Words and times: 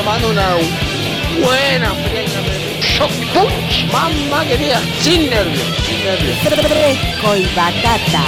tomando 0.00 0.30
una 0.30 0.54
buena 1.44 1.90
fría. 1.94 2.40
Shock 2.80 3.12
punch. 3.34 3.92
Mamá 3.92 4.44
querida, 4.44 4.80
sin 5.00 5.28
nervios, 5.28 5.66
sin 5.86 6.04
nervios. 6.04 6.38
Fresco 6.38 7.36
y 7.36 7.44
batata. 7.54 8.24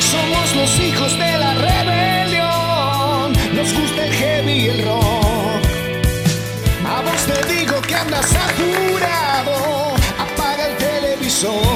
Somos 0.00 0.56
los 0.56 0.80
hijos 0.80 1.12
de 1.18 1.38
la 1.38 1.54
rebelión. 1.54 3.32
Nos 3.54 3.72
gusta 3.74 4.06
el 4.06 4.12
heavy 4.12 4.52
y 4.52 4.68
el 4.68 4.84
rock. 4.84 5.62
A 6.88 7.02
vos 7.02 7.22
te 7.26 7.54
digo 7.54 7.80
que 7.82 7.94
andas 7.94 8.34
apurado. 8.34 9.94
Apaga 10.18 10.66
el 10.68 10.76
televisor. 10.78 11.75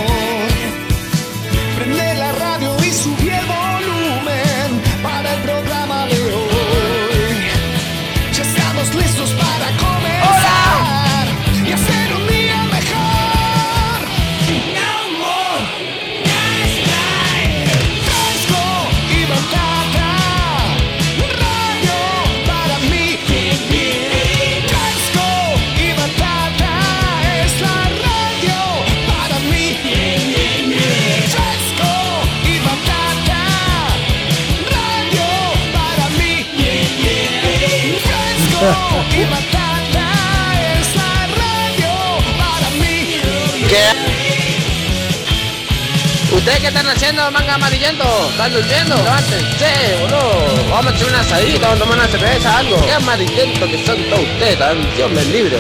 ¿Ustedes 46.32 46.58
qué 46.58 46.66
están 46.68 46.88
haciendo, 46.88 47.30
manga 47.30 47.54
amarillento? 47.54 48.04
¿Están 48.30 48.52
durmiendo? 48.52 48.96
Levántense, 48.96 49.96
boludo. 50.00 50.70
Vamos 50.70 50.92
a 50.92 50.96
echar 50.96 51.08
un 51.08 51.14
asadito, 51.14 51.60
vamos 51.60 51.76
a 51.76 51.84
tomar 51.84 51.98
una 51.98 52.08
cerveza, 52.08 52.58
algo. 52.58 52.84
Qué 52.84 52.92
amarillento 52.92 53.66
que 53.66 53.86
son 53.86 53.96
todos 54.04 54.22
ustedes, 54.22 54.96
Dios 54.96 55.10
me 55.12 55.24
libre. 55.26 55.56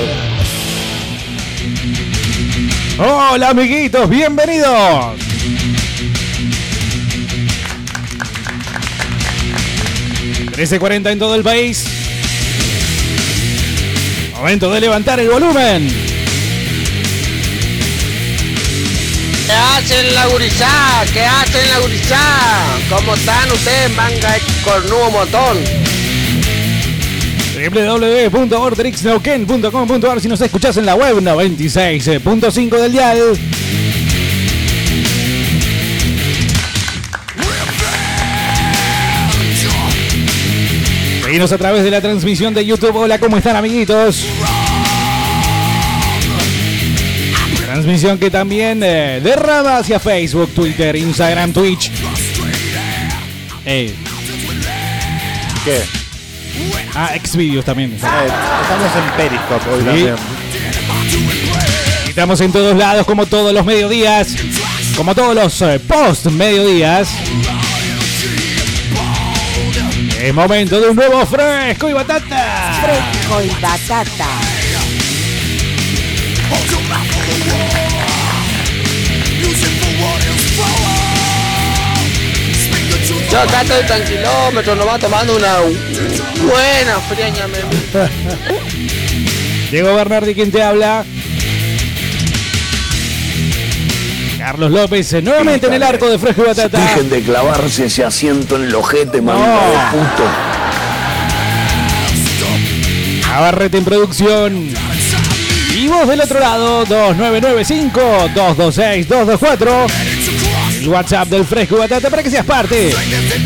Hola 2.98 3.50
amiguitos, 3.50 4.08
bienvenidos. 4.08 5.16
...13.40 10.60 11.12
en 11.12 11.18
todo 11.18 11.34
el 11.36 11.42
país. 11.42 11.86
Momento 14.36 14.70
de 14.70 14.80
levantar 14.80 15.18
el 15.18 15.30
volumen. 15.30 16.09
Hacen 19.80 20.14
la 20.14 20.26
gurizá? 20.26 21.02
¿Qué 21.12 21.24
hacen 21.24 21.68
la 21.70 21.80
gurizá? 21.80 22.20
¿Cómo 22.90 23.14
están 23.14 23.50
ustedes, 23.50 23.90
manga 23.96 24.36
cornudo 24.62 25.10
montón? 25.10 25.58
www.orderixneuquén.com.ar 27.54 30.20
si 30.20 30.28
nos 30.28 30.40
escuchás 30.40 30.76
en 30.76 30.86
la 30.86 30.94
web 30.94 31.16
96.5 31.20 32.80
del 32.80 32.92
dial. 32.92 33.36
Seguinos 41.24 41.50
a 41.52 41.58
través 41.58 41.82
de 41.84 41.90
la 41.90 42.00
transmisión 42.00 42.54
de 42.54 42.64
YouTube. 42.66 42.96
Hola, 42.96 43.18
¿cómo 43.18 43.36
están 43.36 43.56
amiguitos? 43.56 44.24
Transmisión 47.80 48.18
que 48.18 48.30
también 48.30 48.82
eh, 48.84 49.20
derrama 49.24 49.78
hacia 49.78 49.98
Facebook, 49.98 50.50
Twitter, 50.54 50.94
Instagram, 50.96 51.50
Twitch. 51.54 51.90
¿Qué? 53.64 53.96
ah, 56.94 57.12
Xvideos 57.24 57.64
también. 57.64 57.92
Eh, 57.92 57.96
estamos 57.96 58.96
en 58.96 59.16
Periscope 59.16 59.70
hoy 59.70 59.78
Sí. 59.80 59.84
también. 59.86 60.14
Estamos 62.06 62.40
en 62.42 62.52
todos 62.52 62.76
lados, 62.76 63.06
como 63.06 63.24
todos 63.24 63.54
los 63.54 63.64
mediodías, 63.64 64.34
como 64.94 65.14
todos 65.14 65.34
los 65.34 65.62
eh, 65.62 65.80
post 65.80 66.26
mediodías. 66.26 67.08
Es 70.20 70.34
momento 70.34 70.78
de 70.82 70.90
un 70.90 70.96
nuevo 70.96 71.24
fresco 71.24 71.88
y 71.88 71.94
batata. 71.94 72.78
Fresco 72.82 73.42
y 73.42 73.48
batata. 73.62 74.26
Yo 83.30 83.40
acá 83.40 83.62
estoy 83.62 83.84
tranquilómetro, 83.86 84.74
nomás 84.74 84.98
tomando 85.00 85.36
una 85.36 85.58
buena 85.60 86.98
friaña, 87.08 87.46
me 87.46 87.58
Diego 89.70 89.94
Bernardi, 89.94 90.34
quien 90.34 90.50
te 90.50 90.60
habla. 90.62 91.04
Carlos 94.36 94.70
López, 94.72 95.12
eh, 95.12 95.22
nuevamente 95.22 95.68
en 95.68 95.74
el 95.74 95.82
arco 95.84 96.10
de 96.10 96.18
fresco 96.18 96.42
y 96.42 96.46
batata. 96.48 96.80
Dejen 96.80 97.08
de 97.08 97.22
clavarse 97.22 97.86
ese 97.86 98.04
asiento 98.04 98.56
en 98.56 98.64
el 98.64 98.74
ojete, 98.74 99.18
No. 99.18 99.32
manga 99.34 99.70
de 99.70 99.76
puto. 99.98 100.24
Navarrete 103.28 103.78
en 103.78 103.84
producción. 103.84 104.74
Del 106.06 106.20
otro 106.22 106.40
lado, 106.40 106.86
2995-226-224. 106.86 109.86
El 110.80 110.88
WhatsApp 110.88 111.28
del 111.28 111.44
Fresco 111.44 111.76
y 111.76 111.80
Batata 111.80 112.08
para 112.08 112.22
que 112.22 112.30
seas 112.30 112.46
parte 112.46 112.94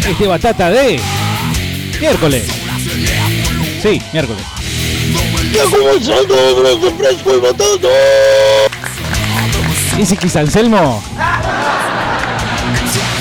este 0.08 0.24
Batata 0.26 0.70
de 0.70 1.00
miércoles. 2.00 2.44
Sí, 3.82 4.00
miércoles. 4.12 4.44
fresco 6.96 7.36
y 7.36 7.40
batata. 7.40 7.88
Dice 9.98 10.16
Quis 10.16 10.36
Anselmo. 10.36 11.02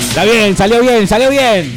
Está 0.10 0.26
bien, 0.26 0.56
salió 0.56 0.80
bien, 0.80 1.08
salió 1.08 1.32
bien. 1.32 1.74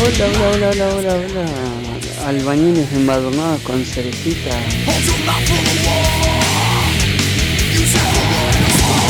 Hola, 0.00 0.26
hola, 0.26 0.50
hola, 0.50 0.68
hola, 0.68 0.86
hola, 0.94 1.14
hola. 1.14 1.81
Albañiles 2.26 2.92
embadurnados 2.92 3.60
con 3.62 3.84
cerecita. 3.84 4.50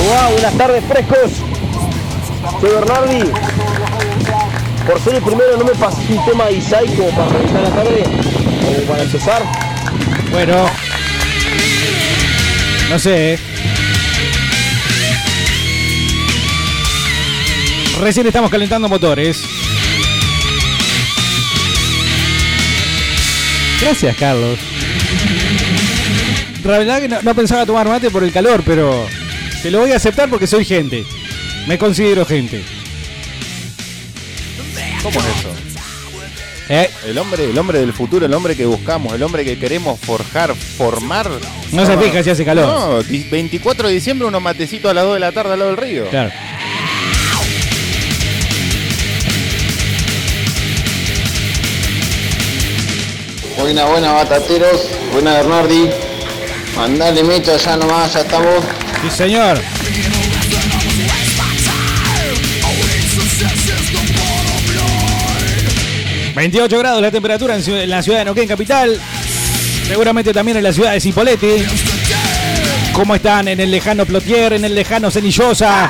Hola, 0.01 0.29
buenas 0.33 0.55
tardes, 0.57 0.85
frescos. 0.89 1.31
Soy 2.61 2.71
Bernardi. 2.71 3.31
Por 4.87 5.01
ser 5.01 5.15
el 5.17 5.23
primero, 5.23 5.57
no 5.59 5.65
me 5.65 5.73
pases 5.73 6.09
un 6.11 6.25
tema 6.25 6.47
de 6.47 6.55
Isai 6.55 6.87
como 6.97 7.11
para 7.11 7.29
reventar 7.29 7.63
la 7.63 7.71
tarde. 7.71 8.05
O 8.67 8.89
para 8.89 9.03
empezar. 9.03 9.43
Bueno. 10.31 10.67
No 12.91 12.99
sé. 12.99 13.35
eh. 13.35 13.39
Recién 18.01 18.27
estamos 18.27 18.51
calentando 18.51 18.89
motores. 18.89 19.62
Gracias, 23.83 24.17
Carlos. 24.17 24.59
La 26.65 26.79
verdad 26.79 27.01
que 27.01 27.09
no, 27.09 27.21
no 27.23 27.35
pensaba 27.35 27.67
tomar 27.67 27.89
mate 27.89 28.11
por 28.11 28.23
el 28.23 28.33
calor, 28.33 28.63
pero 28.65 29.07
te 29.63 29.71
lo 29.71 29.81
voy 29.81 29.91
a 29.93 29.97
aceptar 29.97 30.29
porque 30.29 30.47
soy 30.47 30.65
gente. 30.65 31.05
Me 31.67 31.77
considero 31.79 32.25
gente. 32.25 32.63
¿Cómo 35.03 35.19
es 35.19 35.27
eso? 35.27 35.49
Eh, 36.69 36.89
El 37.07 37.19
hombre, 37.19 37.51
el 37.51 37.59
hombre 37.59 37.81
del 37.81 37.93
futuro, 37.93 38.25
el 38.25 38.33
hombre 38.33 38.55
que 38.57 38.65
buscamos, 38.65 39.13
el 39.13 39.23
hombre 39.25 39.45
que 39.45 39.59
queremos 39.59 39.99
forjar, 39.99 40.55
formar. 40.55 41.29
No 41.73 41.85
se 41.85 41.99
fija 41.99 42.23
si 42.23 42.31
hace 42.31 42.45
calor. 42.45 42.67
No, 42.67 43.03
di- 43.03 43.25
24 43.25 43.89
de 43.89 43.95
diciembre 43.95 44.29
unos 44.29 44.41
matecitos 44.41 44.91
a 44.91 44.95
las 44.95 45.05
2 45.05 45.15
de 45.15 45.21
la 45.21 45.33
tarde 45.33 45.53
al 45.55 45.59
lado 45.59 45.71
del 45.73 45.81
río. 45.81 46.09
claro. 46.09 46.31
Buena, 53.63 53.85
buena, 53.85 54.11
batateros. 54.11 54.89
Buena, 55.13 55.35
Bernardi. 55.35 55.89
Mandale 56.75 57.23
mecha 57.23 57.57
ya 57.57 57.77
nomás, 57.77 58.13
ya 58.13 58.21
estamos. 58.21 58.65
Sí, 59.03 59.11
señor. 59.17 59.61
...28 66.35 66.79
grados 66.79 67.03
la 67.03 67.11
temperatura 67.11 67.55
en, 67.55 67.91
la 67.91 68.03
ciudad 68.03 68.19
de 68.19 68.25
Neuquén 68.25 68.49
capital... 68.49 68.99
...seguramente 69.87 70.33
también 70.33 70.57
en 70.57 70.65
la 70.65 70.73
ciudad 70.73 70.93
de 70.93 71.01
Cipolletti... 71.01 71.65
¿Cómo 72.93 73.15
están 73.15 73.47
en 73.47 73.61
el 73.61 73.71
lejano 73.71 74.05
Plotier, 74.05 74.55
en 74.55 74.65
el 74.65 74.75
lejano 74.75 75.11
Cenillosa? 75.11 75.89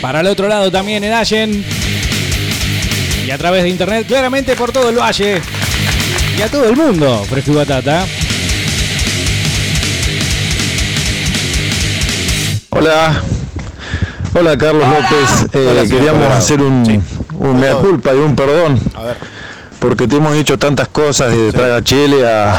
Para 0.00 0.20
el 0.20 0.26
otro 0.28 0.46
lado 0.46 0.70
también 0.70 1.02
en 1.02 1.12
Allen. 1.12 1.64
Y 3.26 3.30
a 3.32 3.38
través 3.38 3.64
de 3.64 3.70
internet, 3.70 4.06
claramente 4.06 4.54
por 4.54 4.70
todo 4.70 4.88
el 4.88 4.96
valle. 4.98 5.40
Y 6.38 6.42
a 6.42 6.48
todo 6.48 6.68
el 6.68 6.76
mundo, 6.76 7.24
Fresco 7.28 7.50
y 7.50 7.54
Batata. 7.56 8.06
Hola, 12.70 13.22
hola 14.34 14.56
Carlos 14.58 14.86
López. 14.88 15.54
Eh, 15.54 15.68
Hola, 15.70 15.88
queríamos 15.88 16.26
hacer 16.30 16.60
un, 16.60 17.02
un 17.38 17.60
mea 17.60 17.74
culpa 17.76 18.14
y 18.14 18.18
un 18.18 18.36
perdón 18.36 18.78
A 18.94 19.02
ver. 19.02 19.16
porque 19.78 20.06
te 20.06 20.16
hemos 20.16 20.34
dicho 20.34 20.58
tantas 20.58 20.88
cosas 20.88 21.32
de 21.32 21.52
traga 21.52 21.82
chile 21.82 22.28
a, 22.28 22.58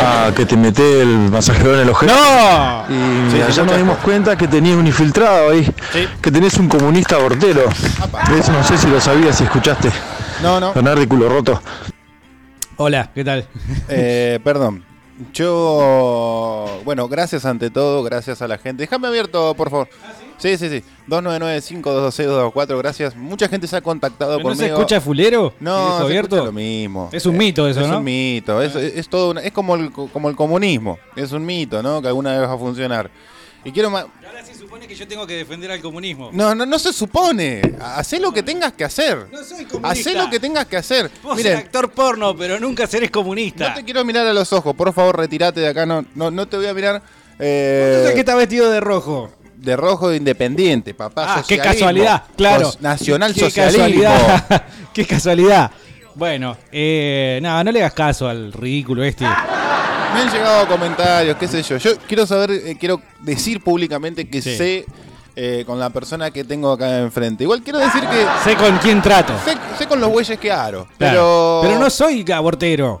a 0.00 0.32
que 0.34 0.46
te 0.46 0.56
mete 0.56 1.02
el 1.02 1.30
masajero 1.30 1.74
en 1.74 1.80
el 1.80 1.88
ojete. 1.90 2.12
¡No! 2.12 2.84
Y 2.88 3.30
Sí, 3.30 3.40
allá 3.42 3.62
nos 3.64 3.76
dimos 3.76 3.98
cuenta 3.98 4.36
que 4.36 4.48
tenías 4.48 4.76
un 4.76 4.86
infiltrado 4.86 5.50
ahí, 5.50 5.64
Sí. 5.92 6.08
que 6.20 6.30
tenés 6.30 6.54
un 6.58 6.68
comunista 6.68 7.16
abortero. 7.16 7.62
Eso 8.38 8.52
no 8.52 8.62
sé 8.64 8.76
si 8.78 8.86
lo 8.88 9.00
sabías, 9.00 9.36
si 9.36 9.44
escuchaste. 9.44 9.90
No, 10.42 10.58
no. 10.60 10.72
Bernardi 10.72 11.06
culo 11.06 11.28
roto. 11.28 11.60
Hola, 12.76 13.10
¿qué 13.14 13.24
tal? 13.24 13.46
Eh, 13.88 14.40
perdón. 14.44 14.84
Yo, 15.32 16.80
bueno, 16.84 17.06
gracias 17.06 17.44
ante 17.44 17.70
todo, 17.70 18.02
gracias 18.02 18.42
a 18.42 18.48
la 18.48 18.58
gente. 18.58 18.82
Déjame 18.84 19.06
abierto, 19.08 19.54
por 19.54 19.70
favor. 19.70 19.88
Sí, 20.42 20.58
sí, 20.58 20.68
sí. 20.68 20.82
299-526-224, 21.08 22.78
gracias. 22.78 23.16
Mucha 23.16 23.48
gente 23.48 23.66
se 23.66 23.76
ha 23.76 23.80
contactado 23.80 24.36
¿Pero 24.38 24.48
¿No 24.50 24.54
conmigo. 24.54 24.66
se 24.76 24.80
escucha 24.80 25.00
fulero? 25.00 25.54
¿Y 25.60 25.64
No, 25.64 25.98
se 25.98 26.02
abierto? 26.04 26.36
escucha 26.36 26.46
lo 26.46 26.52
mismo. 26.52 27.08
Es 27.12 27.26
un 27.26 27.36
mito 27.36 27.68
eso, 27.68 27.80
es 27.80 27.88
¿no? 27.88 27.98
un 27.98 28.04
mito, 28.04 28.60
es, 28.62 28.74
es 28.74 29.08
todo 29.08 29.30
una- 29.30 29.40
es 29.42 29.52
como 29.52 29.76
el, 29.76 29.92
como 29.92 30.28
el 30.28 30.36
comunismo, 30.36 30.98
es 31.16 31.30
un 31.32 31.44
mito, 31.46 31.82
¿no? 31.82 32.02
Que 32.02 32.08
alguna 32.08 32.32
vez 32.38 32.48
va 32.48 32.54
a 32.54 32.58
funcionar. 32.58 33.10
Y 33.64 33.70
quiero 33.70 33.90
ma- 33.90 34.00
Ahora 34.26 34.44
se 34.44 34.56
supone 34.56 34.88
que 34.88 34.96
yo 34.96 35.06
tengo 35.06 35.24
que 35.28 35.34
defender 35.36 35.70
al 35.70 35.80
comunismo. 35.80 36.30
No, 36.32 36.52
no, 36.56 36.66
no 36.66 36.78
se 36.80 36.92
supone. 36.92 37.62
Hacé 37.80 38.18
lo 38.18 38.32
que 38.32 38.42
tengas 38.42 38.72
que 38.72 38.82
hacer. 38.82 39.28
No 39.30 39.44
soy 39.44 39.64
comunista. 39.66 39.88
Hacé 39.90 40.14
lo 40.16 40.28
que 40.28 40.40
tengas 40.40 40.66
que 40.66 40.76
hacer. 40.76 41.08
Vos 41.22 41.36
Miren, 41.36 41.52
ser 41.58 41.66
actor 41.66 41.92
porno, 41.92 42.36
pero 42.36 42.58
nunca 42.58 42.88
serés 42.88 43.12
comunista. 43.12 43.68
no 43.68 43.74
te 43.76 43.84
quiero 43.84 44.04
mirar 44.04 44.26
a 44.26 44.32
los 44.32 44.52
ojos, 44.52 44.74
por 44.74 44.92
favor, 44.92 45.16
retírate 45.16 45.60
de 45.60 45.68
acá, 45.68 45.86
no, 45.86 46.04
no, 46.16 46.32
no 46.32 46.48
te 46.48 46.56
voy 46.56 46.66
a 46.66 46.74
mirar. 46.74 47.00
eh, 47.38 48.02
¿Por 48.04 48.14
qué 48.14 48.20
está 48.20 48.34
vestido 48.34 48.68
de 48.72 48.80
rojo? 48.80 49.30
De 49.62 49.76
rojo 49.76 50.08
de 50.08 50.16
independiente, 50.16 50.94
papá. 50.94 51.36
Ah, 51.38 51.44
qué 51.46 51.58
casualidad, 51.58 52.24
claro. 52.36 52.72
Nacional 52.80 53.32
qué 53.32 53.40
socialismo. 53.40 53.84
Casualidad. 53.84 54.64
qué 54.92 55.06
casualidad. 55.06 55.70
Bueno, 56.14 56.56
eh, 56.70 57.38
nada, 57.42 57.64
no 57.64 57.72
le 57.72 57.80
hagas 57.80 57.94
caso 57.94 58.28
al 58.28 58.52
ridículo 58.52 59.02
este. 59.02 59.24
Me 59.24 60.20
han 60.20 60.30
llegado 60.30 60.66
comentarios, 60.68 61.36
qué 61.38 61.48
sé 61.48 61.62
yo. 61.62 61.78
Yo 61.78 61.96
quiero 62.06 62.26
saber, 62.26 62.50
eh, 62.50 62.76
quiero 62.78 63.00
decir 63.20 63.62
públicamente 63.62 64.28
que 64.28 64.42
Sí. 64.42 64.56
sé 64.56 64.86
eh, 65.36 65.64
con 65.66 65.78
la 65.78 65.90
persona 65.90 66.30
que 66.30 66.44
tengo 66.44 66.72
acá 66.72 66.98
enfrente. 66.98 67.44
Igual 67.44 67.62
quiero 67.62 67.78
decir 67.78 68.02
que 68.08 68.26
Sé 68.44 68.56
con 68.56 68.76
quién 68.78 69.00
trato. 69.02 69.32
sé, 69.44 69.56
sé 69.78 69.86
con 69.86 70.00
los 70.00 70.10
bueyes 70.10 70.38
que 70.38 70.50
aro. 70.52 70.86
Claro. 70.98 71.60
Pero, 71.60 71.60
Pero 71.62 71.78
no 71.80 71.90
soy 71.90 72.24
abortero. 72.32 73.00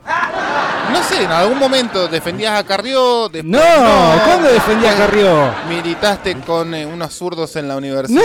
no 0.92 1.02
sé, 1.02 1.22
en 1.24 1.30
algún 1.32 1.58
momento 1.58 2.08
defendías 2.08 2.58
a 2.58 2.64
Carrió. 2.64 3.28
después 3.28 3.44
No, 3.44 4.20
¿cuándo 4.24 4.48
defendí 4.48 4.86
a 4.86 4.94
Carrió? 4.96 5.50
Militaste 5.68 6.36
con 6.46 6.74
eh, 6.74 6.84
unos 6.86 7.12
zurdos 7.14 7.54
en 7.56 7.68
la 7.68 7.76
universidad. 7.76 8.20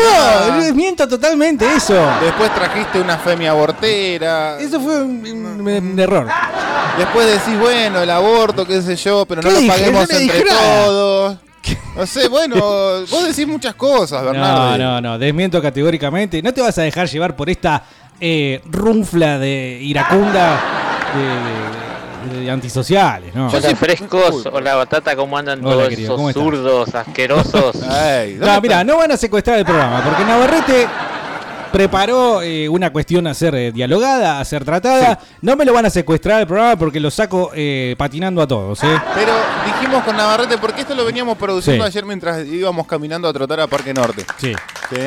No, 0.57 0.73
miento 0.75 1.07
totalmente 1.07 1.65
eso. 1.75 1.95
Después 2.21 2.53
trajiste 2.55 2.99
una 2.99 3.17
femia 3.17 3.51
abortera. 3.51 4.57
Eso 4.59 4.79
fue 4.79 5.01
un, 5.03 5.25
un- 5.25 5.67
un 5.67 5.99
error. 5.99 6.27
Después 6.97 7.27
decís, 7.27 7.59
bueno, 7.59 8.01
el 8.01 8.09
aborto, 8.09 8.65
qué 8.65 8.81
sé 8.81 8.95
yo, 8.95 9.25
pero 9.25 9.41
no 9.41 9.49
¿Qué 9.49 9.53
lo 9.53 9.59
dije? 9.61 9.71
paguemos 9.71 10.09
No 10.09 10.17
entre 10.17 10.19
dije 10.19 10.45
todos. 10.49 11.37
No 11.95 12.05
sé, 12.05 12.27
bueno, 12.27 12.55
vos 12.55 13.25
decís 13.27 13.47
muchas 13.47 13.73
cosas, 13.75 14.21
No, 14.23 14.31
Bernardo. 14.31 14.77
no, 14.77 15.01
no, 15.01 15.17
desmiento 15.19 15.61
categóricamente. 15.61 16.41
No 16.41 16.53
te 16.53 16.61
vas 16.61 16.77
a 16.77 16.83
dejar 16.83 17.07
llevar 17.07 17.35
por 17.35 17.49
esta 17.49 17.83
eh, 18.19 18.61
runfla 18.65 19.37
de 19.39 19.79
iracunda 19.81 20.59
de, 21.15 21.23
de- 21.23 22.41
de 22.43 22.51
antisociales, 22.51 23.33
¿no? 23.33 23.49
Yo 23.49 23.57
Hola 23.57 23.69
sí- 23.69 23.75
frescos, 23.75 24.45
hola 24.51 24.75
batata, 24.75 25.15
¿cómo 25.15 25.37
andan 25.37 25.63
Hola, 25.63 25.75
todos 25.75 25.89
querido, 25.89 26.15
¿cómo 26.15 26.29
esos 26.29 26.43
zurdos 26.43 26.93
asquerosos? 26.95 27.81
Ay, 27.89 28.33
¿dónde 28.35 28.53
No, 28.53 28.61
mira, 28.61 28.83
no 28.83 28.97
van 28.97 29.11
a 29.13 29.17
secuestrar 29.17 29.59
el 29.59 29.65
programa, 29.65 30.03
porque 30.03 30.25
Navarrete 30.25 30.87
preparó 31.71 32.41
eh, 32.41 32.67
una 32.69 32.91
cuestión 32.91 33.27
a 33.27 33.33
ser 33.33 33.55
eh, 33.55 33.71
dialogada, 33.71 34.39
a 34.39 34.45
ser 34.45 34.63
tratada. 34.65 35.19
No 35.41 35.55
me 35.55 35.65
lo 35.65 35.73
van 35.73 35.85
a 35.85 35.89
secuestrar 35.89 36.41
el 36.41 36.47
programa 36.47 36.75
porque 36.77 36.99
lo 36.99 37.11
saco 37.11 37.51
eh, 37.55 37.95
patinando 37.97 38.41
a 38.41 38.47
todos, 38.47 38.83
¿eh? 38.83 39.01
Pero 39.15 39.33
dijimos 39.65 40.03
con 40.03 40.15
Navarrete, 40.17 40.57
porque 40.57 40.81
esto 40.81 40.95
lo 40.95 41.05
veníamos 41.05 41.37
produciendo 41.37 41.83
Sí. 41.83 41.87
ayer 41.87 42.05
mientras 42.05 42.45
íbamos 42.45 42.87
caminando 42.87 43.27
a 43.27 43.33
trotar 43.33 43.59
a 43.59 43.67
Parque 43.67 43.93
Norte. 43.93 44.25
Sí. 44.37 44.53
¿sí? 44.89 44.97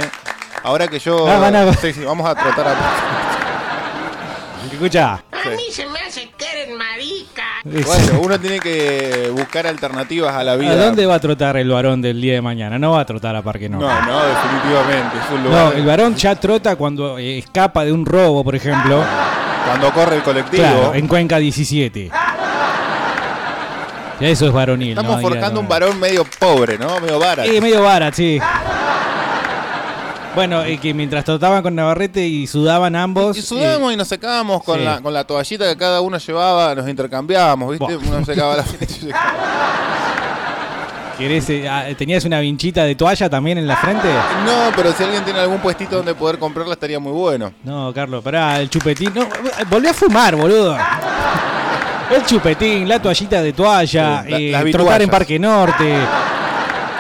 Ahora 0.63 0.87
que 0.89 0.99
yo. 0.99 1.27
Ah, 1.29 1.39
van 1.39 1.57
a- 1.57 1.73
Sí, 1.75 1.93
sí, 1.93 2.05
vamos 2.05 2.27
a 2.29 2.35
trotar 2.35 2.69
a 2.69 2.75
Escucha. 4.73 5.15
A 5.33 5.49
mí 5.51 5.63
se 5.73 5.87
me 5.87 5.99
hace 6.01 6.31
que 6.37 6.45
eres 6.45 6.77
marica. 6.77 7.43
Bueno, 7.63 8.21
uno 8.23 8.41
tiene 8.41 8.59
que 8.59 9.29
buscar 9.33 9.67
alternativas 9.67 10.35
a 10.35 10.43
la 10.43 10.57
vida. 10.57 10.73
¿A 10.73 10.77
dónde 10.77 11.05
va 11.05 11.17
a 11.17 11.21
trotar 11.21 11.57
el 11.59 11.69
varón 11.69 12.01
del 12.01 12.19
día 12.21 12.35
de 12.35 12.41
mañana? 12.41 12.79
No 12.79 12.93
va 12.93 13.01
a 13.01 13.05
trotar 13.05 13.37
a 13.37 13.43
Parque 13.43 13.69
Norte. 13.69 13.87
No, 13.87 14.07
no, 14.07 14.21
definitivamente. 14.27 15.19
Es 15.19 15.31
un 15.35 15.43
No, 15.45 15.49
lugar. 15.51 15.73
el 15.77 15.85
varón 15.87 16.15
ya 16.17 16.35
trota 16.37 16.77
cuando 16.77 17.19
eh, 17.19 17.39
escapa 17.39 17.85
de 17.85 17.93
un 17.93 18.07
robo, 18.07 18.43
por 18.43 18.55
ejemplo. 18.55 19.05
Cuando 19.67 19.93
corre 19.93 20.17
el 20.17 20.23
colectivo. 20.23 20.63
Claro, 20.63 20.95
en 20.95 21.07
Cuenca 21.07 21.37
17. 21.39 22.11
Ya 24.21 24.29
Eso 24.29 24.47
es 24.47 24.53
varonil. 24.53 24.91
Estamos 24.91 25.17
¿no? 25.17 25.23
Forjando 25.23 25.61
un 25.61 25.69
varón 25.69 25.99
medio 26.01 26.25
pobre, 26.39 26.79
¿no? 26.79 26.99
Medio 27.01 27.19
barato. 27.19 27.51
Eh, 27.51 27.61
medio 27.61 27.83
vara, 27.83 28.11
sí. 28.13 28.39
Bueno, 30.35 30.63
eh, 30.63 30.79
que 30.79 30.95
mientras 30.95 31.25
trotaban 31.25 31.63
con 31.63 31.75
Navarrete 31.75 32.27
y 32.27 32.47
sudaban 32.47 32.95
ambos. 32.95 33.37
Y 33.37 33.43
sudábamos 33.43 33.93
y 33.93 33.97
nos 33.97 34.07
secábamos 34.09 34.63
con, 34.63 34.79
sí. 34.79 34.85
la, 34.85 35.01
con 35.01 35.13
la 35.13 35.25
toallita 35.25 35.69
que 35.69 35.77
cada 35.77 36.01
uno 36.01 36.19
llevaba, 36.19 36.75
nos 36.75 36.89
intercambiábamos, 36.89 37.71
¿viste? 37.79 37.97
Buah. 37.97 38.17
Uno 38.17 38.25
secaba 38.25 38.57
la 38.57 38.65
y 38.81 39.09
eh, 39.09 39.13
¿querés, 41.19 41.51
eh, 41.51 41.69
ah, 41.69 41.85
¿Tenías 41.99 42.25
una 42.25 42.39
vinchita 42.41 42.85
de 42.85 42.95
toalla 42.95 43.29
también 43.29 43.59
en 43.59 43.67
la 43.67 43.77
frente? 43.77 44.09
No, 44.47 44.71
pero 44.77 44.93
si 44.93 45.03
alguien 45.03 45.25
tiene 45.25 45.41
algún 45.41 45.59
puestito 45.59 45.97
donde 45.97 46.15
poder 46.15 46.39
comprarla 46.39 46.75
estaría 46.75 47.01
muy 47.01 47.13
bueno. 47.13 47.53
No, 47.65 47.93
Carlos, 47.93 48.23
pará, 48.23 48.61
el 48.61 48.71
chupetín. 48.71 49.13
No, 49.15 49.23
eh, 49.23 49.29
volví 49.69 49.89
a 49.89 49.95
fumar, 49.95 50.37
boludo. 50.37 50.77
El 52.11 52.27
chupetín, 52.27 52.89
la 52.89 53.01
toallita 53.01 53.41
de 53.41 53.53
toalla, 53.53 54.25
Sí, 54.27 54.51
la- 54.51 54.63
eh, 54.63 54.73
trotar 54.73 55.01
en 55.01 55.09
Parque 55.09 55.39
Norte. 55.39 55.95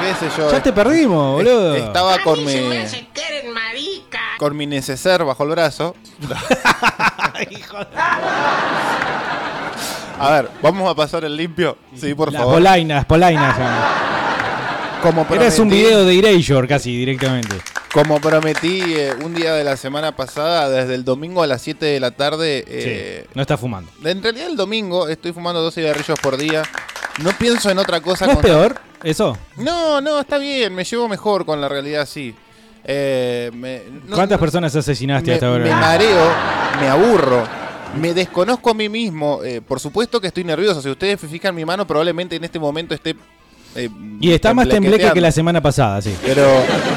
¿Qué 0.01 0.15
sé 0.29 0.37
yo? 0.37 0.51
Ya 0.51 0.63
te 0.63 0.73
perdimos, 0.73 1.35
boludo. 1.37 1.75
Estaba 1.77 2.15
A 2.15 2.23
con 2.23 2.45
mí 2.45 2.51
se 2.51 2.61
me 2.63 2.69
mi, 2.71 2.77
hace 2.79 3.07
que 3.13 3.21
eres 3.27 3.45
marica. 3.53 4.21
con 4.39 4.57
mi 4.57 4.67
neceser 4.67 5.25
bajo 5.25 5.43
el 5.45 5.51
brazo. 5.51 5.95
A 10.19 10.31
ver, 10.33 10.51
vamos 10.61 10.91
a 10.91 10.95
pasar 10.95 11.25
el 11.25 11.35
limpio. 11.37 11.79
Sí, 11.97 12.15
por 12.15 12.31
Las 12.33 12.41
favor. 12.43 12.57
polainas, 12.57 13.05
polainas. 13.07 13.57
Como 15.03 15.27
Eras 15.31 15.59
un 15.59 15.69
prometí- 15.71 15.73
video 15.73 16.05
de 16.05 16.19
Erasure 16.19 16.69
casi 16.69 16.95
directamente. 16.97 17.57
Como 17.93 18.21
prometí 18.21 18.83
eh, 18.87 19.15
un 19.25 19.35
día 19.35 19.55
de 19.55 19.65
la 19.65 19.77
semana 19.79 20.15
pasada, 20.15 20.69
desde 20.69 20.95
el 20.95 21.05
domingo 21.05 21.43
a 21.43 21.47
las 21.47 21.63
7 21.63 21.87
de 21.87 21.99
la 22.01 22.11
tarde. 22.11 22.65
eh, 22.69 23.27
No 23.35 23.41
está 23.43 23.57
fumando. 23.57 23.91
En 24.05 24.23
realidad 24.23 24.49
el 24.49 24.57
domingo 24.57 25.09
estoy 25.09 25.33
fumando 25.33 25.63
dos 25.63 25.75
cigarrillos 25.75 26.21
por 26.21 26.37
día. 26.37 26.63
No 27.23 27.31
pienso 27.33 27.71
en 27.71 27.79
otra 27.79 28.01
cosa. 28.03 28.27
¿No 28.27 28.33
es 28.33 28.37
con- 28.39 28.45
peor 28.45 28.81
eso? 29.03 29.37
No, 29.57 30.01
no, 30.01 30.21
está 30.21 30.39
bien. 30.39 30.75
Me 30.75 30.85
llevo 30.85 31.09
mejor 31.09 31.45
con 31.47 31.61
la 31.61 31.69
realidad, 31.69 32.07
sí. 32.07 32.35
Eh, 32.85 33.51
me- 33.55 33.83
no- 34.09 34.15
¿Cuántas 34.17 34.39
no- 34.39 34.41
personas 34.41 34.75
asesinaste 34.75 35.29
me, 35.31 35.35
hasta 35.35 35.49
ahora? 35.49 35.65
me 35.65 35.71
mareo, 35.71 36.27
me 36.81 36.89
aburro, 36.89 37.45
me 38.01 38.15
desconozco 38.15 38.71
a 38.71 38.75
mí 38.75 38.89
mismo. 38.89 39.41
Eh, 39.45 39.61
por 39.61 39.81
supuesto 39.81 40.21
que 40.21 40.29
estoy 40.29 40.45
nervioso. 40.45 40.81
Si 40.81 40.89
ustedes 40.89 41.21
fijan 41.21 41.55
mi 41.55 41.65
mano, 41.65 41.87
probablemente 41.87 42.37
en 42.37 42.45
este 42.45 42.59
momento 42.59 42.95
esté 42.95 43.15
eh, 43.77 43.89
Y 44.21 44.33
está 44.33 44.53
más 44.53 44.69
tembleque 44.69 45.13
que 45.13 45.21
la 45.21 45.31
semana 45.31 45.61
pasada, 45.61 46.03
sí. 46.03 46.13
Pero 46.25 46.45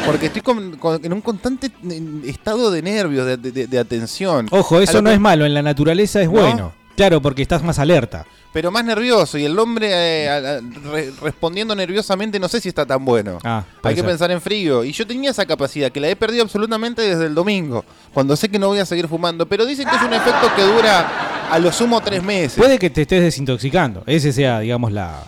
porque 0.07 0.25
estoy 0.27 0.41
con- 0.41 0.75
con- 0.77 1.05
en 1.05 1.13
un 1.13 1.21
constante 1.21 1.67
eh, 1.67 2.01
estado 2.25 2.71
de 2.71 2.81
nervios, 2.81 3.27
de, 3.27 3.37
de- 3.37 3.67
de 3.67 3.79
atención. 3.79 4.47
Ojo, 4.49 4.77
A 4.79 4.83
eso 4.83 4.93
lo 4.93 5.01
no 5.03 5.09
que- 5.11 5.13
es 5.15 5.19
malo, 5.19 5.45
en 5.45 5.53
la 5.53 5.61
naturaleza 5.61 6.19
es 6.21 6.25
¿No? 6.27 6.31
bueno. 6.41 6.73
Claro, 6.95 7.21
porque 7.21 7.43
estás 7.43 7.61
más 7.63 7.77
alerta. 7.77 8.25
Pero 8.53 8.69
más 8.71 8.85
nervioso. 8.85 9.37
Y 9.39 9.45
el 9.45 9.57
hombre 9.57 9.89
eh, 9.91 10.29
a- 10.29 10.35
a- 10.35 10.59
re- 10.93 11.11
respondiendo 11.21 11.75
nerviosamente 11.75 12.39
no 12.39 12.47
sé 12.47 12.61
si 12.61 12.69
está 12.69 12.85
tan 12.85 13.03
bueno. 13.03 13.39
Ah, 13.43 13.63
Hay 13.81 13.95
que 13.95 14.01
ser. 14.01 14.09
pensar 14.09 14.31
en 14.31 14.39
frío. 14.39 14.83
Y 14.83 14.91
yo 14.91 15.07
tenía 15.07 15.31
esa 15.31 15.45
capacidad, 15.45 15.91
que 15.91 15.99
la 15.99 16.07
he 16.07 16.15
perdido 16.15 16.43
absolutamente 16.43 17.01
desde 17.01 17.25
el 17.25 17.33
domingo. 17.33 17.83
Cuando 18.13 18.35
sé 18.35 18.49
que 18.49 18.59
no 18.59 18.67
voy 18.67 18.79
a 18.79 18.85
seguir 18.85 19.07
fumando. 19.07 19.47
Pero 19.47 19.65
dicen 19.65 19.89
que 19.89 19.95
es 19.95 20.01
un 20.03 20.13
efecto 20.13 20.51
que 20.55 20.61
dura 20.61 21.47
a 21.49 21.57
lo 21.59 21.71
sumo 21.71 21.99
tres 22.01 22.21
meses. 22.23 22.53
Puede 22.55 22.77
que 22.77 22.89
te 22.91 23.01
estés 23.01 23.23
desintoxicando. 23.23 24.03
Ese 24.05 24.31
sea, 24.31 24.59
digamos, 24.59 24.91
la, 24.91 25.23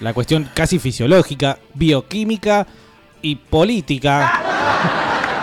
la 0.00 0.14
cuestión 0.14 0.48
casi 0.54 0.78
fisiológica, 0.78 1.58
bioquímica 1.74 2.66
y 3.20 3.34
política 3.36 4.32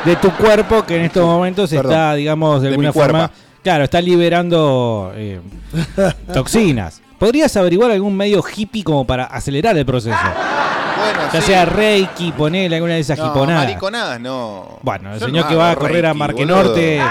de 0.06 0.16
tu 0.16 0.32
cuerpo 0.32 0.84
que 0.84 0.96
en 0.98 1.04
estos 1.04 1.24
momentos 1.26 1.70
Perdón. 1.70 1.92
está, 1.92 2.16
digamos, 2.16 2.62
de, 2.62 2.70
De 2.70 2.74
alguna 2.74 2.92
cuerpo. 2.92 3.30
Claro, 3.68 3.84
está 3.84 4.00
liberando 4.00 5.12
eh, 5.14 5.42
toxinas. 6.34 7.02
¿Podrías 7.20 7.54
averiguar 7.58 7.92
algún 7.92 8.16
medio 8.16 8.42
hippie 8.42 8.82
como 8.82 9.06
para 9.06 9.26
acelerar 9.26 9.78
el 9.78 9.86
proceso? 9.86 10.16
Bueno, 10.16 11.20
Ya 11.34 11.42
sí. 11.42 11.48
sea 11.48 11.66
Reiki, 11.66 12.32
ponele 12.32 12.78
alguna 12.78 12.94
de 12.94 13.02
esas 13.02 13.20
No, 13.20 13.28
hiponadas. 13.28 13.66
mariconadas 13.66 14.22
no. 14.22 14.80
Bueno, 14.84 15.14
el 15.14 15.20
Yo 15.20 15.26
señor 15.26 15.44
no 15.44 15.50
que 15.50 15.56
va 15.58 15.72
a 15.72 15.76
correr 15.76 16.06
a 16.06 16.14
Marque 16.14 16.46
boludo. 16.46 16.64
Norte. 16.64 17.02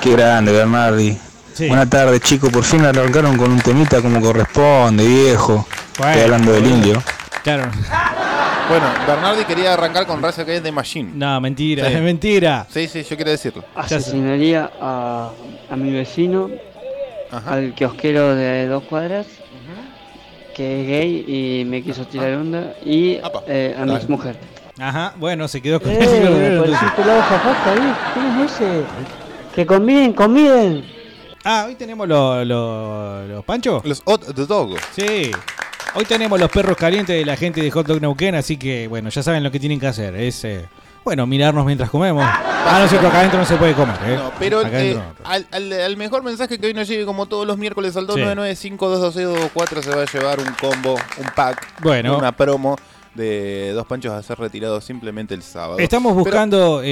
Qué 0.00 0.12
grande, 0.12 0.52
Bernardi. 0.52 1.18
Sí. 1.52 1.66
Buenas 1.66 1.90
tardes, 1.90 2.20
chicos. 2.20 2.50
Por 2.50 2.62
fin 2.62 2.84
arrancaron 2.84 3.36
con 3.36 3.50
un 3.50 3.60
temita 3.60 4.00
como 4.00 4.20
corresponde, 4.20 5.04
viejo. 5.04 5.66
Bueno, 5.98 6.12
Estoy 6.12 6.24
hablando 6.26 6.52
del 6.52 6.66
indio. 6.66 7.02
Claro. 7.42 7.64
Bueno, 8.68 8.86
Bernardi 9.06 9.44
quería 9.44 9.74
arrancar 9.74 10.06
con 10.06 10.20
Raza 10.20 10.44
que 10.44 10.56
es 10.56 10.62
de 10.62 10.72
Machine. 10.72 11.12
No, 11.14 11.40
mentira, 11.40 11.86
Sí. 11.88 11.94
es 11.94 12.00
mentira. 12.02 12.66
Sí, 12.68 12.88
sí, 12.88 13.02
yo 13.04 13.16
quiero 13.16 13.30
decirlo. 13.30 13.64
Asesinaría 13.76 14.70
a, 14.80 15.30
a 15.70 15.76
mi 15.76 15.92
vecino, 15.92 16.50
al 17.46 17.74
kiosquero 17.74 18.34
de 18.34 18.66
dos 18.66 18.82
cuadras, 18.84 19.26
que 20.54 20.80
es 20.82 20.88
gay 20.88 21.24
y 21.60 21.64
me 21.64 21.82
quiso 21.82 22.06
tirar 22.06 22.32
onda, 22.34 22.74
y 22.84 23.18
eh, 23.46 23.76
a 23.78 23.84
mi 23.84 23.98
mujer. 24.08 24.36
Ajá, 24.78 25.14
bueno, 25.16 25.46
se 25.48 25.62
quedó 25.62 25.80
con 25.80 25.90
Eh, 25.92 26.60
jajaja 26.98 27.72
ahí, 27.72 27.94
¿quién 28.14 28.40
es 28.44 28.52
ese? 28.52 28.82
Que 29.54 29.64
conviden, 29.64 30.12
conviden. 30.12 30.84
Ah, 31.44 31.64
hoy 31.68 31.76
tenemos 31.76 32.08
los 32.08 32.44
los 32.46 33.28
los 33.28 33.44
panchos. 33.44 33.84
Los 33.84 34.02
hot 34.04 34.24
dog. 34.34 34.76
Sí. 34.92 35.30
Hoy 35.96 36.04
tenemos 36.04 36.38
los 36.38 36.50
perros 36.50 36.76
calientes 36.76 37.16
de 37.16 37.24
la 37.24 37.36
gente 37.36 37.62
de 37.62 37.70
Hot 37.70 37.86
Dog 37.86 38.00
Neuquén, 38.02 38.34
así 38.34 38.56
que 38.58 38.86
bueno, 38.86 39.08
ya 39.08 39.22
saben 39.22 39.42
lo 39.42 39.50
que 39.50 39.58
tienen 39.58 39.80
que 39.80 39.86
hacer. 39.86 40.14
Es 40.14 40.44
eh, 40.44 40.66
bueno, 41.04 41.26
mirarnos 41.26 41.64
mientras 41.64 41.88
comemos. 41.88 42.22
Ah, 42.26 42.76
no 42.78 42.84
es 42.84 42.90
cierto, 42.90 43.08
acá 43.08 43.20
adentro 43.20 43.38
no 43.38 43.46
se 43.46 43.56
puede 43.56 43.72
comer, 43.72 43.96
¿eh? 44.06 44.16
No, 44.16 44.30
pero 44.38 44.58
Acá 44.60 44.72
eh, 44.72 44.90
adentro 44.92 45.02
no. 45.22 45.30
al, 45.30 45.46
al- 45.52 45.72
al 45.72 45.96
mejor 45.96 46.22
mensaje 46.22 46.58
que 46.58 46.66
hoy 46.66 46.74
nos 46.74 46.86
llegue 46.86 47.06
como 47.06 47.24
todos 47.26 47.46
los 47.46 47.56
miércoles 47.56 47.96
al 47.96 48.06
Sí. 48.10 48.20
299-5226-224 48.20 49.82
se 49.82 49.90
va 49.94 50.02
a 50.02 50.06
llevar 50.06 50.38
un 50.40 50.48
combo, 50.60 50.94
un 51.18 51.26
pack, 51.34 51.80
Bueno. 51.82 52.18
una 52.18 52.32
promo 52.32 52.76
de 53.14 53.70
dos 53.72 53.86
panchos 53.86 54.12
a 54.12 54.22
ser 54.22 54.38
retirados 54.38 54.84
simplemente 54.84 55.32
el 55.32 55.42
sábado. 55.42 55.78
Estamos 55.78 56.12
buscando 56.14 56.82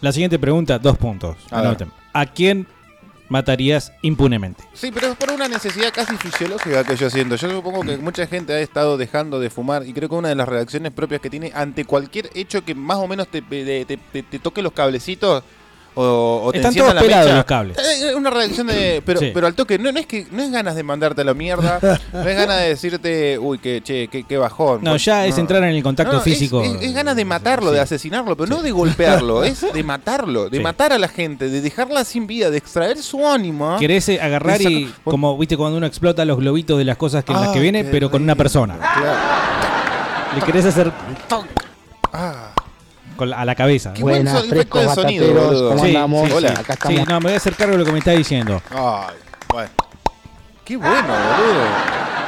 la 0.00 0.12
siguiente 0.12 0.38
pregunta, 0.38 0.78
dos 0.78 0.96
puntos. 0.96 1.36
A. 1.50 1.76
¿A 2.14 2.24
quién 2.26 2.66
matarías 3.28 3.92
impunemente? 4.02 4.64
Sí, 4.72 4.90
pero 4.92 5.08
es 5.08 5.16
por 5.16 5.30
una 5.30 5.48
necesidad 5.48 5.92
casi 5.92 6.16
fisiológica 6.16 6.84
que 6.84 6.96
yo 6.96 7.10
siento. 7.10 7.36
Yo 7.36 7.50
supongo 7.50 7.82
que 7.82 7.96
mucha 7.98 8.26
gente 8.26 8.52
ha 8.52 8.60
estado 8.60 8.96
dejando 8.96 9.38
de 9.40 9.50
fumar 9.50 9.86
y 9.86 9.92
creo 9.92 10.08
que 10.08 10.14
una 10.14 10.28
de 10.28 10.34
las 10.34 10.48
reacciones 10.48 10.92
propias 10.92 11.20
que 11.20 11.30
tiene 11.30 11.52
ante 11.54 11.84
cualquier 11.84 12.30
hecho 12.34 12.64
que 12.64 12.74
más 12.74 12.98
o 12.98 13.06
menos 13.08 13.28
te, 13.28 13.42
te- 13.42 13.84
te- 13.84 14.22
te 14.22 14.38
toque 14.38 14.62
los 14.62 14.72
cablecitos 14.72 15.42
o, 15.94 16.42
o 16.44 16.52
te 16.52 16.58
Están 16.58 16.74
todos 16.74 16.94
la 16.94 17.00
pelados 17.00 17.24
mecha, 17.26 17.36
los 17.36 17.44
cables. 17.44 17.78
eh, 17.78 18.08
Es 18.10 18.14
una 18.14 18.30
reacción 18.30 18.66
de... 18.68 19.02
Pero, 19.04 19.18
Sí. 19.20 19.30
pero 19.34 19.46
al 19.48 19.54
toque, 19.54 19.78
no, 19.78 19.90
no 19.90 19.98
es 19.98 20.06
que 20.06 20.26
no 20.30 20.42
es 20.42 20.50
ganas 20.52 20.76
de 20.76 20.82
mandarte 20.84 21.22
a 21.22 21.24
la 21.24 21.34
mierda, 21.34 21.80
no 22.12 22.20
es 22.28 22.36
ganas 22.36 22.58
de 22.60 22.68
decirte, 22.68 23.38
uy, 23.38 23.58
que 23.58 23.80
che, 23.82 24.06
qué, 24.08 24.22
qué 24.24 24.36
bajón. 24.36 24.82
No, 24.84 24.96
ya 24.96 25.26
es 25.26 25.36
entrar 25.38 25.62
en 25.64 25.70
el 25.70 25.82
contacto 25.82 26.12
No, 26.12 26.18
es- 26.18 26.24
físico. 26.24 26.62
Es, 26.62 26.82
es 26.82 26.94
ganas 26.94 27.16
de 27.16 27.24
matarlo, 27.24 27.72
de 27.72 27.80
asesinarlo, 27.80 28.36
pero 28.36 28.48
no 28.48 28.62
de 28.62 28.70
golpearlo, 28.70 29.42
es 29.44 29.64
de 29.72 29.82
matarlo, 29.82 30.48
de 30.48 30.58
Sí. 30.58 30.62
matar 30.62 30.92
a 30.92 30.98
la 30.98 31.08
gente, 31.08 31.48
de 31.48 31.60
dejarla 31.60 32.04
sin 32.04 32.26
vida, 32.26 32.50
de 32.50 32.58
extraer 32.58 32.98
su 32.98 33.26
ánimo. 33.26 33.72
¿ah? 33.72 33.76
Querés 33.80 34.08
eh, 34.08 34.20
agarrar 34.20 34.60
y, 34.62 34.92
como 35.04 35.36
viste 35.36 35.56
cuando 35.56 35.78
uno 35.78 35.86
explota 35.86 36.24
los 36.24 36.38
globitos 36.38 36.78
de 36.78 36.84
las 36.84 36.96
cosas 36.96 37.24
que 37.24 37.32
en 37.32 37.40
las 37.40 37.48
Ah, 37.48 37.52
que 37.52 37.60
viene, 37.60 37.82
qué 37.84 37.90
pero 37.90 38.10
con 38.10 38.22
una 38.22 38.34
persona. 38.36 38.76
Le 40.36 40.42
querés 40.42 40.64
hacer 40.66 40.92
con 43.18 43.28
la- 43.30 43.40
a 43.40 43.44
la 43.44 43.54
cabeza. 43.54 43.92
Qué 43.92 44.02
buen 44.02 44.24
Buenas, 44.24 44.44
efecto 44.44 44.78
de 44.78 44.84
frescos 44.86 44.94
sonido, 45.02 45.26
boludo. 45.34 45.68
¿cómo 45.70 45.82
Sí, 45.84 45.88
andamos? 45.96 46.28
sí, 46.28 46.34
Hola. 46.34 46.48
sí. 46.48 46.54
Acá 46.54 46.72
Sí, 46.72 46.94
estamos. 46.94 47.08
no, 47.08 47.20
me 47.20 47.24
voy 47.24 47.32
a 47.34 47.36
hacer 47.36 47.54
cargo 47.54 47.72
de 47.72 47.78
lo 47.78 47.84
que 47.84 47.92
me 47.92 47.98
está 47.98 48.12
diciendo. 48.12 48.62
Ay, 48.70 49.14
bueno. 49.52 49.70
Qué 50.64 50.76
bueno, 50.76 51.02
boludo. 51.02 51.64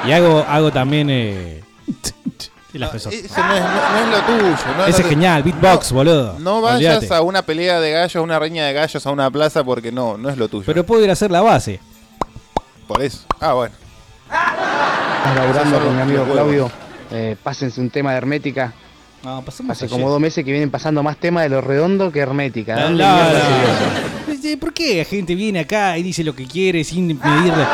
Y 0.07 0.13
hago, 0.13 0.45
hago 0.49 0.71
también. 0.73 1.09
Eh, 1.11 1.63
el 2.75 2.83
Ah, 2.85 2.91
no 2.93 2.99
es, 2.99 3.05
no- 3.05 3.11
no 3.11 3.99
es 3.99 4.09
lo 4.11 4.21
tuyo. 4.27 4.77
No 4.77 4.83
Ese 4.87 4.91
es 4.91 5.03
lo- 5.05 5.09
genial, 5.09 5.43
beatbox, 5.43 5.93
boludo. 5.93 6.37
No 6.39 6.61
vayas 6.61 6.97
Olvídate. 6.97 7.15
a 7.15 7.21
una 7.23 7.43
pelea 7.43 7.81
de 7.81 7.91
gallos, 7.93 8.17
a 8.17 8.21
una 8.21 8.39
reña 8.39 8.65
de 8.67 8.73
gallos, 8.73 9.05
a 9.07 9.11
una 9.11 9.31
plaza 9.31 9.65
porque 9.65 9.91
no, 9.93 10.17
no 10.19 10.29
es 10.29 10.37
lo 10.39 10.49
tuyo. 10.49 10.65
Pero 10.67 10.85
puedo 10.85 11.03
ir 11.03 11.11
a 11.11 11.15
hacer 11.15 11.31
la 11.31 11.41
base. 11.41 11.81
Por 12.87 13.03
eso. 13.03 13.21
Ah, 13.41 13.53
bueno. 13.55 13.75
Estamos 14.29 15.37
laburando 15.37 15.79
con 15.85 15.97
mi 15.97 16.03
amigo. 16.03 16.25
Claudio. 16.33 16.71
Eh, 17.13 17.37
pásense 17.43 17.81
un 17.81 17.91
tema 17.91 18.13
de 18.13 18.19
hermética. 18.19 18.73
Hace 19.23 19.85
ayer. 19.85 19.89
como 19.91 20.09
dos 20.09 20.19
meses 20.21 20.45
que 20.45 20.51
vienen 20.51 20.71
pasando 20.71 21.03
más 21.03 21.17
temas 21.19 21.43
de 21.43 21.51
lo 21.51 21.61
redondo 21.61 22.11
que 22.11 22.21
hermética. 22.21 22.89
Eh, 24.43 24.57
¿Por 24.57 24.73
qué 24.73 24.99
la 24.99 25.05
gente 25.05 25.35
viene 25.35 25.61
acá 25.61 25.99
y 25.99 26.03
dice 26.03 26.25
lo 26.25 26.35
que 26.35 26.47
quiere 26.47 26.83
sin 26.85 27.07
medirle? 27.07 27.65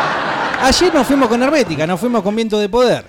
Ayer 0.63 0.93
nos 0.93 1.07
fuimos 1.07 1.29
con 1.29 1.43
Hermética, 1.43 1.87
nos 1.87 2.01
fuimos 2.01 2.23
con 2.23 2.35
Vientos 2.35 2.61
de 2.61 2.69
Poder. 2.69 3.05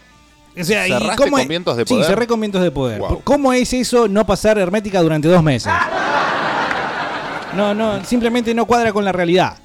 O 0.59 0.63
sea, 0.63 0.87
¿y 0.87 0.91
¿Cerraste 0.91 1.15
cómo 1.17 1.31
con 1.31 1.41
es- 1.41 1.47
Vientos 1.47 1.77
de 1.77 1.83
Sí, 1.85 1.93
Poder? 1.93 2.05
cerré 2.07 2.27
con 2.27 2.39
Vientos 2.39 2.61
de 2.61 2.71
Poder. 2.71 2.99
Wow. 2.99 3.21
¿Cómo 3.23 3.53
es 3.53 3.73
eso 3.73 4.07
no 4.07 4.25
pasar 4.25 4.57
Hermética 4.57 5.01
durante 5.01 5.27
dos 5.27 5.41
meses? 5.43 5.71
No, 7.55 7.73
no, 7.73 8.03
simplemente 8.05 8.53
no 8.53 8.65
cuadra 8.65 8.91
con 8.93 9.03
la 9.05 9.11
realidad. 9.11 9.57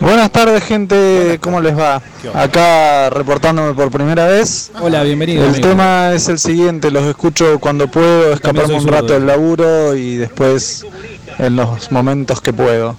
Buenas 0.00 0.30
tardes, 0.30 0.62
gente. 0.64 1.38
¿Cómo 1.40 1.60
les 1.60 1.78
va? 1.78 2.02
Acá 2.34 3.10
reportándome 3.10 3.74
por 3.74 3.90
primera 3.90 4.26
vez. 4.26 4.70
Hola, 4.80 5.02
bienvenido. 5.02 5.42
El 5.44 5.50
amigo. 5.50 5.68
tema 5.68 6.12
es 6.12 6.28
el 6.28 6.38
siguiente, 6.38 6.90
los 6.90 7.04
escucho 7.04 7.58
cuando 7.60 7.88
puedo, 7.88 8.32
escaparme 8.32 8.74
un 8.74 8.86
rato 8.86 9.14
del 9.14 9.26
laburo 9.26 9.94
y 9.94 10.16
después 10.16 10.84
en 11.38 11.56
los 11.56 11.90
momentos 11.90 12.40
que 12.40 12.52
puedo. 12.52 12.96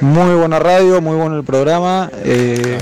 Muy 0.00 0.34
buena 0.34 0.58
radio, 0.58 1.00
muy 1.00 1.16
bueno 1.16 1.36
el 1.36 1.44
programa. 1.44 2.10
eh, 2.24 2.78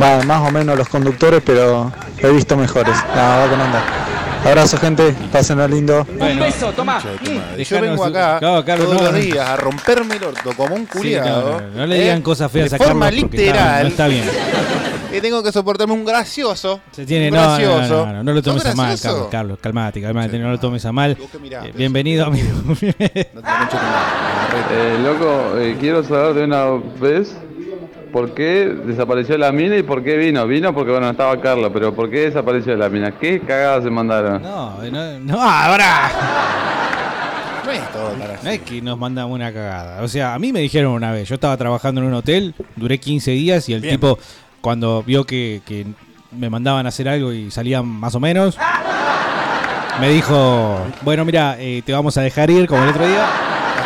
va, 0.00 0.22
más 0.24 0.48
o 0.48 0.50
menos 0.50 0.76
los 0.76 0.88
conductores, 0.88 1.42
pero 1.44 1.92
he 2.18 2.30
visto 2.30 2.56
mejores. 2.56 2.96
Nada, 3.14 3.44
va 3.44 3.50
con 3.50 3.60
onda. 3.60 4.05
Abrazo, 4.46 4.78
gente. 4.78 5.12
Pásenla 5.32 5.66
lindo. 5.66 6.06
Bueno, 6.18 6.44
toma. 6.76 7.02
Déjanos 7.56 7.68
Yo 7.68 7.80
vengo 7.80 8.04
acá 8.04 8.38
Claro, 8.38 8.64
Carlos, 8.64 8.86
todos 8.88 9.00
no, 9.02 9.06
los 9.10 9.12
no. 9.12 9.18
días 9.18 9.48
a 9.48 9.56
romperme 9.56 10.16
el 10.16 10.24
orto 10.24 10.52
como 10.56 10.74
un 10.74 10.82
Sí, 10.82 10.86
culiado. 10.98 11.52
no, 11.52 11.60
no, 11.60 11.70
no 11.78 11.86
le 11.86 12.00
digan 12.00 12.18
¿eh? 12.18 12.22
cosas 12.22 12.50
feas 12.52 12.70
de 12.70 12.76
a 12.76 12.78
Carlos 12.78 12.92
forma 12.92 13.06
porque 13.10 13.36
literal. 13.38 13.56
está- 13.56 13.82
no 13.82 13.88
está 13.88 14.06
bien. 14.08 14.24
Y 15.16 15.20
tengo 15.20 15.42
que 15.42 15.50
soportarme 15.50 15.94
un 15.94 16.04
gracioso. 16.04 16.80
Se 16.90 17.06
tiene, 17.06 17.28
un 17.30 17.36
no, 17.36 17.40
no, 17.40 17.48
no, 17.48 17.56
gracioso. 17.76 18.06
no, 18.06 18.12
no, 18.12 18.22
no 18.24 18.32
lo 18.34 18.42
tomes 18.42 18.62
¿Sos 18.64 18.72
a 18.72 18.74
mal? 18.74 19.00
Carlos, 19.00 19.28
Carlos, 19.30 19.58
calmate, 19.62 20.02
calmate, 20.02 20.38
no 20.38 20.50
lo 20.50 20.58
tomes 20.60 20.84
a 20.84 20.92
mal. 20.92 21.12
Eh, 21.16 21.72
bienvenido, 21.74 22.26
amigo. 22.26 22.48
Eh, 24.72 24.98
loco, 25.02 25.58
eh, 25.58 25.76
quiero 25.78 26.02
saber 26.02 26.34
de 26.34 26.44
una 26.44 26.64
vez 27.00 27.36
por 28.12 28.34
qué 28.34 28.74
desapareció 28.84 29.36
la 29.38 29.52
mina 29.52 29.76
y 29.76 29.82
por 29.82 30.02
qué 30.02 30.16
vino. 30.16 30.46
Vino 30.46 30.74
porque, 30.74 30.90
bueno, 30.90 31.06
no 31.06 31.12
estaba 31.12 31.40
Carlos, 31.40 31.70
pero 31.72 31.94
¿por 31.94 32.10
qué 32.10 32.20
desapareció 32.20 32.76
la 32.76 32.88
mina? 32.88 33.12
¿Qué 33.12 33.40
cagadas 33.40 33.84
se 33.84 33.90
mandaron? 33.90 34.42
No, 34.42 34.78
no, 34.90 35.18
no, 35.20 35.42
ahora. 35.42 36.10
No 37.64 37.72
es 37.72 37.92
todo 37.92 38.10
para 38.12 38.38
No 38.42 38.50
es 38.50 38.60
que 38.62 38.80
nos 38.80 38.98
mandamos 38.98 39.34
una 39.34 39.52
cagada. 39.52 40.02
O 40.02 40.08
sea, 40.08 40.34
a 40.34 40.38
mí 40.38 40.52
me 40.52 40.60
dijeron 40.60 40.92
una 40.92 41.10
vez, 41.12 41.28
yo 41.28 41.34
estaba 41.34 41.56
trabajando 41.56 42.00
en 42.00 42.06
un 42.06 42.14
hotel, 42.14 42.54
duré 42.76 42.98
15 42.98 43.30
días 43.32 43.68
y 43.68 43.74
el 43.74 43.80
Bien. 43.80 43.94
tipo, 43.94 44.18
cuando 44.60 45.02
vio 45.02 45.24
que, 45.24 45.62
que 45.66 45.86
me 46.30 46.48
mandaban 46.48 46.86
a 46.86 46.90
hacer 46.90 47.08
algo 47.08 47.32
y 47.32 47.50
salían 47.50 47.86
más 47.86 48.14
o 48.14 48.20
menos, 48.20 48.56
me 50.00 50.10
dijo, 50.10 50.78
bueno, 51.02 51.24
mira, 51.24 51.56
eh, 51.58 51.82
te 51.84 51.92
vamos 51.92 52.16
a 52.18 52.22
dejar 52.22 52.50
ir 52.50 52.66
como 52.66 52.82
el 52.84 52.90
otro 52.90 53.06
día. 53.06 53.26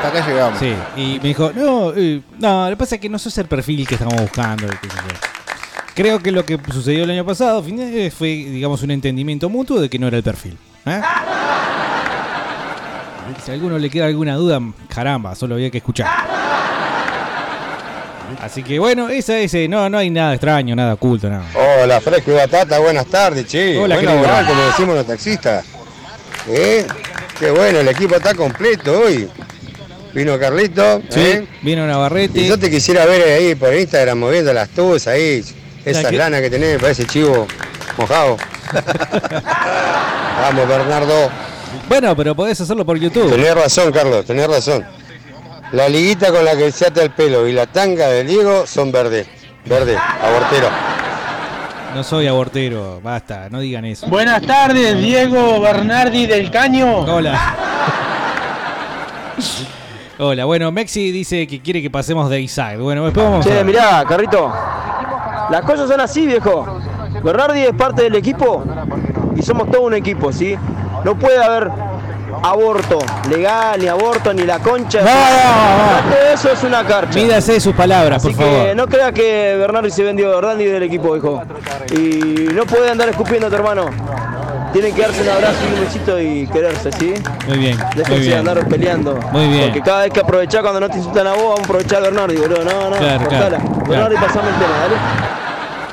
Hasta 0.03 0.09
acá 0.19 0.27
llegamos. 0.29 0.59
Sí, 0.59 0.75
y 0.97 1.19
me 1.23 1.29
dijo, 1.29 1.53
no, 1.55 1.93
eh, 1.95 2.23
no, 2.39 2.65
lo 2.65 2.71
que 2.71 2.77
pasa 2.79 2.95
es 2.95 3.01
que 3.01 3.09
no 3.09 3.19
sos 3.19 3.37
el 3.39 3.47
perfil 3.47 3.87
que 3.87 3.95
estamos 3.97 4.15
buscando. 4.21 4.67
y 4.67 4.71
qué 4.71 4.89
sé 4.89 4.97
yo. 4.97 5.15
Creo 5.95 6.21
que 6.21 6.31
lo 6.33 6.45
que 6.47 6.59
sucedió 6.73 7.05
el 7.05 7.11
año 7.11 7.27
pasado 7.27 7.63
fin- 7.63 7.79
eh, 7.81 8.11
fue, 8.17 8.29
digamos, 8.29 8.83
un 8.83 8.93
entendimiento 8.93 9.49
mutuo 9.51 9.81
de 9.81 9.91
que 9.91 9.99
no 9.99 10.07
era 10.09 10.17
el 10.17 10.23
perfil. 10.23 10.57
¿eh? 10.87 11.01
Si 13.45 13.51
a 13.51 13.55
alguno 13.55 13.79
le 13.79 13.91
queda 13.91 14.07
alguna 14.07 14.35
duda, 14.37 14.61
caramba, 14.89 15.35
solo 15.35 15.55
había 15.57 15.71
que 15.71 15.79
escuchar. 15.79 16.09
Así 18.43 18.63
que 18.63 18.79
bueno, 18.79 19.09
esa 19.09 19.37
es, 19.39 19.53
eh, 19.55 19.69
no, 19.69 19.91
no 19.91 19.99
hay 19.99 20.09
nada 20.09 20.33
extraño, 20.35 20.75
nada 20.75 20.95
oculto, 20.95 21.29
nada. 21.29 21.45
Hola, 21.83 22.01
Fresco 22.01 22.31
y 22.31 22.35
Batata, 22.35 22.79
buenas 22.79 23.07
tardes, 23.07 23.47
che. 23.47 23.77
Hola, 23.79 23.97
Buena 23.97 24.13
querido. 24.13 24.27
moral, 24.29 24.47
como 24.47 24.63
decimos 24.63 24.95
los 24.95 25.07
taxistas. 25.07 25.65
¿Eh? 26.49 26.87
Qué 27.39 27.51
bueno, 27.51 27.81
el 27.81 27.89
equipo 27.89 28.15
está 28.17 28.35
completo 28.35 29.01
hoy. 29.01 29.29
Vino 30.13 30.39
Carlito, 30.39 31.03
Sí, 31.09 31.21
¿eh? 31.21 31.47
vino 31.63 31.87
Navarrete. 31.87 32.41
Y 32.41 32.49
yo 32.49 32.59
te 32.59 32.69
quisiera 32.71 33.05
ver 33.07 33.23
ahí 33.23 33.55
por 33.55 33.73
Instagram 33.75 34.19
moviendo 34.19 34.53
las 34.53 34.69
tubas 34.71 35.07
ahí. 35.07 35.45
Esa 35.85 36.03
¿La 36.03 36.11
qué? 36.11 36.17
lana 36.17 36.41
que 36.41 36.51
tenés, 36.51 36.79
parece 36.81 37.05
chivo 37.07 37.47
mojado. 37.97 38.37
Vamos, 40.43 40.69
Bernardo. 40.69 41.31
Bueno, 41.89 42.17
pero 42.17 42.35
podés 42.35 42.61
hacerlo 42.61 42.85
por 42.85 42.99
YouTube. 42.99 43.31
Tenés 43.31 43.55
razón, 43.55 43.93
Carlos, 43.93 44.25
tenés 44.25 44.49
razón. 44.49 44.85
La 45.73 45.89
liguita 45.89 46.33
con 46.33 46.45
la 46.45 46.57
que 46.57 46.73
se 46.73 46.87
ata 46.87 47.03
el 47.03 47.11
pelo 47.11 47.47
y 47.47 47.53
la 47.53 47.67
tanga 47.67 48.09
del 48.09 48.27
Diego 48.27 48.67
son 48.67 48.91
verde. 48.91 49.27
Verde, 49.65 49.97
abortero. 49.97 50.69
No 51.95 52.03
soy 52.03 52.27
abortero, 52.27 53.01
basta, 53.03 53.49
no 53.51 53.61
digan 53.61 53.85
eso. 53.85 54.07
Buenas 54.09 54.43
tardes, 54.43 54.99
Diego 55.01 55.61
Bernardi 55.61 56.27
del 56.27 56.51
Caño. 56.51 57.01
Hola. 57.01 57.57
Hola, 60.23 60.45
bueno, 60.45 60.71
Mexi 60.71 61.11
dice 61.13 61.47
que 61.47 61.61
quiere 61.61 61.81
que 61.81 61.89
pasemos 61.89 62.29
de 62.29 62.41
Isaac. 62.43 62.79
Bueno, 62.79 63.05
después 63.05 63.25
vamos 63.25 63.47
Che, 63.47 63.61
a... 63.61 63.65
mirá, 63.65 64.05
Carrito. 64.07 64.53
Las 65.51 65.63
cosas 65.63 65.89
son 65.89 65.99
así, 66.01 66.27
viejo. 66.27 66.79
Bernardi 67.25 67.61
es 67.63 67.73
parte 67.73 68.03
del 68.03 68.15
equipo 68.17 68.63
y 69.35 69.43
somos 69.43 69.71
todo 69.71 69.83
un 69.83 69.95
equipo, 69.95 70.31
¿sí? 70.31 70.57
No 71.05 71.19
puede 71.19 71.43
haber 71.43 71.71
aborto 72.43 72.99
legal, 73.31 73.81
ni 73.81 73.87
aborto, 73.89 74.35
ni 74.35 74.43
la 74.43 74.59
concha. 74.59 75.01
No, 75.01 76.17
eso 76.35 76.53
es 76.53 76.63
una 76.65 76.85
carcha. 76.87 77.19
Mídase 77.19 77.59
sus 77.59 77.75
palabras, 77.75 78.23
Así 78.23 78.35
por 78.35 78.45
que 78.45 78.51
favor. 78.59 78.77
no 78.77 78.87
crea 78.89 79.13
que 79.13 79.57
Bernardi 79.59 79.91
se 79.91 80.03
vendió 80.03 80.29
Bernardi 80.31 80.67
del 80.67 80.83
equipo, 80.83 81.17
hijo. 81.17 81.43
Y 81.93 82.49
no 82.53 82.65
puede 82.67 82.91
andar 82.91 83.09
escupiendo 83.09 83.47
a 83.47 83.51
tu 83.51 83.57
hermano. 83.57 83.87
Tienen 84.73 84.95
que 84.95 85.03
darse 85.03 85.23
un 85.23 85.29
abrazo 85.29 85.57
y 85.69 85.75
un 85.75 85.85
besito 85.85 86.21
y 86.21 86.47
quererse, 86.47 86.91
¿sí? 86.93 87.15
Muy 87.49 87.59
bien, 87.59 87.77
Déjense 87.97 88.31
de 88.31 88.37
andar 88.37 88.69
peleando. 88.69 89.17
Muy 89.33 89.49
bien. 89.49 89.65
Porque 89.65 89.81
cada 89.83 90.03
vez 90.05 90.13
que 90.13 90.21
aprovechás 90.21 90.61
cuando 90.63 90.79
no 90.81 90.89
te 90.89 90.99
insultan 90.99 91.27
a 91.27 91.33
vos, 91.33 91.43
vamos 91.43 91.61
a 91.61 91.65
aprovechar 91.65 91.99
a 91.99 92.01
Bernardi, 92.03 92.37
boludo. 92.37 92.65
No, 92.65 92.91
no, 92.91 92.97
Claro, 92.97 93.19
cortala. 93.21 93.59
claro, 93.59 93.85
Bernardi, 93.89 94.17
claro. 94.17 94.27
pasame 94.27 94.49
el 94.49 94.55
tema, 94.55 94.79
dale. 94.79 94.95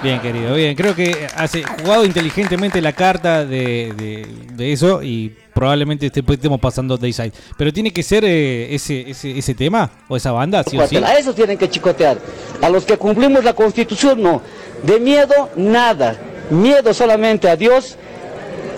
Bien, 0.04 0.20
querido, 0.20 0.54
bien. 0.54 0.76
Creo 0.76 0.94
que 0.94 1.28
has 1.36 1.52
jugado 1.82 2.06
inteligentemente 2.06 2.80
la 2.84 2.94
carta 2.94 3.44
de, 3.44 3.92
de- 3.98 4.28
de 4.54 4.72
eso 4.72 5.02
y 5.02 5.36
probablemente 5.56 6.12
después 6.14 6.38
estemos 6.38 6.60
pasando 6.60 6.98
Dayside. 6.98 7.32
Pero 7.58 7.74
tiene 7.74 7.92
que 7.92 8.04
ser 8.04 8.24
eh, 8.24 8.76
ese, 8.76 9.10
ese, 9.10 9.36
ese 9.40 9.56
tema 9.56 9.90
o 10.08 10.16
esa 10.16 10.32
banda, 10.32 10.64
sí 10.64 10.78
o 10.78 10.86
sí. 10.88 10.98
A 10.98 11.18
esos 11.18 11.34
tienen 11.34 11.58
que 11.58 11.68
chicotear. 11.68 12.18
A 12.62 12.70
los 12.70 12.86
que 12.86 12.96
cumplimos 12.98 13.44
la 13.44 13.54
constitución, 13.54 14.22
no. 14.22 14.44
De 14.84 15.00
miedo, 15.00 15.50
nada. 15.56 16.16
Miedo 16.52 16.94
solamente 16.94 17.50
a 17.50 17.56
Dios 17.56 17.98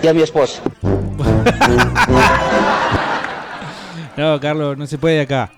y 0.01 0.07
a 0.07 0.13
mi 0.13 0.21
esposa. 0.21 0.61
No, 4.17 4.37
Carlos, 4.37 4.77
no 4.77 4.85
se 4.85 4.97
puede 4.97 5.21
acá. 5.21 5.49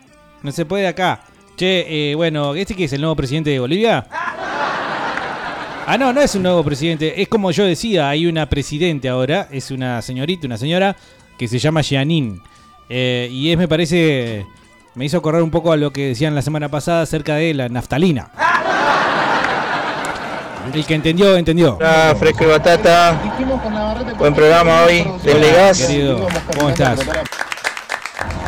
No 0.43 0.51
se 0.51 0.65
puede 0.65 0.85
acá. 0.85 1.21
Che, 1.57 2.11
eh, 2.11 2.13
bueno, 2.13 2.53
¿este 2.53 2.75
que 2.75 2.83
es 2.83 2.93
el 2.93 3.01
nuevo 3.01 3.15
presidente 3.15 3.49
de 3.49 3.59
Bolivia? 3.59 4.05
Ah, 4.11 5.97
no, 5.99 6.13
no 6.13 6.21
es 6.21 6.35
un 6.35 6.43
nuevo 6.43 6.63
presidente. 6.63 7.19
Es 7.19 7.27
como 7.27 7.49
yo 7.49 7.65
decía, 7.65 8.09
hay 8.09 8.27
una 8.27 8.47
presidente 8.47 9.09
ahora. 9.09 9.47
Es 9.51 9.71
una 9.71 9.99
señorita, 10.03 10.45
una 10.45 10.59
señora 10.59 10.95
que 11.39 11.47
se 11.47 11.57
llama 11.57 11.81
Jeanine. 11.81 12.39
Eh, 12.87 13.29
y 13.31 13.51
es, 13.51 13.57
me 13.57 13.67
parece, 13.67 14.45
me 14.93 15.05
hizo 15.05 15.23
correr 15.23 15.41
un 15.41 15.49
poco 15.49 15.71
a 15.71 15.77
lo 15.77 15.91
que 15.91 16.09
decían 16.09 16.35
la 16.35 16.43
semana 16.43 16.69
pasada 16.69 17.01
acerca 17.01 17.37
de 17.37 17.55
la 17.55 17.67
naftalina. 17.67 18.29
El 20.73 20.85
que 20.85 20.95
entendió, 20.95 21.35
entendió. 21.35 21.75
Hola, 21.75 22.15
fresco 22.17 22.43
y 22.45 22.47
batata. 22.47 23.19
Buen 24.17 24.33
programa 24.33 24.83
hoy. 24.83 25.05
Denle 25.23 25.51
gas. 25.51 25.79
Querido, 25.81 26.27
¿cómo 26.57 26.69
estás? 26.69 26.99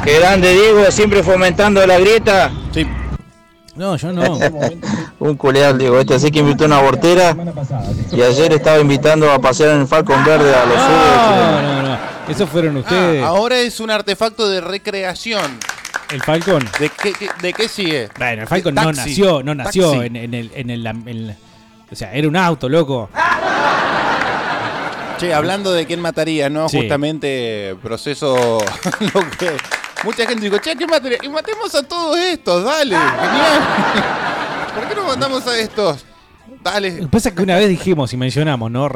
Qué 0.04 0.20
grande 0.20 0.52
Diego, 0.54 0.90
siempre 0.92 1.24
fomentando 1.24 1.86
la 1.86 1.98
grieta. 2.00 2.52
Sí. 2.74 2.88
No, 3.76 3.96
yo 3.98 4.12
no. 4.14 4.38
Un 5.20 5.36
culeado, 5.36 5.78
Diego. 5.78 6.00
Este 6.00 6.16
así 6.16 6.32
que 6.32 6.40
invitó 6.40 6.66
una 6.66 6.78
abortera. 6.78 7.36
Y 8.12 8.22
ayer 8.22 8.54
estaba 8.54 8.80
invitando 8.80 9.32
a 9.32 9.40
pasear 9.40 9.72
en 9.72 9.82
el 9.82 9.88
Falcon 9.88 10.24
Verde 10.24 10.54
a 10.54 10.66
los 10.66 10.76
No, 10.78 10.84
suyos. 10.86 11.62
no, 11.64 11.82
no. 11.84 11.98
Esos 12.30 12.50
fueron 12.50 12.78
ustedes. 12.78 13.24
Ah, 13.24 13.28
ahora 13.28 13.60
es 13.60 13.80
un 13.80 13.90
artefacto 13.92 14.48
de 14.50 14.62
recreación. 14.62 15.58
El 16.12 16.22
Falcon. 16.22 16.64
¿De 16.80 16.90
qué, 16.90 17.14
qué- 17.14 17.30
de 17.42 17.54
qué 17.54 17.68
sigue? 17.68 18.10
Bueno, 18.18 18.44
el 18.44 18.48
Falcon 18.48 18.76
no 18.76 18.92
nació, 18.94 19.42
no 19.44 19.56
nació 19.56 20.04
en, 20.04 20.16
en 20.16 20.34
el, 20.34 20.52
en 20.54 20.70
el, 20.70 20.86
en- 20.86 21.36
O 21.94 21.96
sea, 21.96 22.12
era 22.12 22.28
un 22.28 22.36
auto, 22.36 22.68
loco. 22.68 23.08
Che, 25.20 25.32
hablando 25.32 25.72
de 25.72 25.86
quién 25.86 26.00
mataría, 26.00 26.50
¿no? 26.50 26.68
Sí. 26.68 26.80
Justamente 26.80 27.78
proceso 27.84 28.36
lo 29.14 29.30
que 29.38 29.52
mucha 30.04 30.26
gente 30.26 30.46
dijo, 30.46 30.58
che, 30.58 30.76
¿quién 30.76 30.90
mataría? 30.90 31.20
Y 31.22 31.30
matemos 31.30 31.74
a 31.76 31.84
todos 31.84 32.18
estos, 32.18 32.64
dale, 32.64 32.98
genial. 32.98 33.62
¿Por 34.76 34.88
qué 34.88 34.96
no 34.96 35.04
matamos 35.04 35.46
a 35.46 35.60
estos? 35.60 36.04
Dale. 36.64 36.92
Lo 36.92 37.02
que 37.02 37.08
pasa 37.08 37.30
es 37.30 37.36
que 37.36 37.44
una 37.44 37.58
vez 37.58 37.68
dijimos 37.70 38.14
y 38.14 38.18
mencionamos, 38.18 38.72
¿no? 38.72 38.90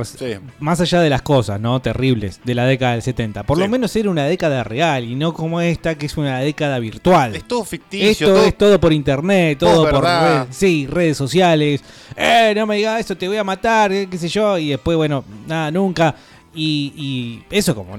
Más 0.59 0.79
allá 0.81 1.01
de 1.01 1.09
las 1.09 1.21
cosas, 1.21 1.59
¿no? 1.59 1.79
Terribles 1.81 2.39
de 2.43 2.55
la 2.55 2.65
década 2.65 2.93
del 2.93 3.01
70. 3.01 3.43
Por 3.43 3.57
lo 3.57 3.67
menos 3.67 3.95
era 3.95 4.09
una 4.09 4.25
década 4.25 4.63
real 4.63 5.03
y 5.03 5.15
no 5.15 5.33
como 5.33 5.59
esta 5.61 5.95
que 5.95 6.05
es 6.05 6.15
una 6.17 6.39
década 6.39 6.79
virtual. 6.79 7.35
Es 7.35 7.47
todo 7.47 7.63
ficticio, 7.65 8.09
Esto 8.09 8.25
todo- 8.27 8.45
es 8.45 8.57
todo 8.57 8.79
por 8.79 8.93
internet, 8.93 9.57
todo 9.59 9.83
todo 9.83 9.89
por 9.91 10.03
redes, 10.03 10.47
sí, 10.51 10.87
redes 10.89 11.17
sociales. 11.17 11.81
Eh, 12.15 12.53
no 12.55 12.65
me 12.65 12.77
digas 12.77 13.01
eso, 13.01 13.15
te 13.17 13.27
voy 13.27 13.37
a 13.37 13.43
matar, 13.43 13.91
eh, 13.91 14.07
qué 14.09 14.17
sé 14.17 14.27
yo. 14.29 14.57
Y 14.57 14.69
después, 14.69 14.95
bueno, 14.97 15.23
nada, 15.47 15.69
nunca. 15.71 16.15
Y, 16.55 16.93
y 16.95 17.43
eso 17.55 17.75
como 17.75 17.97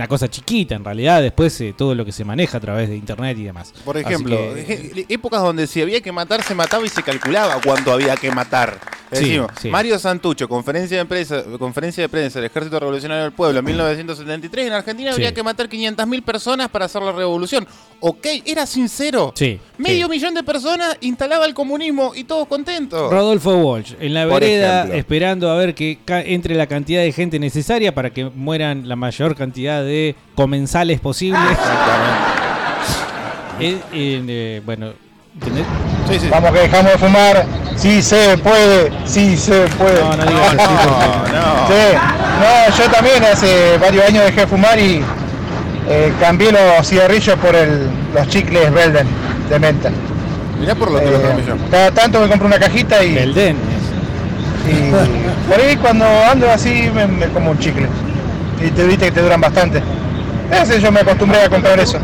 una 0.00 0.08
cosa 0.08 0.28
chiquita 0.28 0.74
en 0.74 0.82
realidad. 0.84 1.20
Después 1.20 1.60
eh, 1.60 1.74
todo 1.76 1.94
lo 1.94 2.04
que 2.06 2.12
se 2.12 2.24
maneja 2.24 2.56
a 2.56 2.60
través 2.60 2.88
de 2.88 2.96
internet 2.96 3.36
y 3.38 3.44
demás. 3.44 3.72
Por 3.84 3.98
ejemplo, 3.98 4.36
que- 4.54 5.04
épocas 5.10 5.42
donde 5.42 5.66
si 5.66 5.82
había 5.82 6.00
que 6.00 6.10
matar, 6.10 6.42
se 6.42 6.54
mataba 6.54 6.84
y 6.86 6.88
se 6.88 7.02
calculaba 7.02 7.60
cuánto 7.62 7.92
había 7.92 8.16
que 8.16 8.30
matar. 8.30 8.80
Decimos, 9.10 9.50
sí. 9.60 9.68
Mario 9.68 9.98
Santucho, 9.98 10.48
conferencia 10.48 10.96
de 10.98 11.04
prensa, 11.04 11.42
conferencia 11.58 12.00
de 12.04 12.08
prensa 12.08 12.38
del 12.38 12.46
Ejército 12.48 12.78
Revolucionario 12.78 13.24
del 13.24 13.32
Pueblo 13.32 13.58
en 13.58 13.64
1973. 13.64 14.68
En 14.68 14.72
Argentina 14.72 15.10
Sí. 15.10 15.14
habría 15.14 15.34
que 15.34 15.42
matar 15.42 15.68
500.000 15.68 16.22
personas 16.22 16.68
para 16.68 16.84
hacer 16.84 17.02
la 17.02 17.10
revolución. 17.10 17.66
Ok, 17.98 18.24
era 18.46 18.66
sincero. 18.66 19.32
Sí, 19.34 19.58
Medio 19.78 20.08
millón 20.08 20.34
de 20.34 20.44
personas 20.44 20.96
instalaba 21.00 21.44
el 21.44 21.54
comunismo 21.54 22.12
y 22.14 22.22
todos 22.22 22.46
contentos. 22.46 23.10
Rodolfo 23.10 23.56
Walsh, 23.56 23.94
en 23.98 24.14
la 24.14 24.28
Por 24.28 24.40
vereda, 24.40 24.78
ejemplo. 24.78 24.98
esperando 24.98 25.50
a 25.50 25.56
ver 25.56 25.74
que 25.74 25.98
entre 26.06 26.54
la 26.54 26.68
cantidad 26.68 27.00
de 27.02 27.10
gente 27.12 27.40
necesaria 27.40 27.92
para 27.92 28.10
que 28.10 28.26
mueran 28.26 28.88
la 28.88 28.94
mayor 28.94 29.34
cantidad 29.34 29.82
de 29.82 29.89
comensales 30.34 31.00
posibles. 31.00 31.58
Eh, 33.60 33.78
eh, 33.92 34.62
bueno, 34.64 34.92
¿entendés? 35.34 35.66
Vamos 36.30 36.52
que 36.52 36.60
dejamos 36.60 36.92
de 36.92 36.98
fumar. 36.98 37.46
Sí 37.76 38.02
se 38.02 38.36
puede, 38.38 38.92
sí 39.04 39.36
se 39.36 39.66
puede. 39.78 40.00
No, 40.00 40.16
no 40.16 40.24
digas 40.24 40.48
así, 40.48 40.56
por 40.56 41.00
favor. 41.00 41.28
Sí. 41.68 41.96
No, 42.40 42.76
yo 42.76 42.90
también 42.90 43.24
hace 43.24 43.78
varios 43.78 44.04
años 44.06 44.24
dejé 44.24 44.40
de 44.40 44.46
fumar 44.46 44.78
y 44.78 45.02
eh, 45.88 46.12
cambié 46.20 46.52
los 46.52 46.86
cigarrillos 46.86 47.36
por 47.38 47.54
el, 47.54 47.88
los 48.14 48.28
chicles 48.28 48.72
Belden 48.72 49.06
de 49.48 49.58
menta. 49.58 49.90
Mirá 50.58 50.74
por 50.74 50.90
lo 50.90 51.00
que 51.00 51.10
lo 51.10 51.22
cambié 51.22 51.46
yo. 51.46 51.54
Cada 51.70 51.90
tanto 51.90 52.20
me 52.20 52.28
compro 52.28 52.46
una 52.46 52.58
cajita 52.58 53.02
y. 53.02 53.14
Belden. 53.14 53.56
Y 54.68 55.50
por 55.50 55.60
ahí 55.60 55.76
cuando 55.76 56.04
ando 56.30 56.50
así 56.50 56.90
me, 56.94 57.06
me 57.06 57.26
como 57.28 57.52
un 57.52 57.58
chicle. 57.58 57.88
Y 58.60 58.70
te 58.70 58.84
viste 58.86 59.06
que 59.06 59.12
te 59.12 59.22
duran 59.22 59.40
bastante. 59.40 59.82
Ese 60.50 60.80
yo 60.80 60.92
me 60.92 61.00
acostumbré 61.00 61.42
a 61.42 61.48
comprar 61.48 61.78
eso. 61.78 61.98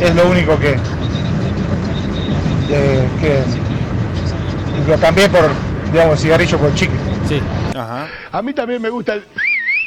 Es 0.00 0.14
lo 0.14 0.28
único 0.28 0.58
que. 0.58 0.76
que, 2.68 3.08
que 3.20 3.42
lo 4.88 4.98
cambié 4.98 5.28
por, 5.28 5.48
digamos, 5.92 6.20
cigarrillo 6.20 6.58
por 6.58 6.74
chicle. 6.74 6.98
Sí. 7.28 7.40
Ajá. 7.74 8.08
A 8.32 8.42
mí 8.42 8.52
también 8.52 8.82
me 8.82 8.88
gusta 8.90 9.14
el. 9.14 9.24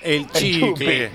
El 0.04 0.28
chicle. 0.32 1.06
El 1.06 1.12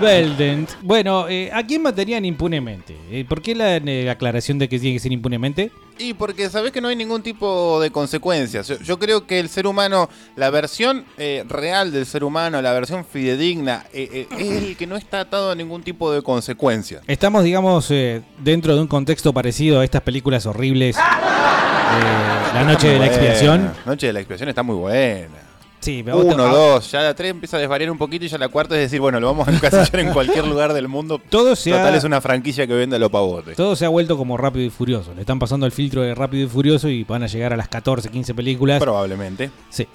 Belden. 0.00 0.66
Bueno, 0.82 1.28
eh, 1.28 1.50
¿a 1.52 1.64
quién 1.66 1.82
matarían 1.82 2.24
impunemente? 2.24 2.96
Eh, 3.10 3.24
¿Por 3.28 3.42
qué 3.42 3.54
la 3.54 3.76
eh, 3.76 4.10
aclaración 4.10 4.58
de 4.58 4.68
que 4.68 4.78
tiene 4.78 4.96
que 4.96 5.00
ser 5.00 5.12
impunemente? 5.12 5.70
Y 5.98 6.14
porque 6.14 6.48
sabés 6.48 6.72
que 6.72 6.80
no 6.80 6.88
hay 6.88 6.96
ningún 6.96 7.22
tipo 7.22 7.78
de 7.80 7.90
consecuencias. 7.90 8.66
Yo, 8.66 8.78
yo 8.80 8.98
creo 8.98 9.26
que 9.26 9.38
el 9.38 9.48
ser 9.48 9.66
humano, 9.66 10.08
la 10.36 10.50
versión 10.50 11.04
eh, 11.18 11.44
real 11.48 11.92
del 11.92 12.06
ser 12.06 12.24
humano, 12.24 12.60
la 12.62 12.72
versión 12.72 13.04
fidedigna, 13.04 13.84
eh, 13.92 14.26
eh, 14.30 14.36
es 14.38 14.62
el 14.62 14.76
que 14.76 14.86
no 14.86 14.96
está 14.96 15.20
atado 15.20 15.50
a 15.50 15.54
ningún 15.54 15.82
tipo 15.82 16.10
de 16.12 16.22
consecuencia. 16.22 17.02
Estamos, 17.06 17.44
digamos, 17.44 17.90
eh, 17.90 18.22
dentro 18.38 18.74
de 18.74 18.80
un 18.80 18.88
contexto 18.88 19.32
parecido 19.32 19.80
a 19.80 19.84
estas 19.84 20.02
películas 20.02 20.46
horribles. 20.46 20.96
la 20.96 22.64
Noche 22.64 22.88
de 22.88 22.98
la 22.98 23.06
Expiación. 23.06 23.58
buena. 23.60 23.76
Noche 23.86 24.06
de 24.08 24.12
la 24.14 24.20
expiación 24.20 24.48
está 24.48 24.62
muy 24.62 24.76
buena. 24.76 25.51
Sí, 25.82 26.02
pero 26.04 26.20
te- 26.24 26.34
Uno, 26.34 26.46
dos, 26.48 26.90
ya 26.92 27.00
la 27.00 27.12
tres 27.14 27.32
empieza 27.32 27.56
a 27.56 27.60
desvariar 27.60 27.90
un 27.90 27.98
poquito 27.98 28.24
y 28.24 28.28
ya 28.28 28.38
la 28.38 28.48
cuarta 28.48 28.74
es 28.76 28.82
decir, 28.82 29.00
bueno, 29.00 29.18
lo 29.20 29.26
vamos 29.26 29.48
a 29.48 29.50
encasillar 29.50 29.98
en 30.00 30.12
cualquier 30.12 30.46
lugar 30.46 30.72
del 30.72 30.86
mundo. 30.88 31.20
Todo 31.28 31.56
se 31.56 31.70
Total 31.72 31.92
ha- 31.92 31.96
es 31.96 32.04
una 32.04 32.20
franquicia 32.20 32.66
que 32.66 32.72
vende 32.72 32.96
a 32.96 32.98
los 33.00 33.10
pavotes. 33.10 33.56
Todo 33.56 33.74
se 33.76 33.84
ha 33.84 33.88
vuelto 33.88 34.16
como 34.16 34.36
rápido 34.36 34.64
y 34.64 34.70
furioso. 34.70 35.12
Le 35.14 35.20
están 35.22 35.38
pasando 35.40 35.66
el 35.66 35.72
filtro 35.72 36.02
de 36.02 36.14
rápido 36.14 36.44
y 36.46 36.48
furioso 36.48 36.88
y 36.88 37.02
van 37.04 37.24
a 37.24 37.26
llegar 37.26 37.52
a 37.52 37.56
las 37.56 37.66
14, 37.68 38.08
15 38.10 38.32
películas. 38.32 38.80
Probablemente. 38.80 39.50
Sí. 39.70 39.86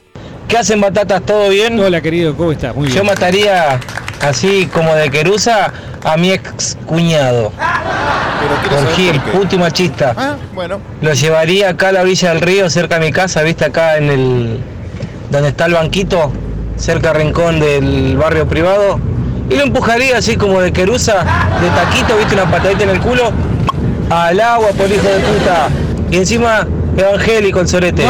¿Qué 0.50 0.58
hacen 0.58 0.80
batatas? 0.82 1.21
¿Todo 1.26 1.50
bien? 1.50 1.80
Hola 1.80 2.02
querido, 2.02 2.36
¿cómo 2.36 2.52
estás? 2.52 2.76
Muy 2.76 2.88
bien. 2.88 2.97
Yo 2.97 3.04
mataría 3.06 3.80
así 4.21 4.65
como 4.73 4.93
de 4.93 5.10
querusa 5.10 5.71
a 6.04 6.17
mi 6.17 6.32
ex 6.32 6.78
cuñado. 6.86 7.52
Por 8.69 8.80
saber 8.80 8.95
Gil, 8.95 9.19
por 9.21 9.32
qué. 9.32 9.38
última 9.38 9.71
chista. 9.71 10.13
Ah, 10.17 10.36
bueno. 10.54 10.80
Lo 11.02 11.13
llevaría 11.13 11.69
acá 11.69 11.89
a 11.89 11.91
la 11.93 12.02
orilla 12.02 12.30
del 12.30 12.41
río, 12.41 12.69
cerca 12.69 13.00
de 13.00 13.06
mi 13.06 13.12
casa, 13.12 13.41
viste 13.43 13.65
acá 13.65 13.97
en 13.97 14.10
el. 14.10 14.60
Donde 15.29 15.49
está 15.49 15.65
el 15.65 15.73
banquito, 15.73 16.31
cerca 16.77 17.13
rincón 17.13 17.59
del 17.59 18.17
barrio 18.17 18.47
privado. 18.47 18.99
Y 19.49 19.55
lo 19.55 19.63
empujaría 19.63 20.17
así 20.17 20.35
como 20.35 20.59
de 20.59 20.73
querusa, 20.73 21.23
de 21.61 21.69
taquito, 21.69 22.17
viste, 22.17 22.35
una 22.35 22.49
patadita 22.49 22.83
en 22.83 22.89
el 22.89 22.99
culo, 22.99 23.31
al 24.09 24.39
agua 24.39 24.69
por 24.69 24.91
hijo 24.91 25.07
de 25.07 25.19
puta. 25.19 25.69
Y 26.11 26.17
encima, 26.17 26.67
evangélico 26.97 27.59
el 27.59 27.67
sorete. 27.67 28.05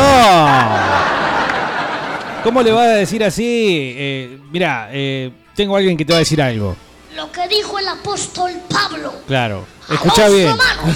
¿Cómo 2.44 2.62
le 2.62 2.72
va 2.72 2.84
a 2.84 2.88
decir 2.88 3.24
así? 3.24 3.94
Eh, 3.98 4.40
mira, 4.52 4.90
eh, 4.92 5.32
tengo 5.56 5.76
a 5.76 5.80
alguien 5.80 5.98
que 5.98 6.06
te 6.06 6.14
va 6.14 6.18
a 6.18 6.20
decir 6.20 6.42
algo. 6.42 6.76
Lo 7.16 7.32
que 7.32 7.48
dijo 7.48 7.78
el 7.80 7.88
apóstol 7.88 8.52
Pablo. 8.70 9.12
Claro. 9.28 9.66
Escucha 9.92 10.30
bien. 10.30 10.56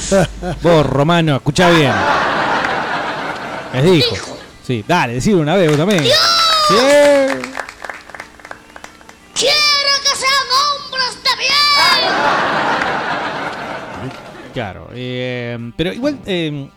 Vos, 0.61 0.85
Romano, 0.85 1.37
escucha 1.37 1.69
bien. 1.69 1.91
Les 3.73 3.83
dijo. 3.83 4.40
Sí, 4.71 4.85
dale, 4.87 5.13
decilo 5.15 5.39
una 5.39 5.55
vez 5.57 5.67
vos 5.67 5.75
también. 5.77 6.01
Sí. 6.01 6.09
Quiero 9.33 9.93
que 10.01 10.15
sean 10.15 10.47
hombres 10.61 11.13
de 11.23 11.29
bien. 11.37 12.13
Claro. 14.53 14.87
eh, 14.93 15.57
pero 15.75 15.91
igual 15.93 16.19
eh, 16.25 16.69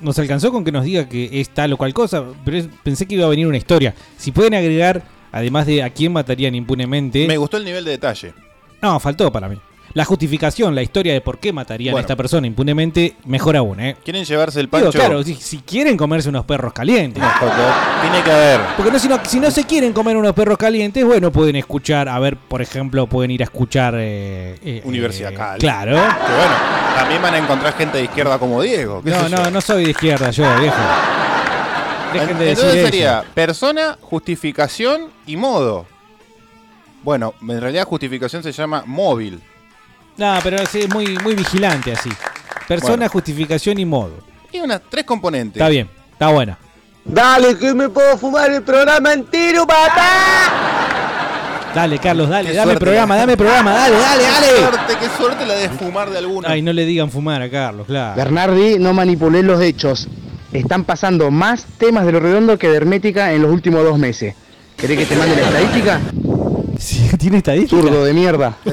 nos 0.00 0.18
alcanzó 0.18 0.50
con 0.52 0.64
que 0.64 0.72
nos 0.72 0.84
diga 0.84 1.06
que 1.06 1.28
es 1.38 1.50
tal 1.50 1.74
o 1.74 1.76
cual 1.76 1.92
cosa. 1.92 2.24
Pero 2.46 2.56
es- 2.56 2.68
pensé 2.82 3.04
que 3.06 3.16
iba 3.16 3.26
a 3.26 3.28
venir 3.28 3.46
una 3.46 3.58
historia. 3.58 3.94
Si 4.16 4.32
pueden 4.32 4.54
agregar, 4.54 5.02
además 5.30 5.66
de 5.66 5.82
a 5.82 5.90
quién 5.90 6.14
matarían 6.14 6.54
impunemente. 6.54 7.26
Me 7.28 7.36
gustó 7.36 7.58
el 7.58 7.66
nivel 7.66 7.84
de 7.84 7.90
detalle. 7.90 8.32
No, 8.80 8.98
faltó 9.00 9.30
para 9.30 9.48
mí. 9.50 9.58
La 9.94 10.04
justificación, 10.04 10.74
la 10.74 10.82
historia 10.82 11.12
de 11.12 11.20
por 11.20 11.38
qué 11.38 11.52
matarían 11.52 11.92
Bueno. 11.92 11.98
a 11.98 12.06
esta 12.06 12.16
persona 12.16 12.48
impunemente, 12.48 13.14
mejor 13.26 13.56
aún, 13.56 13.78
¿eh? 13.78 13.96
¿Quieren 14.04 14.24
llevarse 14.24 14.58
el 14.58 14.66
Digo, 14.66 14.78
pancho? 14.82 14.98
claro, 14.98 15.22
si, 15.22 15.34
si 15.36 15.58
quieren 15.58 15.96
comerse 15.96 16.28
unos 16.28 16.44
perros 16.44 16.72
calientes. 16.72 17.22
Tiene 18.02 18.24
que 18.24 18.30
haber. 18.32 18.60
Porque 18.76 18.90
no, 18.90 18.98
si, 18.98 19.06
no, 19.06 19.20
si 19.24 19.38
no 19.38 19.52
se 19.52 19.62
quieren 19.62 19.92
comer 19.92 20.16
unos 20.16 20.32
perros 20.32 20.58
calientes, 20.58 21.04
bueno, 21.04 21.30
pueden 21.30 21.54
escuchar, 21.54 22.08
a 22.08 22.18
ver, 22.18 22.36
por 22.36 22.60
ejemplo, 22.60 23.06
pueden 23.06 23.30
ir 23.30 23.42
a 23.42 23.44
escuchar... 23.44 23.94
eh, 23.96 24.58
eh, 24.64 24.82
Universidad 24.84 25.32
eh, 25.32 25.36
Cali. 25.36 25.60
Claro. 25.60 25.92
Que 25.92 26.32
bueno, 26.34 26.54
también 26.96 27.22
van 27.22 27.34
a 27.34 27.38
encontrar 27.38 27.72
gente 27.74 27.98
de 27.98 28.04
izquierda 28.04 28.36
como 28.40 28.60
Diego. 28.62 29.00
No, 29.04 29.28
yo. 29.28 29.36
no, 29.36 29.50
no 29.52 29.60
soy 29.60 29.84
de 29.84 29.90
izquierda 29.92 30.30
yo, 30.32 30.42
viejo. 30.58 30.76
Dejen 32.12 32.38
de 32.38 32.48
Entonces 32.50 32.72
decir 32.74 32.84
sería 32.90 33.20
eso. 33.20 33.28
persona, 33.32 33.96
justificación 34.00 35.08
y 35.26 35.36
modo. 35.36 35.86
Bueno, 37.04 37.34
en 37.42 37.60
realidad 37.60 37.84
justificación 37.86 38.42
se 38.42 38.50
llama 38.50 38.82
móvil. 38.86 39.40
No, 40.16 40.38
pero 40.42 40.64
sí, 40.66 40.80
es 40.80 40.94
muy, 40.94 41.18
muy 41.18 41.34
vigilante 41.34 41.92
así. 41.92 42.10
Persona, 42.68 42.96
Bueno. 42.96 43.08
justificación 43.10 43.78
y 43.78 43.84
modo. 43.84 44.12
Y 44.52 44.60
unas 44.60 44.80
tres 44.88 45.04
componentes. 45.04 45.60
Está 45.60 45.68
bien, 45.68 45.88
está 46.12 46.28
buena. 46.28 46.56
Dale, 47.04 47.58
que 47.58 47.74
me 47.74 47.88
puedo 47.88 48.16
fumar 48.16 48.50
el 48.50 48.62
programa 48.62 49.12
entero, 49.12 49.66
papá. 49.66 51.72
Dale, 51.74 51.98
Carlos, 51.98 52.28
dale, 52.28 52.50
Qué 52.50 52.54
dame 52.56 52.72
suerte 52.72 52.84
programa, 52.84 53.16
dame 53.16 53.36
programa, 53.36 53.72
dale, 53.72 53.96
dale, 53.96 54.22
Qué 54.22 54.30
dale. 54.30 54.46
suerte, 54.60 54.94
qué 55.00 55.08
suerte 55.18 55.46
la 55.46 55.54
de 55.54 55.68
fumar 55.70 56.08
de 56.10 56.18
alguno. 56.18 56.46
Ay, 56.48 56.62
no 56.62 56.72
le 56.72 56.86
digan 56.86 57.10
fumar 57.10 57.42
a 57.42 57.50
Carlos, 57.50 57.86
claro. 57.88 58.14
Bernardi, 58.16 58.78
no 58.78 58.94
manipulé 58.94 59.42
los 59.42 59.60
hechos. 59.60 60.08
Están 60.52 60.84
pasando 60.84 61.32
más 61.32 61.64
temas 61.78 62.06
de 62.06 62.12
lo 62.12 62.20
redondo 62.20 62.56
que 62.58 62.68
de 62.68 62.76
hermética 62.76 63.32
en 63.32 63.42
los 63.42 63.50
últimos 63.50 63.82
dos 63.82 63.98
meses. 63.98 64.36
¿Querés 64.76 64.98
que 64.98 65.06
te 65.06 65.16
mande 65.16 65.34
la 65.36 65.42
estadística? 65.42 66.00
Sí, 66.76 67.08
tiene 67.18 67.36
estadística. 67.38 67.80
Zurdo 67.80 68.04
de 68.04 68.12
mierda. 68.12 68.56
Sí. 68.64 68.72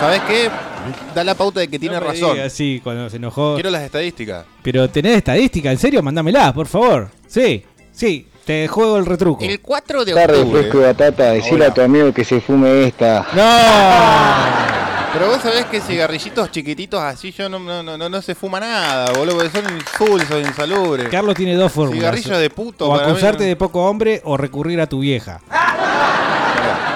¿Sabes 0.00 0.20
qué? 0.28 0.50
Da 1.14 1.24
la 1.24 1.34
pauta 1.34 1.60
de 1.60 1.68
que 1.68 1.78
tiene 1.78 1.96
No 1.96 2.00
me 2.00 2.06
razón. 2.08 2.34
digas, 2.34 2.52
sí, 2.52 2.80
cuando 2.82 3.10
se 3.10 3.16
enojó. 3.16 3.54
Quiero 3.54 3.70
las 3.70 3.82
estadísticas. 3.82 4.44
Pero 4.62 4.88
tenés 4.88 5.16
estadística, 5.18 5.70
¿en 5.70 5.78
serio? 5.78 6.02
Mándamela, 6.02 6.52
por 6.54 6.66
favor. 6.66 7.10
Sí, 7.26 7.64
sí, 7.92 8.26
te 8.44 8.68
juego 8.68 8.96
el 8.96 9.06
retruco. 9.06 9.44
El 9.44 9.60
4 9.60 10.04
de 10.04 10.14
Tarde, 10.14 10.38
octubre. 10.38 10.60
fresco 10.62 10.78
y 10.78 10.82
batata, 10.82 11.32
decirle 11.32 11.66
a 11.66 11.74
tu 11.74 11.80
amigo 11.82 12.12
que 12.12 12.24
se 12.24 12.40
fume 12.40 12.84
esta. 12.84 13.26
¡No! 13.34 14.78
Pero 15.12 15.28
vos 15.30 15.40
sabés 15.42 15.64
que 15.66 15.80
cigarrillitos 15.80 16.50
chiquititos 16.52 17.00
así 17.00 17.32
yo 17.32 17.48
no, 17.48 17.58
no, 17.58 17.82
no, 17.82 17.96
no, 17.96 18.08
no 18.10 18.22
se 18.22 18.34
fuma 18.34 18.60
nada, 18.60 19.10
boludo, 19.12 19.38
porque 19.38 19.50
son 19.50 19.64
insulsos, 19.74 20.46
insalubres. 20.46 21.08
Carlos 21.08 21.34
tiene 21.34 21.54
dos 21.54 21.72
fórmulas. 21.72 21.98
Cigarrillo 22.14 22.38
de 22.38 22.50
puto. 22.50 22.88
O 22.88 22.94
mí, 22.94 23.00
acusarte 23.02 23.44
¿no? 23.44 23.48
de 23.48 23.56
poco 23.56 23.84
hombre 23.86 24.20
o 24.24 24.36
recurrir 24.36 24.80
a 24.80 24.86
tu 24.86 25.00
vieja. 25.00 25.40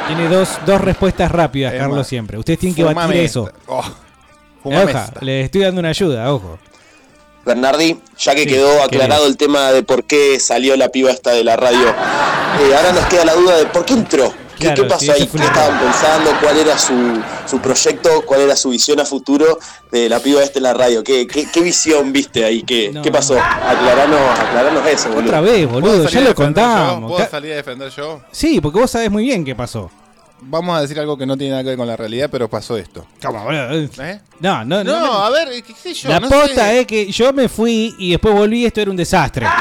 Tiene 0.06 0.28
dos, 0.28 0.58
dos 0.66 0.80
respuestas 0.80 1.30
rápidas, 1.30 1.72
Es 1.74 1.80
Carlos, 1.80 1.98
más, 1.98 2.06
siempre. 2.06 2.38
Ustedes 2.38 2.58
tienen 2.58 2.74
que 2.74 2.84
batir 2.84 3.16
eso. 3.16 3.50
Oh, 3.66 3.84
Oja, 4.64 5.12
le 5.20 5.42
estoy 5.42 5.62
dando 5.62 5.80
una 5.80 5.88
ayuda, 5.88 6.32
ojo. 6.32 6.58
Bernardi, 7.44 7.98
ya 8.18 8.34
que 8.34 8.42
Sí, 8.44 8.46
quedó 8.50 8.76
¿qué 8.76 8.82
aclarado 8.84 9.26
el 9.26 9.36
tema 9.36 9.72
de 9.72 9.82
por 9.82 10.04
qué 10.04 10.38
salió 10.38 10.76
la 10.76 10.90
piba 10.90 11.10
esta 11.10 11.32
de 11.32 11.42
la 11.42 11.56
radio, 11.56 11.88
eh, 11.88 12.76
ahora 12.76 12.92
nos 12.92 13.04
queda 13.06 13.24
la 13.24 13.34
duda 13.34 13.56
de 13.56 13.66
por 13.66 13.84
qué 13.84 13.94
entró. 13.94 14.32
¿Qué, 14.62 14.66
Claro, 14.68 14.82
qué 14.84 14.88
pasó 14.88 15.04
sí, 15.04 15.10
ahí? 15.10 15.26
¿Qué 15.26 15.38
estaban 15.44 15.78
pensando? 15.80 16.30
¿Cuál 16.40 16.56
era 16.58 16.78
su, 16.78 17.20
su 17.46 17.58
proyecto? 17.60 18.22
¿Cuál 18.26 18.40
era 18.42 18.56
su 18.56 18.70
visión 18.70 19.00
a 19.00 19.04
futuro 19.04 19.58
de 19.90 20.08
la 20.08 20.20
piba 20.20 20.42
esta 20.42 20.58
en 20.58 20.62
la 20.62 20.74
radio? 20.74 21.02
¿Qué, 21.04 21.26
qué, 21.26 21.46
qué 21.52 21.60
visión 21.60 22.12
viste 22.12 22.44
ahí? 22.44 22.62
¿Qué, 22.62 22.92
¿qué 23.02 23.10
pasó? 23.12 23.38
Aclaranos, 23.38 24.20
aclaranos 24.38 24.86
eso, 24.86 25.08
boludo. 25.08 25.24
Otra 25.24 25.40
vez, 25.40 25.66
boludo, 25.66 25.80
¿Puedo 25.80 26.08
ya 26.08 26.20
lo 26.20 26.26
defender 26.28 26.28
yo? 26.28 26.34
contamos. 26.34 27.12
¿Puedo 27.12 27.28
salir 27.30 27.52
a 27.52 27.56
defender 27.56 27.90
yo? 27.90 28.20
Sí, 28.30 28.60
porque 28.60 28.78
vos 28.78 28.90
sabés 28.90 29.10
muy 29.10 29.24
bien 29.24 29.44
qué 29.44 29.54
pasó. 29.54 29.90
Vamos 30.44 30.76
a 30.76 30.80
decir 30.82 30.98
algo 30.98 31.16
que 31.16 31.24
no 31.24 31.36
tiene 31.36 31.52
nada 31.52 31.62
que 31.62 31.68
ver 31.68 31.78
con 31.78 31.86
la 31.86 31.96
realidad, 31.96 32.28
pero 32.30 32.48
pasó 32.48 32.76
esto. 32.76 33.06
¿Eh? 34.00 34.20
No, 34.40 34.64
no, 34.64 34.82
No, 34.82 34.98
no. 35.00 35.12
a 35.24 35.30
ver, 35.30 35.62
qué 35.62 35.72
sé 35.72 35.94
yo. 35.94 36.08
la 36.08 36.18
no 36.18 36.28
posta 36.28 36.64
sé. 36.66 36.80
es 36.80 36.86
que 36.86 37.12
yo 37.12 37.32
me 37.32 37.48
fui 37.48 37.94
y 37.98 38.10
después 38.10 38.34
volví 38.34 38.62
y 38.62 38.66
esto 38.66 38.80
era 38.80 38.90
un 38.90 38.96
desastre. 38.96 39.46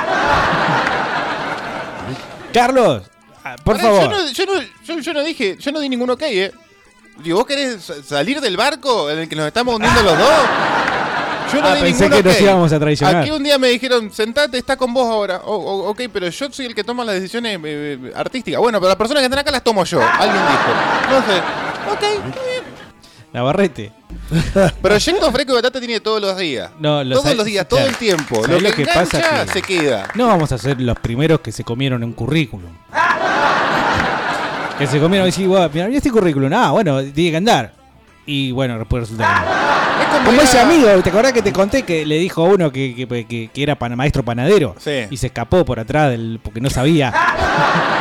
Carlos, 2.54 3.04
ah, 3.44 3.56
por 3.64 3.78
Pará, 3.78 3.90
favor. 3.90 4.04
Yo 4.04 4.10
no, 4.10 4.28
yo, 4.32 4.46
no, 4.46 4.62
yo, 4.84 5.00
yo 5.00 5.14
no 5.14 5.24
dije, 5.24 5.58
yo 5.60 5.72
no 5.72 5.80
di 5.80 5.90
ningún 5.90 6.10
ok, 6.10 6.22
¿eh? 6.24 6.52
Digo, 7.24 7.38
¿vos 7.38 7.46
querés 7.48 7.84
sa- 7.84 8.02
salir 8.04 8.40
del 8.42 8.58
barco 8.58 9.10
en 9.10 9.20
el 9.20 9.30
que 9.30 9.36
nos 9.36 9.46
estamos 9.48 9.76
hundiendo 9.76 10.02
los 10.04 10.18
dos? 10.18 10.30
Yo 11.54 11.62
no 11.62 11.68
Ah, 11.68 11.76
di 11.76 11.82
pensé 11.82 12.04
ningún 12.06 12.18
que 12.18 12.24
nos 12.30 12.36
ok. 12.36 12.42
íbamos 12.42 12.74
a 12.74 12.80
traicionar. 12.80 13.16
Aquí 13.18 13.32
un 13.32 13.44
día 13.44 13.58
me 13.58 13.68
dijeron, 13.68 14.12
sentate, 14.12 14.58
está 14.58 14.78
con 14.78 14.94
vos 14.94 15.06
ahora. 15.08 15.42
Oh, 15.44 15.56
oh, 15.56 15.90
ok, 15.90 16.02
pero 16.12 16.30
yo 16.30 16.48
soy 16.52 16.66
el 16.68 16.74
que 16.74 16.84
toma 16.84 17.04
las 17.04 17.16
decisiones 17.16 17.58
eh, 17.58 17.60
eh, 18.02 18.12
artísticas. 18.16 18.60
Bueno, 18.62 18.80
pero 18.80 18.88
las 18.90 18.96
personas 18.98 19.22
que 19.22 19.26
están 19.26 19.40
acá 19.40 19.52
las 19.52 19.64
tomo 19.64 19.84
yo. 19.84 20.02
Alguien 20.02 20.42
dijo. 20.48 21.28
Sé. 21.28 21.38
Ok, 21.92 22.24
bien. 22.24 22.61
Navarrete. 23.34 23.92
Proyecto 24.82 25.32
Fresco 25.32 25.52
y 25.54 25.56
Batata 25.56 25.80
tiene 25.80 26.00
todos 26.00 26.22
los 26.22 26.38
días. 26.38 26.72
No, 26.80 27.04
lo 27.04 27.22
todos 27.22 27.36
los 27.36 27.46
días, 27.46 27.68
todo 27.68 27.80
claro. 27.80 27.92
el 27.92 27.98
tiempo. 27.98 28.36
Lo 28.36 28.44
¿Sabés 28.44 28.58
que, 28.64 28.70
lo 28.70 28.76
que 28.76 28.82
engancha 28.84 29.20
pasa 29.20 29.46
que- 29.46 29.52
se 29.54 29.62
queda. 29.62 30.08
No 30.16 30.28
vamos 30.28 30.52
a 30.52 30.58
ser 30.58 30.80
los 30.82 30.98
primeros 31.00 31.40
que 31.42 31.52
se 31.52 31.64
comieron 31.64 32.04
un 32.04 32.14
currículum. 32.14 32.72
Que 34.78 34.88
se 34.88 35.00
comieron 35.00 35.28
y 35.28 35.32
decís, 35.32 35.48
"Buah, 35.48 35.70
mira, 35.72 35.86
mira 35.88 35.98
este 35.98 36.10
currículum. 36.12 36.52
Ah, 36.54 36.72
bueno, 36.72 37.02
tiene 37.04 37.32
que 37.32 37.38
andar. 37.38 37.74
Y 38.26 38.52
bueno, 38.52 38.78
después 38.80 39.02
resulta 39.04 39.46
que. 39.46 40.26
Como 40.26 40.42
ese 40.42 40.60
amigo, 40.60 40.88
¿te 41.02 41.10
acordás 41.10 41.34
que 41.34 41.42
te 41.42 41.54
conté 41.54 41.84
que 41.84 42.06
le 42.06 42.18
dijo 42.18 42.44
a 42.46 42.50
uno 42.50 42.72
que, 42.72 42.94
que- 43.28 43.50
era 43.56 43.78
maestro 43.96 44.24
panadero? 44.24 44.76
Sí. 44.80 45.06
Y 45.10 45.18
se 45.18 45.28
escapó 45.28 45.64
por 45.66 45.80
atrás 45.80 46.10
del, 46.12 46.40
porque 46.44 46.60
no 46.62 46.70
sabía. 46.70 47.14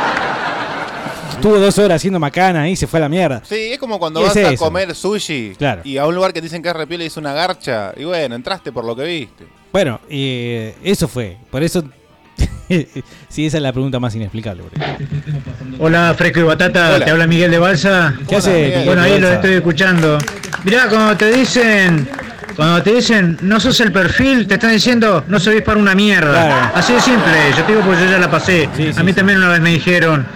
Estuvo 1.40 1.58
dos 1.58 1.78
horas 1.78 1.96
haciendo 1.96 2.20
macana 2.20 2.68
y 2.68 2.76
se 2.76 2.86
fue 2.86 2.98
a 2.98 3.00
la 3.00 3.08
mierda. 3.08 3.40
Sí, 3.48 3.54
es 3.72 3.78
como 3.78 3.98
cuando 3.98 4.20
vas 4.20 4.36
es 4.36 4.44
a 4.46 4.50
eso. 4.52 4.62
comer 4.62 4.94
sushi 4.94 5.54
Claro. 5.56 5.80
y 5.84 5.96
a 5.96 6.06
un 6.06 6.14
lugar 6.14 6.34
que 6.34 6.42
dicen 6.42 6.62
que 6.62 6.68
es 6.68 6.76
repiola 6.76 7.04
y 7.04 7.06
es 7.06 7.16
una 7.16 7.32
garcha. 7.32 7.92
Y 7.96 8.04
bueno, 8.04 8.34
entraste 8.34 8.72
por 8.72 8.84
lo 8.84 8.94
que 8.94 9.04
viste. 9.04 9.46
Bueno, 9.72 10.00
eh, 10.10 10.74
eso 10.84 11.08
fue. 11.08 11.38
Por 11.50 11.62
eso. 11.62 11.82
sí, 13.30 13.46
esa 13.46 13.56
es 13.56 13.62
la 13.62 13.72
pregunta 13.72 13.98
más 13.98 14.14
inexplicable. 14.14 14.64
Hola, 15.78 16.14
Fresco 16.16 16.40
y 16.40 16.42
Batata, 16.42 16.96
Hola. 16.96 17.04
te 17.06 17.10
habla 17.10 17.26
Miguel 17.26 17.50
de 17.50 17.58
Balsa. 17.58 18.14
¿Qué 18.28 18.36
hace, 18.36 18.50
Miguel 18.66 18.84
Bueno, 18.84 19.00
ahí 19.00 19.18
lo 19.18 19.28
estoy 19.32 19.54
escuchando. 19.54 20.18
Mirá, 20.64 20.88
cuando 20.90 21.16
te 21.16 21.32
dicen, 21.32 22.06
cuando 22.54 22.82
te 22.82 22.92
dicen, 22.96 23.38
no 23.40 23.58
sos 23.60 23.80
el 23.80 23.92
perfil, 23.92 24.46
te 24.46 24.54
están 24.54 24.72
diciendo, 24.72 25.24
no 25.26 25.40
servís 25.40 25.62
para 25.62 25.78
una 25.80 25.94
mierda. 25.94 26.32
Claro. 26.32 26.72
Así 26.74 26.92
de 26.92 27.00
simple, 27.00 27.32
yo 27.56 27.64
te 27.64 27.72
digo 27.72 27.84
porque 27.86 28.04
yo 28.04 28.10
ya 28.10 28.18
la 28.18 28.30
pasé. 28.30 28.68
A 28.94 29.02
mí 29.02 29.14
también 29.14 29.38
una 29.38 29.48
vez 29.48 29.60
me 29.62 29.70
dijeron, 29.70 30.26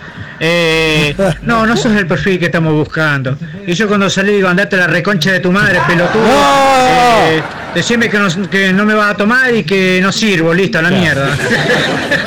eh, 0.46 1.16
no, 1.42 1.66
no 1.66 1.76
sos 1.76 1.94
el 1.96 2.06
perfil 2.06 2.38
que 2.38 2.46
estamos 2.46 2.72
buscando. 2.74 3.36
Y 3.66 3.72
yo 3.72 3.88
cuando 3.88 4.10
salí 4.10 4.34
digo, 4.34 4.48
andate 4.48 4.76
a 4.76 4.80
la 4.80 4.86
reconcha 4.86 5.32
de 5.32 5.40
tu 5.40 5.50
madre, 5.50 5.80
pelotudo. 5.86 6.24
Eh, 6.26 7.42
Decime 7.74 8.08
que 8.08 8.18
no, 8.18 8.28
que 8.50 8.72
no 8.72 8.84
me 8.84 8.94
vas 8.94 9.14
a 9.14 9.16
tomar 9.16 9.52
y 9.52 9.64
que 9.64 9.98
no 10.00 10.12
sirvo, 10.12 10.54
listo, 10.54 10.78
a 10.78 10.82
la 10.82 10.90
mierda. 10.90 11.36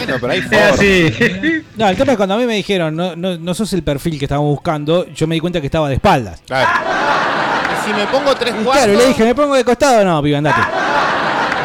Bueno, 0.08 0.19
pero 0.21 0.34
hay 0.34 0.39
Es 0.39 0.73
así. 0.73 1.63
No, 1.75 1.89
el 1.89 1.97
tema 1.97 2.13
es 2.13 2.17
cuando 2.17 2.36
a 2.36 2.38
mí 2.38 2.45
me 2.45 2.56
dijeron, 2.56 2.95
no, 2.95 3.15
no, 3.15 3.38
no 3.38 3.53
sos 3.53 3.71
el 3.73 3.84
perfil 3.84 4.17
que 4.17 4.25
estábamos 4.25 4.51
buscando, 4.51 5.06
yo 5.13 5.27
me 5.27 5.36
di 5.36 5.41
cuenta 5.41 5.60
que 5.60 5.67
estaba 5.67 5.89
de 5.89 5.95
espaldas. 5.95 6.41
Claro. 6.47 6.69
Y 7.73 7.88
si 7.88 7.93
me 7.93 8.08
pongo 8.08 8.34
tres 8.36 8.53
cuartos, 8.53 8.73
claro, 8.73 8.93
y 8.93 8.97
le 8.97 9.08
dije, 9.08 9.23
¿me 9.25 9.36
pongo 9.36 9.56
de 9.56 9.65
costado? 9.65 10.06
No, 10.06 10.23
pibe, 10.23 10.38
andate. 10.38 10.62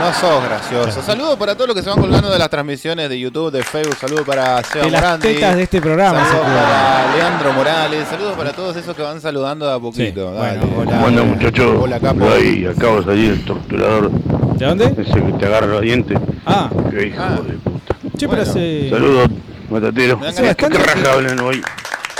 No 0.03 0.13
sos 0.15 0.45
gracioso. 0.45 1.03
Saludos 1.03 1.37
para 1.37 1.55
todos 1.55 1.69
los 1.69 1.77
que 1.77 1.83
se 1.83 1.89
van 1.91 2.01
colgando 2.01 2.31
de 2.31 2.39
las 2.39 2.51
transmisiones 2.51 3.09
de 3.09 3.19
YouTube, 3.19 3.51
de 3.53 3.63
Facebook. 3.63 3.97
Saludos 3.97 4.25
para 4.27 4.63
Seba 4.65 4.85
De 4.85 4.91
las 4.91 5.01
Morandi. 5.03 5.29
tetas 5.35 5.57
de 5.57 5.63
este 5.63 5.81
programa. 5.81 6.25
Saludos 6.25 6.47
se 6.47 6.53
para 6.55 7.17
Leandro 7.17 7.53
Morales. 7.53 8.09
Saludos 8.09 8.33
para 8.37 8.53
todos 8.53 8.77
esos 8.77 8.97
que 8.97 9.03
van 9.03 9.21
saludando 9.21 9.67
de 9.67 9.73
a 9.75 9.79
poquito. 9.79 10.33
Dale. 10.35 10.61
¿Cómo 10.61 11.07
andan, 11.07 11.29
muchachos? 11.31 11.77
Hola, 11.81 12.01
Capo. 12.01 12.29
Ahí 12.31 12.67
acabo 12.67 12.99
de 12.99 13.05
salir 13.05 13.31
el 13.33 13.45
torturador. 13.45 14.11
¿De 14.11 14.67
dónde? 14.67 14.85
Ese 14.87 15.13
que 15.25 15.33
te 15.39 15.47
agarra 15.47 15.67
los 15.67 15.81
dientes. 15.81 16.19
Ah. 16.47 16.69
Qué 16.91 17.07
hijo 17.09 17.23
de 17.43 17.53
puta. 17.55 17.95
Che, 18.17 18.29
pero 18.29 18.43
hace- 18.43 18.91
Saludos, 18.91 19.29
matatero. 19.71 20.21
¿Qué 20.21 20.69
raja 20.69 21.13
hablan 21.13 21.41
hoy? 21.41 21.63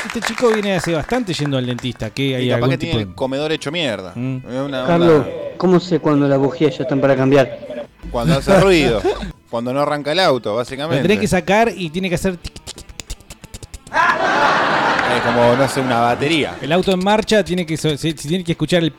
Este 0.07 0.21
chico 0.21 0.49
viene 0.49 0.75
hace 0.77 0.93
bastante 0.95 1.33
yendo 1.33 1.57
al 1.57 1.65
dentista. 1.67 2.11
Que 2.11 2.37
hay 2.37 2.47
Y 2.47 2.49
capaz 2.49 2.57
algún 2.57 2.71
que 2.71 2.79
tipo 2.79 2.91
tiene 2.91 3.05
de- 3.05 3.11
el 3.11 3.15
comedor 3.15 3.53
hecho 3.53 3.71
mierda. 3.71 4.13
Mm. 4.15 4.39
Una 4.67 4.85
Carlos, 4.85 5.27
¿cómo 5.57 5.79
sé 5.81 6.01
cuando 6.01 6.27
las 6.29 6.39
bujías 6.39 6.77
ya 6.77 6.83
están 6.83 7.01
para 7.01 7.15
cambiar? 7.17 7.72
Cuando 8.11 8.39
hace 8.39 8.61
ruido. 8.61 9.01
cuando 9.51 9.73
no 9.73 9.81
arranca 9.81 10.13
el 10.13 10.19
auto, 10.21 10.51
Lo 10.51 10.57
básicamente. 10.57 11.03
tenés 11.03 11.19
que 11.21 11.29
sacar 11.29 11.73
y 11.75 11.91
tiene 11.91 12.09
que 12.09 12.17
hacer. 12.17 12.37
tic, 12.37 12.53
tic. 12.65 12.85
Es 15.17 15.23
como, 15.23 15.55
no 15.57 15.69
sé, 15.69 15.81
una 15.81 16.01
batería. 16.01 16.57
El 16.61 16.73
auto 16.73 16.91
en 16.93 17.05
marcha 17.05 17.45
tiene 17.45 17.67
que, 17.67 17.77
se- 17.77 17.97
se 17.99 18.13
tiene 18.15 18.43
que 18.45 18.53
escuchar 18.53 18.83
el. 18.83 18.93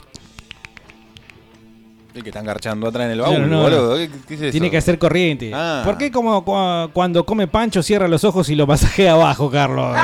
El 2.13 2.21
que 2.21 2.29
están 2.29 2.45
garchando 2.45 2.87
atrás 2.87 3.05
en 3.05 3.11
el 3.13 3.21
baúl, 3.21 3.49
no, 3.49 3.63
boludo. 3.63 3.95
¿Qué, 3.97 4.07
qué 4.27 4.33
es 4.35 4.41
eso? 4.41 4.51
Tiene 4.51 4.69
que 4.69 4.77
hacer 4.77 4.99
corriente. 4.99 5.51
Ah. 5.51 5.81
¿Por 5.83 5.97
qué 5.97 6.11
como 6.11 6.45
cua- 6.45 6.91
cuando 6.93 7.25
come 7.25 7.47
Pancho 7.47 7.81
cierra 7.81 8.07
los 8.07 8.23
ojos 8.23 8.49
y 8.49 8.55
lo 8.55 8.67
masajea 8.67 9.13
abajo, 9.13 9.49
Carlos? 9.49 9.97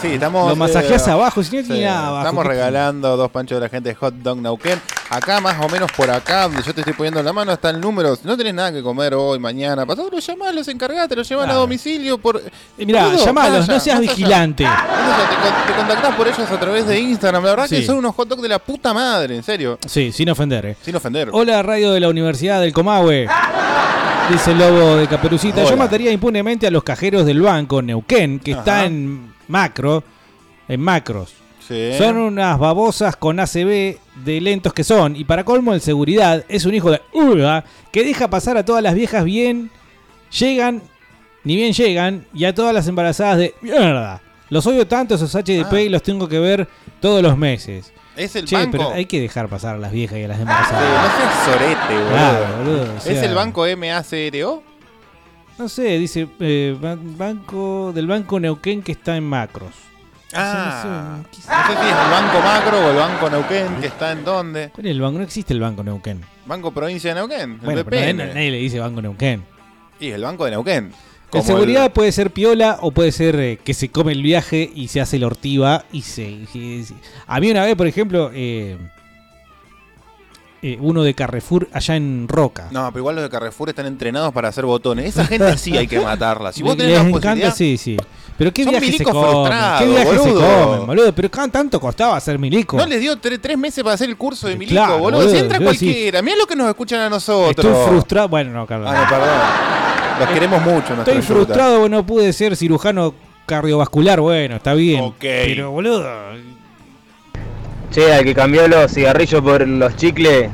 Sí, 0.00 0.08
estamos. 0.14 0.48
Lo 0.50 0.56
masajeás 0.56 1.08
eh, 1.08 1.10
abajo, 1.10 1.42
si 1.42 1.56
no 1.56 1.62
sí, 1.62 1.68
tiene 1.68 1.84
nada 1.86 2.08
abajo. 2.08 2.18
Estamos 2.24 2.42
¿Qué- 2.42 2.48
regalando 2.50 3.16
dos 3.16 3.30
panchos 3.30 3.56
de 3.56 3.60
la 3.66 3.68
gente 3.70 3.88
de 3.88 3.94
Hot 3.94 4.14
Dog 4.14 4.38
Nauquén. 4.38 4.80
Acá, 5.08 5.40
más 5.40 5.56
o 5.64 5.68
menos 5.68 5.90
por 5.92 6.10
acá, 6.10 6.42
donde 6.42 6.62
yo 6.62 6.74
te 6.74 6.80
estoy 6.80 6.92
poniendo 6.94 7.22
la 7.22 7.32
mano, 7.32 7.52
está 7.52 7.70
el 7.70 7.80
número. 7.80 8.14
Si 8.16 8.26
no 8.26 8.36
tenés 8.36 8.52
nada 8.54 8.72
que 8.72 8.82
comer 8.82 9.14
hoy, 9.14 9.38
mañana, 9.38 9.86
pasado, 9.86 10.08
los 10.10 10.26
llamás, 10.26 10.54
los 10.54 10.66
encargás, 10.68 11.08
te 11.08 11.16
los 11.16 11.28
llevan 11.28 11.48
a 11.48 11.54
domicilio. 11.54 12.18
por 12.18 12.42
Y 12.76 12.84
mirá, 12.84 13.06
Boludo, 13.06 13.24
llamalos, 13.24 13.68
no 13.68 13.80
seas 13.80 14.00
vigilante. 14.00 14.66
Allá, 14.66 15.28
Te, 15.66 15.72
te 15.72 15.78
contactás 15.78 16.14
por 16.14 16.26
ellos 16.28 16.50
a 16.50 16.60
través 16.60 16.86
de 16.86 16.98
Instagram. 16.98 17.44
La 17.44 17.50
verdad 17.50 17.68
que 17.68 17.84
son 17.86 17.96
unos 17.98 18.14
hot 18.14 18.28
dogs 18.28 18.42
de 18.42 18.48
la 18.48 18.58
puta 18.58 18.92
madre, 18.92 19.36
en 19.36 19.42
serio. 19.42 19.78
Sí, 19.86 20.12
sin 20.12 20.28
ofender, 20.28 20.66
eh. 20.66 20.76
Sin 20.82 20.94
ofender. 20.96 21.28
Hola, 21.32 21.62
radio 21.62 21.92
de 21.92 22.00
la 22.00 22.08
Universidad 22.08 22.60
del 22.60 22.72
Comahue. 22.72 23.28
Dice 24.30 24.50
el 24.50 24.58
lobo 24.58 24.96
de 24.96 25.06
Caperucita. 25.06 25.62
Yo 25.64 25.76
mataría 25.76 26.10
impunemente 26.10 26.66
a 26.66 26.70
los 26.70 26.82
cajeros 26.82 27.24
del 27.24 27.40
banco 27.40 27.80
Neuquén, 27.80 28.40
que 28.40 28.52
Ajá. 28.52 28.58
está 28.60 28.84
en 28.84 29.35
macro, 29.48 30.02
en 30.68 30.80
macros. 30.80 31.34
Sí. 31.66 31.90
Son 31.98 32.16
unas 32.16 32.58
babosas 32.58 33.16
con 33.16 33.40
ACB 33.40 33.96
de 34.24 34.40
lentos 34.40 34.72
que 34.72 34.84
son. 34.84 35.16
Y 35.16 35.24
para 35.24 35.44
colmo, 35.44 35.74
el 35.74 35.80
seguridad 35.80 36.44
es 36.48 36.64
un 36.64 36.74
hijo 36.74 36.90
de 36.92 37.02
urga 37.12 37.64
que 37.90 38.04
deja 38.04 38.30
pasar 38.30 38.56
a 38.56 38.64
todas 38.64 38.82
las 38.82 38.94
viejas 38.94 39.24
bien, 39.24 39.70
llegan, 40.38 40.80
ni 41.42 41.56
bien 41.56 41.72
llegan, 41.72 42.24
y 42.32 42.44
a 42.44 42.54
todas 42.54 42.72
las 42.72 42.86
embarazadas 42.86 43.38
de 43.38 43.54
mierda. 43.62 44.20
Los 44.48 44.64
odio 44.68 44.86
tanto 44.86 45.16
esos 45.16 45.34
HDP 45.34 45.72
y 45.86 45.88
los 45.88 46.02
tengo 46.04 46.28
que 46.28 46.38
ver 46.38 46.68
todos 47.00 47.20
los 47.20 47.36
meses. 47.36 47.92
Es 48.16 48.34
el 48.36 48.46
Che, 48.46 48.54
banco. 48.56 48.70
pero 48.70 48.92
hay 48.92 49.04
que 49.06 49.20
dejar 49.20 49.48
pasar 49.48 49.74
a 49.74 49.78
las 49.78 49.90
viejas 49.92 50.18
y 50.18 50.22
a 50.24 50.28
las 50.28 50.36
Sí, 50.36 50.42
embarazadas. 50.42 51.02
no 51.02 51.18
seas 51.18 51.44
sorete, 51.44 51.94
boludo. 51.94 52.10
Claro, 52.10 52.56
boludo, 52.58 52.82
o 52.94 52.96
¿Es 52.98 53.22
el 53.22 53.34
banco 53.34 53.66
MACRO? 53.76 54.62
No 55.58 55.68
sé, 55.68 55.98
dice 55.98 56.28
eh, 56.40 56.76
ban- 56.80 57.16
banco 57.16 57.92
del 57.94 58.06
Banco 58.06 58.38
Neuquén 58.38 58.82
que 58.82 58.92
está 58.92 59.16
en 59.16 59.24
macros. 59.24 59.70
Ah, 60.34 61.18
No 61.22 61.32
sé 61.32 61.40
si 61.40 61.48
es 61.48 61.48
el 61.48 62.10
Banco 62.10 62.40
Macro 62.42 62.78
o 62.86 62.90
el 62.90 62.96
Banco 62.96 63.30
Neuquén, 63.30 63.80
que 63.80 63.86
está 63.86 64.12
en 64.12 64.24
dónde. 64.24 64.70
¿Cuál 64.74 64.86
es 64.86 64.90
el 64.90 65.00
banco? 65.00 65.18
No 65.18 65.24
existe 65.24 65.54
el 65.54 65.60
Banco 65.60 65.82
Neuquén. 65.82 66.20
Banco 66.44 66.72
Provincia 66.72 67.10
de 67.14 67.20
Neuquén, 67.20 67.52
el 67.52 67.56
Bueno, 67.58 67.84
pero 67.84 68.02
BPN. 68.02 68.16
nadie, 68.18 68.34
nadie 68.34 68.50
le 68.50 68.58
dice 68.58 68.80
Banco 68.80 69.00
Neuquén. 69.00 69.44
Y 70.00 70.10
el 70.10 70.22
Banco 70.22 70.44
de 70.44 70.50
Neuquén. 70.50 70.92
En 71.32 71.42
seguridad 71.42 71.92
puede 71.92 72.12
ser 72.12 72.30
piola 72.32 72.78
o 72.82 72.90
puede 72.92 73.12
ser 73.12 73.36
eh, 73.40 73.58
que 73.62 73.72
se 73.74 73.88
come 73.90 74.12
el 74.12 74.22
viaje 74.22 74.70
y 74.74 74.88
se 74.88 75.00
hace 75.00 75.18
la 75.18 75.26
ortiva 75.26 75.84
y 75.92 76.02
se... 76.02 76.22
y- 76.22 76.48
y- 76.54 76.86
A 77.26 77.40
mí 77.40 77.50
una 77.50 77.64
vez, 77.64 77.74
por 77.76 77.86
ejemplo, 77.86 78.30
eh, 78.34 78.76
eh, 80.72 80.78
uno 80.80 81.02
de 81.02 81.14
Carrefour 81.14 81.68
allá 81.72 81.96
en 81.96 82.26
Roca. 82.28 82.68
No, 82.70 82.86
pero 82.92 83.00
igual 83.00 83.14
los 83.16 83.24
de 83.24 83.30
Carrefour 83.30 83.68
están 83.68 83.86
entrenados 83.86 84.32
para 84.32 84.48
hacer 84.48 84.64
botones. 84.64 85.06
Esa 85.06 85.24
gente 85.26 85.56
sí 85.58 85.76
hay 85.76 85.86
que 85.86 86.00
matarla. 86.00 86.52
Si 86.52 86.62
vos 86.62 86.76
tenés 86.76 86.98
Les 87.02 87.10
la 87.10 87.16
encanta, 87.16 87.50
sí, 87.52 87.76
sí. 87.76 87.96
Pero 88.38 88.52
qué 88.52 88.64
Son 88.64 88.72
viajes 88.72 88.96
se 88.98 89.04
comen, 89.04 89.52
qué 89.78 89.86
viajes 89.86 90.22
se 90.22 90.32
comen, 90.34 90.86
boludo. 90.86 91.14
Pero 91.14 91.30
¿cuán- 91.30 91.50
tanto 91.50 91.80
costaba 91.80 92.20
ser 92.20 92.38
milico. 92.38 92.76
No 92.76 92.84
les 92.86 93.00
dio 93.00 93.16
tre- 93.18 93.38
tres 93.40 93.56
meses 93.56 93.82
para 93.82 93.94
hacer 93.94 94.10
el 94.10 94.16
curso 94.18 94.46
de 94.48 94.56
milico, 94.56 94.74
Claro, 94.76 94.98
boludo. 94.98 95.20
boludo, 95.20 95.32
Si 95.34 95.38
entra 95.38 95.58
yo 95.58 95.70
sí. 95.72 95.86
cualquiera. 95.86 96.20
Mirá 96.22 96.36
lo 96.36 96.46
que 96.46 96.54
nos 96.56 96.68
escuchan 96.68 97.00
a 97.00 97.08
nosotros. 97.08 97.64
Estoy 97.66 97.88
frustrado. 97.88 98.28
Bueno, 98.28 98.52
no, 98.52 98.66
Carlos. 98.66 98.90
Ah, 98.92 99.02
no, 99.04 99.08
perdón. 99.08 100.20
Los 100.20 100.28
queremos 100.30 100.62
mucho, 100.62 100.94
Estoy 100.94 101.22
frustrado 101.22 101.88
no 101.88 102.04
pude 102.04 102.32
ser 102.34 102.56
cirujano 102.56 103.14
cardiovascular. 103.46 104.20
Bueno, 104.20 104.56
está 104.56 104.74
bien. 104.74 105.00
Ok. 105.02 105.16
Pero, 105.20 105.70
boludo. 105.70 106.04
Che, 107.96 108.12
al 108.12 108.24
que 108.24 108.34
cambió 108.34 108.68
los 108.68 108.92
cigarrillos 108.92 109.40
por 109.40 109.66
los 109.66 109.96
chicles, 109.96 110.50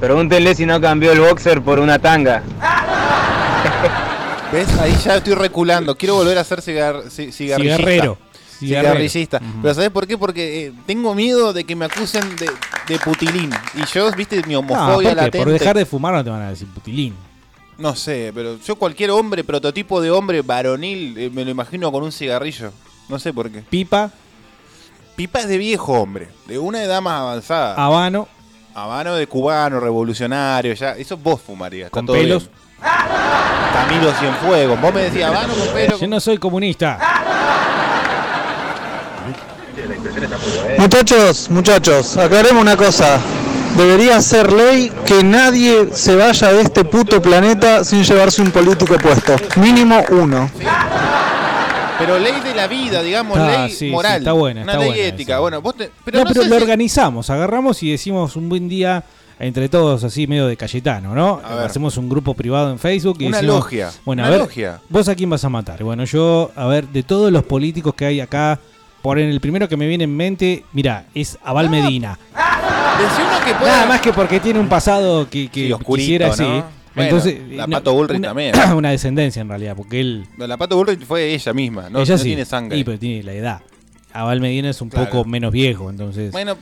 pregúntenle 0.00 0.54
si 0.54 0.64
no 0.64 0.80
cambió 0.80 1.12
el 1.12 1.20
boxer 1.20 1.60
por 1.60 1.78
una 1.78 1.98
tanga. 1.98 2.42
¿Ves? 4.50 4.66
Ahí 4.78 4.96
ya 5.04 5.16
estoy 5.16 5.34
reculando. 5.34 5.94
Quiero 5.94 6.14
volver 6.14 6.38
a 6.38 6.44
ser 6.44 6.62
cigar, 6.62 7.02
ci- 7.04 7.30
cigarrillista. 7.32 7.76
Cigarrero. 7.76 8.18
Cigarrillista. 8.58 9.42
Pero 9.60 9.74
¿sabes 9.74 9.90
por 9.90 10.06
qué? 10.06 10.16
Porque 10.16 10.68
eh, 10.68 10.72
tengo 10.86 11.14
miedo 11.14 11.52
de 11.52 11.64
que 11.64 11.76
me 11.76 11.84
acusen 11.84 12.34
de, 12.36 12.50
de 12.88 12.98
putilín. 12.98 13.50
Y 13.74 13.84
yo, 13.92 14.10
viste, 14.12 14.42
mi 14.46 14.54
No, 14.54 14.60
homofobia 14.60 14.94
¿por 14.94 15.02
qué? 15.02 15.14
latente. 15.14 15.38
Por 15.38 15.50
dejar 15.52 15.76
de 15.76 15.84
fumar 15.84 16.14
no 16.14 16.24
te 16.24 16.30
van 16.30 16.40
a 16.40 16.48
decir 16.48 16.66
putilín. 16.68 17.14
No 17.76 17.94
sé, 17.94 18.32
pero 18.34 18.58
yo 18.58 18.76
cualquier 18.76 19.10
hombre, 19.10 19.44
prototipo 19.44 20.00
de 20.00 20.10
hombre 20.10 20.40
varonil, 20.40 21.18
eh, 21.18 21.28
me 21.30 21.44
lo 21.44 21.50
imagino 21.50 21.92
con 21.92 22.02
un 22.04 22.10
cigarrillo. 22.12 22.72
No 23.10 23.18
sé 23.18 23.34
por 23.34 23.50
qué. 23.50 23.60
Pipa, 23.68 24.10
Pipa 25.20 25.40
es 25.40 25.48
de 25.48 25.58
viejo 25.58 25.92
hombre, 26.00 26.30
de 26.46 26.58
una 26.58 26.82
edad 26.82 27.02
más 27.02 27.20
avanzada. 27.20 27.74
habano, 27.74 28.26
Habano 28.74 29.14
de 29.16 29.26
cubano, 29.26 29.78
revolucionario, 29.78 30.72
ya. 30.72 30.92
Eso 30.92 31.18
vos 31.18 31.42
fumarías. 31.42 31.88
está 31.88 31.98
Con 31.98 32.06
todo 32.06 32.16
pelos. 32.16 32.48
bien. 32.48 32.90
Camilo 33.74 34.12
Cienfuegos. 34.14 34.80
Vos 34.80 34.94
me 34.94 35.02
decías 35.02 35.28
Habano 35.28 35.52
con 35.52 35.68
pelo. 35.74 35.98
yo 35.98 36.06
no 36.08 36.20
soy 36.20 36.38
comunista. 36.38 36.98
Muchachos, 40.78 41.50
muchachos, 41.50 42.16
aclaremos 42.16 42.62
una 42.62 42.78
cosa. 42.78 43.18
Debería 43.76 44.22
ser 44.22 44.50
ley 44.50 44.90
que 45.04 45.22
nadie 45.22 45.90
se 45.92 46.16
vaya 46.16 46.50
de 46.50 46.62
este 46.62 46.82
puto 46.86 47.20
planeta 47.20 47.84
sin 47.84 48.04
llevarse 48.04 48.40
un 48.40 48.52
político 48.52 48.96
puesto. 48.96 49.36
Mínimo 49.56 50.02
uno. 50.12 50.50
Pero 52.00 52.18
ley 52.18 52.40
de 52.42 52.54
la 52.54 52.66
vida, 52.66 53.02
digamos, 53.02 53.38
Está, 53.38 53.62
ley 53.62 53.70
sí, 53.70 53.76
sí, 53.76 53.90
moral. 53.90 54.18
está 54.18 54.32
buena, 54.32 54.62
Una 54.62 54.72
está 54.72 54.82
ley 54.84 54.90
buena 54.92 55.04
ética. 55.06 55.32
esa. 55.34 55.40
Bueno, 55.40 55.60
vos 55.62 55.76
te- 55.76 55.90
pero 56.04 56.18
no, 56.18 56.24
no, 56.24 56.30
pero 56.30 56.42
sé 56.42 56.48
lo 56.48 56.56
si- 56.56 56.62
organizamos, 56.62 57.30
agarramos 57.30 57.82
y 57.82 57.90
decimos 57.90 58.34
un 58.36 58.48
buen 58.48 58.68
día 58.68 59.04
entre 59.38 59.68
todos, 59.68 60.02
así 60.04 60.26
medio 60.26 60.46
de 60.46 60.56
Cayetano, 60.56 61.14
¿no? 61.14 61.40
Hacemos 61.44 61.96
un 61.96 62.08
grupo 62.08 62.34
privado 62.34 62.70
en 62.70 62.78
Facebook 62.78 63.16
y 63.20 63.26
Una 63.26 63.38
decimos, 63.38 63.56
logia, 63.56 63.90
Bueno, 64.04 64.22
una 64.22 64.28
a 64.28 64.30
ver, 64.30 64.40
logia. 64.40 64.80
¿vos 64.88 65.08
a 65.08 65.14
quién 65.14 65.30
vas 65.30 65.44
a 65.44 65.48
matar? 65.48 65.82
Bueno, 65.82 66.04
yo, 66.04 66.50
a 66.56 66.66
ver, 66.66 66.86
de 66.88 67.02
todos 67.02 67.30
los 67.32 67.42
políticos 67.44 67.94
que 67.94 68.04
hay 68.06 68.20
acá, 68.20 68.58
por 69.02 69.18
en 69.18 69.30
el 69.30 69.40
primero 69.40 69.66
que 69.68 69.76
me 69.78 69.86
viene 69.86 70.04
en 70.04 70.14
mente, 70.14 70.64
mira, 70.72 71.06
es 71.14 71.38
Aval 71.42 71.66
Ah. 71.66 71.70
Medina. 71.70 72.18
Uno 72.34 73.44
que 73.46 73.54
pueda. 73.54 73.72
Nada 73.72 73.86
más 73.86 74.00
que 74.02 74.12
porque 74.12 74.40
tiene 74.40 74.58
un 74.60 74.68
pasado 74.68 75.28
que, 75.30 75.48
que 75.48 75.66
Sí, 75.68 75.72
oscurito, 75.72 75.96
quisiera 76.04 76.26
¿no? 76.26 76.32
así. 76.32 76.62
Bueno, 76.94 77.16
Entonces, 77.16 77.40
la 77.50 77.66
no, 77.66 77.76
Pato 77.76 77.92
Bullrich 77.94 78.18
una- 78.18 78.28
también. 78.28 78.52
Una 78.76 78.90
descendencia 78.90 79.40
en 79.42 79.48
realidad, 79.48 79.74
porque 79.76 80.00
él. 80.00 80.26
No, 80.36 80.46
La 80.46 80.56
Pato 80.56 80.76
Bullrich 80.76 81.04
fue 81.04 81.32
ella 81.34 81.52
misma, 81.52 81.88
no, 81.90 82.00
ella 82.00 82.14
no 82.14 82.18
sí. 82.18 82.24
tiene 82.24 82.44
sangre. 82.44 82.76
Sí, 82.76 82.84
pero 82.84 82.98
tiene 82.98 83.22
la 83.22 83.32
edad. 83.32 83.60
Aval 84.12 84.40
Medina 84.40 84.70
es 84.70 84.80
un 84.80 84.88
Claro. 84.88 85.08
poco 85.08 85.24
menos 85.24 85.52
viejo, 85.52 85.88
entonces. 85.90 86.32
Bueno, 86.32 86.56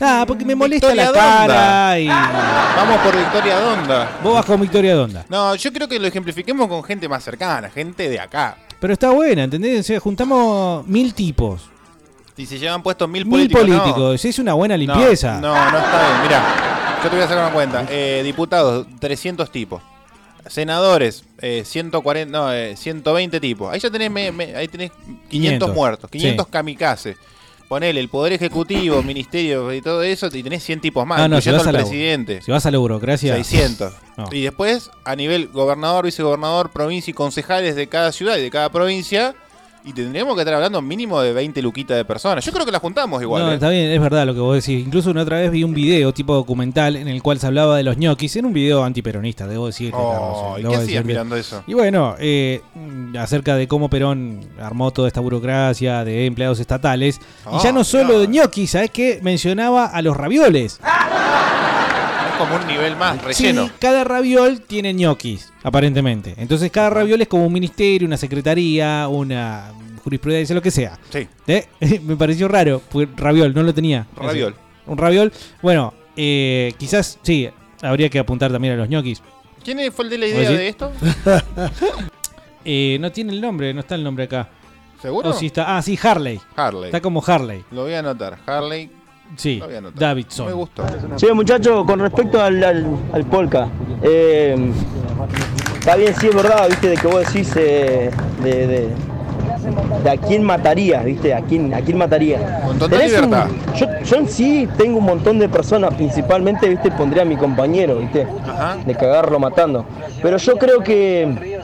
Nada, 0.00 0.26
porque 0.26 0.44
me 0.44 0.54
molesta 0.56 0.88
Victoria 0.88 1.10
la 1.12 1.18
cara 1.18 1.46
Donda. 1.94 1.98
y. 2.00 2.06
Vamos 2.08 2.96
por 3.04 3.16
Victoria 3.16 3.60
Donda. 3.60 4.18
Vos 4.22 4.34
vas 4.34 4.44
con 4.46 4.60
Victoria 4.60 4.94
Donda. 4.94 5.24
No, 5.28 5.54
yo 5.54 5.72
creo 5.72 5.86
que 5.86 5.98
lo 6.00 6.06
ejemplifiquemos 6.08 6.66
con 6.66 6.82
gente 6.82 7.08
más 7.08 7.22
cercana, 7.22 7.68
gente 7.70 8.08
de 8.08 8.18
acá. 8.18 8.56
Pero 8.80 8.92
está 8.94 9.10
buena, 9.10 9.44
¿entendés? 9.44 9.80
O 9.80 9.82
sea, 9.84 10.00
juntamos 10.00 10.86
mil 10.88 11.14
tipos. 11.14 11.68
Si 12.36 12.46
se 12.46 12.58
llevan 12.58 12.82
puestos 12.82 13.08
mil 13.08 13.24
Mil 13.26 13.48
políticos. 13.50 13.68
no. 13.68 13.78
políticos. 13.80 14.24
Es 14.24 14.38
una 14.40 14.54
buena 14.54 14.74
No, 14.74 14.78
limpieza. 14.78 15.40
No, 15.40 15.54
no, 15.70 15.78
está 15.78 16.08
bien. 16.08 16.22
Mira, 16.22 16.42
yo 17.02 17.10
te 17.10 17.16
voy 17.16 17.24
a 17.24 17.28
sacar 17.28 17.44
una 17.44 17.52
cuenta. 17.54 17.86
Eh, 17.90 18.22
diputados, 18.24 18.86
300 19.00 19.50
tipos. 19.50 19.82
Senadores, 20.48 21.24
eh, 21.40 21.62
140, 21.64 22.30
no, 22.36 22.52
eh, 22.52 22.76
120 22.76 23.40
tipos. 23.40 23.72
Ahí 23.72 23.78
ya 23.80 23.90
tenés, 23.90 24.10
me- 24.10 24.32
me- 24.32 24.56
ahí 24.56 24.66
tenés 24.68 24.90
500, 24.90 25.28
500, 25.30 25.74
muertos, 25.74 26.10
500 26.10 26.46
sí. 26.46 26.52
kamikazes. 26.52 27.16
ponele 27.68 28.00
el 28.00 28.10
Poder 28.10 28.34
Ejecutivo, 28.34 29.02
Ministerio 29.04 29.72
y 29.72 29.80
todo 29.80 30.02
eso, 30.02 30.26
y 30.30 30.42
tenés 30.42 30.62
100 30.62 30.80
tipos 30.82 31.06
más, 31.06 31.20
Ah, 31.20 31.28
no, 31.28 31.40
si 31.40 31.50
vas, 31.50 31.66
al 31.66 31.72
la, 31.72 31.78
presidente. 31.80 32.42
si 32.42 32.50
vas 32.50 32.66
a 32.66 32.70
la 32.70 32.76
burocracia. 32.76 33.34
600. 33.34 33.94
No. 34.18 34.26
Y 34.30 34.42
después, 34.42 34.90
a 35.04 35.16
nivel 35.16 35.46
gobernador, 35.48 36.04
vicegobernador, 36.04 36.70
provincia 36.70 37.10
y 37.12 37.14
concejales 37.14 37.74
de 37.74 37.86
cada 37.86 38.12
ciudad 38.12 38.36
y 38.36 38.42
de 38.42 38.50
cada 38.50 38.68
provincia, 38.70 39.34
y 39.84 39.92
tendríamos 39.92 40.34
que 40.34 40.42
estar 40.42 40.54
hablando 40.54 40.80
mínimo 40.80 41.20
de 41.20 41.32
20 41.32 41.60
luquitas 41.62 41.96
de 41.96 42.04
personas. 42.04 42.44
Yo 42.44 42.52
creo 42.52 42.64
que 42.64 42.72
la 42.72 42.78
juntamos 42.78 43.20
igual. 43.22 43.42
no, 43.44 43.50
¿eh? 43.50 43.54
está 43.54 43.68
bien, 43.68 43.90
es 43.90 44.00
verdad 44.00 44.26
lo 44.26 44.34
que 44.34 44.40
vos 44.40 44.54
decís. 44.64 44.84
Incluso 44.86 45.10
una 45.10 45.22
otra 45.22 45.38
vez 45.38 45.50
vi 45.50 45.64
un 45.64 45.74
video 45.74 46.12
tipo 46.12 46.34
documental 46.34 46.96
en 46.96 47.08
el 47.08 47.22
cual 47.22 47.38
se 47.40 47.46
hablaba 47.46 47.76
de 47.76 47.82
los 47.82 47.96
ñoquis. 47.96 48.36
Era 48.36 48.46
un 48.46 48.52
video 48.52 48.84
antiperonista, 48.84 49.46
debo 49.46 49.66
decir. 49.66 49.92
Oh, 49.94 50.56
¿y 50.58 50.62
qué 50.62 50.74
hacías 50.76 51.04
mirando 51.04 51.36
eso? 51.36 51.64
Y 51.66 51.74
bueno, 51.74 52.14
eh, 52.18 52.60
acerca 53.18 53.56
de 53.56 53.66
cómo 53.68 53.88
Perón 53.90 54.40
armó 54.60 54.90
toda 54.90 55.08
esta 55.08 55.20
burocracia 55.20 56.04
de 56.04 56.26
empleados 56.26 56.60
estatales. 56.60 57.20
y 57.46 57.62
ya 57.62 57.70
Oh, 57.70 57.72
no 57.72 57.84
solo 57.84 58.20
de 58.20 58.28
ñoquis, 58.28 58.70
¿sabes 58.70 58.90
qué? 58.90 59.20
Mencionaba 59.22 59.86
a 59.86 60.02
los 60.02 60.16
ravioles. 60.16 60.80
Como 62.42 62.56
un 62.56 62.66
nivel 62.66 62.96
más 62.96 63.22
relleno. 63.22 63.66
Sí, 63.66 63.72
cada 63.78 64.02
raviol 64.02 64.62
tiene 64.62 64.92
ñoquis, 64.92 65.52
aparentemente. 65.62 66.34
Entonces 66.36 66.72
cada 66.72 66.90
raviol 66.90 67.22
es 67.22 67.28
como 67.28 67.46
un 67.46 67.52
ministerio, 67.52 68.04
una 68.08 68.16
secretaría, 68.16 69.06
una 69.06 69.72
jurisprudencia, 70.02 70.52
lo 70.52 70.60
que 70.60 70.72
sea. 70.72 70.98
Sí. 71.10 71.28
¿Eh? 71.46 71.68
Me 72.02 72.16
pareció 72.16 72.48
raro, 72.48 72.82
porque 72.90 73.08
raviol 73.16 73.54
no 73.54 73.62
lo 73.62 73.72
tenía. 73.72 74.08
Raviol. 74.16 74.56
Un 74.86 74.98
raviol. 74.98 75.32
Bueno, 75.62 75.94
eh, 76.16 76.74
quizás 76.78 77.20
sí, 77.22 77.48
habría 77.80 78.08
que 78.08 78.18
apuntar 78.18 78.50
también 78.50 78.74
a 78.74 78.76
los 78.76 78.88
ñoquis. 78.88 79.22
¿Quién 79.62 79.92
fue 79.92 80.06
el 80.06 80.10
de 80.10 80.18
la 80.18 80.26
¿Vos 80.26 80.34
idea 80.34 80.50
de 80.50 80.68
esto? 80.68 80.92
Eh, 82.64 82.96
no 83.00 83.10
tiene 83.10 83.32
el 83.32 83.40
nombre, 83.40 83.74
no 83.74 83.80
está 83.80 83.96
el 83.96 84.04
nombre 84.04 84.22
acá. 84.22 84.48
¿Seguro? 85.00 85.32
Sí 85.32 85.46
está, 85.46 85.76
ah, 85.76 85.82
sí, 85.82 85.98
Harley. 86.00 86.40
Harley. 86.54 86.84
Está 86.84 87.00
como 87.00 87.20
Harley. 87.26 87.64
Lo 87.72 87.82
voy 87.82 87.94
a 87.94 87.98
anotar. 87.98 88.38
Harley. 88.46 88.88
Sí. 89.36 89.62
Davidson. 89.94 90.46
Me 90.46 90.52
gustó. 90.52 90.84
Sí, 91.16 91.26
muchachos, 91.32 91.84
con 91.86 92.00
respecto 92.00 92.40
al, 92.40 92.62
al, 92.62 92.86
al 93.12 93.24
polka, 93.24 93.68
eh, 94.02 94.56
está 95.78 95.96
bien, 95.96 96.14
sí 96.20 96.28
es 96.28 96.34
verdad, 96.34 96.68
viste, 96.68 96.88
de 96.90 96.96
que 96.96 97.06
vos 97.06 97.26
decís 97.26 97.52
eh, 97.56 98.10
de, 98.42 98.66
de, 98.66 98.88
de 100.04 100.10
a 100.10 100.16
quién 100.16 100.44
matarías, 100.44 101.04
viste, 101.04 101.32
a 101.34 101.40
quién, 101.42 101.72
a 101.72 101.80
quién 101.80 101.96
mataría. 101.98 102.60
Con 102.66 102.78
total 102.78 102.98
Tenés 102.98 103.12
un- 103.20 103.24
libertad. 103.30 103.46
yo, 103.76 103.86
yo 104.04 104.16
en 104.16 104.28
sí 104.28 104.68
tengo 104.76 104.98
un 104.98 105.04
montón 105.04 105.38
de 105.38 105.48
personas, 105.48 105.94
principalmente, 105.94 106.68
viste, 106.68 106.90
pondría 106.90 107.22
a 107.22 107.26
mi 107.26 107.36
compañero, 107.36 107.96
viste, 107.98 108.26
de 108.86 108.94
cagarlo 108.94 109.38
matando. 109.38 109.84
Pero 110.20 110.36
yo 110.36 110.56
creo 110.58 110.80
que 110.80 111.58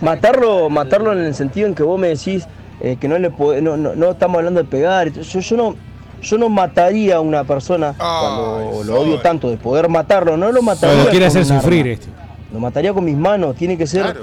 matarlo, 0.00 0.70
matarlo 0.70 1.12
en 1.12 1.18
el 1.20 1.34
sentido 1.34 1.66
en 1.68 1.74
que 1.74 1.82
vos 1.82 1.98
me 1.98 2.08
decís 2.08 2.46
eh, 2.80 2.96
que 3.00 3.08
no 3.08 3.18
le 3.18 3.30
podés- 3.30 3.62
no, 3.62 3.76
no, 3.76 3.94
no 3.94 4.10
estamos 4.10 4.38
hablando 4.38 4.62
de 4.62 4.68
pegar, 4.68 5.10
yo, 5.12 5.40
yo 5.40 5.56
no. 5.56 5.76
Yo 6.24 6.38
no 6.38 6.48
mataría 6.48 7.16
a 7.16 7.20
una 7.20 7.44
persona 7.44 7.94
cuando 7.96 8.82
lo 8.84 9.00
odio 9.00 9.20
tanto 9.20 9.50
de 9.50 9.56
poder 9.56 9.88
matarlo, 9.88 10.36
no 10.36 10.50
lo 10.50 10.62
mataría. 10.62 11.04
Lo 11.04 11.10
quiere 11.10 11.26
con 11.28 11.38
hacer 11.38 11.44
sufrir 11.44 11.80
arma. 11.82 11.92
este. 11.92 12.06
Lo 12.52 12.60
mataría 12.60 12.92
con 12.94 13.04
mis 13.04 13.16
manos, 13.16 13.54
tiene 13.56 13.76
que 13.76 13.86
ser 13.86 14.16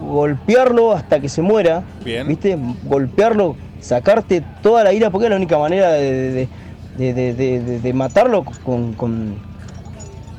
golpearlo 0.00 0.92
hasta 0.92 1.20
que 1.20 1.28
se 1.28 1.40
muera, 1.42 1.82
Bien. 2.04 2.26
¿viste? 2.28 2.58
Golpearlo, 2.84 3.56
sacarte 3.80 4.42
toda 4.62 4.84
la 4.84 4.92
ira, 4.92 5.10
porque 5.10 5.26
es 5.26 5.30
la 5.30 5.36
única 5.36 5.56
manera 5.58 5.92
de, 5.92 6.12
de- 6.30 6.48
de- 6.98 7.14
de- 7.14 7.34
de- 7.34 7.60
de- 7.60 7.80
de 7.80 7.92
matarlo 7.92 8.44
con, 8.64 8.92
con- 8.94 9.36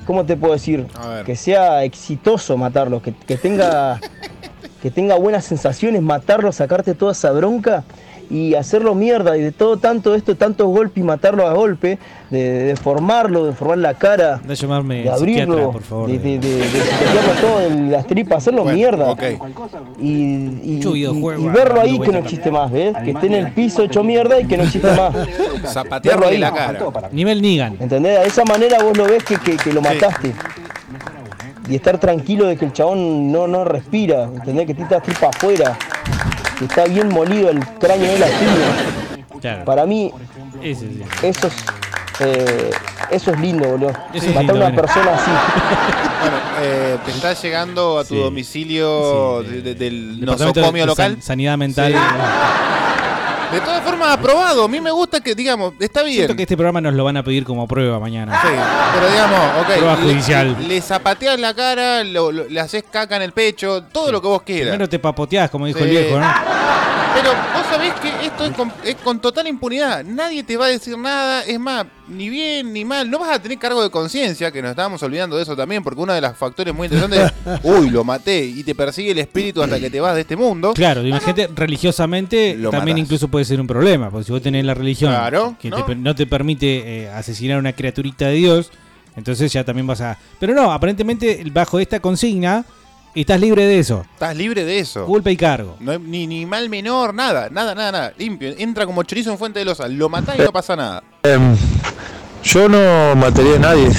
¿Cómo 0.05 0.23
te 0.23 0.37
puedo 0.37 0.53
decir? 0.53 0.85
Que 1.25 1.35
sea 1.35 1.83
exitoso 1.83 2.57
matarlo, 2.57 3.01
que, 3.01 3.11
que 3.11 3.37
tenga, 3.37 3.99
que 4.83 4.91
tenga 4.91 5.15
buenas 5.15 5.45
sensaciones, 5.45 6.01
matarlo, 6.03 6.51
sacarte 6.51 6.93
toda 6.93 7.13
esa 7.13 7.31
bronca 7.31 7.83
y 8.29 8.55
hacerlo 8.55 8.95
mierda 8.95 9.37
y 9.37 9.41
de 9.41 9.51
todo 9.51 9.77
tanto 9.77 10.15
esto, 10.15 10.35
tantos 10.35 10.67
golpes 10.67 10.97
y 10.97 11.03
matarlo 11.05 11.47
a 11.47 11.53
golpe, 11.53 11.97
de, 12.29 12.37
de 12.39 12.63
deformarlo, 12.65 13.45
de 13.45 13.53
formar 13.53 13.77
la 13.77 13.93
cara, 13.93 14.39
De 14.43 14.55
llamarme 14.55 15.03
de 15.03 15.09
abrirlo, 15.09 15.71
por 15.71 15.81
favor. 15.83 16.07
de, 16.09 16.17
de, 16.19 16.39
de, 16.39 16.55
de 16.57 16.63
pisotearlo 16.63 17.31
todo 17.41 17.59
de 17.59 17.91
las 17.91 18.07
tripas, 18.07 18.37
hacerlo 18.37 18.65
mierda. 18.65 19.15
Y, 19.99 20.09
y- 20.09 20.81
y- 20.83 21.17
y 21.39 21.47
verlo 21.49 21.81
ahí 21.81 21.99
que 21.99 22.11
no 22.11 22.17
existe 22.19 22.51
más, 22.51 22.71
¿ves? 22.71 22.95
Que 23.03 23.11
esté 23.11 23.27
en 23.27 23.33
el 23.33 23.51
piso 23.51 23.83
hecho 23.83 24.03
mierda 24.03 24.39
y 24.39 24.45
que 24.45 24.57
no 24.57 24.63
existe 24.63 24.91
más. 24.91 25.13
Zapatearle 25.65 26.19
Verlo 26.21 26.27
ahí. 26.27 26.37
la 26.39 26.53
cara. 26.53 27.09
Nivel 27.11 27.41
Nigan. 27.41 27.77
¿Entendés? 27.79 28.21
De 28.21 28.27
esa 28.27 28.43
manera 28.45 28.81
vos 28.83 28.97
lo 28.97 29.05
ves 29.05 29.23
que, 29.23 29.37
que- 29.37 29.57
que 29.57 29.71
lo 29.73 29.81
mataste. 29.81 30.33
Y 31.67 31.75
estar 31.75 31.97
tranquilo 31.99 32.45
de 32.45 32.57
que 32.57 32.65
el 32.65 32.73
chabón 32.73 33.31
no, 33.31 33.47
no 33.47 33.63
respira, 33.65 34.25
¿entendés? 34.25 34.67
Que 34.67 34.75
tiene 34.75 34.89
las 34.91 35.01
tripas 35.01 35.35
afuera, 35.35 35.75
que 36.57 36.65
está 36.65 36.85
bien 36.85 37.09
molido 37.09 37.49
el 37.49 37.59
cráneo 37.79 38.11
de 38.11 38.19
la 38.19 38.25
piña. 38.27 39.25
Claro. 39.41 39.65
Para 39.65 39.85
mí, 39.85 40.11
Ese 40.61 40.87
sí. 40.87 41.01
eso 41.21 41.47
es, 41.47 41.55
eh, 42.21 42.71
eso 43.11 43.31
es 43.31 43.39
lindo, 43.39 43.67
boludo. 43.69 43.91
Eso 44.13 44.25
es 44.27 44.35
Matar 44.35 44.49
a 44.51 44.53
una 44.53 44.65
bueno. 44.65 44.81
persona 44.81 45.13
así. 45.15 45.31
Bueno, 46.21 46.37
eh, 46.61 46.97
te 47.05 47.11
está 47.11 47.33
llegando 47.33 47.99
a 47.99 48.03
tu 48.05 48.15
Sí. 48.15 48.19
domicilio 48.19 49.43
de- 49.43 49.61
de- 49.61 49.75
del 49.75 50.21
nosocomio 50.25 50.83
de 50.83 50.87
local. 50.87 51.11
San- 51.13 51.21
Sanidad 51.21 51.57
mental. 51.57 51.93
De 53.55 53.61
todas 53.61 53.81
formas, 53.83 54.09
aprobado. 54.11 54.65
A 54.65 54.67
mí 54.67 54.81
me 54.81 54.91
gusta 54.91 55.21
que, 55.21 55.33
digamos, 55.33 55.73
está 55.79 56.03
bien. 56.03 56.17
Siento 56.17 56.35
que 56.35 56.43
este 56.43 56.57
programa 56.57 56.81
nos 56.81 56.93
lo 56.93 57.03
van 57.03 57.17
a 57.17 57.23
pedir 57.23 57.43
como 57.45 57.67
prueba 57.67 57.99
mañana. 57.99 58.39
Sí, 58.41 58.47
pero 58.93 59.09
digamos, 59.09 59.39
ok. 59.61 59.67
Prueba 59.77 59.95
judicial. 59.97 60.57
Le, 60.67 60.81
zapateas 60.81 61.39
la 61.39 61.53
cara, 61.53 62.03
lo- 62.03 62.31
lo- 62.31 62.45
le 62.49 62.59
haces 62.59 62.83
caca 62.91 63.15
en 63.15 63.21
el 63.21 63.31
pecho, 63.31 63.83
todo 63.91 64.11
lo 64.11 64.21
que 64.21 64.27
vos 64.27 64.41
quieras. 64.41 64.63
Primero 64.71 64.89
te 64.89 64.99
papoteás, 64.99 65.49
como 65.49 65.65
dijo 65.67 65.79
el 65.79 65.89
viejo, 65.89 66.19
¿no? 66.19 66.25
Pero 67.15 67.29
vos 67.31 67.65
sabés 67.69 67.93
que 67.95 68.25
esto 68.25 68.45
es 68.45 68.51
con, 68.51 68.71
es 68.83 68.95
con 68.95 69.19
total 69.19 69.47
impunidad. 69.47 70.03
Nadie 70.03 70.43
te 70.43 70.57
va 70.57 70.65
a 70.65 70.69
decir 70.69 70.97
nada. 70.97 71.43
Es 71.43 71.57
más, 71.59 71.85
ni 72.09 72.29
bien 72.29 72.73
ni 72.73 72.83
mal. 72.83 73.09
No 73.09 73.19
vas 73.19 73.35
a 73.35 73.41
tener 73.41 73.57
cargo 73.57 73.81
de 73.81 73.89
conciencia, 73.89 74.51
que 74.51 74.61
nos 74.61 74.71
estábamos 74.71 75.01
olvidando 75.01 75.37
de 75.37 75.43
eso 75.43 75.55
también, 75.55 75.81
porque 75.81 76.01
uno 76.01 76.13
de 76.13 76.19
los 76.21 76.35
factores 76.37 76.73
muy 76.75 76.87
interesantes 76.87 77.31
es, 77.45 77.59
uy, 77.63 77.89
lo 77.89 78.03
maté, 78.03 78.43
y 78.45 78.63
te 78.63 78.75
persigue 78.75 79.11
el 79.11 79.19
espíritu 79.19 79.63
hasta 79.63 79.79
que 79.79 79.89
te 79.89 79.99
vas 80.01 80.13
de 80.15 80.21
este 80.21 80.35
mundo. 80.35 80.73
Claro, 80.73 81.05
imagínate, 81.05 81.49
religiosamente 81.55 82.55
Lo 82.57 82.69
también 82.69 82.95
matás. 82.97 83.05
incluso 83.07 83.27
puede 83.29 83.45
ser 83.45 83.61
un 83.61 83.67
problema, 83.67 84.09
porque 84.09 84.25
si 84.25 84.31
vos 84.31 84.41
tenés 84.41 84.65
la 84.65 84.73
religión 84.73 85.11
Claro, 85.11 85.55
que 85.59 85.69
¿no? 85.69 85.83
te 85.85 85.95
no 85.95 86.15
te 86.15 86.27
permite 86.27 87.03
eh, 87.03 87.09
asesinar 87.09 87.57
a 87.57 87.59
una 87.59 87.73
criaturita 87.73 88.27
de 88.27 88.33
Dios, 88.33 88.71
entonces 89.15 89.51
ya 89.53 89.63
también 89.63 89.87
vas 89.87 90.01
a... 90.01 90.17
Pero 90.39 90.53
no, 90.53 90.71
aparentemente 90.73 91.41
bajo 91.53 91.79
esta 91.79 92.01
consigna 92.01 92.65
estás 93.21 93.39
libre 93.39 93.65
de 93.65 93.79
eso. 93.79 94.05
Estás 94.13 94.35
libre 94.35 94.65
de 94.65 94.79
eso. 94.79 95.05
Culpa 95.05 95.31
y 95.31 95.37
cargo. 95.37 95.77
No 95.79 95.91
hay 95.91 95.99
ni, 95.99 96.27
ni 96.27 96.45
mal 96.45 96.69
menor, 96.69 97.13
nada, 97.13 97.49
nada, 97.49 97.73
nada, 97.73 97.91
nada. 97.91 98.13
Limpio. 98.17 98.53
Entra 98.57 98.85
como 98.85 99.03
chorizo 99.03 99.31
en 99.31 99.37
fuente 99.37 99.59
de 99.59 99.65
losa. 99.65 99.87
Lo 99.87 100.09
matás 100.09 100.37
y 100.37 100.41
no 100.41 100.51
pasa 100.51 100.75
nada. 100.75 101.03
Em, 101.23 101.55
yo 102.43 102.69
no 102.69 103.15
mataría 103.15 103.55
a 103.55 103.59
nadie. 103.59 103.89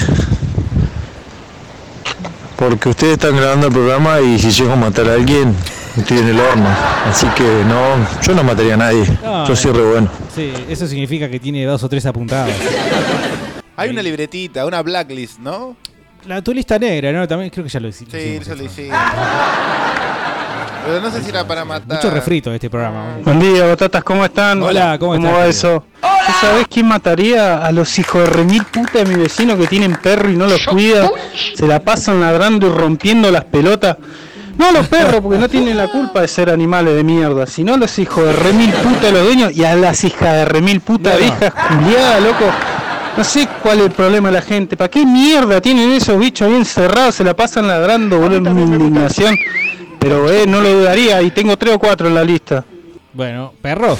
Porque 2.55 2.89
ustedes 2.89 3.13
están 3.13 3.35
grabando 3.35 3.67
el 3.67 3.73
programa 3.73 4.19
y 4.19 4.39
si 4.39 4.51
llego 4.51 4.73
a 4.73 4.75
matar 4.75 5.07
a 5.09 5.13
alguien, 5.13 5.55
estoy 5.95 6.17
en 6.19 6.27
el 6.29 6.39
horno. 6.39 6.69
Así 7.05 7.27
que 7.35 7.43
no, 7.43 7.97
yo 8.21 8.33
no 8.33 8.43
mataría 8.43 8.73
a 8.73 8.77
nadie. 8.77 9.05
No, 9.23 9.47
yo 9.47 9.55
soy 9.55 9.73
re 9.73 9.83
bueno. 9.83 10.09
Sí, 10.33 10.51
eso 10.67 10.87
significa 10.87 11.29
que 11.29 11.39
tiene 11.39 11.65
dos 11.65 11.83
o 11.83 11.89
tres 11.89 12.05
apuntados. 12.05 12.53
Hay 13.75 13.91
una 13.91 14.01
libretita, 14.01 14.65
una 14.65 14.81
blacklist, 14.81 15.37
¿no? 15.37 15.75
La 16.25 16.41
tu 16.41 16.53
lista 16.53 16.77
negra, 16.77 17.11
¿no? 17.11 17.27
También 17.27 17.49
creo 17.49 17.63
que 17.63 17.69
ya 17.69 17.79
lo 17.79 17.87
hicimos. 17.87 18.13
Sí, 18.13 18.37
eso 18.41 18.55
lo 18.55 18.63
hicimos. 18.63 18.97
Pero 20.85 21.01
no 21.01 21.11
sé 21.11 21.21
si 21.21 21.29
era 21.29 21.45
para 21.45 21.65
matar. 21.65 21.97
Mucho 21.97 22.09
refrito 22.09 22.53
este 22.53 22.69
programa. 22.69 23.17
Buen 23.23 23.39
día, 23.39 23.65
batatas, 23.65 24.03
¿cómo 24.03 24.23
están? 24.23 24.61
Hola, 24.63 24.97
¿cómo 24.97 25.15
estás, 25.15 25.33
va 25.33 25.45
eso? 25.45 25.83
¿Tú 26.01 26.31
sabés 26.41 26.65
quién 26.69 26.87
mataría 26.87 27.57
a 27.65 27.71
los 27.73 27.97
hijos 27.99 28.21
de 28.23 28.27
remil 28.27 28.63
puta 28.65 28.99
de 28.99 29.05
mi 29.05 29.15
vecino 29.15 29.57
que 29.57 29.67
tienen 29.67 29.95
perro 29.97 30.29
y 30.29 30.37
no 30.37 30.47
los 30.47 30.65
cuida? 30.65 31.09
Se 31.55 31.67
la 31.67 31.81
pasan 31.81 32.21
ladrando 32.21 32.67
y 32.67 32.69
rompiendo 32.69 33.29
las 33.31 33.43
pelotas. 33.45 33.97
No 34.57 34.71
los 34.71 34.87
perros, 34.87 35.21
porque 35.21 35.37
no 35.37 35.47
tienen 35.49 35.77
la 35.77 35.87
culpa 35.89 36.21
de 36.21 36.27
ser 36.27 36.49
animales 36.49 36.95
de 36.95 37.03
mierda, 37.03 37.45
sino 37.45 37.77
los 37.77 37.99
hijos 37.99 38.25
de 38.25 38.33
remil 38.33 38.71
puta 38.71 39.07
de 39.07 39.11
los 39.11 39.23
dueños 39.23 39.51
y 39.55 39.63
a 39.65 39.75
las 39.75 40.03
hijas 40.03 40.33
de 40.33 40.45
remil 40.45 40.79
puta 40.81 41.11
No, 41.11 41.15
no. 41.15 41.21
viejas 41.21 41.53
culiadas, 41.53 42.23
loco. 42.23 42.45
No 43.17 43.23
sé 43.23 43.47
cuál 43.63 43.79
es 43.79 43.85
el 43.85 43.91
problema 43.91 44.29
de 44.29 44.35
la 44.35 44.41
gente. 44.41 44.77
¿Para 44.77 44.89
qué 44.89 45.05
mierda 45.05 45.59
tienen 45.59 45.91
esos 45.91 46.19
bichos 46.19 46.47
bien 46.49 46.63
cerrados? 46.65 47.15
Se 47.15 47.23
la 47.23 47.35
pasan 47.35 47.67
ladrando, 47.67 48.19
boludo, 48.19 48.53
mi 48.53 48.61
indignación. 48.61 49.35
Pero 49.99 50.31
eh, 50.31 50.45
no 50.47 50.61
lo 50.61 50.69
dudaría 50.71 51.21
y 51.23 51.31
tengo 51.31 51.57
tres 51.57 51.75
o 51.75 51.79
cuatro 51.79 52.07
en 52.07 52.13
la 52.15 52.23
lista. 52.23 52.63
Bueno, 53.13 53.53
¿perros? 53.59 53.99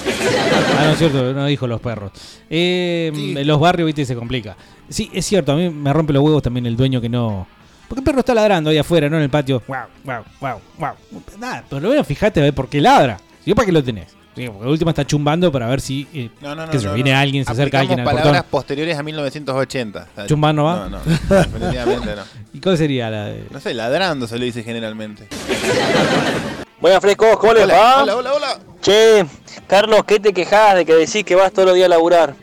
Ah, 0.77 0.83
no 0.85 0.91
es 0.91 0.99
cierto, 0.99 1.33
no 1.33 1.45
dijo 1.47 1.65
los 1.65 1.81
perros. 1.81 2.11
Eh, 2.49 3.11
En 3.35 3.47
los 3.47 3.59
barrios, 3.59 3.87
viste, 3.87 4.05
se 4.05 4.15
complica. 4.15 4.55
Sí, 4.87 5.09
es 5.11 5.25
cierto, 5.25 5.51
a 5.53 5.55
mí 5.55 5.69
me 5.71 5.91
rompe 5.91 6.13
los 6.13 6.21
huevos 6.23 6.43
también 6.43 6.67
el 6.67 6.77
dueño 6.77 7.01
que 7.01 7.09
no... 7.09 7.47
Porque 7.87 8.01
el 8.01 8.05
perro 8.05 8.19
está 8.19 8.35
ladrando 8.35 8.69
ahí 8.69 8.77
afuera, 8.77 9.09
no 9.09 9.17
en 9.17 9.23
el 9.23 9.29
patio. 9.29 9.63
Guau, 9.65 9.87
guau, 10.03 10.23
guau, 10.39 10.59
guau. 10.77 10.93
Nada, 11.39 11.63
por 11.67 11.81
lo 11.81 11.89
menos 11.89 12.05
fíjate 12.05 12.39
a 12.41 12.43
ver 12.43 12.53
por 12.53 12.69
qué 12.69 12.79
ladra. 12.81 13.17
Si 13.43 13.49
yo, 13.49 13.55
¿para 13.55 13.65
qué 13.65 13.71
lo 13.71 13.83
tenés? 13.83 14.16
Porque 14.45 14.65
de 14.65 14.71
última 14.71 14.91
está 14.91 15.05
chumbando 15.05 15.51
para 15.51 15.67
ver 15.67 15.81
si... 15.81 16.07
eh, 16.13 16.29
No, 16.41 16.53
no, 16.55 16.65
no. 16.65 16.71
qué 16.71 16.79
sé 16.79 16.87
viene 16.93 17.11
no. 17.11 17.17
alguien, 17.19 17.43
se 17.45 17.51
acerca 17.51 17.79
alguien 17.79 17.99
al 18.01 18.05
palabras 18.05 18.33
portón. 18.43 18.49
posteriores 18.51 18.97
a 18.97 19.03
1980. 19.03 20.07
¿Chumbar 20.27 20.53
no 20.55 20.63
va? 20.65 20.75
No, 20.87 20.89
no. 20.89 20.99
Definitivamente 21.03 22.15
no. 22.15 22.21
¿Y 22.53 22.59
cuál 22.61 22.77
sería 22.77 23.09
la 23.09 23.25
de...? 23.25 23.43
No 23.49 23.59
sé, 23.59 23.73
ladrando 23.73 24.27
se 24.27 24.37
lo 24.37 24.45
dice 24.45 24.63
generalmente. 24.63 25.27
Buenas 26.79 27.01
frescos, 27.01 27.37
¿cómo 27.39 27.53
les 27.53 27.63
Hola, 27.63 27.73
va? 27.75 28.03
hola, 28.03 28.15
hola, 28.17 28.33
hola. 28.33 28.59
Che, 28.81 29.25
Carlos, 29.65 30.03
¿qué 30.05 30.19
te 30.19 30.31
quejas 30.33 30.75
de 30.75 30.85
que 30.85 30.93
decís 30.93 31.23
que 31.23 31.35
vas 31.35 31.51
todos 31.51 31.67
los 31.67 31.75
días 31.75 31.87
a 31.87 31.89
laburar? 31.89 32.35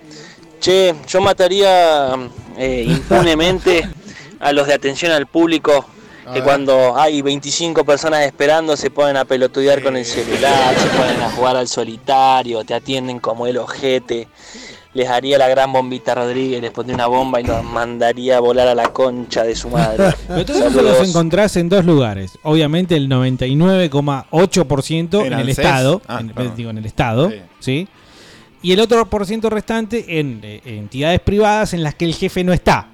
Che, 0.61 0.95
yo 1.07 1.21
mataría 1.21 2.15
eh, 2.59 2.85
impunemente 2.89 3.89
a 4.41 4.53
los 4.53 4.67
de 4.67 4.75
atención 4.75 5.13
al 5.13 5.27
público 5.27 5.87
que 6.33 6.43
cuando 6.43 6.97
hay 6.97 7.23
25 7.23 7.85
personas 7.85 8.23
esperando 8.23 8.77
se 8.77 8.91
ponen 8.91 9.17
a 9.17 9.25
pelotudear 9.25 9.81
con 9.83 9.97
el 9.97 10.05
celular, 10.05 10.75
se 10.77 10.87
ponen 10.89 11.21
a 11.21 11.31
jugar 11.31 11.57
al 11.57 11.69
solitario, 11.69 12.65
te 12.65 12.75
atienden 12.75 13.19
como 13.21 13.47
el 13.47 13.57
ojete. 13.59 14.27
Les 14.95 15.09
haría 15.09 15.39
la 15.39 15.49
gran 15.49 15.73
bombita 15.73 16.15
Rodríguez, 16.15 16.63
les 16.63 16.71
pondría 16.71 16.95
una 16.95 17.09
bomba 17.09 17.41
y 17.41 17.45
los 17.45 17.65
mandaría 17.65 18.37
a 18.37 18.41
volar 18.41 18.69
a 18.69 18.77
la 18.77 18.93
concha 18.93 19.43
de 19.43 19.57
su 19.57 19.69
madre. 19.69 20.15
Pero 20.29 20.45
todo 20.47 20.69
eso 20.69 20.83
los 20.83 21.09
encontrás 21.09 21.57
en 21.57 21.69
dos 21.69 21.85
lugares. 21.85 22.39
Obviamente 22.45 22.95
el 22.97 23.09
99,8% 23.09 25.27
en, 25.27 25.33
¿En 25.33 25.39
el? 25.41 25.49
Estado, 25.49 26.01
Ah, 26.07 26.19
en, 26.21 26.29
perdón. 26.31 26.55
digo 26.57 26.71
en 26.71 26.79
el 26.79 26.87
Estado, 26.87 27.33
¿sí? 27.59 27.89
Y 28.63 28.71
el 28.73 28.79
otro 28.81 29.11
por 29.11 29.27
ciento 29.27 29.51
restante 29.51 30.21
en 30.21 30.41
eh, 30.43 30.61
entidades 30.65 31.19
privadas 31.21 31.75
en 31.75 31.83
las 31.83 31.97
que 31.97 32.05
el 32.05 32.15
jefe 32.15 32.45
no 32.45 32.53
está. 32.53 32.89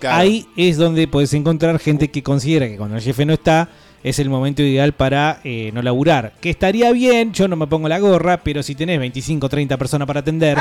Claro. 0.00 0.16
Ahí 0.16 0.46
es 0.56 0.78
donde 0.78 1.06
puedes 1.06 1.32
encontrar 1.34 1.78
gente 1.78 2.10
que 2.10 2.22
considera 2.22 2.66
que 2.66 2.76
cuando 2.76 2.96
el 2.96 3.02
jefe 3.02 3.24
no 3.24 3.34
está 3.34 3.68
es 4.02 4.18
el 4.18 4.30
momento 4.30 4.62
ideal 4.62 4.92
para 4.92 5.40
eh, 5.44 5.70
no 5.74 5.82
laburar. 5.82 6.32
Que 6.40 6.50
estaría 6.50 6.90
bien, 6.92 7.32
yo 7.32 7.48
no 7.48 7.56
me 7.56 7.66
pongo 7.66 7.88
la 7.88 7.98
gorra, 7.98 8.38
pero 8.38 8.62
si 8.62 8.74
tenés 8.74 8.98
25 8.98 9.48
30 9.48 9.76
personas 9.76 10.06
para 10.06 10.20
atender, 10.20 10.58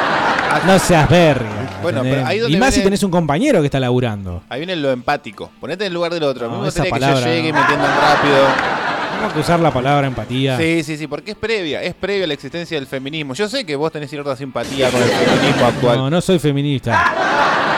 no 0.66 0.78
seas 0.78 1.08
verga. 1.08 1.80
Bueno, 1.82 1.98
¿entendés? 1.98 2.20
pero 2.20 2.28
ahí 2.28 2.38
donde 2.38 2.56
y 2.56 2.60
más 2.60 2.74
si 2.74 2.82
tenés 2.82 3.02
un 3.02 3.10
compañero 3.10 3.60
que 3.60 3.66
está 3.66 3.80
laburando. 3.80 4.42
Ahí 4.48 4.60
viene 4.60 4.76
lo 4.76 4.90
empático. 4.90 5.50
Ponete 5.60 5.84
en 5.84 5.88
el 5.88 5.94
lugar 5.94 6.14
del 6.14 6.22
otro. 6.22 6.48
No, 6.48 6.66
esa 6.66 6.82
gustaría 6.82 7.14
que 7.14 7.20
yo 7.20 7.26
llegue 7.26 7.48
y 7.48 7.52
no. 7.52 7.58
me 7.58 7.60
entiendan 7.62 8.00
rápido. 8.00 8.36
Tenemos 9.10 9.32
que 9.32 9.40
usar 9.40 9.58
la 9.58 9.72
palabra 9.72 10.06
empatía. 10.06 10.56
Sí, 10.56 10.84
sí, 10.84 10.96
sí, 10.96 11.08
porque 11.08 11.32
es 11.32 11.36
previa, 11.36 11.82
es 11.82 11.94
previa 11.94 12.24
a 12.24 12.28
la 12.28 12.34
existencia 12.34 12.76
del 12.76 12.86
feminismo. 12.86 13.34
Yo 13.34 13.48
sé 13.48 13.66
que 13.66 13.74
vos 13.74 13.90
tenés 13.90 14.10
cierta 14.10 14.36
simpatía 14.36 14.90
con 14.90 15.02
el 15.02 15.08
feminismo 15.08 15.66
actual. 15.66 15.96
No, 15.96 16.10
no 16.10 16.20
soy 16.20 16.38
feminista. 16.38 17.14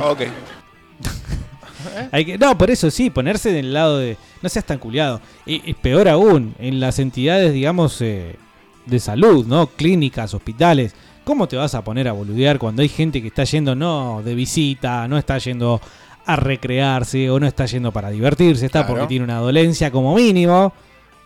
Ok. 0.00 0.22
Hay 2.12 2.24
que, 2.24 2.38
no, 2.38 2.56
por 2.58 2.70
eso 2.70 2.90
sí, 2.90 3.10
ponerse 3.10 3.52
del 3.52 3.72
lado 3.72 3.98
de. 3.98 4.16
No 4.42 4.48
seas 4.48 4.64
tan 4.64 4.78
culiado. 4.78 5.20
Y, 5.44 5.68
y 5.68 5.74
peor 5.74 6.08
aún, 6.08 6.54
en 6.58 6.80
las 6.80 6.98
entidades, 6.98 7.52
digamos, 7.52 8.00
eh, 8.00 8.36
de 8.86 8.98
salud, 9.00 9.46
¿no? 9.46 9.68
Clínicas, 9.68 10.34
hospitales. 10.34 10.94
¿Cómo 11.24 11.48
te 11.48 11.56
vas 11.56 11.74
a 11.74 11.82
poner 11.82 12.06
a 12.08 12.12
boludear 12.12 12.58
cuando 12.58 12.82
hay 12.82 12.88
gente 12.88 13.20
que 13.20 13.28
está 13.28 13.44
yendo, 13.44 13.74
no 13.74 14.22
de 14.24 14.34
visita, 14.34 15.08
no 15.08 15.18
está 15.18 15.38
yendo 15.38 15.80
a 16.24 16.36
recrearse 16.36 17.30
o 17.30 17.40
no 17.40 17.46
está 17.46 17.66
yendo 17.66 17.92
para 17.92 18.10
divertirse, 18.10 18.66
está 18.66 18.80
Claro. 18.80 18.94
porque 18.94 19.08
tiene 19.08 19.24
una 19.24 19.38
dolencia 19.38 19.90
como 19.90 20.14
mínimo 20.14 20.72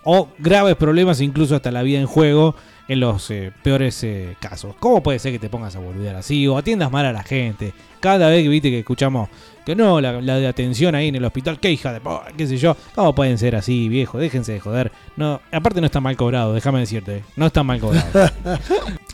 o 0.05 0.29
graves 0.39 0.77
problemas, 0.77 1.21
incluso 1.21 1.55
hasta 1.57 1.71
la 1.71 1.83
vida 1.83 1.99
en 2.01 2.07
juego 2.07 2.55
en 2.91 2.99
los 2.99 3.31
eh, 3.31 3.53
peores 3.63 4.03
eh, 4.03 4.37
casos. 4.41 4.75
¿Cómo 4.81 5.01
puede 5.01 5.21
ser 5.21 5.31
que 5.31 5.39
te 5.39 5.49
pongas 5.49 5.77
a 5.77 5.79
boludear 5.79 6.17
así 6.17 6.47
o 6.49 6.59
atiendas 6.59 6.91
mal 6.91 7.07
a 7.07 7.13
la 7.13 7.23
gente? 7.23 7.73
Cada 8.01 8.29
vez 8.29 8.43
que 8.43 8.49
viste 8.49 8.69
que 8.71 8.81
escuchamos 8.81 9.29
que 9.65 9.77
no, 9.77 10.01
la, 10.01 10.21
la 10.21 10.39
de 10.39 10.49
atención 10.49 10.95
ahí 10.97 11.09
en 11.09 11.15
el 11.15 11.25
hospital, 11.25 11.61
qué 11.61 11.71
hija 11.71 11.93
de 11.93 12.01
po- 12.01 12.23
qué 12.37 12.47
sé 12.49 12.57
yo, 12.57 12.77
¿cómo 12.95 13.15
pueden 13.15 13.39
ser 13.39 13.55
así, 13.55 13.89
viejo? 13.89 14.19
Déjense 14.19 14.53
de 14.55 14.59
joder. 14.61 14.91
No, 15.17 15.41
aparte 15.53 15.81
no 15.81 15.87
está 15.87 16.01
mal 16.01 16.17
cobrado, 16.17 16.53
déjame 16.53 16.81
decirte, 16.81 17.19
eh, 17.19 17.23
no 17.37 17.47
está 17.47 17.63
mal 17.63 17.79
cobrado. 17.79 18.09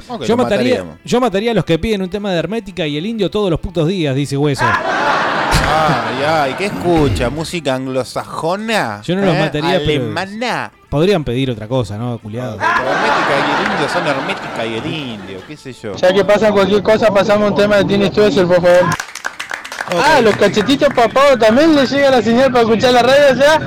¿Cómo 0.07 0.21
que 0.21 0.27
yo 0.27 0.37
mataría, 0.39 0.77
mataríamos? 0.77 0.97
yo 1.05 1.21
mataría 1.21 1.51
a 1.51 1.55
los 1.55 1.65
que 1.67 1.79
piden 1.79 2.01
un 2.01 2.09
tema 2.09 2.33
de 2.33 2.39
hermética 2.39 2.87
y 2.87 2.97
el 2.97 3.05
indio 3.05 3.31
todos 3.31 3.51
los 3.51 3.61
putos 3.61 3.87
días, 3.89 4.15
dice 4.17 4.37
Hueso. 4.39 4.65
Ay, 6.19 6.25
ay, 6.27 6.55
¿qué 6.57 6.67
escucha? 6.67 7.29
¿Música 7.31 7.75
anglosajona? 7.75 9.01
Yo 9.03 9.17
no 9.17 9.23
los 9.23 9.35
¿Eh? 9.35 9.39
mataría, 9.41 9.79
pero- 9.85 10.03
Alemana. 10.05 10.73
Podrían 10.89 11.25
pedir 11.25 11.51
otra 11.51 11.67
cosa, 11.69 11.97
¿no, 11.99 12.17
culiado? 12.19 12.57
Pero 12.59 12.71
Hermética 12.71 13.35
y 13.37 13.67
el 13.67 13.73
indio 13.73 13.89
son 13.89 14.07
Hermética 14.07 14.67
y 14.67 14.75
el 14.75 14.87
indio, 14.87 15.41
qué 15.47 15.57
sé 15.57 15.73
yo. 15.73 15.95
Ya 15.97 16.13
que 16.13 16.25
pasa 16.25 16.53
cualquier 16.53 16.83
cosa, 16.83 17.13
pasamos 17.13 17.51
un 17.51 17.57
tema 17.57 17.77
de 17.77 17.85
Tini 17.85 18.07
Stoessel, 18.07 18.47
por 18.47 18.57
favor. 18.63 18.85
Ah, 20.05 20.21
los 20.21 20.37
cachetitos 20.37 20.89
papados 20.95 21.39
también 21.39 21.75
le 21.75 21.87
llega 21.87 22.11
la 22.11 22.23
señal 22.23 22.51
para 22.51 22.63
escuchar 22.65 22.93
la 22.93 23.03
radio, 23.03 23.37
sea. 23.37 23.61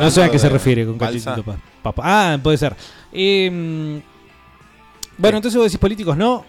No 0.00 0.10
sé 0.10 0.22
a 0.22 0.28
qué 0.30 0.38
se 0.38 0.46
de 0.46 0.52
refiere 0.52 0.86
con 0.86 0.96
Balsa. 0.98 1.30
cachetito 1.34 1.42
pa- 1.52 1.58
papa. 1.92 2.02
Ah, 2.04 2.38
puede 2.42 2.56
ser. 2.58 2.74
Eh, 3.12 4.00
bueno, 5.18 5.36
entonces 5.38 5.56
vos 5.56 5.64
decís 5.66 5.78
políticos, 5.78 6.16
¿no? 6.16 6.44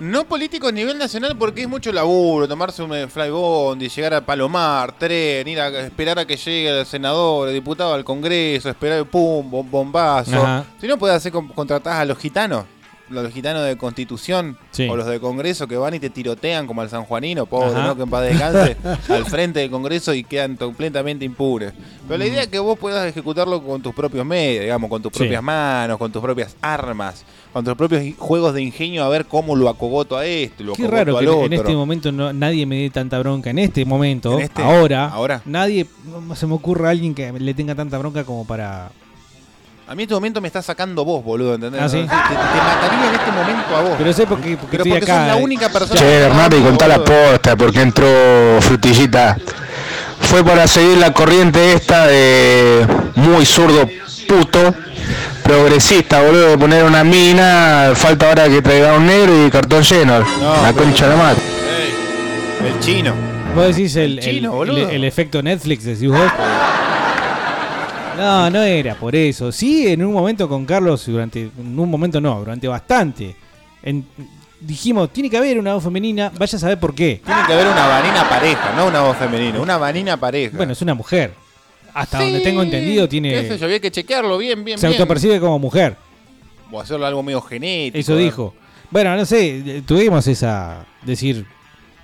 No 0.00 0.24
político 0.24 0.68
a 0.68 0.72
nivel 0.72 0.96
nacional 0.96 1.36
porque 1.38 1.62
es 1.62 1.68
mucho 1.68 1.92
laburo, 1.92 2.48
tomarse 2.48 2.82
un 2.82 3.08
flybondi, 3.10 3.88
llegar 3.88 4.14
a 4.14 4.20
Palomar, 4.24 4.92
tren, 4.98 5.46
ir 5.46 5.60
a 5.60 5.68
esperar 5.80 6.18
a 6.18 6.24
que 6.26 6.36
llegue 6.36 6.80
el 6.80 6.86
senador, 6.86 7.48
el 7.48 7.54
diputado 7.54 7.92
al 7.92 8.02
Congreso, 8.02 8.70
esperar 8.70 9.04
pum, 9.04 9.50
bom- 9.50 9.68
bombazo. 9.70 10.36
Ajá. 10.42 10.64
Si 10.80 10.86
no 10.88 10.96
puedes 10.98 11.16
hacer 11.16 11.30
con- 11.32 11.48
contratás 11.48 11.96
a 12.00 12.04
los 12.06 12.16
gitanos, 12.16 12.64
los 13.10 13.32
gitanos 13.32 13.64
de 13.64 13.76
Constitución 13.76 14.56
Sí. 14.70 14.88
o 14.88 14.96
los 14.96 15.06
de 15.06 15.20
Congreso 15.20 15.66
que 15.68 15.76
van 15.76 15.94
y 15.94 15.98
te 16.00 16.10
tirotean 16.10 16.66
como 16.66 16.80
al 16.80 16.88
sanjuanino, 16.88 17.46
pobre, 17.46 17.70
Ajá. 17.78 17.86
¿no? 17.88 17.96
que 17.96 18.02
en 18.02 18.10
paz 18.10 18.22
descanse, 18.24 18.76
al 19.12 19.24
frente 19.26 19.60
del 19.60 19.70
Congreso 19.70 20.14
y 20.14 20.24
quedan 20.24 20.56
completamente 20.56 21.24
impunes. 21.24 21.72
Pero 22.06 22.18
la 22.18 22.26
idea 22.26 22.42
es 22.42 22.48
que 22.48 22.58
vos 22.58 22.78
puedas 22.78 23.06
ejecutarlo 23.06 23.62
con 23.62 23.82
tus 23.82 23.94
propios 23.94 24.24
medios, 24.24 24.62
digamos, 24.62 24.88
con 24.88 25.02
tus 25.02 25.12
Sí. 25.12 25.18
propias 25.20 25.42
manos, 25.42 25.98
con 25.98 26.10
tus 26.12 26.22
propias 26.22 26.56
armas, 26.62 27.24
con 27.52 27.64
tus 27.64 27.74
propios 27.74 28.02
juegos 28.16 28.54
de 28.54 28.62
ingenio 28.62 29.02
a 29.04 29.08
ver 29.08 29.26
cómo 29.26 29.56
lo 29.56 29.68
acogoto 29.68 30.16
a 30.16 30.24
este, 30.24 30.62
lo 30.62 30.74
Qué 30.74 30.82
acogoto 30.84 30.96
raro 31.04 31.18
al 31.18 31.24
que 31.24 31.30
otro. 31.30 31.46
en 31.46 31.52
este 31.52 31.74
momento 31.74 32.12
no, 32.12 32.32
nadie 32.32 32.64
me 32.64 32.76
dé 32.82 32.90
tanta 32.90 33.18
bronca. 33.18 33.50
En 33.50 33.58
este 33.58 33.84
momento, 33.84 34.34
En 34.38 34.44
este- 34.44 34.62
ahora, 34.62 35.08
ahora. 35.08 35.42
nadie, 35.46 35.86
no 36.28 36.36
se 36.36 36.46
me 36.46 36.54
ocurre 36.54 36.86
a 36.86 36.90
alguien 36.90 37.14
que 37.14 37.32
le 37.32 37.54
tenga 37.54 37.74
tanta 37.74 37.98
bronca 37.98 38.22
como 38.24 38.46
para... 38.46 38.92
A 39.90 39.94
mí 39.96 40.04
en 40.04 40.06
este 40.06 40.14
momento 40.14 40.40
me 40.40 40.46
está 40.46 40.62
sacando 40.62 41.04
vos, 41.04 41.24
boludo, 41.24 41.54
¿entendés? 41.56 41.82
¿Ah, 41.82 41.88
sí? 41.88 41.96
Te, 41.96 42.06
te 42.06 42.08
mataría 42.08 43.08
en 43.08 43.14
este 43.16 43.32
momento 43.32 43.76
a 43.76 43.80
vos. 43.80 43.90
Pero 43.98 44.12
sé 44.12 44.24
porque, 44.24 44.56
porque 44.56 44.78
Pero 44.78 44.84
estoy 44.84 44.92
porque 45.00 45.10
acá. 45.10 45.18
sos 45.22 45.26
la 45.34 45.38
eh. 45.40 45.42
única 45.42 45.68
persona 45.68 45.98
Che, 46.00 46.04
Bernardo, 46.06 46.56
y 46.58 46.60
contá 46.62 46.86
la 46.86 47.02
posta, 47.02 47.56
porque 47.56 47.80
entró 47.82 48.06
Frutillita. 48.60 49.36
Fue 50.20 50.44
para 50.44 50.68
seguir 50.68 50.98
la 50.98 51.12
corriente 51.12 51.72
esta 51.72 52.06
de 52.06 52.86
muy 53.16 53.44
zurdo 53.44 53.88
puto, 54.28 54.72
progresista, 55.42 56.22
boludo, 56.22 56.50
de 56.50 56.58
poner 56.58 56.84
una 56.84 57.02
mina, 57.02 57.90
falta 57.96 58.28
ahora 58.28 58.48
que 58.48 58.62
traiga 58.62 58.94
un 58.94 59.06
negro 59.06 59.44
y 59.44 59.50
cartón 59.50 59.82
lleno. 59.82 60.20
la 60.62 60.72
concha 60.72 61.06
de 61.08 61.16
la 61.16 61.20
madre. 61.20 61.40
Ey, 62.62 62.68
el 62.68 62.78
chino. 62.78 63.12
Vos 63.56 63.66
decís 63.74 63.96
el, 63.96 64.20
el- 64.20 64.24
chino, 64.24 64.50
el- 64.52 64.56
boludo. 64.56 64.88
el 64.88 65.02
efecto 65.04 65.42
Netflix, 65.42 65.82
decís 65.82 66.08
vos. 66.08 66.20
No, 68.20 68.50
no 68.50 68.62
era 68.62 68.94
por 68.94 69.14
eso. 69.16 69.50
Sí, 69.52 69.88
en 69.88 70.04
un 70.04 70.12
momento 70.12 70.48
con 70.48 70.64
Carlos, 70.66 71.04
durante. 71.06 71.50
En 71.58 71.78
un 71.78 71.90
momento 71.90 72.20
no, 72.20 72.38
durante 72.40 72.68
bastante. 72.68 73.34
En- 73.82 74.06
dijimos, 74.60 75.10
tiene 75.10 75.30
que 75.30 75.38
haber 75.38 75.58
una 75.58 75.74
voz 75.74 75.82
femenina, 75.84 76.30
vaya 76.38 76.56
a 76.56 76.60
saber 76.60 76.78
por 76.78 76.94
qué. 76.94 77.22
Tiene 77.24 77.40
que 77.46 77.52
haber 77.54 77.66
una 77.66 77.86
vanina 77.86 78.28
pareja, 78.28 78.74
no 78.76 78.86
una 78.88 79.00
voz 79.00 79.16
femenina, 79.16 79.58
una 79.60 79.78
vanina 79.78 80.16
pareja. 80.18 80.56
Bueno, 80.56 80.72
es 80.72 80.82
una 80.82 80.94
mujer. 80.94 81.32
Hasta 81.94 82.20
donde 82.20 82.40
tengo 82.40 82.62
entendido, 82.62 83.04
¿Qué 83.08 83.16
sé 83.16 83.20
tiene. 83.20 83.58
yo? 83.58 83.64
Había 83.64 83.80
que 83.80 83.90
chequearlo 83.90 84.38
bien, 84.38 84.62
bien, 84.64 84.78
Se 84.78 84.86
bien. 84.86 84.96
autopercibe 85.00 85.40
como 85.40 85.58
mujer. 85.58 85.96
O 86.70 86.80
hacerlo 86.80 87.04
algo 87.06 87.22
medio 87.22 87.40
genético. 87.40 87.98
Eso 87.98 88.16
dijo. 88.16 88.54
Bueno, 88.90 89.16
no 89.16 89.24
sé, 89.24 89.62
eh, 89.78 89.82
tuvimos 89.84 90.26
esa. 90.28 90.84
Decir, 91.02 91.46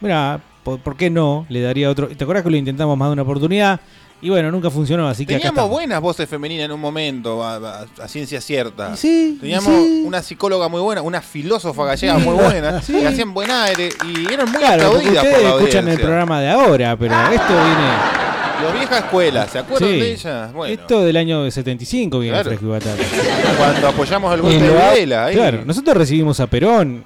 mira, 0.01 0.41
¿por, 0.64 0.81
por 0.81 0.97
qué 0.97 1.09
no? 1.11 1.47
Le 1.49 1.61
daría 1.61 1.89
otro. 1.91 2.09
¿Te 2.09 2.25
acuerdas 2.25 2.43
que 2.43 2.51
lo 2.51 2.57
intentamos 2.57 2.97
más 2.99 3.09
de 3.09 3.12
una 3.12 3.23
oportunidad? 3.23 3.81
Y 4.23 4.31
bueno, 4.31 4.51
nunca 4.51 4.71
funcionó, 4.71 5.07
así 5.09 5.27
que 5.27 5.35
Teníamos 5.35 5.69
buenas 5.69 6.01
voces 6.01 6.27
femeninas 6.29 6.64
en 6.64 6.73
un 6.73 6.81
momento, 6.81 7.45
a, 7.45 7.57
a- 7.57 7.87
a 8.03 8.09
ciencia 8.09 8.41
cierta. 8.41 8.97
Sí, 8.97 9.37
Teníamos 9.41 9.67
sí. 9.67 10.03
una 10.07 10.23
psicóloga 10.23 10.69
muy 10.69 10.81
buena, 10.81 11.03
una 11.03 11.21
filósofa 11.21 11.85
gallega 11.85 12.17
Sí. 12.19 12.23
muy 12.25 12.35
buena, 12.35 12.81
que 12.87 13.07
hacían 13.07 13.35
buen 13.35 13.51
aire 13.51 13.91
y 14.07 14.33
eran 14.33 14.51
muy 14.51 14.59
Claro, 14.59 14.87
aplaudidas 14.87 15.17
por 15.25 15.27
ustedes 15.27 15.43
la 15.45 15.51
escuchan 15.57 15.89
el 15.89 16.01
programa 16.01 16.41
de 16.41 16.49
ahora, 16.49 16.97
pero 16.97 17.14
esto 17.14 17.53
viene. 17.53 18.27
Los 18.62 18.73
vieja 18.73 18.99
escuela, 19.01 19.47
¿se 19.49 19.59
acuerdan 19.59 19.91
de 19.91 20.12
ellas? 20.12 20.53
Bueno, 20.55 20.73
Esto 20.81 21.05
del 21.05 21.17
año 21.19 21.51
75 21.51 22.19
viene 22.19 22.37
Claro. 22.37 22.49
fresco 22.49 22.64
y 22.64 22.69
batata. 22.71 22.97
cuando 23.59 23.89
apoyamos 23.89 24.35
Y 24.39 24.41
golpe 24.41 25.07
de 25.07 25.14
ahí, 25.14 25.35
Claro, 25.35 25.62
nosotros 25.67 25.95
recibimos 25.95 26.41
a 26.41 26.47
Perón. 26.47 27.05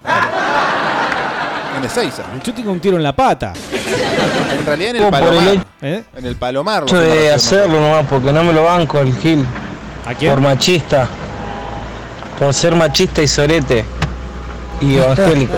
en 1.77 1.85
Ezeiza. 1.85 2.23
Yo 2.45 2.55
tengo 2.55 2.71
un 2.71 2.79
tiro 2.79 2.97
en 2.97 3.03
la 3.03 3.15
pata. 3.17 3.53
En 4.59 4.66
realidad 4.66 4.97
en 4.97 5.03
el 5.05 5.11
Palomar. 5.11 5.49
el 5.49 5.62
¿Eh? 5.82 6.05
En 6.16 6.26
el 6.26 6.36
Palomar. 6.36 6.91
lo 6.91 6.99
de 7.01 7.32
hacerlo 7.32 7.80
nomás, 7.80 8.07
porque 8.07 8.32
no 8.32 8.45
me 8.45 8.53
lo 8.53 8.64
banco 8.64 8.99
el 8.99 9.16
Gil. 9.16 9.45
¿A 10.07 10.14
quién? 10.14 10.32
Por 10.32 10.41
machista. 10.41 11.09
Por 12.38 12.55
ser 12.55 12.74
machista 12.74 13.22
y 13.22 13.28
sorete. 13.28 13.84
Y 14.80 14.97
evangélico. 14.99 15.57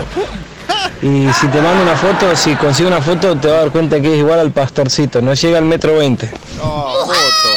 Y 1.01 1.27
si 1.33 1.47
te 1.47 1.61
mando 1.61 1.83
una 1.83 1.95
foto, 1.95 2.35
si 2.35 2.55
consigo 2.55 2.87
una 2.87 3.01
foto, 3.01 3.35
te 3.37 3.47
vas 3.47 3.57
a 3.57 3.59
dar 3.61 3.71
cuenta 3.71 3.99
que 3.99 4.13
es 4.13 4.19
igual 4.19 4.39
al 4.39 4.51
pastorcito. 4.51 5.21
No 5.21 5.33
llega 5.33 5.57
al 5.57 5.65
metro 5.65 5.97
veinte. 5.97 6.31
No, 6.57 6.63
foto. 7.05 7.52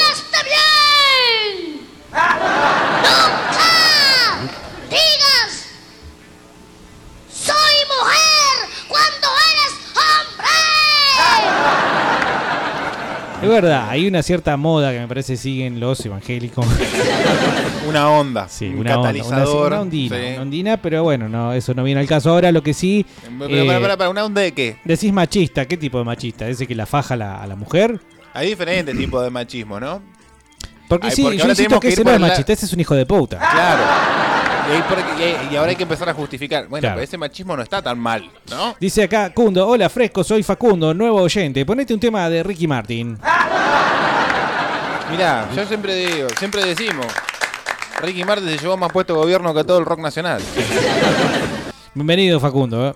Es 13.47 13.63
verdad, 13.63 13.89
hay 13.89 14.07
una 14.07 14.23
cierta 14.23 14.57
moda 14.57 14.93
que 14.93 14.99
me 14.99 15.09
parece 15.09 15.37
siguen 15.37 15.81
los 15.81 16.05
evangélicos. 16.05 16.67
Una 17.89 18.11
onda. 18.11 18.49
Sí, 18.49 18.67
un 18.67 18.81
una 18.81 18.97
onda, 18.97 19.09
catalizador. 19.09 19.73
Una, 19.73 19.81
ondina, 19.83 20.17
sí. 20.17 20.23
una 20.33 20.43
ondina, 20.43 20.77
pero 20.77 21.05
bueno, 21.05 21.29
no, 21.29 21.53
eso 21.53 21.73
no 21.73 21.85
viene 21.85 22.01
al 22.01 22.09
caso. 22.09 22.31
Ahora 22.31 22.51
lo 22.51 22.61
que 22.61 22.75
sí. 22.75 23.07
Pero, 23.39 23.55
eh, 23.55 23.65
para, 23.65 23.81
para, 23.81 23.97
para, 23.97 24.11
¿una 24.11 24.25
onda 24.25 24.43
de 24.43 24.53
qué? 24.53 24.79
Decís 24.85 25.13
machista, 25.13 25.67
¿qué 25.67 25.77
tipo 25.77 25.99
de 25.99 26.05
machista? 26.05 26.49
¿Ese 26.49 26.67
que 26.67 26.75
la 26.75 26.87
faja 26.87 27.15
a 27.15 27.17
la, 27.17 27.43
a 27.43 27.47
la 27.47 27.55
mujer? 27.55 28.01
Hay 28.35 28.49
diferentes 28.49 28.97
tipos 28.97 29.23
de 29.23 29.31
machismo, 29.31 29.79
¿no? 29.79 30.03
Porque 30.89 31.09
Ay, 31.09 31.13
sí, 31.15 31.23
porque 31.23 31.37
yo 31.37 31.43
ahora 31.45 31.53
insisto 31.53 31.69
tenemos 31.69 31.81
que 31.81 31.89
que 31.89 31.95
ese 31.95 32.05
no 32.05 32.11
es 32.11 32.21
machista, 32.21 32.53
ese 32.53 32.67
es 32.67 32.73
un 32.73 32.81
hijo 32.81 32.95
de 32.95 33.07
puta. 33.07 33.39
Claro. 33.39 34.36
Y, 34.69 34.73
ahí 34.73 34.83
por- 34.89 34.99
y 35.21 35.23
ahí- 35.23 35.49
y 35.53 35.57
ahora 35.57 35.71
hay 35.71 35.77
que 35.77 35.85
empezar 35.85 36.09
a 36.09 36.15
justificar. 36.15 36.67
Bueno, 36.67 36.81
Claro. 36.83 36.97
pero 36.97 37.05
ese 37.05 37.17
machismo 37.19 37.57
no 37.57 37.63
está 37.63 37.81
tan 37.83 37.99
mal, 37.99 38.29
¿no? 38.51 38.75
Dice 38.81 39.05
acá, 39.05 39.33
Cundo, 39.33 39.67
hola 39.67 39.89
Fresco, 39.89 40.25
soy 40.25 40.43
Facundo, 40.43 40.93
nuevo 40.93 41.21
oyente. 41.23 41.65
Ponete 41.65 41.95
un 41.95 42.01
tema 42.01 42.29
de 42.29 42.43
Ricky 42.43 42.67
Martin. 42.67 43.19
Mirá, 45.11 45.47
yo 45.55 45.65
siempre 45.67 45.95
digo, 45.95 46.29
siempre 46.37 46.65
decimos, 46.65 47.07
Ricky 48.03 48.25
Martin 48.25 48.49
se 48.49 48.59
llevó 48.59 48.77
más 48.77 48.91
puesto 48.91 49.15
de 49.15 49.21
gobierno 49.21 49.55
que 49.55 49.63
todo 49.63 49.79
el 49.79 49.85
rock 49.85 50.01
nacional. 50.01 50.43
Bienvenido 51.95 52.41
Facundo. 52.41 52.89
¿eh? 52.89 52.95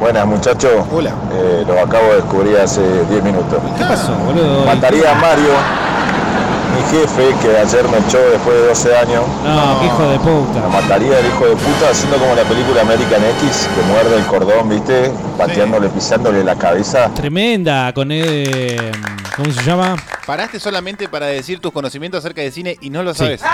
Buenas 0.00 0.26
muchachos. 0.26 0.84
Hola. 0.92 1.10
Eh, 1.32 1.64
lo 1.66 1.80
acabo 1.80 2.08
de 2.10 2.16
descubrir 2.16 2.56
hace 2.58 2.82
10 3.08 3.22
minutos. 3.22 3.62
¿Qué 3.78 3.84
pasó, 3.84 4.12
boludo? 4.16 4.64
Mataría 4.66 5.12
a 5.12 5.14
Mario, 5.14 5.50
jefe, 6.90 7.34
que 7.42 7.56
ayer 7.56 7.88
me 7.88 7.98
echó 7.98 8.18
después 8.30 8.56
de 8.56 8.66
12 8.68 8.96
años. 8.96 9.22
No, 9.44 9.80
qué 9.80 9.86
hijo 9.86 10.02
de 10.08 10.16
Lo 10.16 10.22
puta. 10.22 10.68
mataría 10.68 11.18
el 11.18 11.26
hijo 11.26 11.46
de 11.46 11.56
puta 11.56 11.90
haciendo 11.90 12.16
como 12.18 12.34
la 12.34 12.42
película 12.44 12.80
American 12.82 13.24
X, 13.40 13.68
que 13.74 13.82
muerde 13.82 14.16
el 14.16 14.26
cordón, 14.26 14.68
¿viste? 14.68 15.12
Pateándole, 15.38 15.88
pisándole 15.88 16.44
la 16.44 16.56
cabeza. 16.56 17.10
Tremenda 17.14 17.92
con 17.92 18.10
eh, 18.12 18.90
¿cómo 19.36 19.52
se 19.52 19.62
llama? 19.62 19.96
Paraste 20.26 20.58
solamente 20.60 21.08
para 21.08 21.26
decir 21.26 21.60
tus 21.60 21.72
conocimientos 21.72 22.18
acerca 22.18 22.42
de 22.42 22.50
cine 22.50 22.76
y 22.80 22.90
no 22.90 23.02
lo 23.02 23.14
sabes. 23.14 23.42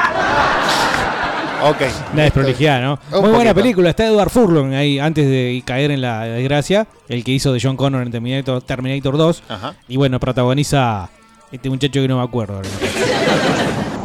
Ok. 1.64 1.76
Una 2.12 2.24
desprolijidad, 2.24 2.83
¿no? 2.83 2.99
Un 3.12 3.22
Muy 3.22 3.30
buena 3.30 3.55
película. 3.55 3.91
Está 3.91 4.07
Edward 4.07 4.30
Furlong 4.30 4.74
ahí 4.74 4.99
antes 4.99 5.24
de 5.24 5.62
caer 5.64 5.93
en 5.93 6.01
la 6.01 6.24
desgracia. 6.24 6.89
El 7.09 7.22
que 7.22 7.30
hizo 7.30 7.53
de 7.53 7.61
John 7.62 7.76
Connor 7.76 8.03
en 8.03 8.11
Terminator, 8.11 8.62
Terminator 8.62 9.16
2. 9.16 9.43
Ajá. 9.49 9.74
Y 9.87 9.97
bueno, 9.97 10.18
protagoniza 10.18 11.09
este 11.53 11.68
muchacho 11.70 12.00
que 12.00 12.09
no 12.09 12.18
me 12.18 12.24
acuerdo. 12.24 12.57
ahora. 12.57 12.68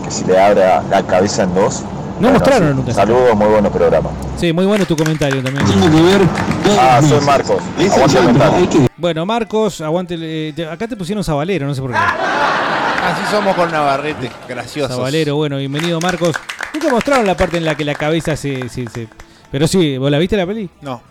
Que 0.03 0.11
si 0.11 0.25
le 0.25 0.39
abra 0.39 0.83
la 0.89 1.03
cabeza 1.03 1.43
en 1.43 1.55
dos. 1.55 1.83
No 2.19 2.31
mostraron 2.31 2.75
nunca. 2.75 2.93
Saludos, 2.93 3.35
muy 3.35 3.47
bueno 3.47 3.71
programa. 3.71 4.09
Sí, 4.37 4.51
muy 4.51 4.65
bueno 4.65 4.85
tu 4.85 4.95
comentario 4.97 5.41
también. 5.43 5.65
Ah, 6.79 6.99
soy 7.07 7.21
Marcos. 7.25 7.61
Aguante 7.93 8.21
mental. 8.21 8.89
Bueno, 8.97 9.25
Marcos, 9.25 9.81
aguante. 9.81 10.15
eh, 10.19 10.67
acá 10.71 10.87
te 10.87 10.95
pusieron 10.97 11.23
Sabalero, 11.23 11.67
no 11.67 11.75
sé 11.75 11.81
por 11.81 11.91
qué. 11.91 11.97
Así 11.97 13.21
somos 13.31 13.55
con 13.55 13.71
Navarrete, 13.71 14.31
graciosos. 14.49 14.95
Sabalero, 14.95 15.35
bueno, 15.35 15.57
bienvenido 15.57 15.99
Marcos. 16.01 16.35
Nunca 16.73 16.89
mostraron 16.89 17.25
la 17.27 17.37
parte 17.37 17.57
en 17.57 17.65
la 17.65 17.75
que 17.75 17.85
la 17.85 17.93
cabeza 17.95 18.35
se. 18.35 18.67
se- 18.69 18.87
se- 18.89 19.07
Pero 19.51 19.67
sí, 19.67 19.97
¿vos 19.99 20.09
la 20.09 20.17
viste 20.17 20.35
la 20.35 20.45
peli? 20.47 20.69
No. 20.81 21.01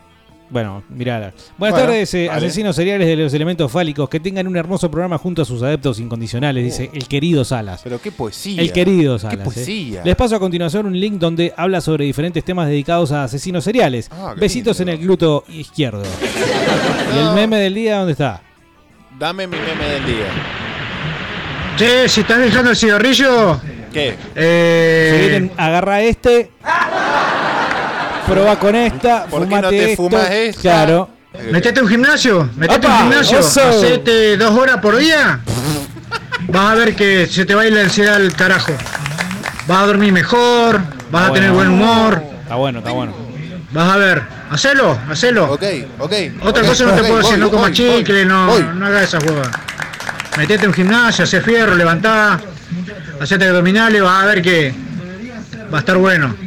Bueno, 0.49 0.85
mirala. 0.89 1.33
Buenas 1.59 1.75
Bueno, 1.75 1.77
tardes, 1.77 2.15
eh, 2.15 2.29
vale. 2.29 2.47
asesinos 2.47 2.77
seriales 2.77 3.09
de 3.09 3.17
los 3.17 3.35
elementos 3.35 3.71
fálicos. 3.71 4.09
Que 4.09 4.21
tengan 4.21 4.47
un 4.47 4.57
hermoso 4.57 4.89
programa 4.91 5.19
junto 5.19 5.43
a 5.43 5.45
sus 5.45 5.61
adeptos 5.63 5.99
incondicionales, 5.99 6.63
dice 6.63 6.89
el 6.93 7.09
querido 7.09 7.45
Salas. 7.45 7.81
Pero 7.83 8.01
qué 8.01 8.13
poesía. 8.13 8.63
El 8.63 8.71
querido 8.73 9.19
Salas. 9.19 9.37
Qué 9.37 9.43
eh. 9.43 9.45
poesía. 9.45 10.03
Les 10.05 10.15
paso 10.15 10.37
a 10.37 10.39
continuación 10.39 10.87
un 10.87 10.99
link 10.99 11.15
donde 11.15 11.53
habla 11.57 11.81
sobre 11.81 12.05
diferentes 12.05 12.45
temas 12.45 12.69
dedicados 12.69 13.11
a 13.11 13.25
asesinos 13.25 13.65
seriales. 13.65 14.09
Ah, 14.13 14.35
Besitos 14.39 14.79
en 14.81 14.89
el 14.91 14.99
gluto 14.99 15.45
izquierdo. 15.49 16.03
¿Y 17.15 17.19
el 17.19 17.35
meme 17.35 17.57
del 17.59 17.75
día 17.75 17.99
dónde 17.99 18.13
está? 18.13 18.41
Dame 19.19 19.47
mi 19.49 19.57
meme 19.57 19.85
del 19.85 20.07
día. 20.07 20.27
Che, 21.77 22.09
si 22.09 22.21
estás 22.21 22.39
dejando 22.39 22.71
el 22.71 22.77
cigarrillo. 22.77 23.61
¿Qué? 23.93 24.15
Eh, 24.35 25.11
Si 25.13 25.29
vienen, 25.29 25.51
agarra 25.57 26.03
este. 26.03 26.51
Proba 28.27 28.59
con 28.59 28.75
esta. 28.75 29.27
¿Por 29.27 29.49
qué 29.49 29.61
no 29.61 29.69
te 29.69 29.93
esto. 29.93 30.03
fumas 30.03 30.31
esta? 30.31 30.61
Claro. 30.63 31.11
Metete 31.51 31.81
a 31.81 31.83
un 31.83 31.89
gimnasio, 31.89 32.49
metete 32.57 32.87
un 32.87 32.97
gimnasio, 32.99 33.41
¡Oso! 33.41 33.61
hacete 33.69 34.37
dos 34.37 34.59
horas 34.59 34.79
por 34.79 34.97
día. 34.97 35.41
Vas 36.49 36.73
a 36.73 36.75
ver 36.75 36.97
que 36.97 37.27
se 37.27 37.45
te 37.45 37.55
va 37.55 37.63
a 37.63 37.67
ir 37.67 37.73
la 37.75 37.83
ansiedad 37.83 38.15
al 38.15 38.33
carajo. 38.35 38.73
Vas 39.67 39.83
a 39.83 39.87
dormir 39.87 40.13
mejor, 40.13 40.81
vas 41.11 41.31
a 41.31 41.33
tener 41.33 41.51
bueno. 41.51 41.73
buen 41.73 41.83
humor. 41.83 42.23
Está 42.43 42.55
bueno, 42.55 42.79
está 42.79 42.93
bueno. 42.93 43.13
Vas 43.73 43.93
a 43.93 43.97
ver, 43.99 44.23
hacelo, 44.51 44.99
hacelo. 45.11 45.53
Ok, 45.53 45.65
ok. 45.99 46.13
Otra 46.43 46.65
cosa 46.65 46.85
no 46.85 46.93
te 46.93 47.01
puedo 47.03 47.19
decir, 47.19 47.33
voy, 47.33 47.41
no 47.41 47.51
comas 47.51 47.73
chicle, 47.73 48.25
no, 48.25 48.47
voy. 48.47 48.65
no 48.75 48.87
hagas 48.87 49.03
esa 49.03 49.19
hueva. 49.19 49.51
Metete 50.39 50.65
en 50.65 50.69
un 50.69 50.75
gimnasio, 50.75 51.25
hace 51.25 51.41
fierro, 51.43 51.75
levantá, 51.75 52.41
hacete 53.21 53.47
abdominales, 53.47 54.03
vas 54.03 54.23
a 54.23 54.27
ver 54.27 54.43
que 54.43 54.75
va 55.73 55.79
a 55.79 55.81
estar 55.81 55.97
bueno. 55.99 56.46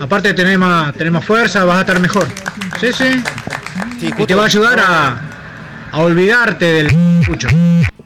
Aparte 0.00 0.28
de 0.28 0.34
tener 0.34 0.58
más, 0.58 0.92
tener 0.94 1.12
más 1.12 1.24
fuerza, 1.24 1.64
vas 1.64 1.78
a 1.78 1.80
estar 1.80 2.00
mejor. 2.00 2.26
Sí, 2.80 2.92
sí. 2.92 3.22
y 4.00 4.26
te 4.26 4.34
va 4.34 4.42
a 4.42 4.46
ayudar 4.46 4.80
a, 4.80 5.20
a 5.92 5.98
olvidarte 5.98 6.64
del 6.64 7.22
pucho. 7.26 7.48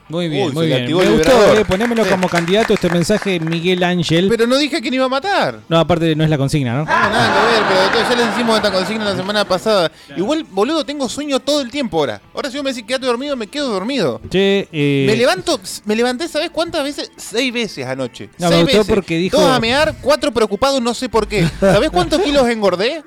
Muy 0.08 0.28
bien, 0.28 0.48
Uy, 0.48 0.52
muy 0.54 0.66
bien. 0.66 0.84
Me 0.86 0.92
gustó, 1.10 1.54
eh, 1.54 1.64
ponémelo 1.66 2.06
como 2.08 2.28
candidato 2.28 2.72
este 2.72 2.88
mensaje 2.88 3.38
Miguel 3.40 3.84
Ángel. 3.84 4.28
Pero 4.28 4.46
no 4.46 4.56
dije 4.56 4.80
que 4.80 4.88
no 4.90 4.96
iba 4.96 5.04
a 5.04 5.08
matar. 5.08 5.60
No, 5.68 5.78
aparte 5.78 6.16
no 6.16 6.24
es 6.24 6.30
la 6.30 6.38
consigna, 6.38 6.72
¿no? 6.72 6.78
No, 6.80 6.86
nada 6.86 7.34
que 7.34 7.46
ver, 7.52 7.62
pero 7.68 7.82
entonces 7.84 8.08
ya 8.08 8.16
les 8.24 8.34
hicimos 8.34 8.56
esta 8.56 8.72
consigna 8.72 9.04
la 9.04 9.16
semana 9.16 9.44
pasada. 9.44 9.92
Igual, 10.16 10.44
boludo, 10.44 10.84
tengo 10.84 11.08
sueño 11.08 11.40
todo 11.40 11.60
el 11.60 11.70
tiempo 11.70 11.98
ahora. 11.98 12.20
Ahora 12.34 12.50
si 12.50 12.56
vos 12.56 12.64
me 12.64 12.70
decís 12.70 12.86
quedate 12.86 13.04
dormido, 13.06 13.36
me 13.36 13.46
quedo 13.48 13.68
dormido. 13.68 14.20
Che, 14.30 14.66
eh, 14.72 15.04
Me 15.06 15.14
levanto, 15.14 15.60
me 15.84 15.94
levanté, 15.94 16.26
¿sabés 16.28 16.50
cuántas 16.50 16.84
veces? 16.84 17.10
Seis 17.16 17.52
veces 17.52 17.86
anoche. 17.86 18.30
No, 18.38 18.46
me 18.48 18.54
Seis 18.54 18.62
gustó 18.64 18.78
veces. 18.78 18.94
porque 18.94 19.18
dijo- 19.18 19.38
Dos 19.38 19.50
a 19.50 19.60
mear, 19.60 19.94
cuatro 20.00 20.32
preocupados, 20.32 20.80
no 20.80 20.94
sé 20.94 21.08
por 21.10 21.28
qué. 21.28 21.46
¿Sabés 21.60 21.90
cuántos 21.90 22.20
kilos 22.22 22.48
engordé? 22.48 23.02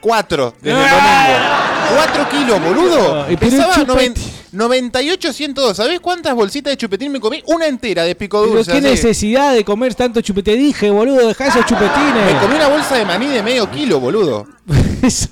Cuatro, 0.00 0.52
desde 0.60 0.78
el 0.78 0.90
domingo. 0.90 1.64
Cuatro 1.94 2.28
kilos, 2.30 2.62
boludo. 2.62 3.26
Pesaba 3.38 3.74
chupete. 3.74 4.20
Noven- 4.54 4.84
98, 4.90 5.32
102. 5.32 5.76
¿Sabés 5.76 6.00
cuántas 6.00 6.34
bolsitas 6.34 6.72
de 6.72 6.76
chupetín 6.76 7.12
me 7.12 7.20
comí? 7.20 7.42
Una 7.46 7.66
entera 7.66 8.04
de 8.04 8.14
pico 8.14 8.40
Pero 8.42 8.54
dulce. 8.56 8.70
qué 8.72 8.78
así. 8.78 8.86
necesidad 8.86 9.52
de 9.54 9.64
comer 9.64 9.94
tanto 9.94 10.20
chupete. 10.20 10.52
Te 10.52 10.56
dije, 10.58 10.90
boludo, 10.90 11.26
dejá 11.28 11.46
esos 11.48 11.60
Me 11.62 11.66
chupetines. 11.66 12.34
comí 12.40 12.54
una 12.56 12.68
bolsa 12.68 12.96
de 12.96 13.04
maní 13.04 13.26
de 13.28 13.42
medio 13.42 13.70
kilo, 13.70 13.98
boludo. 14.00 14.46
Eso- 15.02 15.28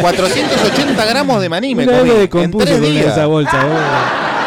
480 0.00 1.04
gramos 1.06 1.40
de 1.40 1.48
maní 1.48 1.74
me 1.74 1.84
Una 1.84 1.98
comí. 1.98 2.10
me 2.10 2.42
En 2.44 2.50
tres 2.52 2.80
días. 2.80 3.06
esa 3.06 3.26
bolsa, 3.26 3.56
boludo. 3.64 3.78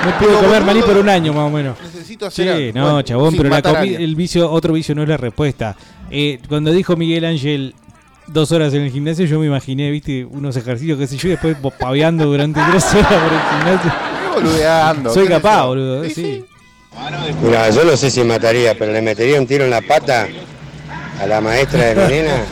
No 0.03 0.17
pude 0.17 0.27
Pero, 0.27 0.39
comer 0.39 0.49
boludo, 0.61 0.65
maní 0.65 0.81
por 0.81 0.97
un 0.97 1.09
año, 1.09 1.33
más 1.33 1.47
o 1.47 1.49
menos. 1.49 1.77
Necesito 1.83 2.29
Sí, 2.31 2.41
hacer 2.43 2.55
algo. 2.55 2.71
no, 2.79 2.83
Bueno, 2.85 3.01
chabón, 3.03 3.31
pero 3.37 3.43
la 3.49 3.55
matar 3.57 3.75
a 3.75 3.79
comi- 3.79 3.81
alguien. 3.81 4.01
el 4.01 4.15
vicio, 4.15 4.51
otro 4.51 4.73
vicio 4.73 4.95
no 4.95 5.03
es 5.03 5.09
la 5.09 5.17
respuesta. 5.17 5.75
Eh, 6.09 6.39
cuando 6.49 6.71
dijo 6.71 6.95
Miguel 6.95 7.25
Ángel 7.25 7.75
dos 8.27 8.51
horas 8.51 8.73
en 8.73 8.81
el 8.83 8.91
gimnasio, 8.91 9.25
yo 9.25 9.39
me 9.39 9.45
imaginé, 9.47 9.91
viste, 9.91 10.25
unos 10.25 10.55
ejercicios, 10.55 10.97
qué 10.97 11.07
sé 11.07 11.17
yo, 11.17 11.27
y 11.27 11.31
después 11.31 11.55
paveando 11.77 12.25
durante 12.25 12.59
tres 12.71 12.85
horas 12.93 13.07
por 13.07 13.33
el 13.33 13.39
gimnasio. 13.39 14.10
Boludeando. 14.33 15.13
Soy 15.13 15.27
capaz, 15.27 15.61
yo. 15.61 15.67
boludo, 15.67 16.03
Sí, 16.05 16.13
sí. 16.13 16.45
Mira, 17.41 17.69
yo 17.69 17.83
no 17.85 17.95
sé 17.95 18.11
si 18.11 18.23
mataría, 18.23 18.77
pero 18.77 18.91
le 18.91 19.01
metería 19.01 19.39
un 19.39 19.47
tiro 19.47 19.63
en 19.63 19.69
la 19.71 19.81
pata 19.81 20.27
a 21.19 21.25
la 21.25 21.39
maestra 21.41 21.85
de 21.85 21.95
mi 21.95 22.13
nena. 22.13 22.43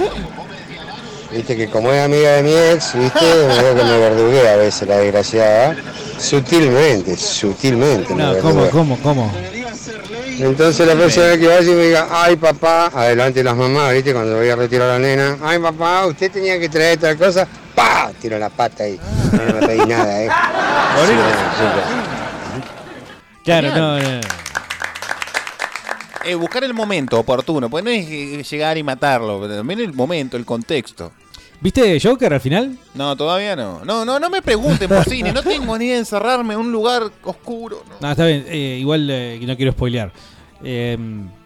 Viste 1.32 1.56
que 1.56 1.70
como 1.70 1.92
es 1.92 2.02
amiga 2.04 2.32
de 2.32 2.44
mi 2.44 2.54
ex, 2.54 2.94
viste, 2.96 3.26
veo 3.26 3.76
que 3.76 3.84
me 3.84 3.98
verduguea 4.00 4.54
a 4.54 4.56
veces 4.56 4.88
la 4.88 4.98
desgraciada. 4.98 5.76
Sutilmente, 6.18 7.16
sutilmente. 7.16 8.16
me 8.16 8.24
No, 8.24 8.38
¿cómo, 8.40 8.70
cómo, 8.70 8.98
cómo? 9.02 9.32
Entonces 10.40 10.88
la 10.88 10.94
vez 10.94 11.14
que 11.16 11.48
vaya 11.48 11.62
y 11.62 11.76
me 11.76 11.84
diga, 11.88 12.08
ay 12.10 12.38
papá, 12.38 12.90
adelante 12.94 13.44
las 13.44 13.56
mamás, 13.58 13.94
viste, 13.94 14.14
cuando 14.14 14.38
voy 14.38 14.50
a 14.50 14.56
retirar 14.56 14.90
a 14.90 14.94
la 14.94 15.00
nena, 15.00 15.38
ay 15.44 15.60
papá, 15.60 16.06
usted 16.08 16.32
tenía 16.32 16.58
que 16.58 16.70
traer 16.70 16.98
tal 16.98 17.18
cosa, 17.18 17.46
pa, 17.80 18.12
tiro 18.20 18.38
la 18.38 18.50
pata 18.50 18.84
ahí. 18.84 19.00
No 19.32 19.54
me 19.60 19.68
pedí 19.68 19.86
nada, 19.88 20.24
eh. 20.24 20.30
Sí, 21.08 21.14
Claro, 23.44 23.70
no, 23.76 24.00
no. 24.00 24.20
Eh, 26.26 26.36
buscar 26.36 26.64
el 26.64 26.74
momento 26.74 27.18
oportuno, 27.20 27.70
porque 27.70 27.84
no 27.86 27.90
es 27.90 28.06
eh, 28.10 28.44
llegar 28.44 28.78
y 28.78 28.84
matarlo, 28.84 29.40
pero 29.42 29.56
también 29.58 29.80
el 29.80 29.94
momento, 29.94 30.36
el 30.38 30.46
contexto. 30.46 31.14
¿Viste 31.62 32.00
Joker 32.02 32.34
al 32.34 32.40
final? 32.42 32.78
No, 32.94 33.16
todavía 33.16 33.56
no. 33.56 33.84
No, 33.84 34.06
no, 34.06 34.20
no 34.20 34.30
me 34.30 34.42
pregunten 34.42 34.88
por 34.88 35.04
cine, 35.06 35.32
no 35.34 35.42
tengo 35.44 35.78
ni 35.78 35.86
idea 35.86 35.96
de 35.96 36.00
encerrarme 36.02 36.54
en 36.54 36.60
un 36.60 36.72
lugar 36.72 37.04
oscuro. 37.24 37.84
no. 37.88 37.96
No, 38.00 38.12
está 38.12 38.26
bien, 38.26 38.46
eh, 38.48 38.78
igual 38.80 39.10
eh, 39.10 39.40
no 39.46 39.56
quiero 39.58 39.72
spoilear. 39.72 40.12
Eh, 40.64 40.98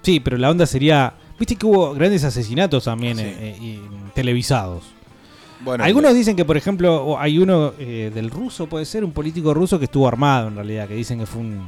sí, 0.01 0.19
pero 0.19 0.37
la 0.37 0.49
onda 0.49 0.65
sería. 0.65 1.13
Viste 1.39 1.55
que 1.55 1.65
hubo 1.65 1.93
grandes 1.93 2.23
asesinatos 2.23 2.83
también 2.83 3.19
eh, 3.19 3.35
eh, 3.39 3.57
y 3.59 3.79
televisados. 4.13 4.83
Bueno, 5.63 5.83
Algunos 5.83 6.13
dicen 6.13 6.35
que, 6.35 6.45
por 6.45 6.57
ejemplo, 6.57 7.17
hay 7.19 7.37
uno 7.39 7.73
eh, 7.79 8.11
del 8.13 8.29
ruso, 8.29 8.67
puede 8.67 8.85
ser, 8.85 9.03
un 9.03 9.11
político 9.11 9.53
ruso 9.53 9.79
que 9.79 9.85
estuvo 9.85 10.07
armado 10.07 10.47
en 10.49 10.55
realidad, 10.55 10.87
que 10.87 10.95
dicen 10.95 11.19
que 11.19 11.25
fue 11.25 11.41
un. 11.41 11.67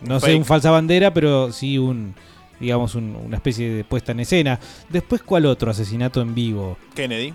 No 0.00 0.18
sé, 0.18 0.34
un 0.34 0.44
falsa 0.44 0.70
bandera, 0.70 1.12
pero 1.12 1.52
sí 1.52 1.78
un. 1.78 2.14
Digamos, 2.58 2.94
un- 2.94 3.16
una 3.26 3.36
especie 3.36 3.70
de 3.70 3.84
puesta 3.84 4.12
en 4.12 4.20
escena. 4.20 4.58
Después, 4.88 5.22
¿cuál 5.22 5.46
otro 5.46 5.70
asesinato 5.70 6.20
en 6.20 6.34
vivo? 6.34 6.76
Kennedy. 6.94 7.32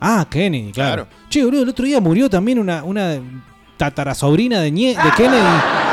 Ah, 0.00 0.26
Kennedy, 0.28 0.72
claro. 0.72 1.06
Claro. 1.06 1.28
Che, 1.30 1.42
boludo, 1.44 1.62
el 1.62 1.68
otro 1.70 1.84
día 1.86 2.00
murió 2.00 2.28
también 2.28 2.58
una, 2.58 2.84
una 2.84 3.18
tatarasobrina 3.78 4.60
de, 4.60 4.70
Nie- 4.72 5.02
de 5.02 5.10
Kennedy. 5.16 5.85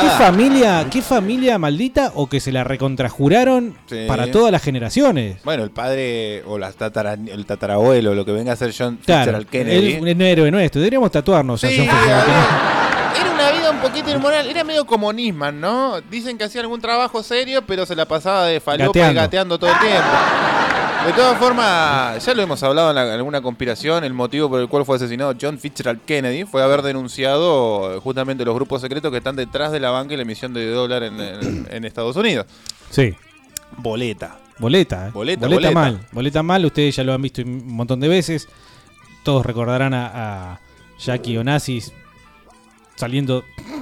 ¿Qué 0.00 0.08
familia, 0.10 0.86
qué 0.90 1.02
familia 1.02 1.58
maldita 1.58 2.12
o 2.14 2.28
que 2.28 2.40
se 2.40 2.52
la 2.52 2.64
recontrajuraron 2.64 3.74
Sí. 3.86 4.04
para 4.06 4.30
todas 4.30 4.52
las 4.52 4.62
generaciones? 4.62 5.36
Bueno, 5.44 5.64
el 5.64 5.70
padre 5.70 6.42
o 6.46 6.58
las 6.58 6.76
tatara, 6.76 7.14
el 7.14 7.46
tatarabuelo, 7.46 8.14
lo 8.14 8.24
que 8.24 8.32
venga 8.32 8.52
a 8.52 8.56
ser 8.56 8.72
John 8.76 8.98
Claro, 9.04 9.20
Fitzgerald 9.38 9.46
Kennedy. 9.48 9.76
él 9.76 10.06
es 10.08 10.14
un 10.16 10.22
héroe 10.22 10.50
nuestro. 10.50 10.80
Deberíamos 10.80 11.10
tatuarnos 11.10 11.62
a 11.64 11.68
Sí, 11.68 11.76
John 11.78 11.86
Fitzgerald 11.88 12.24
Kennedy. 12.26 12.46
Era 13.66 13.74
un 13.74 13.80
poquito 13.82 14.10
inmoral, 14.10 14.46
era 14.48 14.62
medio 14.62 14.84
como 14.86 15.12
Nisman, 15.12 15.60
¿no? 15.60 16.00
Dicen 16.02 16.38
que 16.38 16.44
hacía 16.44 16.60
algún 16.60 16.80
trabajo 16.80 17.22
serio, 17.24 17.62
pero 17.66 17.84
se 17.84 17.96
la 17.96 18.04
pasaba 18.06 18.46
de 18.46 18.60
falopa 18.60 18.86
Gateando. 18.86 19.12
y 19.12 19.14
gateando 19.24 19.58
todo 19.58 19.70
el 19.70 19.78
tiempo. 19.80 20.08
De 21.06 21.12
todas 21.12 21.36
formas, 21.38 22.24
ya 22.24 22.34
lo 22.34 22.42
hemos 22.42 22.62
hablado 22.62 22.90
en, 22.90 22.94
la- 22.96 23.06
en 23.06 23.12
alguna 23.12 23.40
conspiración, 23.40 24.04
el 24.04 24.12
motivo 24.12 24.48
por 24.48 24.60
el 24.60 24.68
cual 24.68 24.84
fue 24.84 24.96
asesinado 24.96 25.34
John 25.40 25.58
Fitzgerald 25.58 26.00
Kennedy 26.04 26.44
fue 26.44 26.62
haber 26.62 26.82
denunciado 26.82 28.00
justamente 28.00 28.44
los 28.44 28.54
grupos 28.54 28.80
secretos 28.82 29.10
que 29.10 29.18
están 29.18 29.34
detrás 29.36 29.72
de 29.72 29.80
la 29.80 29.90
banca 29.90 30.14
y 30.14 30.16
la 30.16 30.22
emisión 30.22 30.52
de 30.54 30.68
dólar 30.70 31.02
en, 31.02 31.20
en- 31.20 31.68
en 31.70 31.84
Estados 31.84 32.14
Unidos. 32.16 32.46
Sí. 32.90 33.14
Boleta. 33.78 34.38
Boleta, 34.58 35.08
¿eh? 35.08 35.10
Boleta, 35.12 35.48
boleta. 35.48 35.70
mal. 35.72 36.00
Boleta 36.12 36.42
mal, 36.42 36.64
ustedes 36.64 36.94
ya 36.96 37.02
lo 37.04 37.12
han 37.14 37.22
visto 37.22 37.42
un 37.42 37.66
montón 37.72 37.98
de 38.00 38.08
veces. 38.08 38.48
Todos 39.24 39.44
recordarán 39.44 39.92
a, 39.92 40.52
a 40.52 40.60
Jackie 40.98 41.36
Onassis 41.36 41.92
saliendo. 42.96 43.44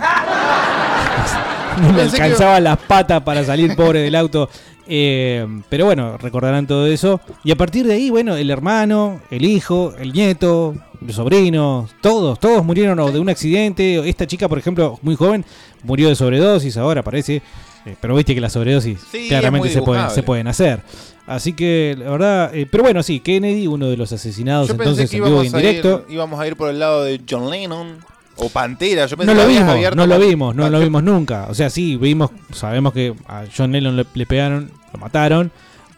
no 1.80 1.92
le 1.92 2.02
alcanzaban 2.02 2.64
las 2.64 2.78
patas 2.78 3.22
para 3.22 3.44
salir 3.44 3.74
pobre 3.74 4.00
del 4.00 4.14
auto. 4.14 4.48
Eh, 4.86 5.46
pero 5.68 5.86
bueno, 5.86 6.18
recordarán 6.18 6.66
todo 6.66 6.86
eso. 6.86 7.20
Y 7.42 7.50
a 7.50 7.56
partir 7.56 7.86
de 7.86 7.94
ahí, 7.94 8.10
bueno, 8.10 8.36
el 8.36 8.50
hermano, 8.50 9.20
el 9.30 9.44
hijo, 9.44 9.94
el 9.98 10.12
nieto, 10.12 10.74
los 11.00 11.16
sobrinos, 11.16 11.90
todos, 12.00 12.38
todos 12.38 12.64
murieron 12.64 12.98
o 13.00 13.10
de 13.10 13.18
un 13.18 13.28
accidente. 13.28 14.08
Esta 14.08 14.26
chica, 14.26 14.48
por 14.48 14.58
ejemplo, 14.58 14.98
muy 15.02 15.16
joven, 15.16 15.44
murió 15.82 16.08
de 16.08 16.16
sobredosis 16.16 16.76
ahora, 16.76 17.02
parece. 17.02 17.42
Eh, 17.86 17.96
pero 18.00 18.14
viste 18.14 18.34
que 18.34 18.40
las 18.40 18.52
sobredosis 18.52 18.98
Sí, 19.12 19.28
claramente 19.28 19.68
se 19.68 19.82
pueden, 19.82 20.10
se 20.10 20.22
pueden 20.22 20.48
hacer. 20.48 20.80
Así 21.26 21.54
que, 21.54 21.96
la 21.98 22.10
verdad, 22.10 22.54
eh, 22.54 22.66
pero 22.70 22.84
bueno, 22.84 23.02
sí, 23.02 23.20
Kennedy, 23.20 23.66
uno 23.66 23.88
de 23.88 23.96
los 23.96 24.12
asesinados 24.12 24.68
Yo 24.68 24.76
pensé 24.76 24.90
entonces 24.90 25.10
que 25.10 25.16
en 25.16 25.24
vivo 25.24 25.42
y 25.42 25.46
íbamos 25.46 25.54
en 25.54 25.60
directo. 25.60 26.04
ir, 26.06 26.14
íbamos 26.14 26.40
a 26.40 26.46
ir 26.46 26.56
por 26.56 26.68
el 26.68 26.78
lado 26.78 27.02
de 27.02 27.20
John 27.28 27.50
Lennon 27.50 27.98
o 28.36 28.48
Pantera. 28.48 29.06
Yo 29.06 29.16
pensé 29.16 29.32
No 29.34 29.40
lo 29.40 29.46
que 29.46 29.54
vimos, 29.54 29.68
abierto 29.70 29.96
no 29.96 30.06
lo 30.06 30.18
vimos, 30.18 30.54
no 30.54 30.68
lo 30.68 30.80
vimos 30.80 31.02
nunca. 31.02 31.46
O 31.48 31.54
sea, 31.54 31.70
sí, 31.70 31.96
vimos, 31.96 32.30
sabemos 32.52 32.92
que 32.92 33.14
a 33.26 33.44
John 33.56 33.72
Lennon 33.72 33.96
le, 33.96 34.06
le 34.14 34.26
pegaron, 34.26 34.70
lo 34.92 34.98
mataron. 34.98 35.50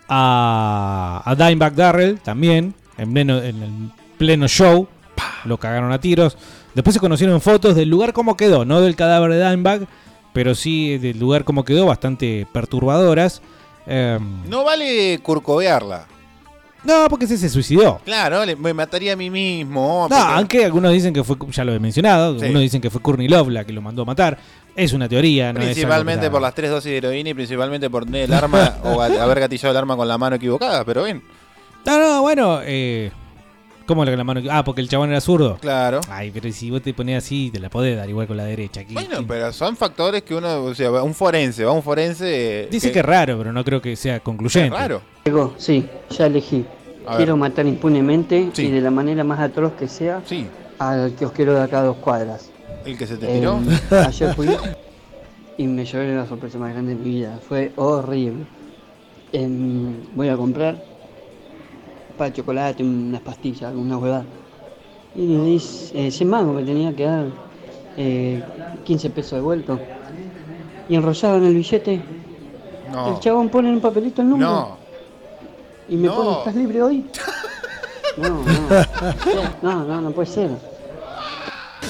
A, 0.08 1.22
a 1.24 1.34
Dimebag 1.34 1.74
Darrell 1.74 2.20
también, 2.20 2.74
en 2.96 3.12
pleno, 3.12 3.38
en 3.38 3.62
el 3.62 3.72
pleno 4.18 4.46
show, 4.48 4.86
lo 5.44 5.58
cagaron 5.58 5.92
a 5.92 6.00
tiros. 6.00 6.36
Después 6.74 6.94
se 6.94 7.00
conocieron 7.00 7.40
fotos 7.40 7.74
del 7.74 7.88
lugar 7.88 8.12
como 8.12 8.36
quedó, 8.36 8.64
no 8.64 8.80
del 8.80 8.96
cadáver 8.96 9.32
de 9.32 9.48
Dimebag, 9.50 9.86
pero 10.32 10.54
sí 10.54 10.98
del 10.98 11.18
lugar 11.18 11.44
como 11.44 11.64
quedó, 11.64 11.86
bastante 11.86 12.46
perturbadoras. 12.52 13.42
Em, 13.86 14.48
No 14.48 14.64
vale 14.64 15.18
curcovearla. 15.22 16.06
No, 16.86 17.06
porque 17.08 17.24
ese 17.26 17.36
se 17.36 17.48
suicidó. 17.48 18.00
Claro, 18.04 18.44
le- 18.44 18.56
me 18.56 18.72
mataría 18.72 19.12
a 19.12 19.16
mí 19.16 19.28
mismo. 19.30 20.06
No, 20.08 20.16
porque- 20.16 20.32
aunque 20.34 20.64
algunos 20.64 20.92
dicen 20.92 21.12
que 21.12 21.22
fue, 21.24 21.36
ya 21.50 21.64
lo 21.64 21.74
he 21.74 21.78
mencionado, 21.80 22.34
Sí. 22.38 22.42
algunos 22.44 22.62
dicen 22.62 22.80
que 22.80 22.90
fue 22.90 23.02
Courtney 23.02 23.28
Love 23.28 23.48
la 23.48 23.64
que 23.64 23.72
lo 23.72 23.82
mandó 23.82 24.02
a 24.02 24.04
matar. 24.04 24.38
Es 24.74 24.92
una 24.92 25.08
teoría, 25.08 25.52
no 25.52 25.58
es 25.60 25.64
algo 25.64 25.68
que 25.68 25.74
Principalmente 25.74 26.26
está- 26.26 26.32
por 26.32 26.42
las 26.42 26.54
tres 26.54 26.70
dosis 26.70 26.90
de 26.90 26.96
heroína 26.98 27.30
y 27.30 27.34
principalmente 27.34 27.88
por 27.90 28.04
tener 28.04 28.22
el 28.24 28.32
arma 28.32 28.76
o 28.84 29.00
haber 29.00 29.40
gatillado 29.40 29.70
el 29.72 29.76
arma 29.78 29.96
con 29.96 30.06
la 30.06 30.18
mano 30.18 30.36
equivocada, 30.36 30.84
pero 30.84 31.04
bien. 31.04 31.22
No, 31.86 31.98
no, 31.98 32.20
bueno, 32.22 32.60
eh, 32.64 33.10
¿cómo 33.86 34.04
con 34.04 34.16
la 34.16 34.24
mano? 34.24 34.42
Ah, 34.50 34.64
porque 34.64 34.80
el 34.82 34.88
chabón 34.88 35.10
era 35.10 35.20
zurdo. 35.20 35.56
Claro. 35.60 36.00
Ay, 36.10 36.30
pero 36.30 36.52
si 36.52 36.70
vos 36.70 36.82
te 36.82 36.92
pones 36.92 37.16
así, 37.24 37.48
te 37.50 37.58
la 37.60 37.70
podés 37.70 37.96
dar 37.96 38.08
igual 38.08 38.26
con 38.26 38.36
la 38.36 38.44
derecha. 38.44 38.80
Aquí. 38.80 38.92
Bueno, 38.92 39.24
pero 39.26 39.50
son 39.52 39.76
factores 39.76 40.22
que 40.24 40.34
uno, 40.34 40.64
o 40.64 40.74
sea, 40.74 40.90
un 40.90 41.14
forense, 41.14 41.64
va 41.64 41.72
un 41.72 41.82
forense. 41.82 42.64
eh, 42.64 42.68
Dice 42.70 42.92
que 42.92 42.98
es 42.98 43.04
raro, 43.04 43.38
pero 43.38 43.52
no 43.52 43.64
creo 43.64 43.80
que 43.80 43.96
sea 43.96 44.20
concluyente. 44.20 44.74
Es 44.74 44.80
raro. 44.82 45.00
Diego, 45.24 45.54
sí, 45.58 45.88
ya 46.10 46.26
elegí. 46.26 46.66
A 47.06 47.16
Quiero 47.16 47.34
ver. 47.34 47.40
matar 47.40 47.66
impunemente 47.66 48.50
Sí. 48.52 48.66
y 48.66 48.70
de 48.70 48.80
la 48.80 48.90
manera 48.90 49.22
más 49.24 49.38
atroz 49.40 49.72
que 49.74 49.86
sea 49.88 50.22
Sí. 50.26 50.46
al 50.78 51.12
kiosquero 51.12 51.54
de 51.54 51.62
acá 51.62 51.80
a 51.80 51.84
dos 51.84 51.96
cuadras. 51.96 52.50
El 52.84 52.96
que 52.98 53.06
se 53.06 53.16
te 53.16 53.30
Eh, 53.30 53.38
tiró. 53.40 53.58
ayer 54.06 54.34
fui 54.34 54.48
y 55.58 55.66
me 55.66 55.84
llevé 55.84 56.14
la 56.14 56.26
sorpresa 56.26 56.58
más 56.58 56.72
grande 56.72 56.94
de 56.94 57.00
mi 57.02 57.10
vida. 57.10 57.38
Fue 57.48 57.72
horrible. 57.76 58.44
Em, 59.32 59.94
voy 60.14 60.28
a 60.28 60.36
comprar 60.36 60.82
para 62.16 62.32
chocolate, 62.32 62.82
unas 62.82 63.20
pastillas, 63.20 63.74
una 63.74 63.98
huevada. 63.98 64.24
Y 65.14 65.26
le 65.26 65.44
dice, 65.44 66.06
eh, 66.06 66.10
100 66.10 66.28
mangos 66.28 66.54
me 66.56 66.62
tenía 66.62 66.94
que 66.94 67.04
dar, 67.04 67.26
eh, 67.96 68.42
15 68.84 69.10
pesos 69.10 69.32
de 69.32 69.40
vuelto. 69.40 69.78
Y 70.88 70.94
enrollado 70.94 71.36
en 71.38 71.44
el 71.44 71.54
billete, 71.54 72.00
No. 72.92 73.14
el 73.14 73.20
chabón 73.20 73.48
pone 73.48 73.68
en 73.68 73.74
un 73.76 73.80
papelito 73.80 74.22
el 74.22 74.28
número. 74.28 74.50
No. 74.50 74.85
Y 75.88 75.96
me 75.96 76.08
No. 76.08 76.14
pone, 76.16 76.38
¿estás 76.38 76.54
libre 76.54 76.82
hoy? 76.82 77.06
No, 78.16 78.28
no, 78.30 79.52
no, 79.60 79.84
no, 79.84 80.00
no 80.00 80.10
puede 80.10 80.26
ser. 80.26 80.48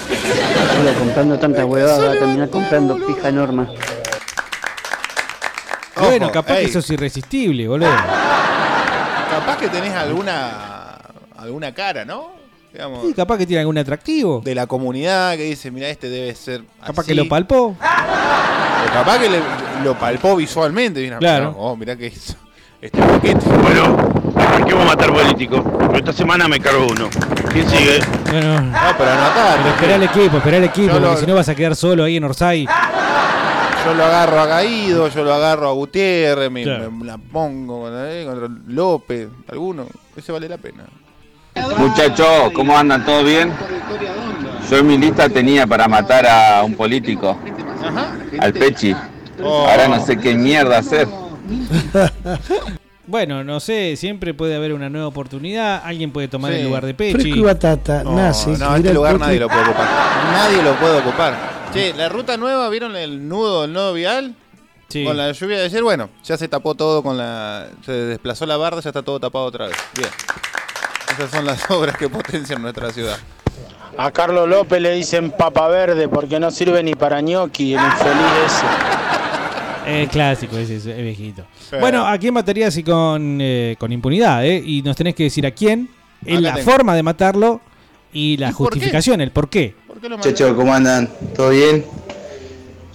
Solo 0.00 0.98
comprando 0.98 1.38
tanta 1.38 1.64
huevada, 1.64 2.04
va 2.04 2.10
a 2.14 2.18
terminar 2.18 2.50
comprando 2.50 2.96
pija 3.06 3.30
norma. 3.30 3.68
Bueno, 6.00 6.32
capaz 6.32 6.54
ey. 6.58 6.64
que 6.64 6.70
eso 6.70 6.80
es 6.80 6.90
irresistible, 6.90 7.68
boludo. 7.68 7.88
Capaz 9.30 9.56
que 9.58 9.68
tenés 9.68 9.94
alguna 9.94 10.98
alguna 11.38 11.72
cara, 11.72 12.04
¿no? 12.04 12.30
Digamos, 12.72 13.06
Sí, 13.06 13.14
capaz 13.14 13.38
que 13.38 13.46
tiene 13.46 13.60
algún 13.60 13.78
atractivo. 13.78 14.40
de 14.44 14.54
la 14.56 14.66
comunidad 14.66 15.36
que 15.36 15.44
dice, 15.44 15.70
mira, 15.70 15.88
este 15.88 16.08
debe 16.10 16.34
ser 16.34 16.64
Capaz 16.84 17.02
así". 17.02 17.08
que 17.10 17.14
lo 17.14 17.28
palpó. 17.28 17.66
O 17.68 18.92
capaz 18.92 19.18
que 19.20 19.28
le- 19.30 19.40
lo 19.84 19.96
palpó 19.96 20.34
visualmente. 20.34 21.00
Mira, 21.02 21.18
Claro. 21.18 21.54
oh, 21.56 21.76
mirá 21.76 21.94
que 21.96 22.08
es 22.08 22.36
este 22.80 23.00
paquete. 23.00 23.40
Bueno, 23.62 23.96
¿por 23.96 24.64
qué 24.64 24.74
vamos 24.74 24.82
a 24.92 24.96
matar 24.96 25.12
políticos? 25.12 25.62
Pero 25.78 25.96
esta 25.96 26.12
semana 26.12 26.48
me 26.48 26.60
cargo 26.60 26.86
uno. 26.90 27.08
¿Quién 27.52 27.68
sigue? 27.68 28.00
Bueno, 28.30 28.60
No, 28.60 28.78
pero 28.98 29.10
anotar. 29.10 29.56
pero 29.58 29.68
esperá 29.74 29.94
el 29.96 30.02
equipo, 30.04 30.36
esperá 30.36 30.56
el 30.58 30.64
equipo, 30.64 30.92
Yo 30.94 31.00
lo- 31.00 31.06
porque 31.08 31.20
si 31.20 31.26
no 31.26 31.34
vas 31.34 31.48
a 31.48 31.54
quedar 31.54 31.74
solo 31.76 32.04
ahí 32.04 32.16
en 32.16 32.24
Orsay. 32.24 32.66
Yo 33.84 33.94
lo 33.94 34.04
agarro 34.04 34.40
a 34.40 34.46
Gaído, 34.46 35.08
yo 35.08 35.22
lo 35.24 35.32
agarro 35.32 35.68
a 35.68 35.72
Gutiérrez, 35.72 36.50
me, 36.50 36.64
Claro. 36.64 36.90
me 36.90 37.04
la 37.06 37.18
pongo 37.18 37.82
contra, 37.82 38.12
eh, 38.12 38.24
contra 38.26 38.48
López, 38.66 39.28
alguno. 39.48 39.86
Ese 40.16 40.32
vale 40.32 40.48
la 40.48 40.58
pena. 40.58 40.84
Muchachos, 41.78 42.50
¿cómo 42.52 42.76
andan? 42.76 43.04
¿Todo 43.04 43.22
bien? 43.22 43.52
Yo 44.68 44.78
en 44.78 44.86
mi 44.88 44.98
lista 44.98 45.28
tenía 45.28 45.66
para 45.66 45.86
matar 45.88 46.26
a 46.26 46.64
un 46.64 46.74
político, 46.74 47.38
al 48.40 48.52
Pechi. 48.52 48.94
Oh. 49.42 49.66
Ahora 49.68 49.86
no 49.88 50.04
sé 50.04 50.18
qué 50.18 50.34
mierda 50.34 50.78
hacer. 50.78 51.06
Bueno, 53.08 53.44
no 53.44 53.60
sé, 53.60 53.94
siempre 53.96 54.34
puede 54.34 54.56
haber 54.56 54.72
una 54.72 54.88
nueva 54.90 55.06
oportunidad. 55.06 55.80
Alguien 55.84 56.10
puede 56.10 56.26
tomar 56.26 56.52
Sí. 56.52 56.58
el 56.58 56.64
lugar 56.66 56.84
de 56.84 56.92
Pechi. 56.92 57.12
Fresco 57.12 57.38
y 57.38 57.40
batata, 57.40 58.02
No, 58.02 58.10
no, 58.16 58.30
este 58.30 58.88
el 58.88 58.94
lugar 58.94 59.16
nadie 59.20 59.38
lo 59.38 59.48
puede 59.48 59.62
ocupar. 59.62 59.86
Nadie 60.32 60.62
lo 60.62 60.74
puede 60.74 60.98
ocupar. 60.98 61.34
Che, 61.72 61.94
la 61.94 62.08
ruta 62.08 62.36
nueva, 62.36 62.68
¿vieron 62.68 62.96
el 62.96 63.28
nudo 63.28 63.62
del 63.62 63.72
nodo 63.72 63.92
vial? 63.92 64.34
Sí. 64.88 65.04
Con 65.04 65.16
la 65.16 65.30
lluvia 65.30 65.58
de 65.58 65.64
ayer, 65.66 65.82
bueno, 65.84 66.10
ya 66.24 66.36
se 66.36 66.48
tapó 66.48 66.74
todo 66.74 67.02
con 67.04 67.16
la. 67.16 67.68
Se 67.84 67.92
desplazó 67.92 68.44
la 68.44 68.56
barda, 68.56 68.80
ya 68.80 68.90
está 68.90 69.02
todo 69.02 69.20
tapado 69.20 69.44
otra 69.44 69.68
vez. 69.68 69.76
Bien. 69.96 70.10
Esas 71.12 71.30
son 71.30 71.44
las 71.46 71.70
obras 71.70 71.96
que 71.96 72.08
potencian 72.08 72.60
nuestra 72.60 72.90
ciudad. 72.90 73.18
A 73.96 74.10
Carlos 74.10 74.48
López 74.48 74.80
le 74.82 74.92
dicen 74.92 75.30
papa 75.30 75.68
verde 75.68 76.08
porque 76.08 76.40
no 76.40 76.50
sirve 76.50 76.82
ni 76.82 76.94
para 76.96 77.20
ñoqui, 77.20 77.74
el 77.74 77.80
infeliz 77.84 78.32
ese. 78.46 78.66
Es 79.86 80.08
clásico, 80.10 80.56
ese 80.58 80.76
es, 80.76 80.86
es 80.86 80.96
viejito. 81.02 81.44
Pero- 81.70 81.80
Bueno, 81.80 82.06
¿a 82.06 82.18
quién 82.18 82.34
matarías 82.34 82.76
y 82.76 82.82
con, 82.82 83.38
eh, 83.40 83.76
con 83.78 83.92
impunidad? 83.92 84.44
eh? 84.44 84.62
Y 84.64 84.82
nos 84.82 84.96
tenés 84.96 85.14
que 85.14 85.24
decir 85.24 85.46
a 85.46 85.50
quién, 85.52 85.88
en 86.24 86.42
la 86.42 86.54
tengo. 86.54 86.70
forma 86.70 86.94
de 86.94 87.02
matarlo 87.02 87.60
y 88.12 88.36
la 88.36 88.52
justificación, 88.52 89.20
el 89.20 89.30
por 89.30 89.48
qué. 89.48 89.74
Muchachos, 90.10 90.54
¿cómo 90.54 90.74
andan? 90.74 91.08
¿Todo 91.34 91.50
bien? 91.50 91.84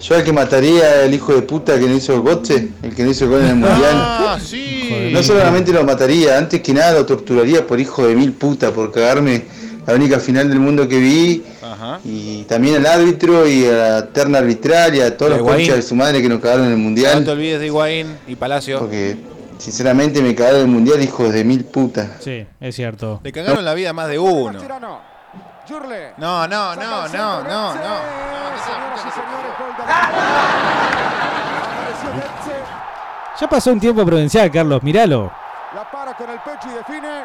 Yo 0.00 0.16
el 0.16 0.24
que 0.24 0.32
mataría 0.32 1.04
el 1.04 1.14
hijo 1.14 1.32
de 1.34 1.42
puta 1.42 1.78
que 1.78 1.86
no 1.86 1.94
hizo 1.96 2.14
el 2.14 2.20
bote, 2.22 2.70
el 2.82 2.94
que 2.94 3.04
no 3.04 3.10
hizo 3.10 3.24
el 3.24 3.30
gol 3.30 3.40
en 3.42 3.46
el 3.48 3.54
mundial. 3.56 3.94
Ah, 3.94 4.38
sí. 4.42 5.10
No 5.12 5.22
solamente 5.22 5.72
lo 5.72 5.84
mataría, 5.84 6.36
antes 6.38 6.60
que 6.60 6.74
nada 6.74 6.92
lo 6.94 7.06
torturaría 7.06 7.64
por 7.66 7.78
hijo 7.80 8.06
de 8.06 8.16
mil 8.16 8.32
puta, 8.32 8.72
por 8.72 8.90
cagarme 8.90 9.44
la 9.86 9.94
única 9.94 10.18
final 10.20 10.48
del 10.48 10.60
mundo 10.60 10.86
que 10.88 10.98
vi. 10.98 11.44
Ajá. 11.62 11.98
Y 12.04 12.44
también 12.44 12.76
al 12.76 12.86
árbitro 12.86 13.46
y 13.46 13.66
a 13.66 13.72
la 13.72 14.06
terna 14.08 14.38
arbitral 14.38 14.94
y 14.94 15.00
a 15.00 15.16
todos 15.16 15.32
De 15.32 15.38
los 15.38 15.46
conchas 15.48 15.76
de 15.76 15.82
su 15.82 15.94
madre 15.94 16.22
que 16.22 16.28
nos 16.28 16.40
cagaron 16.40 16.66
en 16.66 16.72
el 16.72 16.76
No 16.78 16.82
te 16.82 16.84
mundial. 16.84 17.28
olvides 17.28 17.60
de 17.60 17.66
Higuaín 17.66 18.18
y 18.26 18.36
Palacio. 18.36 18.78
Porque 18.78 19.16
sinceramente 19.58 20.22
me 20.22 20.34
cagaron 20.34 20.60
en 20.60 20.66
el 20.66 20.72
mundial, 20.72 21.02
hijos 21.02 21.32
de 21.32 21.44
mil 21.44 21.64
puta. 21.64 22.16
Sí, 22.20 22.46
es 22.60 22.74
cierto. 22.76 23.20
Le 23.24 23.32
cagaron 23.32 23.64
la 23.64 23.74
vida 23.74 23.90
a 23.90 23.92
más 23.92 24.08
de 24.08 24.18
uno. 24.18 24.52
No, 26.18 26.46
no, 26.48 26.76
no, 26.76 27.08
no, 27.08 27.42
no, 27.42 27.74
no. 27.74 28.02
Ya 33.40 33.48
pasó 33.48 33.72
un 33.72 33.80
tiempo 33.80 34.04
prudencial, 34.04 34.50
Carlos, 34.50 34.82
míralo. 34.82 35.32
La 35.74 35.90
para 35.90 36.14
con 36.14 36.28
el 36.28 36.38
pecho 36.40 36.68
y 36.70 36.74
define. 36.74 37.24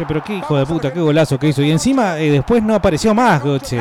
Che, 0.00 0.06
pero 0.06 0.24
qué 0.24 0.36
hijo 0.36 0.56
de 0.56 0.64
puta, 0.64 0.90
qué 0.90 0.98
golazo 0.98 1.38
que 1.38 1.48
hizo. 1.48 1.60
Y 1.60 1.70
encima 1.70 2.18
eh, 2.18 2.30
después 2.30 2.62
no 2.62 2.74
apareció 2.74 3.12
más, 3.12 3.42
Götze. 3.42 3.78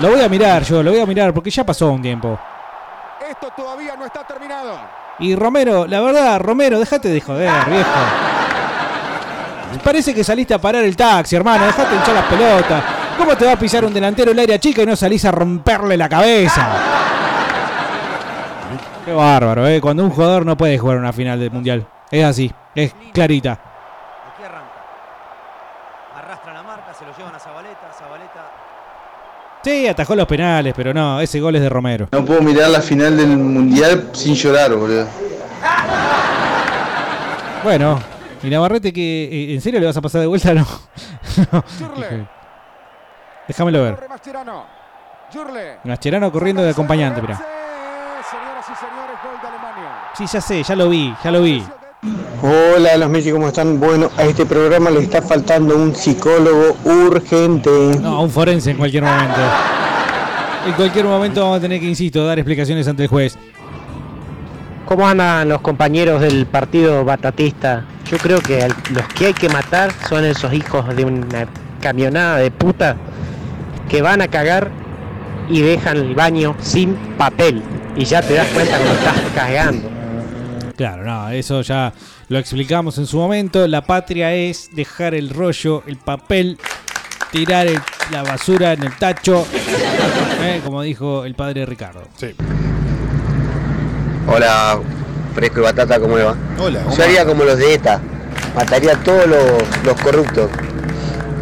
Lo 0.00 0.10
voy 0.10 0.20
a 0.20 0.28
mirar 0.28 0.62
yo, 0.62 0.84
lo 0.84 0.92
voy 0.92 1.00
a 1.00 1.06
mirar 1.06 1.34
porque 1.34 1.50
ya 1.50 1.64
pasó 1.66 1.90
un 1.90 2.00
tiempo. 2.00 2.38
Esto 3.28 3.48
todavía 3.56 3.96
no 3.96 4.06
está 4.06 4.24
terminado. 4.24 4.78
Y 5.18 5.34
Romero, 5.34 5.84
la 5.88 6.00
verdad, 6.00 6.38
Romero, 6.38 6.78
déjate 6.78 7.08
de 7.08 7.20
joder, 7.20 7.50
viejo. 7.68 7.90
Parece 9.82 10.14
que 10.14 10.22
saliste 10.22 10.54
a 10.54 10.58
parar 10.58 10.84
el 10.84 10.94
taxi, 10.94 11.34
hermano. 11.34 11.66
Dejate 11.66 11.96
hinchar 11.96 12.14
las 12.14 12.26
pelotas. 12.26 12.84
¿Cómo 13.18 13.36
te 13.36 13.46
va 13.46 13.52
a 13.52 13.58
pisar 13.58 13.84
un 13.84 13.92
delantero 13.92 14.30
el 14.30 14.38
área 14.38 14.60
chica 14.60 14.82
y 14.82 14.86
no 14.86 14.94
salís 14.94 15.24
a 15.24 15.32
romperle 15.32 15.96
la 15.96 16.08
cabeza? 16.08 16.68
Qué 19.04 19.12
bárbaro, 19.12 19.66
¿eh? 19.66 19.80
Cuando 19.80 20.04
un 20.04 20.10
jugador 20.10 20.46
no 20.46 20.56
puede 20.56 20.78
jugar 20.78 20.98
una 20.98 21.12
final 21.12 21.40
del 21.40 21.50
mundial. 21.50 21.84
Es 22.10 22.24
así, 22.24 22.52
es 22.74 22.94
clarita. 23.12 23.52
Aquí 23.52 24.44
arranca. 24.44 24.68
Arrastra 26.16 26.52
la 26.52 26.62
marca, 26.62 26.94
se 26.94 27.04
lo 27.04 27.16
llevan 27.16 27.34
a 27.34 27.38
Zabaleta. 27.38 27.92
Zabaleta. 27.92 28.50
Sí, 29.66 29.88
atajó 29.88 30.14
los 30.14 30.28
penales, 30.28 30.72
pero 30.76 30.94
no, 30.94 31.20
ese 31.20 31.40
gol 31.40 31.56
es 31.56 31.62
de 31.62 31.68
Romero. 31.68 32.06
No 32.12 32.24
puedo 32.24 32.40
mirar 32.40 32.70
la 32.70 32.80
final 32.80 33.16
del 33.16 33.36
mundial 33.36 34.10
sin 34.12 34.36
llorar, 34.36 34.72
boludo. 34.72 35.08
Bueno, 37.64 37.98
y 38.44 38.48
Navarrete 38.48 38.92
que 38.92 39.24
eh, 39.24 39.54
en 39.54 39.60
serio 39.60 39.80
le 39.80 39.86
vas 39.86 39.96
a 39.96 40.00
pasar 40.00 40.20
de 40.20 40.28
vuelta, 40.28 40.54
no. 40.54 40.64
No. 41.50 41.64
Déjamelo 43.48 43.82
ver. 43.82 44.08
Mascherano. 45.82 46.30
Corriendo 46.30 46.62
de 46.62 46.70
acompañante, 46.70 47.20
mira. 47.20 47.44
Sí, 50.14 50.26
ya 50.26 50.40
sé, 50.40 50.62
ya 50.62 50.76
lo 50.76 50.88
vi, 50.88 51.12
ya 51.24 51.32
lo 51.32 51.42
vi. 51.42 51.66
Hola, 52.42 52.98
los 52.98 53.08
Messi, 53.08 53.30
¿cómo 53.30 53.48
están? 53.48 53.80
Bueno, 53.80 54.10
a 54.14 54.24
este 54.24 54.44
programa 54.44 54.90
le 54.90 55.00
está 55.00 55.22
faltando 55.22 55.74
un 55.74 55.94
psicólogo 55.94 56.76
urgente. 56.84 57.70
No, 58.00 58.22
un 58.22 58.30
forense 58.30 58.72
en 58.72 58.76
cualquier 58.76 59.04
momento. 59.04 59.40
En 60.66 60.72
cualquier 60.74 61.06
momento 61.06 61.40
vamos 61.40 61.58
a 61.58 61.60
tener 61.62 61.80
que, 61.80 61.86
insisto, 61.86 62.26
dar 62.26 62.38
explicaciones 62.38 62.86
ante 62.88 63.04
el 63.04 63.08
juez. 63.08 63.38
¿Cómo 64.84 65.08
andan 65.08 65.48
los 65.48 65.62
compañeros 65.62 66.20
del 66.20 66.44
partido 66.44 67.06
batatista? 67.06 67.84
Yo 68.10 68.18
creo 68.18 68.40
que 68.40 68.68
los 68.92 69.08
que 69.14 69.26
hay 69.26 69.34
que 69.34 69.48
matar 69.48 69.90
son 70.06 70.24
esos 70.26 70.52
hijos 70.52 70.94
de 70.94 71.06
una 71.06 71.46
camionada 71.80 72.36
de 72.36 72.50
puta 72.50 72.96
que 73.88 74.02
van 74.02 74.20
a 74.20 74.28
cagar 74.28 74.70
y 75.48 75.62
dejan 75.62 75.96
el 75.96 76.14
baño 76.14 76.54
sin 76.60 76.94
papel. 77.16 77.62
Y 77.96 78.04
ya 78.04 78.20
te 78.20 78.34
das 78.34 78.48
cuenta 78.48 78.76
cuando 78.76 78.94
estás 78.94 79.20
cagando. 79.34 79.88
Claro, 80.76 81.04
no, 81.04 81.30
eso 81.30 81.62
ya 81.62 81.90
lo 82.28 82.38
explicamos 82.38 82.98
en 82.98 83.06
su 83.06 83.16
momento. 83.18 83.66
La 83.68 83.82
patria 83.82 84.32
es 84.34 84.70
dejar 84.74 85.14
el 85.14 85.30
rollo, 85.30 85.82
el 85.86 85.96
papel, 85.96 86.58
tirar 87.30 87.66
el- 87.66 87.80
la 88.10 88.22
basura 88.22 88.72
en 88.72 88.82
el 88.84 88.96
tacho, 88.96 89.46
eh, 90.42 90.60
como 90.64 90.82
dijo 90.82 91.24
el 91.24 91.34
padre 91.34 91.66
Ricardo. 91.66 92.02
Sí. 92.16 92.34
Hola, 94.28 94.78
Fresco 95.34 95.60
y 95.60 95.62
Batata, 95.62 96.00
¿cómo 96.00 96.16
le 96.16 96.24
va? 96.24 96.36
Hola, 96.58 96.80
Yo 96.96 97.02
haría 97.04 97.24
como 97.24 97.44
los 97.44 97.58
de 97.58 97.74
ETA, 97.74 98.00
mataría 98.54 98.92
a 98.94 98.96
todos 99.04 99.26
los, 99.26 99.84
los 99.84 100.00
corruptos. 100.00 100.50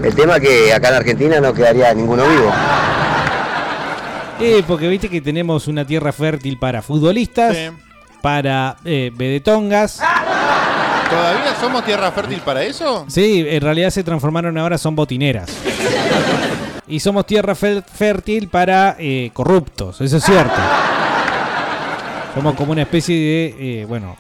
El 0.02 0.14
tema 0.14 0.38
que 0.38 0.72
acá 0.72 0.88
en 0.90 0.94
Argentina 0.96 1.40
no 1.40 1.54
quedaría 1.54 1.94
ninguno 1.94 2.24
vivo. 2.28 2.52
Eh, 4.40 4.62
porque 4.66 4.88
viste 4.88 5.08
que 5.08 5.20
tenemos 5.22 5.66
una 5.68 5.86
tierra 5.86 6.12
fértil 6.12 6.58
para 6.58 6.82
futbolistas, 6.82 7.56
para 8.20 8.76
eh, 8.84 9.10
vedetongas. 9.14 10.00
¿Todavía 11.10 11.54
somos 11.60 11.84
tierra 11.84 12.10
fértil 12.12 12.40
para 12.40 12.62
eso? 12.62 13.04
Sí, 13.08 13.44
en 13.48 13.60
realidad 13.60 13.90
se 13.90 14.02
transformaron 14.02 14.56
ahora, 14.58 14.78
son 14.78 14.96
botineras. 14.96 15.50
Y 16.86 17.00
somos 17.00 17.26
tierra 17.26 17.54
fértil 17.54 18.48
para 18.48 18.96
eh, 18.98 19.30
corruptos, 19.32 20.00
eso 20.00 20.16
es 20.18 20.24
cierto. 20.24 20.54
Somos 22.34 22.54
como 22.54 22.72
una 22.72 22.82
especie 22.82 23.14
de, 23.16 23.80
eh, 23.82 23.84
bueno, 23.86 24.16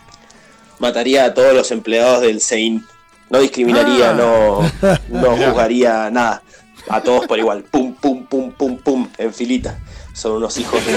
Mataría 0.78 1.24
a 1.26 1.34
todos 1.34 1.54
los 1.54 1.70
empleados 1.70 2.20
del 2.22 2.40
SEIN. 2.40 2.84
No 3.30 3.38
discriminaría, 3.40 4.10
Ah. 4.10 4.14
no, 4.14 4.60
no 5.08 5.36
juzgaría 5.36 6.10
nada. 6.10 6.42
A 6.88 7.00
todos 7.00 7.26
por 7.26 7.38
igual. 7.38 7.62
Pum, 7.70 7.94
pum, 7.94 8.26
pum, 8.26 8.50
pum, 8.52 8.76
pum, 8.78 9.08
en 9.16 9.32
filita. 9.32 9.78
Son 10.12 10.32
unos 10.32 10.58
hijos 10.58 10.84
de 10.84 10.92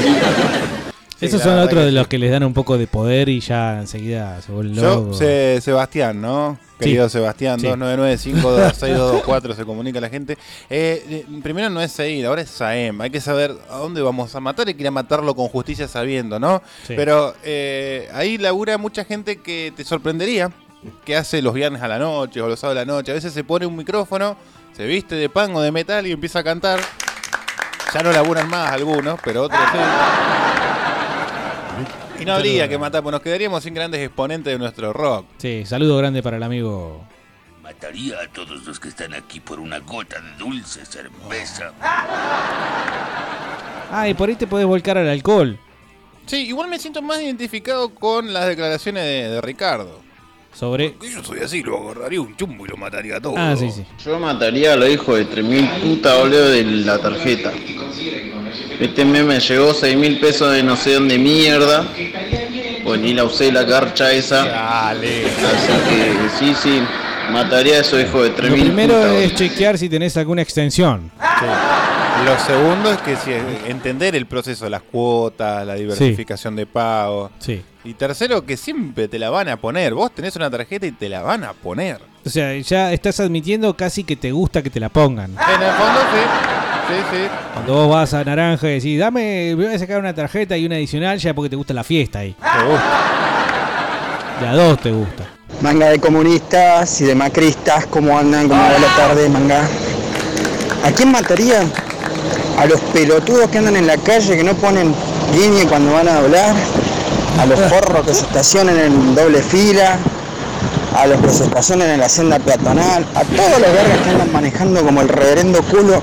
esos 1.22 1.41
son 1.41 1.57
otros 1.59 1.80
que 1.82 1.86
de 1.86 1.89
sí. 1.89 1.95
los 1.95 2.07
que 2.07 2.18
les 2.18 2.32
dan 2.32 2.43
un 2.43 2.53
poco 2.53 2.78
de 2.78 2.88
poder 2.88 3.30
y 3.30 3.39
ya 3.39 3.80
enseguida 3.80 4.41
se 4.41 4.51
vuelven 4.51 4.76
Yo, 4.76 4.82
locos. 4.84 5.18
Se- 5.18 5.59
Sebastián, 5.61 6.22
¿no? 6.22 6.57
Querido 6.80 7.09
Sí. 7.09 7.13
Sebastián, 7.13 7.59
Sí. 7.59 7.65
299-526-224 7.68 9.55
se 9.55 9.65
comunica 9.65 9.99
la 9.99 10.09
gente. 10.09 10.38
Eh, 10.70 11.03
eh, 11.09 11.26
primero 11.41 11.70
no 11.72 11.82
es 11.82 11.91
Seir, 11.91 12.26
ahora 12.28 12.41
es 12.41 12.49
Saem. 12.49 13.01
Hay 13.01 13.09
que 13.09 13.20
saber 13.22 13.55
a 13.70 13.78
dónde 13.78 14.01
vamos 14.01 14.34
a 14.36 14.39
matar 14.39 14.70
y 14.70 14.74
quería 14.76 14.91
matarlo 14.91 15.36
con 15.36 15.47
justicia 15.47 15.88
sabiendo, 15.88 16.39
¿no? 16.39 16.61
Sí. 16.86 16.93
Pero 16.95 17.34
eh, 17.43 18.07
ahí 18.13 18.38
labura 18.38 18.78
mucha 18.78 19.03
gente 19.05 19.38
que 19.38 19.74
te 19.76 19.84
sorprendería, 19.84 20.51
que 21.03 21.15
hace 21.18 21.41
los 21.41 21.53
viernes 21.55 21.82
a 21.82 21.88
la 21.88 21.97
noche 21.97 22.41
o 22.41 22.47
los 22.47 22.59
sábados 22.59 22.80
a 22.82 22.86
la 22.86 22.93
noche. 22.93 23.11
A 23.11 23.15
veces 23.15 23.34
se 23.34 23.43
pone 23.43 23.65
un 23.65 23.76
micrófono, 23.76 24.38
se 24.76 24.86
viste 24.86 25.15
de 25.15 25.30
pan 25.30 25.55
o 25.55 25.61
de 25.61 25.72
metal 25.72 26.05
y 26.05 26.11
empieza 26.11 26.39
a 26.39 26.43
cantar. 26.43 26.80
Ya 27.93 28.03
no 28.03 28.11
laburan 28.11 28.47
más 28.49 28.72
algunos, 28.72 29.20
pero 29.24 29.43
otros 29.43 29.59
sí. 29.72 29.78
Y 32.20 32.26
no 32.26 32.34
habría 32.34 32.68
que 32.68 32.78
matar, 32.78 33.03
pues 33.03 33.11
nos 33.11 33.22
quedaríamos 33.22 33.63
sin 33.63 33.74
grandes 33.74 34.01
exponentes 34.01 34.51
de 34.53 34.59
nuestro 34.59 34.91
rock. 34.93 35.26
Sí, 35.38 35.63
saludo 35.65 35.97
grande 35.97 36.24
para 36.24 36.38
el 36.38 36.43
amigo. 36.43 37.05
Mataría 37.61 38.20
a 38.22 38.28
todos 38.32 38.65
los 38.65 38.80
que 38.80 38.88
están 38.89 39.13
aquí 39.13 39.39
por 39.39 39.59
una 39.59 39.80
gota 39.80 40.20
de 40.22 40.32
dulce 40.38 40.86
cerveza. 40.86 41.74
Ah, 43.91 44.07
y 44.09 44.13
por 44.13 44.30
ahí 44.30 44.36
te 44.36 44.47
podés 44.47 44.65
volcar 44.65 44.97
al 44.97 45.09
alcohol. 45.09 45.59
Sí, 46.26 46.47
igual 46.47 46.70
me 46.70 46.80
siento 46.80 47.01
más 47.01 47.22
identificado 47.22 47.93
con 47.93 48.34
las 48.34 48.47
declaraciones 48.47 49.03
de, 49.03 49.30
de 49.30 49.41
Ricardo. 49.41 50.01
Sobre. 50.58 50.95
Yo 51.14 51.24
soy 51.24 51.39
así, 51.41 51.62
lo 51.62 51.78
agarraría 51.78 52.20
un 52.20 52.36
chumbo 52.36 52.66
y 52.66 52.70
lo 52.70 52.78
mataría 52.78 53.20
todo. 53.22 53.36
Ah, 53.38 53.55
sí, 53.55 53.70
sí. 53.70 53.84
Yo 54.03 54.18
mataría 54.20 54.74
a 54.74 54.76
los 54.76 54.89
hijos 54.89 55.16
de 55.20 55.26
3000 55.26 55.70
puta 55.84 56.16
boludo 56.18 56.49
de 56.49 56.64
la 56.64 56.97
tarjeta. 56.97 57.51
Este 58.80 59.05
meme 59.05 59.39
llegó 59.39 59.74
6 59.76 59.95
mil 59.97 60.20
pesos 60.20 60.51
de 60.51 60.64
no 60.64 60.76
sé 60.76 60.93
dónde 60.93 61.20
mierda. 61.20 61.86
Pues 62.84 62.99
ni 62.99 63.14
la 63.14 63.26
usé 63.26 63.51
la 63.51 63.68
carcha 63.68 64.12
esa. 64.12 64.45
Dale. 64.45 65.26
Así 65.26 65.74
que 65.89 66.30
sí, 66.39 66.55
sí, 66.60 66.82
mataría 67.32 67.76
a 67.76 67.82
esos 67.82 68.01
hijos 68.01 68.24
de 68.24 68.30
Lo 68.30 68.36
3000 68.36 68.64
primero 68.64 68.95
puta, 68.95 69.14
es 69.16 69.22
boludo. 69.32 69.36
chequear 69.38 69.78
si 69.78 69.89
tenés 69.89 70.18
alguna 70.18 70.41
extensión. 70.41 71.12
Lo 72.26 72.39
segundo 72.39 72.91
es 72.91 72.97
que 72.99 73.15
si 73.15 73.32
entender 73.68 74.15
el 74.15 74.26
proceso 74.26 74.65
de 74.65 74.72
las 74.72 74.82
cuotas, 74.82 75.65
la 75.65 75.76
diversificación 75.76 76.55
de 76.55 76.65
pago. 76.65 77.32
Sí. 77.39 77.63
Y 77.84 77.93
tercero, 77.93 78.45
que 78.45 78.57
siempre 78.57 79.07
te 79.07 79.18
la 79.18 79.30
van 79.30 79.47
a 79.49 79.57
poner. 79.57 79.93
Vos 79.93 80.11
tenés 80.13 80.36
una 80.36 80.49
tarjeta 80.49 80.86
y 80.86 80.91
te 80.91 81.07
la 81.07 81.22
van 81.22 81.43
a 81.43 81.53
poner. 81.53 82.01
O 82.26 82.30
sea, 82.30 82.53
ya 82.57 82.91
estás 82.91 83.20
admitiendo 83.22 83.76
casi 83.78 84.03
que 84.03 84.15
te 84.15 84.32
gusta 84.32 84.61
que 84.61 84.70
te 84.70 84.80
la 84.80 84.89
pongan. 84.89 85.32
En 85.32 85.61
el 85.61 85.72
fondo, 85.72 85.99
sí. 86.11 86.57
Sí, 86.88 86.93
sí. 87.11 87.28
Cuando 87.53 87.74
vos 87.74 87.89
vas 87.89 88.13
a 88.13 88.24
Naranja 88.24 88.68
y 88.70 88.74
decís, 88.76 88.99
dame, 88.99 89.55
voy 89.55 89.65
a 89.65 89.80
sacar 89.80 89.99
una 89.99 90.13
tarjeta 90.13 90.57
y 90.57 90.65
una 90.65 90.76
adicional 90.76 91.18
ya 91.20 91.34
porque 91.34 91.49
te 91.49 91.55
gusta 91.55 91.74
la 91.74 91.84
fiesta 91.84 92.20
ahí. 92.20 92.34
Te 92.34 92.65
gusta. 92.65 92.97
De 94.41 94.47
a 94.47 94.53
dos 94.53 94.80
te 94.80 94.91
gusta. 94.91 95.24
Manga 95.61 95.89
de 95.89 95.99
comunistas 95.99 97.01
y 97.01 97.05
de 97.05 97.15
macristas, 97.15 97.88
¿cómo 97.88 98.18
andan? 98.18 98.47
¿Cómo 98.47 98.61
va 98.61 98.78
la 98.78 98.95
tarde, 98.95 99.28
manga? 99.30 99.68
¿A 100.84 100.91
quién 100.91 101.11
mataría? 101.11 101.63
A 102.58 102.66
los 102.66 102.80
pelotudos 102.82 103.49
que 103.49 103.60
andan 103.60 103.76
en 103.76 103.88
la 103.88 103.97
calle, 103.97 104.36
que 104.36 104.43
no 104.43 104.53
ponen 104.55 104.93
línea 105.34 105.66
cuando 105.68 105.93
van 105.93 106.08
a 106.08 106.18
hablar. 106.18 106.55
A 107.39 107.45
los 107.45 107.60
forros 107.60 108.05
que 108.05 108.14
se 108.16 108.22
estacionan 108.26 108.78
en 108.80 109.14
doble 109.16 109.41
fila. 109.43 109.97
A 110.95 111.05
los 111.05 111.22
que 111.22 111.30
se 111.30 111.43
estacionan 111.43 111.89
en 111.89 111.99
la 111.99 112.10
senda 112.10 112.39
peatonal. 112.39 113.05
A 113.14 113.24
todos 113.24 113.60
los 113.60 113.72
vergas 113.74 113.97
que 114.03 114.10
andan 114.10 114.32
manejando 114.32 114.82
como 114.84 115.01
el 115.01 115.10
reverendo 115.10 115.62
culo 115.64 116.01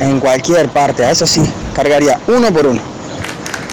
en 0.00 0.18
cualquier 0.18 0.68
parte. 0.70 1.04
A 1.04 1.12
eso 1.12 1.26
sí, 1.26 1.40
cargaría 1.74 2.18
uno 2.26 2.52
por 2.52 2.66
uno. 2.66 2.80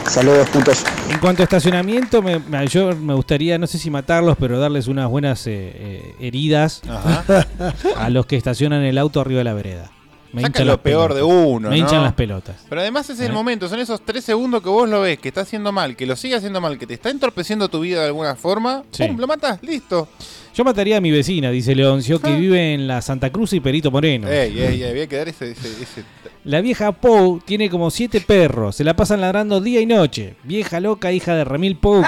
Saludos, 0.07 0.49
putos. 0.49 0.84
En 1.11 1.19
cuanto 1.19 1.41
a 1.41 1.45
estacionamiento, 1.45 2.21
me, 2.21 2.39
me- 2.39 2.67
yo 2.67 2.95
me 2.95 3.13
gustaría, 3.15 3.57
no 3.57 3.65
sé 3.67 3.77
si 3.80 3.89
matarlos, 3.89 4.38
pero 4.39 4.59
darles 4.59 4.88
unas 4.88 5.07
buenas 5.07 5.45
eh, 5.47 5.51
eh, 5.75 6.15
heridas 6.19 6.82
Ajá. 6.88 7.23
a 7.97 8.09
los 8.09 8.25
que 8.27 8.36
estacionan 8.36 8.84
el 8.84 8.97
auto 8.99 9.19
arriba 9.21 9.39
de 9.39 9.43
la 9.43 9.53
vereda. 9.53 9.91
Me 10.32 10.41
Saca 10.41 10.59
hinchan 10.59 10.67
lo 10.67 10.82
peor 10.82 11.13
de 11.15 11.23
uno. 11.23 11.69
Me 11.69 11.75
¿no? 11.77 11.82
hinchan 11.82 12.03
las 12.03 12.13
pelotas. 12.13 12.57
Pero 12.69 12.82
además 12.82 13.05
ese 13.09 13.13
es 13.13 13.19
¿Eh? 13.21 13.25
el 13.25 13.34
momento, 13.34 13.67
son 13.67 13.80
esos 13.80 14.01
tres 14.05 14.23
segundos 14.23 14.61
que 14.61 14.69
vos 14.69 14.88
lo 14.88 15.01
ves, 15.01 15.17
que 15.17 15.30
está 15.30 15.41
haciendo 15.41 15.71
mal, 15.71 15.95
que 15.95 16.05
lo 16.05 16.15
sigue 16.15 16.36
haciendo 16.36 16.61
mal, 16.61 16.77
que 16.77 16.86
te 16.86 16.93
está 16.93 17.09
entorpeciendo 17.09 17.67
tu 17.67 17.80
vida 17.80 18.01
de 18.01 18.07
alguna 18.07 18.36
forma. 18.36 18.84
Sí. 18.91 19.05
¡Pum! 19.07 19.17
Lo 19.17 19.25
matas, 19.25 19.57
listo. 19.63 20.07
Yo 20.53 20.63
mataría 20.63 20.97
a 20.97 21.01
mi 21.01 21.09
vecina, 21.09 21.49
dice 21.51 21.73
Leoncio, 21.73 22.19
que 22.21 22.36
vive 22.36 22.73
en 22.73 22.88
la 22.88 23.01
Santa 23.01 23.32
Cruz 23.32 23.53
y 23.53 23.59
Perito 23.59 23.89
Moreno. 23.91 24.27
Ey, 24.27 24.59
ey, 24.59 24.84
ey, 24.84 24.89
había 24.89 25.07
que 25.07 25.15
dar 25.15 25.30
ese, 25.30 25.51
ese, 25.51 25.67
ese- 25.82 26.03
La 26.43 26.61
vieja 26.61 26.91
Pou 26.91 27.39
tiene 27.39 27.69
como 27.69 27.89
siete 27.91 28.19
perros, 28.21 28.75
se 28.75 28.84
la 28.84 28.95
pasan 28.95 29.21
ladrando 29.21 29.61
día 29.61 29.80
y 29.82 29.86
noche. 29.86 30.36
Vieja 30.43 30.80
loca, 30.80 31.11
hija 31.11 31.34
de 31.36 31.43
Remil 31.43 31.77
Pou. 31.77 32.01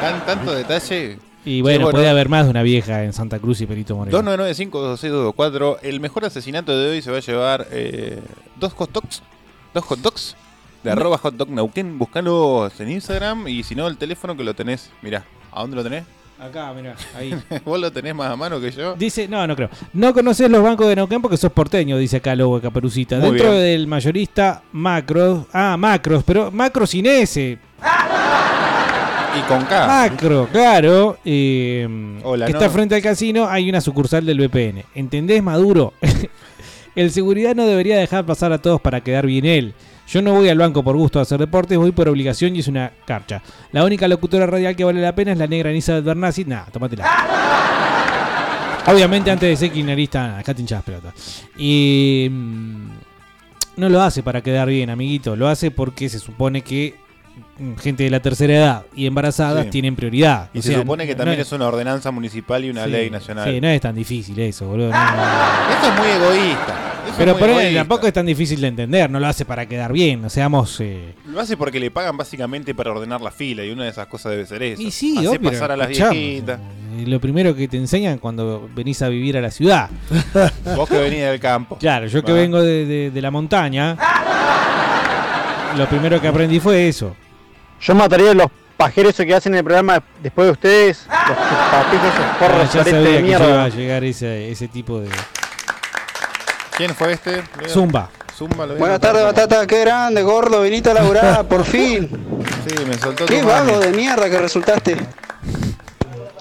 tan, 0.00 0.24
tanto 0.26 0.52
detalle. 0.54 1.18
Y 1.44 1.60
bueno, 1.60 1.78
Sí, 1.78 1.82
bueno. 1.84 1.96
puede 1.96 2.08
haber 2.08 2.28
más 2.28 2.44
de 2.44 2.50
una 2.50 2.62
vieja 2.62 3.02
en 3.04 3.12
Santa 3.12 3.38
Cruz 3.38 3.60
y 3.60 3.66
Perito 3.66 3.96
Moreno. 3.96 4.16
2995-2624. 4.22 5.78
El 5.82 6.00
mejor 6.00 6.24
asesinato 6.24 6.76
de 6.76 6.90
hoy 6.90 7.02
se 7.02 7.10
va 7.10 7.16
a 7.18 7.20
llevar 7.20 7.66
eh, 7.70 8.20
dos 8.56 8.72
hot 8.74 8.90
dogs. 8.92 9.22
Dos 9.74 9.84
hot 9.84 9.98
dogs. 10.00 10.36
De 10.84 10.90
No. 10.90 11.00
arroba 11.00 11.18
hot 11.18 11.34
dog 11.34 11.48
Neuquén. 11.50 11.98
Buscalos 11.98 12.78
en 12.80 12.90
Instagram. 12.90 13.48
Y 13.48 13.62
si 13.62 13.74
no, 13.74 13.86
el 13.88 13.96
teléfono 13.96 14.36
que 14.36 14.44
lo 14.44 14.54
tenés. 14.54 14.90
Mirá, 15.02 15.24
¿a 15.52 15.60
dónde 15.62 15.76
lo 15.76 15.82
tenés? 15.82 16.04
Acá, 16.40 16.72
mirá, 16.72 16.96
ahí. 17.16 17.34
Vos 17.64 17.80
lo 17.80 17.90
tenés 17.92 18.14
más 18.16 18.30
a 18.32 18.36
mano 18.36 18.60
que 18.60 18.70
yo. 18.72 18.94
Dice, 18.96 19.28
no, 19.28 19.46
no 19.46 19.54
creo. 19.54 19.68
No 19.92 20.12
conoces 20.12 20.50
los 20.50 20.60
bancos 20.62 20.88
de 20.88 20.96
Neuquén 20.96 21.22
porque 21.22 21.36
sos 21.36 21.52
porteño, 21.52 21.96
dice 21.98 22.16
acá 22.16 22.34
Lobo 22.34 22.56
de 22.56 22.62
Caperucita. 22.62 23.16
Muy 23.18 23.30
Dentro 23.30 23.50
bien. 23.52 23.62
del 23.62 23.86
mayorista 23.86 24.62
Macros. 24.72 25.46
Ah, 25.52 25.76
Macros, 25.76 26.24
pero 26.24 26.50
Macro 26.50 26.84
sin 26.86 27.06
S. 27.06 27.58
Y 29.38 29.40
con 29.48 29.64
K. 29.64 29.86
Macro, 29.86 30.48
claro. 30.52 31.18
eh, 31.24 31.88
Hola, 32.22 32.46
que 32.46 32.52
no. 32.52 32.58
está 32.58 32.70
frente 32.70 32.94
al 32.94 33.02
casino, 33.02 33.48
hay 33.48 33.68
una 33.68 33.80
sucursal 33.80 34.26
del 34.26 34.38
VPN. 34.38 34.84
¿Entendés, 34.94 35.42
Maduro? 35.42 35.94
el 36.94 37.10
seguridad 37.10 37.54
no 37.54 37.66
debería 37.66 37.96
dejar 37.96 38.26
pasar 38.26 38.52
a 38.52 38.58
todos 38.60 38.80
para 38.80 39.00
quedar 39.00 39.26
bien 39.26 39.44
él. 39.46 39.74
Yo 40.08 40.20
no 40.20 40.34
voy 40.34 40.48
al 40.50 40.58
banco 40.58 40.82
por 40.82 40.96
gusto 40.96 41.18
a 41.18 41.22
hacer 41.22 41.38
deportes, 41.38 41.78
voy 41.78 41.92
por 41.92 42.08
obligación 42.08 42.54
y 42.54 42.58
es 42.58 42.68
una 42.68 42.92
carcha. 43.06 43.42
La 43.70 43.84
única 43.84 44.06
locutora 44.08 44.46
radial 44.46 44.76
que 44.76 44.84
vale 44.84 45.00
la 45.00 45.14
pena 45.14 45.32
es 45.32 45.38
la 45.38 45.46
negra 45.46 45.70
Anisa 45.70 46.00
Bernasi. 46.00 46.44
Nah, 46.44 46.64
tómatela. 46.70 47.04
Obviamente 48.86 49.30
antes 49.30 49.48
de 49.48 49.56
ser 49.56 49.72
kirchnerista, 49.72 50.38
acá 50.38 50.52
te 50.52 50.60
hinchás 50.60 50.82
pelota. 50.82 51.14
Y 51.56 52.28
mm, 52.30 52.88
no 53.76 53.88
lo 53.88 54.02
hace 54.02 54.22
para 54.22 54.42
quedar 54.42 54.68
bien, 54.68 54.90
amiguito. 54.90 55.36
Lo 55.36 55.48
hace 55.48 55.70
porque 55.70 56.08
se 56.10 56.18
supone 56.18 56.60
que 56.62 56.94
mm, 56.94 57.11
gente 57.80 58.02
de 58.04 58.10
la 58.10 58.20
tercera 58.20 58.52
edad 58.54 58.86
y 58.96 59.06
embarazadas 59.06 59.64
Sí. 59.66 59.70
tienen 59.70 59.94
prioridad. 59.94 60.48
Y 60.54 60.58
O 60.58 60.62
se 60.62 60.68
sea, 60.70 60.78
supone 60.78 61.06
que 61.06 61.12
no 61.12 61.18
también 61.18 61.40
es- 61.40 61.46
es 61.46 61.52
una 61.52 61.66
ordenanza 61.68 62.10
municipal 62.10 62.64
y 62.64 62.70
una 62.70 62.84
Sí, 62.84 62.90
ley 62.90 63.10
nacional. 63.10 63.48
Sí, 63.50 63.60
no 63.60 63.68
es 63.68 63.80
tan 63.80 63.94
difícil 63.94 64.38
eso, 64.40 64.66
boludo. 64.66 64.90
no. 64.90 64.94
Esto 64.96 65.88
es 65.92 65.98
muy 65.98 66.08
egoísta. 66.08 66.88
Eso 67.06 67.14
Pero 67.18 67.36
por 67.36 67.50
egoísta. 67.50 67.80
tampoco 67.80 68.06
es 68.06 68.12
tan 68.12 68.26
difícil 68.26 68.60
de 68.60 68.68
entender, 68.68 69.10
no 69.10 69.18
lo 69.20 69.26
hace 69.26 69.44
para 69.44 69.66
quedar 69.66 69.92
bien, 69.92 70.22
no 70.22 70.30
seamos... 70.30 70.80
eh, 70.80 71.14
Lo 71.26 71.40
hace 71.40 71.56
porque 71.56 71.78
le 71.80 71.90
pagan 71.90 72.16
básicamente 72.16 72.74
para 72.74 72.90
ordenar 72.92 73.20
la 73.20 73.30
fila. 73.30 73.64
Y 73.64 73.70
una 73.70 73.84
de 73.84 73.90
esas 73.90 74.06
cosas 74.06 74.32
debe 74.32 74.46
ser 74.46 74.62
eso. 74.62 74.80
Y 74.80 74.90
sí, 74.90 75.18
obvio, 75.26 75.40
pasar 75.42 75.72
a 75.72 75.76
las 75.76 75.88
viejitas. 75.88 76.58
eh, 76.98 77.04
lo 77.06 77.20
primero 77.20 77.54
que 77.56 77.66
te 77.68 77.76
enseñan 77.76 78.18
cuando 78.18 78.68
venís 78.74 79.02
a 79.02 79.08
vivir 79.08 79.36
a 79.36 79.40
la 79.40 79.50
ciudad. 79.50 79.90
Vos 80.76 80.88
que 80.88 80.96
venís 80.98 81.20
del 81.20 81.40
campo. 81.40 81.76
Claro, 81.78 82.06
yo 82.06 82.22
que 82.22 82.32
Va. 82.32 82.38
vengo 82.38 82.62
de, 82.62 82.86
de- 82.86 83.10
de 83.10 83.22
la 83.22 83.30
montaña, 83.30 83.96
lo 85.76 85.88
primero 85.88 86.20
que 86.20 86.28
aprendí 86.28 86.60
fue 86.60 86.86
eso. 86.88 87.16
Yo 87.82 87.94
mataría 87.94 88.30
a 88.30 88.34
los 88.34 88.46
pajeros 88.76 89.14
que 89.16 89.34
hacen 89.34 89.54
el 89.54 89.64
programa 89.64 90.02
después 90.22 90.46
de 90.46 90.52
ustedes, 90.52 91.06
los 91.08 91.36
chupapijos, 91.36 92.08
esos 92.14 92.24
Ah, 92.24 92.36
porros, 92.38 92.72
de 92.72 92.90
que 92.90 93.00
iba 93.10 93.18
a 93.18 93.22
mierda. 93.22 93.68
llegar 93.68 94.04
ese, 94.04 94.50
ese 94.50 94.68
tipo 94.68 95.00
de... 95.00 95.08
¿Quién 96.76 96.94
fue 96.94 97.12
este? 97.12 97.42
Zumba. 97.68 98.08
Zumba, 98.36 98.66
lo 98.66 98.76
Buenas 98.76 98.98
tardes, 98.98 99.22
Batata, 99.24 99.66
qué 99.66 99.80
grande, 99.80 100.22
gordo, 100.22 100.62
viniste 100.62 100.90
a 100.90 100.94
laburar, 100.94 101.44
por 101.48 101.64
fin. 101.64 102.08
Sí, 102.66 102.84
me 102.86 102.94
soltó 102.94 103.26
Qué 103.26 103.42
vago 103.42 103.78
de 103.78 103.90
mierda 103.90 104.28
que 104.30 104.38
resultaste. 104.38 104.96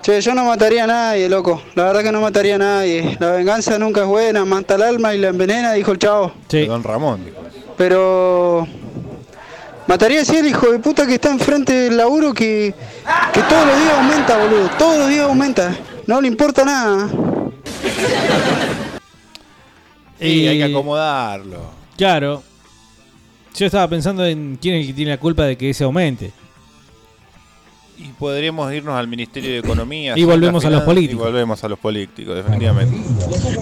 Che, 0.02 0.20
yo 0.22 0.34
no 0.34 0.46
mataría 0.46 0.86
a 0.86 0.88
nadie, 0.88 1.30
loco. 1.30 1.62
La 1.76 1.84
verdad 1.84 2.02
que 2.02 2.12
no 2.12 2.22
mataría 2.22 2.56
a 2.56 2.58
nadie. 2.60 3.18
La 3.20 3.32
venganza 3.32 3.78
nunca 3.78 4.02
es 4.02 4.08
buena, 4.08 4.46
mata 4.46 4.76
el 4.76 4.82
alma 4.82 5.14
y 5.14 5.20
la 5.20 5.28
envenena, 5.28 5.74
dijo 5.74 5.92
el 5.92 6.00
chavo. 6.00 6.34
Don 6.50 6.84
Ramón, 6.84 7.24
dijo. 7.26 7.38
Pero 7.78 8.68
mataría 9.92 10.22
así 10.22 10.38
al 10.38 10.48
hijo 10.48 10.72
de 10.72 10.80
puta 10.80 11.06
que 11.06 11.16
está 11.16 11.30
enfrente 11.32 11.74
del 11.74 11.98
laburo 11.98 12.34
que, 12.34 12.74
que 13.34 13.42
todos 13.42 13.68
los 13.68 13.76
días 13.78 13.94
aumenta, 13.98 14.38
boludo. 14.38 14.70
Todos 14.80 14.98
los 15.00 15.10
días 15.10 15.26
aumenta. 15.28 15.76
No 16.08 16.22
le 16.22 16.30
importa 16.30 16.64
nada. 16.64 17.10
Sí, 20.18 20.48
hay 20.48 20.60
que 20.60 20.68
Y- 20.70 20.72
acomodarlo. 20.72 21.60
Claro. 21.98 22.42
Yo 23.54 23.66
estaba 23.66 23.86
pensando 23.90 24.26
en 24.26 24.58
quién 24.62 24.76
es 24.76 24.82
el 24.82 24.88
que 24.88 24.94
tiene 24.94 25.12
la 25.12 25.18
culpa 25.20 25.44
de 25.44 25.58
que 25.58 25.72
ese 25.72 25.84
aumente. 25.84 26.32
Y 28.04 28.08
podríamos 28.18 28.74
irnos 28.74 28.98
al 28.98 29.08
Ministerio 29.08 29.52
de 29.52 29.60
Economía. 29.60 30.14
Y 30.16 30.24
volvemos 30.24 30.66
a 30.66 30.70
los 30.72 30.82
políticos. 30.84 31.28
Y 31.28 31.32
volvemos 31.32 31.64
a 31.64 31.70
los 31.70 31.78
políticos, 31.78 32.36
definitivamente. 32.36 32.98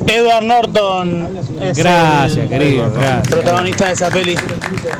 Edward 0.07 0.43
Norton 0.43 1.27
es 1.61 1.77
Gracias, 1.77 2.37
el 2.37 2.49
querido, 2.49 2.89
gracias. 2.91 3.27
protagonista 3.27 3.87
de 3.87 3.93
esa 3.93 4.09
peli. 4.09 4.35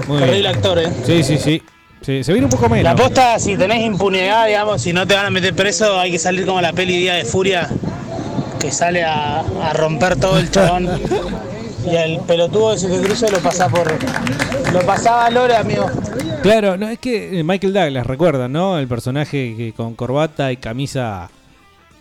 Muy 0.07 0.19
Terrible 0.19 0.49
actor, 0.49 0.79
eh. 0.79 0.89
Sí, 1.05 1.23
sí, 1.23 1.37
sí. 1.37 1.61
Sí, 2.01 2.23
se 2.23 2.31
viene 2.33 2.45
un 2.45 2.51
poco 2.51 2.67
menos. 2.69 2.83
La 2.83 2.95
posta, 2.95 3.39
si 3.39 3.55
tenés 3.57 3.81
impunidad, 3.85 4.47
digamos, 4.47 4.81
si 4.81 4.91
no 4.93 5.05
te 5.07 5.15
van 5.15 5.27
a 5.27 5.29
meter 5.29 5.53
preso, 5.53 5.99
hay 5.99 6.11
que 6.11 6.19
salir 6.19 6.45
como 6.45 6.59
la 6.61 6.73
peli 6.73 6.97
Día 6.97 7.13
de 7.15 7.25
Furia, 7.25 7.69
que 8.59 8.71
sale 8.71 9.03
a, 9.03 9.39
a 9.39 9.73
romper 9.73 10.17
todo 10.17 10.37
el 10.37 10.51
chabón. 10.51 10.89
Y 11.85 11.95
el 11.95 12.19
pelotudo 12.19 12.73
ese 12.73 12.89
que 12.89 12.99
cruza 12.99 13.27
lo 13.31 13.39
pasa 13.39 13.69
por. 13.69 13.87
Lo 14.73 14.81
pasaba 14.81 15.25
a 15.27 15.29
Lore, 15.29 15.55
amigo. 15.55 15.89
Claro, 16.41 16.77
no, 16.77 16.87
es 16.89 16.99
que 16.99 17.39
eh, 17.39 17.43
Michael 17.43 17.73
Douglas, 17.73 18.05
recuerdan, 18.05 18.51
¿no? 18.51 18.77
El 18.77 18.87
personaje 18.87 19.55
que 19.55 19.73
con 19.75 19.95
corbata 19.95 20.51
y 20.51 20.57
camisa 20.57 21.29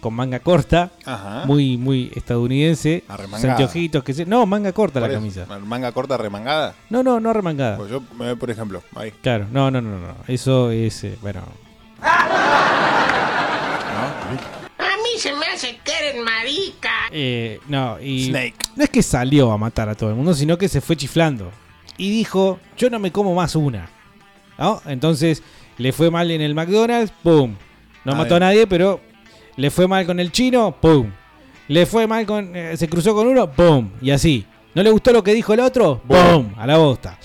con 0.01 0.15
manga 0.15 0.39
corta, 0.39 0.91
Ajá. 1.05 1.45
muy 1.45 1.77
muy 1.77 2.13
estadounidense, 2.15 3.03
anteojitos, 3.09 4.05
que 4.05 4.15
se... 4.15 4.27
No, 4.27 4.47
manga 4.47 4.73
corta 4.73 5.01
la 5.01 5.11
camisa. 5.11 5.45
Manga 5.65 5.91
corta 5.93 6.17
remangada. 6.17 6.75
No, 6.89 7.03
no, 7.03 7.19
no 7.19 7.33
remangada. 7.33 7.77
Pues 7.79 7.91
yo, 7.91 8.03
me 8.17 8.37
por 8.37 8.49
ejemplo, 8.51 8.83
ahí. 8.95 9.11
Claro, 9.23 9.47
no, 9.51 9.71
no, 9.71 9.81
no, 9.81 9.99
no. 9.99 10.15
Eso 10.29 10.71
es, 10.71 11.03
eh, 11.05 11.19
bueno, 11.21 11.43
A 14.79 14.97
mí 15.03 15.19
se 15.19 15.35
me 15.35 15.47
hace 15.47 15.79
que 15.85 15.93
eres 15.93 16.23
marica. 16.25 16.91
Eh, 17.11 17.59
no, 17.69 18.01
y 18.01 18.27
Snake. 18.29 18.55
no 18.77 18.85
es 18.85 18.91
que 18.91 19.03
salió 19.03 19.51
a 19.51 19.59
matar 19.59 19.89
a 19.89 19.95
todo 19.97 20.11
el 20.11 20.17
mundo, 20.17 20.33
sino 20.35 20.57
que 20.57 20.69
se 20.69 20.81
fue 20.81 20.97
chiflando. 20.97 21.51
Y 21.97 22.11
dijo, 22.11 22.61
yo 22.77 22.89
no 22.91 23.01
me 23.01 23.11
como 23.11 23.35
más 23.35 23.57
una. 23.57 23.89
¿No? 24.59 24.83
Entonces, 24.87 25.43
le 25.79 25.93
fue 25.93 26.11
mal 26.11 26.31
en 26.31 26.41
el 26.41 26.55
McDonald's, 26.55 27.13
¡pum! 27.23 27.55
No 28.05 28.13
A 28.13 28.17
mató 28.17 28.37
a 28.37 28.41
nadie, 28.41 28.67
pero 28.67 29.01
le 29.57 29.71
fue 29.71 29.87
mal 29.87 30.05
con 30.05 30.19
el 30.21 30.33
chino, 30.33 30.77
¡pum! 30.81 31.11
Le 31.69 31.87
fue 31.87 32.07
mal 32.07 32.27
con... 32.27 32.55
eh, 32.57 32.77
se 32.77 32.89
cruzó 32.89 33.15
con 33.15 33.27
uno, 33.27 33.51
¡pum! 33.51 33.91
Y 34.01 34.11
así. 34.11 34.45
¿No 34.75 34.83
le 34.83 34.91
gustó 34.91 35.13
lo 35.13 35.23
que 35.23 35.35
dijo 35.35 35.55
el 35.55 35.61
otro? 35.61 36.03
¡Pum! 36.07 36.53
A 36.57 36.67
la 36.67 36.79
bosta. 36.79 37.19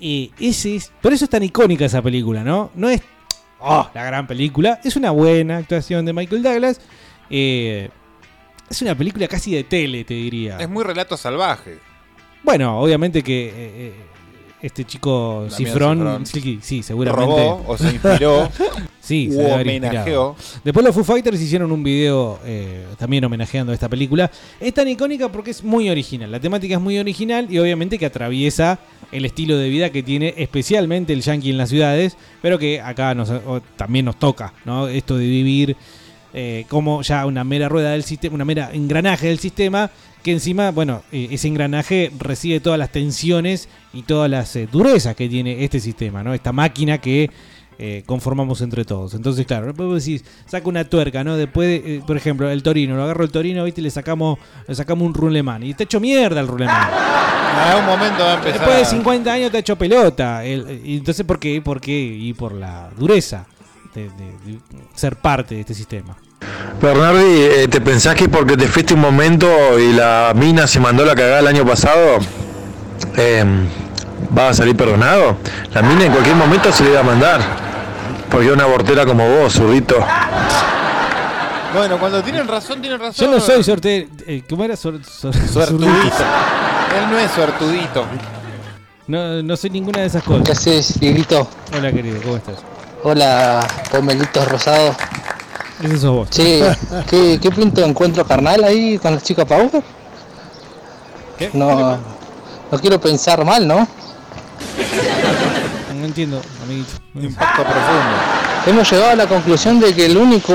Y 0.00 0.32
ese 0.38 0.76
es... 0.76 0.92
Por 1.00 1.12
eso 1.12 1.24
es 1.24 1.30
tan 1.30 1.42
icónica 1.42 1.84
esa 1.84 2.00
película, 2.02 2.42
¿no? 2.42 2.70
No 2.74 2.88
es... 2.88 3.02
¡Oh! 3.60 3.88
La 3.94 4.04
gran 4.04 4.26
película. 4.26 4.80
Es 4.84 4.96
una 4.96 5.10
buena 5.10 5.56
actuación 5.56 6.04
de 6.06 6.12
Michael 6.12 6.42
Douglas. 6.42 6.80
Eh, 7.28 7.90
es 8.70 8.82
una 8.82 8.94
película 8.94 9.26
casi 9.26 9.54
de 9.54 9.64
tele, 9.64 10.04
te 10.04 10.14
diría. 10.14 10.58
Es 10.58 10.68
muy 10.68 10.84
relato 10.84 11.16
salvaje. 11.16 11.78
Bueno, 12.44 12.80
obviamente 12.80 13.22
que 13.22 13.52
eh, 13.54 13.94
este 14.60 14.84
chico 14.84 15.46
Damián 15.50 15.56
Cifrón, 15.56 15.98
Cifrón 16.26 16.26
sí, 16.26 16.58
sí, 16.62 16.82
seguramente. 16.82 17.26
robó 17.36 17.64
o 17.68 17.78
se 17.78 17.90
inspiró 17.92 18.48
sí, 19.00 19.30
se 19.32 19.52
homenajeó. 19.52 20.34
Después 20.64 20.84
los 20.84 20.94
Foo 20.94 21.04
Fighters 21.04 21.40
hicieron 21.40 21.70
un 21.70 21.82
video 21.82 22.38
eh, 22.44 22.84
también 22.98 23.24
homenajeando 23.24 23.72
esta 23.72 23.88
película. 23.88 24.30
Es 24.58 24.74
tan 24.74 24.88
icónica 24.88 25.30
porque 25.30 25.52
es 25.52 25.62
muy 25.62 25.88
original. 25.88 26.30
La 26.32 26.40
temática 26.40 26.74
es 26.74 26.80
muy 26.80 26.98
original 26.98 27.46
y 27.50 27.58
obviamente 27.58 27.98
que 27.98 28.06
atraviesa 28.06 28.78
el 29.12 29.24
estilo 29.24 29.56
de 29.56 29.68
vida 29.68 29.90
que 29.90 30.02
tiene 30.02 30.34
especialmente 30.36 31.12
el 31.12 31.22
yankee 31.22 31.50
en 31.50 31.56
las 31.58 31.68
ciudades, 31.70 32.16
pero 32.42 32.58
que 32.58 32.80
acá 32.80 33.14
nos, 33.14 33.30
o- 33.30 33.62
también 33.76 34.04
nos 34.04 34.18
toca, 34.18 34.52
¿no? 34.64 34.88
Esto 34.88 35.16
de 35.16 35.24
vivir 35.26 35.76
eh, 36.34 36.66
como 36.68 37.00
ya 37.02 37.24
una 37.24 37.42
mera 37.42 37.68
rueda 37.70 37.92
del 37.92 38.02
sistema, 38.04 38.34
una 38.34 38.44
mera 38.44 38.70
engranaje 38.72 39.28
del 39.28 39.38
sistema, 39.38 39.90
que 40.22 40.32
encima, 40.32 40.70
bueno, 40.70 41.02
eh, 41.12 41.28
ese 41.30 41.48
engranaje 41.48 42.10
recibe 42.18 42.60
todas 42.60 42.78
las 42.78 42.90
tensiones 42.92 43.68
y 43.92 44.02
todas 44.02 44.30
las 44.30 44.54
eh, 44.56 44.68
durezas 44.70 45.14
que 45.16 45.28
tiene 45.28 45.64
este 45.64 45.80
sistema, 45.80 46.22
¿no? 46.22 46.34
Esta 46.34 46.52
máquina 46.52 46.98
que 46.98 47.30
eh, 47.80 48.02
conformamos 48.06 48.60
entre 48.60 48.84
todos. 48.84 49.14
Entonces, 49.14 49.46
claro, 49.46 49.66
después 49.66 49.88
vos 49.88 50.04
decís, 50.04 50.24
saca 50.46 50.68
una 50.68 50.84
tuerca, 50.84 51.22
¿no? 51.22 51.36
Después, 51.36 51.68
de, 51.68 51.96
eh, 51.96 52.02
por 52.06 52.16
ejemplo, 52.16 52.50
el 52.50 52.62
Torino, 52.62 52.96
lo 52.96 53.04
agarro 53.04 53.22
el 53.24 53.30
Torino, 53.30 53.62
¿viste? 53.64 53.80
Y 53.80 53.84
le 53.84 53.90
sacamos, 53.90 54.38
le 54.66 54.74
sacamos 54.74 55.06
un 55.06 55.14
rulemán. 55.14 55.62
Y 55.62 55.70
está 55.70 55.84
hecho 55.84 56.00
mierda 56.00 56.40
el 56.40 56.48
rulemán. 56.48 56.88
En 56.90 57.58
algún 57.70 57.86
momento 57.86 58.22
va 58.24 58.32
a 58.32 58.34
empezar. 58.34 58.58
Después 58.58 58.76
de 58.78 58.82
a- 58.82 58.86
50 58.86 59.32
años 59.32 59.50
te 59.52 59.56
ha 59.58 59.60
hecho 59.60 59.76
pelota. 59.76 60.44
El- 60.44 60.80
y 60.84 60.96
entonces, 60.98 61.24
¿por 61.24 61.38
qué? 61.38 61.62
¿Por 61.62 61.80
qué? 61.80 61.96
Y 61.98 62.32
por 62.34 62.52
la 62.52 62.90
dureza 62.98 63.46
de, 63.94 64.02
de- 64.02 64.08
de 64.10 64.58
ser 64.94 65.14
parte 65.16 65.54
de 65.54 65.60
este 65.60 65.74
sistema. 65.74 66.16
Bernardi, 66.80 67.42
eh, 67.42 67.68
¿te 67.68 67.80
pensás 67.80 68.14
que 68.14 68.28
porque 68.28 68.56
te 68.56 68.68
fuiste 68.68 68.94
un 68.94 69.00
momento 69.00 69.48
y 69.78 69.92
la 69.92 70.32
mina 70.36 70.66
se 70.66 70.78
mandó 70.78 71.04
la 71.04 71.14
cagada 71.14 71.40
el 71.40 71.46
año 71.48 71.64
pasado, 71.66 72.18
eh, 73.16 73.44
vas 74.30 74.50
a 74.50 74.54
salir 74.54 74.76
perdonado? 74.76 75.36
La 75.74 75.82
mina 75.82 76.04
en 76.06 76.12
cualquier 76.12 76.36
momento 76.36 76.70
se 76.72 76.84
le 76.84 76.90
iba 76.90 77.00
a 77.00 77.04
mandar. 77.04 77.40
Porque 78.30 78.52
una 78.52 78.64
abortera 78.64 79.06
como 79.06 79.26
vos, 79.28 79.54
zurdito. 79.54 79.96
Bueno, 81.74 81.98
cuando 81.98 82.22
tienen 82.22 82.46
razón, 82.46 82.80
tienen 82.80 83.00
razón. 83.00 83.26
Yo 83.26 83.32
no 83.34 83.40
soy 83.40 83.62
sorte... 83.64 84.08
eh, 84.26 84.42
¿Cómo 84.48 84.64
era? 84.64 84.76
Sor- 84.76 85.02
sor- 85.04 85.34
Suertudito. 85.34 85.88
Él 86.98 87.10
no 87.10 87.18
es 87.18 87.30
suertudito. 87.30 88.04
No, 89.06 89.42
no 89.42 89.56
soy 89.56 89.70
ninguna 89.70 90.00
de 90.00 90.06
esas 90.06 90.22
cosas. 90.22 90.44
¿Qué 90.44 90.52
haces, 90.52 91.00
Dieguito? 91.00 91.48
Hola, 91.76 91.90
querido, 91.90 92.20
¿cómo 92.22 92.36
estás? 92.36 92.56
Hola, 93.02 93.66
pomelitos 93.90 94.46
rosados. 94.48 94.96
Ese 95.82 95.98
sos 95.98 96.14
vos. 96.14 96.30
Che, 96.30 96.62
¿qué, 97.08 97.38
qué 97.40 97.50
pinta 97.50 97.82
de 97.82 97.88
encuentro 97.88 98.26
carnal 98.26 98.64
ahí 98.64 98.98
con 98.98 99.14
la 99.14 99.20
chica 99.20 99.44
Power? 99.44 99.70
¿Qué? 101.38 101.50
No, 101.52 101.98
no 102.70 102.78
quiero 102.80 103.00
pensar 103.00 103.44
mal, 103.44 103.66
¿no? 103.66 103.86
No 105.98 106.04
entiendo, 106.04 106.40
amiguito. 106.62 106.92
Impacto 107.14 107.62
profundo. 107.62 108.16
Hemos 108.66 108.90
llegado 108.90 109.10
a 109.10 109.16
la 109.16 109.26
conclusión 109.26 109.80
de 109.80 109.94
que 109.94 110.06
el 110.06 110.16
único 110.16 110.54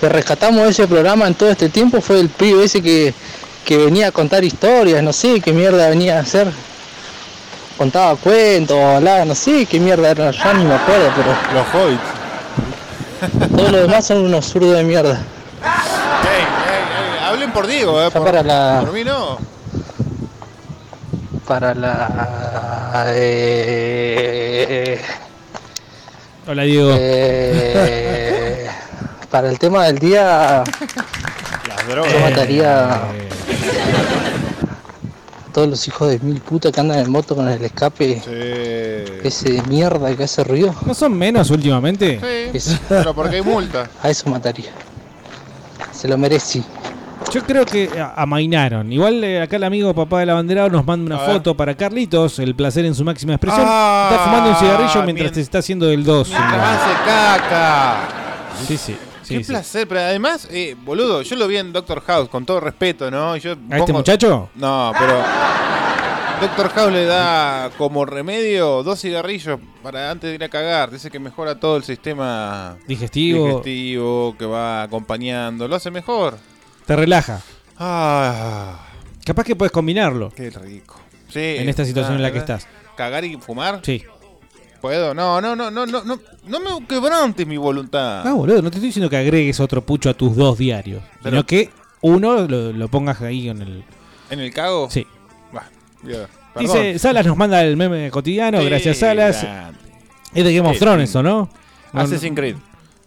que 0.00 0.08
rescatamos 0.08 0.64
de 0.64 0.70
ese 0.70 0.86
programa 0.86 1.26
en 1.26 1.34
todo 1.34 1.50
este 1.50 1.68
tiempo 1.68 2.00
fue 2.00 2.20
el 2.20 2.28
pibe 2.28 2.64
ese 2.64 2.82
que, 2.82 3.14
que 3.64 3.76
venía 3.76 4.08
a 4.08 4.12
contar 4.12 4.44
historias, 4.44 5.02
no 5.02 5.12
sé 5.12 5.40
qué 5.40 5.52
mierda 5.52 5.88
venía 5.88 6.18
a 6.18 6.20
hacer. 6.20 6.50
Contaba 7.76 8.16
cuentos, 8.16 8.78
hablaba, 8.78 9.24
no 9.24 9.34
sé 9.34 9.66
qué 9.66 9.80
mierda 9.80 10.10
era, 10.10 10.30
ya 10.30 10.54
ni 10.54 10.64
me 10.64 10.74
acuerdo, 10.74 11.10
pero. 11.16 11.30
Los 11.54 11.66
hobbits. 11.74 12.13
Todos 13.56 13.70
los 13.72 13.80
demás 13.82 14.04
son 14.06 14.18
unos 14.24 14.46
zurdos 14.46 14.76
de 14.76 14.84
mierda. 14.84 15.12
Ey, 15.12 16.40
ey, 16.40 17.18
ey, 17.18 17.24
hablen 17.26 17.52
por 17.52 17.66
Diego, 17.66 18.00
eh. 18.02 18.10
Por, 18.10 18.24
para 18.24 18.42
la- 18.42 18.80
por 18.80 18.92
mí 18.92 19.04
no. 19.04 19.38
Para 21.46 21.74
la. 21.74 23.04
eh, 23.08 25.00
Hola, 26.46 26.62
Diego. 26.62 26.90
eh, 26.98 28.68
para 29.30 29.48
el 29.50 29.58
tema 29.58 29.84
del 29.84 29.98
día, 29.98 30.62
Las 31.68 31.88
drogas. 31.88 32.12
yo 32.12 32.20
mataría 32.20 32.84
a 32.94 32.98
todos 35.54 35.68
los 35.68 35.86
hijos 35.88 36.08
de 36.10 36.18
mil 36.18 36.40
putas 36.40 36.72
que 36.72 36.80
andan 36.80 36.98
en 36.98 37.10
moto 37.10 37.34
con 37.36 37.48
el 37.48 37.64
escape. 37.64 38.20
Ese 39.22 39.52
de 39.52 39.62
mierda 39.62 40.14
que 40.16 40.24
hace 40.24 40.42
ruido. 40.44 40.74
¿No 40.84 40.92
son 40.92 41.16
menos 41.16 41.48
últimamente? 41.50 42.18
Sí, 42.52 42.58
Eso. 42.58 42.78
pero 42.88 43.14
porque 43.14 43.36
hay 43.36 43.42
multa. 43.42 43.88
A 44.02 44.10
eso 44.10 44.28
mataría. 44.28 44.70
Se 45.92 46.08
lo 46.08 46.18
merece. 46.18 46.62
Yo 47.32 47.42
creo 47.42 47.64
que 47.64 47.88
a- 47.98 48.12
amainaron. 48.20 48.92
Igual 48.92 49.22
eh, 49.24 49.40
acá 49.40 49.56
el 49.56 49.64
amigo 49.64 49.94
papá 49.94 50.20
del 50.20 50.30
abanderado 50.30 50.68
nos 50.68 50.84
manda 50.84 51.06
una 51.14 51.22
A 51.24 51.26
ver. 51.26 51.36
foto 51.36 51.56
para 51.56 51.74
Carlitos, 51.74 52.38
el 52.40 52.54
placer 52.54 52.84
en 52.84 52.94
su 52.94 53.04
máxima 53.04 53.34
expresión. 53.34 53.64
Ah, 53.66 54.08
está 54.10 54.24
fumando 54.24 54.50
un 54.50 54.56
cigarrillo 54.56 55.02
mientras 55.04 55.30
mien- 55.30 55.34
te 55.34 55.40
está 55.40 55.58
haciendo 55.58 55.88
el 55.88 56.04
2. 56.04 56.28
Mientras 56.28 56.52
hace 56.80 56.92
caca. 57.06 58.08
Sí, 58.66 58.76
sí. 58.76 58.96
Sí, 59.24 59.38
Qué 59.38 59.44
sí. 59.44 59.52
placer, 59.52 59.88
pero 59.88 60.00
además, 60.00 60.48
eh, 60.50 60.76
boludo, 60.84 61.22
yo 61.22 61.36
lo 61.36 61.46
vi 61.48 61.56
en 61.56 61.72
Doctor 61.72 62.00
House, 62.02 62.28
con 62.28 62.46
todo 62.46 62.60
respeto, 62.60 63.10
¿no? 63.10 63.36
Yo 63.36 63.56
¿A 63.70 63.78
este 63.78 63.92
muchacho? 63.92 64.50
No, 64.54 64.92
pero. 64.98 65.22
Doctor 66.40 66.68
House 66.70 66.92
le 66.92 67.04
da 67.06 67.70
como 67.78 68.04
remedio 68.04 68.82
dos 68.82 69.00
cigarrillos 69.00 69.60
para 69.82 70.10
antes 70.10 70.28
de 70.30 70.34
ir 70.34 70.44
a 70.44 70.48
cagar. 70.48 70.90
Dice 70.90 71.10
que 71.10 71.18
mejora 71.18 71.58
todo 71.60 71.76
el 71.76 71.84
sistema 71.84 72.76
Digestivo. 72.88 73.46
digestivo 73.46 74.36
que 74.38 74.44
va 74.44 74.82
acompañando. 74.82 75.68
Lo 75.68 75.76
hace 75.76 75.90
mejor. 75.90 76.36
Te 76.86 76.96
relaja. 76.96 77.40
Ah, 77.78 78.78
Capaz 79.24 79.44
que 79.44 79.56
puedes 79.56 79.72
combinarlo. 79.72 80.30
qué 80.36 80.50
rico. 80.50 81.00
Sí, 81.28 81.40
En 81.58 81.68
esta 81.68 81.84
situación 81.84 82.16
en 82.16 82.22
la 82.22 82.30
que 82.32 82.40
¿verdad? 82.40 82.56
estás. 82.58 82.72
¿Cagar 82.96 83.24
y 83.24 83.36
fumar? 83.36 83.80
Sí. 83.82 84.04
¿Puedo? 84.84 85.14
No, 85.14 85.40
no, 85.40 85.56
no, 85.56 85.70
no, 85.70 85.86
no, 85.86 86.04
no, 86.04 86.20
no 86.46 86.60
me 86.60 86.86
quebrantes 86.86 87.46
mi 87.46 87.56
voluntad. 87.56 88.20
Ah, 88.28 88.34
boludo, 88.34 88.60
no 88.60 88.70
te 88.70 88.76
estoy 88.76 88.88
diciendo 88.88 89.08
que 89.08 89.16
agregues 89.16 89.58
otro 89.58 89.80
pucho 89.80 90.10
a 90.10 90.12
tus 90.12 90.36
dos 90.36 90.58
diarios. 90.58 91.02
Pero- 91.22 91.36
Sino 91.36 91.46
que 91.46 91.70
uno 92.02 92.46
lo, 92.46 92.70
lo 92.70 92.88
pongas 92.88 93.22
ahí 93.22 93.48
en 93.48 93.62
el. 93.62 93.82
¿En 94.28 94.40
el 94.40 94.52
cago? 94.52 94.90
Sí. 94.90 95.06
Bah. 95.54 95.64
Dice. 96.60 96.98
Salas 96.98 97.24
nos 97.24 97.34
manda 97.34 97.64
el 97.64 97.78
meme 97.78 98.10
cotidiano, 98.10 98.62
gracias 98.62 98.98
Salas. 98.98 99.42
grande. 99.42 99.78
Es 100.34 100.44
de 100.44 100.54
Game 100.54 100.68
of 100.68 100.74
Sí, 100.74 100.80
Thrones. 100.80 101.16
¿o 101.16 101.22
no? 101.22 101.48
No, 101.94 102.00
Assassin's 102.02 102.32
no- 102.32 102.36
Creed. 102.36 102.56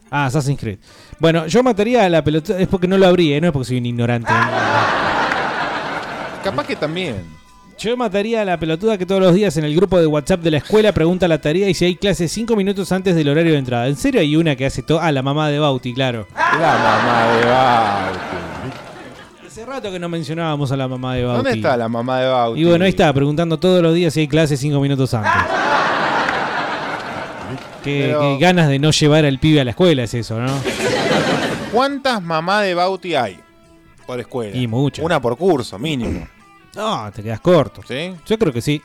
Ah, 0.09 0.25
Assassin's 0.25 0.59
Creed. 0.59 0.79
Bueno, 1.19 1.45
yo 1.45 1.61
mataría 1.61 2.05
a 2.05 2.09
la 2.09 2.23
pelota. 2.23 2.59
Es 2.59 2.67
porque 2.67 2.87
no 2.87 2.97
lo 2.97 3.05
abrí, 3.05 3.33
¿eh? 3.33 3.39
no 3.39 3.45
es 3.49 3.53
porque 3.53 3.67
soy 3.67 3.77
un 3.77 3.85
ignorante. 3.85 4.33
Capaz 6.43 6.65
que 6.65 6.75
también. 6.75 7.36
Yo 7.79 7.95
mataría 7.95 8.41
a 8.41 8.45
la 8.45 8.57
pelotuda 8.59 8.97
que 8.97 9.05
todos 9.05 9.21
los 9.21 9.35
días 9.35 9.55
en 9.57 9.63
el 9.63 9.75
grupo 9.75 9.99
de 9.99 10.07
WhatsApp 10.07 10.41
de 10.41 10.49
la 10.49 10.57
escuela 10.57 10.91
pregunta 10.93 11.27
la 11.27 11.39
tarea 11.39 11.69
y 11.69 11.75
si 11.75 11.85
hay 11.85 11.95
clases 11.95 12.31
cinco 12.31 12.55
minutos 12.55 12.91
antes 12.91 13.15
del 13.15 13.29
horario 13.29 13.51
de 13.53 13.59
entrada. 13.59 13.87
¿En 13.87 13.95
serio 13.95 14.19
hay 14.19 14.35
una 14.35 14.55
que 14.55 14.65
hace 14.65 14.81
todo? 14.81 14.99
Ah, 14.99 15.11
la 15.11 15.21
mamá 15.21 15.47
de 15.49 15.59
Bauti, 15.59 15.93
claro. 15.93 16.27
La 16.35 16.41
mamá 16.57 17.35
de 17.35 17.45
Bauti. 17.45 18.19
Hace 19.45 19.65
rato 19.65 19.91
que 19.91 19.99
no 19.99 20.09
mencionábamos 20.09 20.71
a 20.71 20.77
la 20.77 20.87
mamá 20.87 21.13
de 21.15 21.23
Bauti. 21.25 21.43
¿Dónde 21.43 21.51
está 21.59 21.77
la 21.77 21.87
mamá 21.87 22.19
de 22.19 22.27
Bauti? 22.27 22.61
Y 22.61 22.65
bueno, 22.65 22.83
ahí 22.85 22.89
está, 22.89 23.13
preguntando 23.13 23.59
todos 23.59 23.83
los 23.83 23.93
días 23.93 24.11
si 24.11 24.21
hay 24.21 24.27
clases 24.27 24.59
cinco 24.59 24.79
minutos 24.79 25.13
antes. 25.13 25.31
Qué, 27.83 28.05
Pero- 28.07 28.19
qué 28.21 28.37
ganas 28.39 28.69
de 28.69 28.79
no 28.79 28.89
llevar 28.89 29.23
al 29.23 29.37
pibe 29.37 29.61
a 29.61 29.63
la 29.63 29.69
escuela 29.71 30.01
es 30.03 30.13
eso, 30.15 30.39
¿no? 30.39 30.51
¿Cuántas 31.71 32.23
mamás 32.23 32.63
de 32.63 32.73
Bauti 32.73 33.13
hay 33.13 33.39
por 34.07 34.19
escuela? 34.19 34.57
Y 34.57 34.65
muchas. 34.65 35.05
Una 35.05 35.21
por 35.21 35.37
curso, 35.37 35.77
mínimo. 35.77 36.27
No, 36.77 37.11
te 37.13 37.21
quedas 37.23 37.41
corto. 37.41 37.81
¿Sí? 37.87 38.13
Yo 38.25 38.37
creo 38.37 38.53
que 38.53 38.61
sí. 38.61 38.81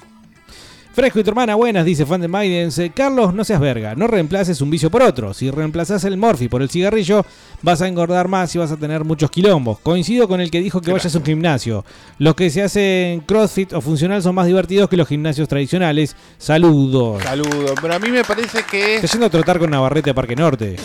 Fresco 0.95 1.20
y 1.20 1.24
tu 1.24 1.30
hermana, 1.30 1.55
buenas, 1.55 1.86
dice 1.86 2.05
fan 2.05 2.20
de 2.20 2.28
Maidens. 2.28 2.78
Carlos, 2.95 3.32
no 3.32 3.45
seas 3.45 3.61
verga, 3.61 3.95
no 3.95 4.07
reemplaces 4.07 4.61
un 4.61 4.68
vicio 4.68 4.90
por 4.90 5.01
otro. 5.03 5.32
Si 5.32 5.51
reemplazás 5.51 6.05
el 6.05 6.18
morfi 6.18 6.49
por 6.49 6.61
el 6.61 6.68
cigarrillo, 6.68 7.24
vas 7.62 7.80
a 7.80 7.88
engordar 7.88 8.28
más 8.28 8.55
y 8.55 8.59
vas 8.59 8.72
a 8.72 8.76
tener 8.76 9.03
muchos 9.03 9.30
quilombos. 9.30 9.78
Coincido 9.78 10.28
con 10.28 10.43
el 10.43 10.51
que 10.51 10.61
dijo 10.61 10.82
que 10.82 10.93
vayas 10.93 11.14
a 11.14 11.18
un 11.18 11.24
gimnasio. 11.24 11.82
Los 12.18 12.34
que 12.34 12.51
se 12.51 12.62
hacen 12.62 13.20
crossfit 13.20 13.72
o 13.72 13.80
funcional 13.80 14.22
son 14.22 14.34
más 14.34 14.47
divertidos 14.47 14.90
que 14.90 14.99
los 14.99 15.09
gimnasios 15.09 15.49
tradicionales. 15.49 16.14
Saludos. 16.36 17.22
Saludos. 17.22 17.72
Pero 17.80 17.95
a 17.95 17.99
mí 17.99 18.11
me 18.11 18.22
parece 18.24 18.62
que 18.70 18.97
Está 18.97 19.07
yendo 19.07 19.26
a 19.26 19.30
trotar 19.30 19.59
con 19.59 19.70
Navarrete 19.70 20.11
a 20.11 20.14
Parque 20.14 20.36
Norte. 20.36 20.76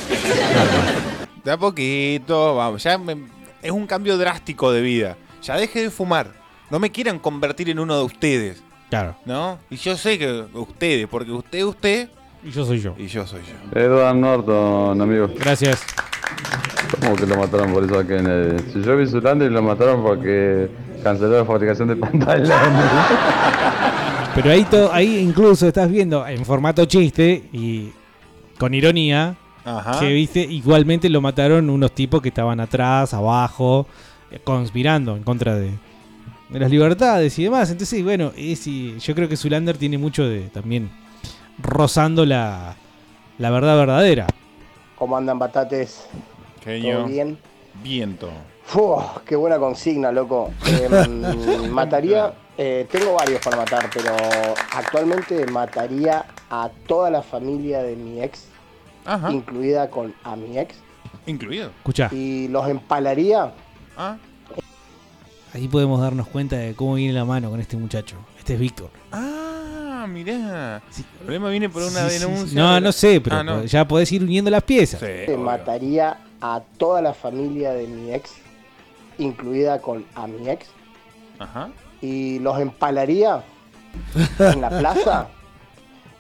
de 1.44 1.52
a 1.52 1.58
poquito, 1.58 2.56
vamos, 2.56 2.82
ya 2.82 2.98
me- 2.98 3.28
es 3.62 3.72
un 3.72 3.86
cambio 3.88 4.18
drástico 4.18 4.72
de 4.72 4.80
vida. 4.82 5.18
Ya 5.44 5.58
deje 5.58 5.82
de 5.82 5.90
fumar. 5.90 6.47
No 6.70 6.80
me 6.80 6.90
quieran 6.92 7.20
convertir 7.20 7.70
en 7.70 7.80
uno 7.80 7.98
de 7.98 8.04
ustedes, 8.04 8.64
Claro. 8.90 9.16
¿no? 9.26 9.60
Y 9.70 9.76
yo 9.78 9.96
sé 9.98 10.18
que 10.18 10.46
ustedes, 10.54 11.08
porque 11.08 11.32
usted 11.32 11.60
es 11.60 11.64
usted 11.66 12.10
Y 12.44 12.52
yo 12.52 12.66
soy 12.66 12.80
yo. 12.80 12.94
y 12.98 13.08
yo 13.08 13.26
soy 13.28 13.42
yo. 13.42 13.80
Edward 13.80 14.16
Norton, 14.16 15.02
amigo. 15.02 15.30
Gracias. 15.40 15.84
¿Cómo 17.02 17.16
que 17.16 17.26
lo 17.26 17.36
mataron 17.38 17.74
por 17.74 17.84
eso 17.84 18.00
a 18.00 18.06
Kennedy? 18.08 18.58
Si 18.72 18.82
yo 18.82 18.96
vi 18.98 19.06
Zulander 19.08 19.52
lo 19.52 19.62
mataron 19.62 20.02
porque 20.04 20.70
canceló 21.04 21.38
la 21.40 21.46
fabricación 21.46 21.90
de 21.90 21.96
pantalones. 21.98 22.50
Pero 24.36 24.52
ahí, 24.52 24.64
to- 24.66 24.92
ahí 24.94 25.18
incluso 25.18 25.68
estás 25.68 25.90
viendo 25.90 26.26
en 26.28 26.46
formato 26.46 26.86
chiste 26.86 27.44
y 27.52 27.92
con 28.60 28.74
ironía 28.74 29.36
Ajá. 29.66 30.00
que 30.00 30.14
viste 30.14 30.42
igualmente 30.42 31.10
lo 31.10 31.22
mataron 31.22 31.70
unos 31.70 31.92
tipos 31.94 32.22
que 32.22 32.30
estaban 32.30 32.60
atrás, 32.60 33.14
abajo, 33.14 33.88
eh, 34.32 34.40
conspirando 34.44 35.16
en 35.16 35.24
contra 35.24 35.56
de, 35.56 35.72
de 36.50 36.60
las 36.60 36.70
libertades 36.70 37.38
y 37.40 37.44
demás. 37.44 37.70
Entonces, 37.72 38.04
bueno, 38.04 38.32
es, 38.36 38.66
y 38.68 38.98
yo 39.00 39.16
creo 39.16 39.28
que 39.28 39.38
Zulander 39.38 39.78
tiene 39.78 39.98
mucho 39.98 40.28
de 40.28 40.42
también 40.50 40.90
rozando 41.60 42.26
la, 42.26 42.76
la 43.38 43.50
verdad 43.50 43.78
verdadera. 43.78 44.28
¿Cómo 44.98 45.18
andan 45.18 45.40
batates? 45.40 46.08
Genio. 46.64 46.98
¿Todo 46.98 47.08
bien? 47.08 47.38
Viento. 47.84 48.30
Qué 49.26 49.36
buena 49.36 49.58
consigna, 49.58 50.12
loco. 50.12 50.52
Eh, 50.68 51.68
mataría, 51.72 52.34
eh, 52.58 52.86
tengo 52.92 53.14
varios 53.14 53.42
para 53.42 53.58
matar, 53.58 53.90
pero 53.94 54.14
actualmente 54.74 55.46
mataría 55.48 56.26
a 56.50 56.70
toda 56.86 57.10
la 57.10 57.22
familia 57.22 57.82
de 57.82 57.96
mi 57.96 58.22
ex, 58.22 58.46
Ajá. 59.06 59.32
incluida 59.32 59.90
con 59.90 60.14
a 60.24 60.36
mi 60.36 60.58
ex, 60.58 60.76
Incluido. 61.26 61.68
Escucha, 61.78 62.10
y 62.12 62.48
los 62.48 62.68
empalaría. 62.70 63.52
Ah. 63.98 64.18
Ahí 65.58 65.68
podemos 65.68 66.00
darnos 66.00 66.28
cuenta 66.28 66.56
de 66.56 66.74
cómo 66.76 66.94
viene 66.96 67.14
la 67.14 67.26
mano 67.26 67.50
con 67.50 67.60
este 67.60 67.76
muchacho. 67.78 68.16
Este 68.38 68.54
es 68.54 68.60
Víctor. 68.60 68.90
Ah, 69.12 70.06
mirá. 70.08 70.82
El 70.98 71.04
problema 71.20 71.50
viene 71.50 71.68
por 71.70 71.82
una 71.84 72.08
Sí, 72.08 72.12
sí, 72.12 72.20
sí. 72.20 72.26
denuncia. 72.26 72.62
No, 72.62 72.74
de- 72.76 72.82
no 72.82 72.92
sé, 72.92 73.20
pero 73.22 73.38
Ah, 73.38 73.44
no. 73.44 73.64
ya 73.66 73.88
podés 73.88 74.12
ir 74.12 74.24
uniendo 74.24 74.52
las 74.52 74.64
piezas. 74.64 75.00
Sí, 75.00 75.06
obvio. 75.28 75.38
mataría 75.40 76.18
a 76.42 76.62
toda 76.78 77.02
la 77.02 77.14
familia 77.16 77.72
de 77.72 77.88
mi 77.88 78.14
ex, 78.14 78.32
incluida 79.18 79.82
con 79.82 80.06
a 80.16 80.28
mi 80.28 80.48
ex, 80.48 80.68
Ajá. 81.40 81.70
y 82.02 82.38
los 82.40 82.60
empalaría 82.60 83.44
en 84.40 84.62
la 84.62 84.70
plaza. 84.70 85.28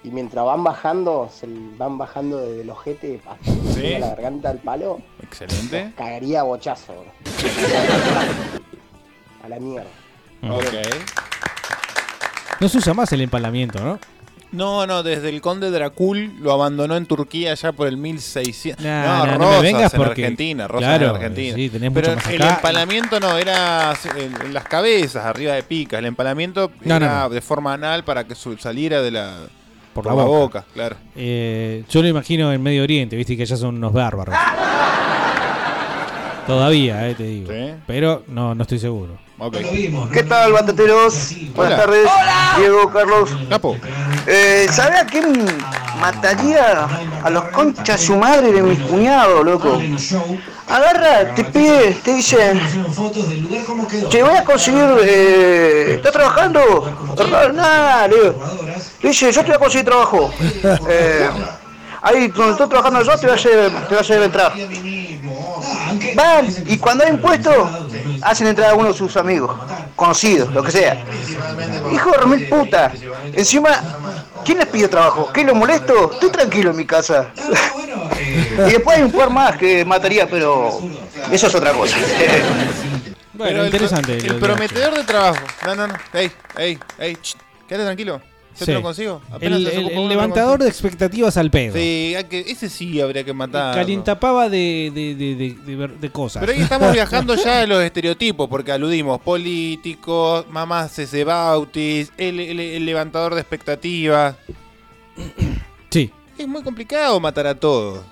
Y 0.03 0.09
mientras 0.09 0.45
van 0.45 0.63
bajando, 0.63 1.29
se 1.33 1.47
van 1.77 1.97
bajando 1.97 2.37
desde 2.37 2.61
el 2.61 2.69
ojete 2.69 3.19
hasta 3.27 3.51
la 3.99 4.07
garganta 4.09 4.49
del 4.49 4.59
palo, 4.59 5.01
Excelente. 5.21 5.91
cagaría 5.97 6.41
a 6.41 6.43
bochazo. 6.43 6.93
A 9.47 9.49
la 9.49 9.59
mierda. 9.59 9.87
Ok. 10.43 10.63
No 12.59 12.67
se 12.67 12.79
usa 12.79 12.93
más 12.93 13.09
el 13.13 13.21
empalamiento, 13.21 13.79
¿no? 13.79 13.97
No, 14.51 14.85
no, 14.87 15.03
desde 15.03 15.29
el 15.29 15.39
conde 15.41 15.71
Dracul 15.71 16.33
lo 16.41 16.51
abandonó 16.51 16.95
en 16.97 17.05
Turquía 17.05 17.53
ya 17.53 17.71
por 17.71 17.87
el 17.87 17.95
1600. 17.97 18.83
Nah, 18.83 19.01
no, 19.05 19.25
nah, 19.25 19.31
no 19.33 19.39
me 19.39 19.45
Rosas 19.45 19.61
vengas 19.61 19.93
en 19.93 19.97
porque- 19.97 20.21
Argentina, 20.23 20.67
Rosas 20.67 20.87
claro, 20.87 21.05
en 21.09 21.15
Argentina. 21.15 21.55
sí, 21.55 21.69
tenés 21.69 21.91
Pero 21.93 22.09
mucho 22.11 22.23
más 22.25 22.33
el 22.33 22.41
acá. 22.41 22.55
empalamiento 22.55 23.19
no, 23.21 23.37
era 23.37 23.93
en, 24.15 24.53
las 24.53 24.63
cabezas, 24.65 25.25
arriba 25.25 25.53
de 25.53 25.63
picas. 25.63 25.99
El 25.99 26.05
empalamiento 26.07 26.71
No, 26.81 26.95
era 26.97 27.07
no, 27.07 27.19
no. 27.23 27.29
de 27.29 27.41
forma 27.41 27.73
anal 27.73 28.03
para 28.03 28.25
que 28.25 28.35
saliera 28.35 29.01
de 29.01 29.11
la, 29.11 29.37
Por 29.93 30.05
la 30.05 30.13
boca. 30.13 30.65
claro. 30.73 30.95
Eh, 31.15 31.83
yo 31.89 32.01
lo 32.01 32.07
imagino 32.09 32.51
en 32.53 32.61
Medio 32.63 32.83
Oriente, 32.83 33.15
viste 33.15 33.35
que 33.37 33.43
allá 33.43 33.55
son 33.57 33.75
unos 33.77 33.93
bárbaros. 33.93 34.35
Todavía, 36.47 37.07
eh, 37.09 37.15
te 37.15 37.23
digo. 37.23 37.51
Sí. 37.51 37.73
Pero 37.85 38.23
no, 38.27 38.55
no 38.55 38.61
estoy 38.63 38.79
seguro. 38.79 39.17
¿Qué 40.11 40.23
tal, 40.23 40.53
batateros? 40.53 41.31
Buenas 41.55 41.75
Hola. 41.75 41.77
tardes. 41.85 42.09
Diego, 42.57 42.89
Carlos. 42.91 43.29
Capo. 43.49 43.77
Eh, 44.25 44.67
¿Sabe 44.71 44.97
a 44.97 45.05
quién 45.05 45.45
mataría 45.99 46.87
a 47.23 47.29
los 47.29 47.43
conchas 47.49 48.01
su 48.01 48.15
madre 48.15 48.51
de 48.51 48.61
mis 48.63 48.79
cuñados, 48.79 49.45
loco? 49.45 49.79
Agarra, 50.69 51.35
te 51.35 51.43
pide, 51.45 51.91
te 52.03 52.15
dice, 52.15 52.59
te 54.09 54.23
voy 54.23 54.35
a 54.35 54.43
conseguir, 54.43 54.83
eh, 55.03 55.93
¿estás 55.95 56.11
trabajando? 56.11 56.59
"No, 57.17 57.53
Nada, 57.53 58.07
le 58.07 58.15
digo. 58.15 58.43
Le 59.01 59.09
dice, 59.09 59.31
yo 59.31 59.41
te 59.41 59.47
voy 59.47 59.55
a 59.55 59.59
conseguir 59.59 59.85
trabajo. 59.85 60.31
Eh, 60.89 61.29
ahí 62.07 62.27
donde 62.29 62.51
estoy 62.51 62.69
trabajando 62.69 63.01
yo 63.03 63.17
te 63.17 63.27
voy 63.27 63.31
a 63.31 63.35
hacer, 63.35 63.71
te 63.71 63.87
voy 63.89 63.97
a 63.97 64.01
hacer 64.01 64.21
entrar. 64.23 64.53
Van, 66.15 66.47
y 66.65 66.77
cuando 66.77 67.03
hay 67.03 67.11
impuestos, 67.11 67.69
hacen 68.21 68.47
entrar 68.47 68.71
a 68.71 68.75
uno 68.75 68.89
de 68.89 68.93
sus 68.93 69.15
amigos, 69.17 69.55
conocidos, 69.95 70.53
lo 70.53 70.63
que 70.63 70.71
sea. 70.71 71.03
Hijo 71.91 72.11
de 72.11 72.17
remil 72.17 72.47
puta. 72.47 72.91
Encima, 73.33 73.81
¿quién 74.45 74.59
les 74.59 74.67
pide 74.67 74.87
trabajo? 74.87 75.31
¿Qué 75.33 75.43
lo 75.43 75.55
molesto? 75.55 76.11
Estoy 76.13 76.29
tranquilo 76.29 76.71
en 76.71 76.77
mi 76.77 76.85
casa. 76.85 77.29
y 78.67 78.71
después 78.71 78.97
hay 78.97 79.03
un 79.03 79.11
par 79.11 79.29
más 79.29 79.57
que 79.57 79.83
mataría, 79.85 80.29
pero 80.29 80.79
eso 81.31 81.47
es 81.47 81.55
otra 81.55 81.71
cosa. 81.73 81.97
Bueno, 83.33 83.53
Pero 83.53 83.65
interesante. 83.65 84.17
El, 84.17 84.35
prometedor 84.39 84.95
de 84.95 85.03
trabajo. 85.03 85.45
No, 85.65 85.75
no, 85.75 85.87
no. 85.87 85.93
Ey, 86.13 86.31
ey, 86.57 86.79
ey. 86.97 87.17
Quédate 87.67 87.85
tranquilo. 87.85 88.21
Yo 88.59 88.65
Sí. 88.65 88.71
te 88.71 88.73
lo 88.73 88.81
consigo. 88.81 89.21
Apenas 89.31 89.59
El, 89.59 90.09
levantador 90.09 90.59
de 90.59 90.67
expectativas 90.67 91.37
al 91.37 91.51
pedo. 91.51 91.73
Sí, 91.75 92.15
hay 92.15 92.23
que, 92.23 92.39
ese 92.39 92.69
sí 92.69 92.99
habría 92.99 93.23
que 93.23 93.33
matar. 93.33 93.75
Calientapaba 93.75 94.49
de, 94.49 94.91
de, 94.93 95.87
de, 95.99 96.09
cosas. 96.09 96.39
Pero 96.39 96.53
ahí 96.53 96.61
estamos 96.61 96.91
viajando 96.93 97.35
ya 97.35 97.61
a 97.61 97.67
los 97.67 97.83
estereotipos, 97.83 98.49
porque 98.49 98.71
aludimos 98.71 99.21
políticos, 99.21 100.45
mamás 100.49 100.97
ese 100.97 101.23
bautis, 101.23 102.11
el, 102.17 102.85
levantador 102.85 103.35
de 103.35 103.41
expectativas. 103.41 104.35
Sí. 105.89 106.11
Es 106.37 106.47
muy 106.47 106.61
complicado 106.63 107.17
matar 107.19 107.47
a 107.47 107.55
todos. 107.55 108.03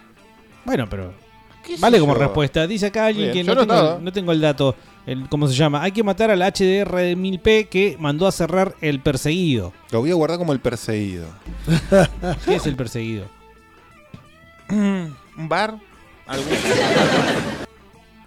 Bueno, 0.64 0.88
pero 0.90 1.14
¿Qué 1.62 1.76
sé 1.76 1.82
vale 1.82 2.00
como 2.00 2.14
yo? 2.14 2.20
respuesta. 2.20 2.66
Dice 2.66 2.86
acá 2.86 3.08
alguien 3.08 3.34
Bien, 3.34 3.46
que 3.46 3.54
tengo, 3.54 4.00
no 4.00 4.14
tengo 4.14 4.32
el 4.32 4.40
dato. 4.40 4.76
El, 5.06 5.30
¿Cómo 5.30 5.48
se 5.48 5.54
llama? 5.54 5.84
Hay 5.84 5.92
que 5.92 6.04
matar 6.04 6.32
al 6.32 6.40
HDR 6.40 6.96
de 6.96 7.16
1000P 7.16 7.70
que 7.70 7.96
mandó 8.00 8.28
a 8.28 8.32
cerrar 8.32 8.76
el 8.82 9.00
perseguido. 9.00 9.72
Lo 9.92 10.00
voy 10.00 10.12
a 10.12 10.16
guardar 10.16 10.40
como 10.40 10.52
el 10.52 10.60
perseguido. 10.60 11.28
¿Qué 12.46 12.56
es 12.56 12.66
el 12.66 12.76
perseguido? 12.76 13.26
¿Un 14.70 15.16
bar? 15.38 15.76
¿Algún? 16.26 16.48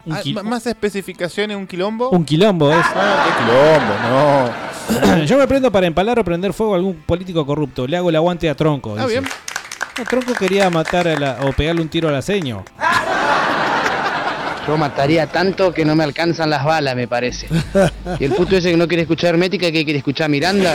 Un 0.07 0.15
Ah, 0.15 0.23
¿Más 0.45 0.67
especificaciones? 0.67 1.57
¿Un 1.57 1.67
quilombo? 1.67 2.11
Un 2.11 2.25
quilombo 2.25 2.71
es. 2.73 2.87
Ah, 2.95 3.27
qué 3.27 3.45
quilombo, 3.45 5.17
no. 5.19 5.25
Yo 5.27 5.37
me 5.37 5.47
prendo 5.47 5.71
para 5.71 5.87
empalar 5.87 6.19
o 6.19 6.25
prender 6.25 6.53
fuego 6.53 6.75
a 6.75 6.77
algún 6.77 6.95
político 6.95 7.45
corrupto. 7.45 7.87
Le 7.87 7.97
hago 7.97 8.09
el 8.09 8.17
aguante 8.17 8.49
a 8.49 8.55
Tronco. 8.55 8.95
Ah, 8.97 9.03
dice. 9.07 9.21
bien. 9.21 9.25
No, 9.99 10.05
Tronco 10.05 10.33
quería 10.35 10.71
matar 10.71 11.09
a 11.09 11.19
la, 11.19 11.39
o 11.43 11.53
pegarle 11.53 11.83
un 11.83 11.89
tiro 11.89 12.09
a 12.09 12.13
la 12.13 12.23
seño. 12.23 12.65
Yo 14.69 14.77
mataría 14.77 15.27
tanto 15.27 15.73
que 15.73 15.87
no 15.87 15.97
me 15.97 16.05
alcanzan 16.05 16.51
las 16.51 16.63
balas, 16.63 16.95
me 16.95 17.09
parece. 17.09 17.49
Y 18.21 18.25
el 18.25 18.33
puto 18.33 18.55
ese 18.55 18.71
que 18.71 18.77
no 18.77 18.87
quiere 18.87 19.03
escuchar 19.03 19.31
Hermética, 19.31 19.73
que 19.73 19.83
quiere 19.83 19.99
escuchar 19.99 20.29
Miranda, 20.29 20.75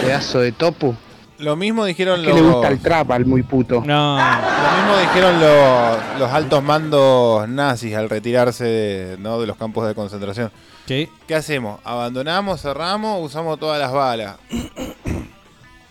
pedazo 0.00 0.40
de 0.40 0.52
topu. 0.52 0.94
Lo 1.38 1.54
mismo 1.54 1.84
dijeron 1.84 2.22
Que 2.22 2.28
los. 2.28 2.36
le 2.36 2.42
gusta 2.42 2.68
el 2.68 2.80
trap 2.80 3.10
al 3.10 3.26
muy 3.26 3.42
puto. 3.42 3.82
No. 3.84 4.16
Lo 4.16 4.76
mismo 4.76 4.98
dijeron 4.98 5.38
los, 5.40 6.18
los 6.20 6.32
altos 6.32 6.62
mandos 6.64 7.46
nazis 7.48 7.94
al 7.94 8.08
retirarse 8.08 8.64
de, 8.64 9.16
¿no? 9.18 9.38
de 9.40 9.46
los 9.46 9.58
campos 9.58 9.86
de 9.86 9.94
concentración. 9.94 10.50
Sí. 10.86 11.08
¿Qué 11.26 11.34
hacemos? 11.34 11.80
¿Abandonamos, 11.84 12.62
cerramos, 12.62 13.22
usamos 13.22 13.58
todas 13.58 13.78
las 13.78 13.92
balas? 13.92 14.36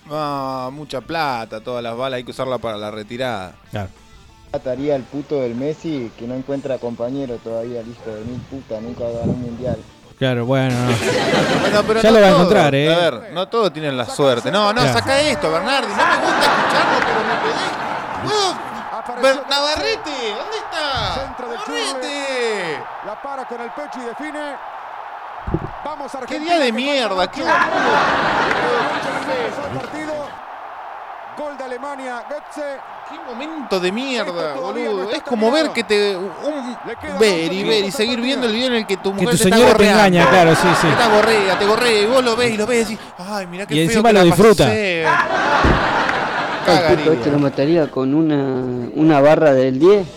Ah, 0.10 0.70
mucha 0.72 1.02
plata, 1.02 1.60
todas 1.60 1.84
las 1.84 1.94
balas, 1.98 2.16
hay 2.20 2.24
que 2.24 2.32
usarla 2.32 2.60
para 2.60 2.78
la 2.78 2.90
retirada. 2.92 3.56
Claro. 3.72 3.90
Mataría 4.52 4.96
al 4.96 5.04
puto 5.04 5.42
del 5.42 5.56
Messi 5.56 6.12
que 6.18 6.26
no 6.26 6.34
encuentra 6.34 6.78
compañero 6.78 7.36
todavía, 7.44 7.82
el 7.82 7.88
hijo 7.90 8.10
de 8.10 8.22
mil 8.24 8.40
puta, 8.42 8.80
nunca 8.82 9.04
ganó 9.04 9.34
un 9.34 9.42
mundial. 9.42 9.78
Claro, 10.18 10.46
bueno. 10.46 10.74
no. 10.74 10.92
Bueno, 11.62 11.84
pero 11.86 12.02
ya 12.02 12.10
no 12.12 12.16
lo 12.18 12.22
va 12.22 12.28
a 12.28 12.32
encontrar, 12.32 12.74
¿eh? 12.74 12.92
A 12.94 12.98
ver, 12.98 13.34
no 13.34 13.48
todos 13.50 13.72
tienen 13.74 13.96
la 13.98 14.06
suerte. 14.06 14.50
No, 14.52 14.74
no, 14.74 14.82
Claro. 14.82 14.98
saca 14.98 15.20
esto, 15.22 15.52
Bernardi. 15.52 15.90
No 15.90 15.96
me 15.96 16.04
gusta 16.16 16.40
escucharlo, 16.40 17.00
pero 17.06 17.20
me 17.28 17.36
pedí. 17.44 17.68
¿Puedo? 19.22 19.46
Navarrete, 19.48 20.12
¿dónde 20.36 20.58
está? 20.58 21.14
Centro 21.22 21.50
de 21.50 21.56
Navarrete. 21.56 22.80
La 23.06 23.22
para 23.22 23.46
con 23.46 23.62
el 23.62 23.70
pecho 23.72 24.00
y 24.02 24.06
define. 24.06 24.56
Vamos 25.86 26.12
Qué 26.12 26.18
Argentina. 26.18 26.56
día 26.56 26.64
de 26.66 26.72
mierda, 26.72 27.28
qué 27.32 27.44
partido. 29.76 30.28
Gol 31.38 31.58
de 31.58 31.64
Alemania, 31.64 32.24
Götze. 32.30 32.78
Qué 33.10 33.16
momento 33.32 33.80
de 33.80 33.92
mierda, 33.92 34.56
no 34.56 34.62
boludo. 34.62 35.04
está 35.04 35.18
Es 35.18 35.24
como 35.24 35.52
ver 35.52 35.70
que 35.70 35.84
te. 35.84 36.16
Un, 36.18 36.78
ver 37.20 37.54
y 37.54 37.64
ver 37.64 37.86
y 37.86 37.92
seguir 37.92 38.20
viendo 38.20 38.48
el 38.48 38.54
video 38.54 38.68
en 38.68 38.74
el 38.76 38.88
que 38.88 38.98
tu 38.98 39.14
mujer 39.14 39.30
tu 39.30 39.38
te 39.38 39.44
está 39.44 39.56
señora 39.56 39.78
te 39.78 39.84
gorreando. 39.86 40.00
engaña, 40.04 40.30
claro, 40.30 40.56
sí, 40.56 40.68
sí. 40.82 40.88
Te 40.88 40.94
está 40.94 41.08
gorrea, 41.16 41.60
te 41.60 41.66
gorrea 41.66 42.02
y 42.02 42.06
vos 42.06 42.24
lo 42.24 42.36
ves 42.36 42.52
y 42.54 42.58
lo 42.58 42.66
ves 42.66 42.90
y 42.90 42.96
decís, 42.96 43.08
ay, 43.20 43.48
mirá 43.48 43.66
qué 43.66 43.76
Y 43.76 43.78
feo 43.78 43.86
encima 43.86 44.10
que 44.10 44.14
lo 44.14 44.20
la 44.20 44.26
disfruta. 44.26 44.64
pasé". 44.66 45.02
El 45.02 45.08
Cagaría. 46.66 46.98
puto 46.98 47.14
este 47.14 47.32
lo 47.32 47.40
mataría 47.40 47.92
con 47.92 48.14
una, 48.14 48.90
una 48.96 49.22
barra 49.22 49.54
del 49.54 49.80
10. 49.80 50.08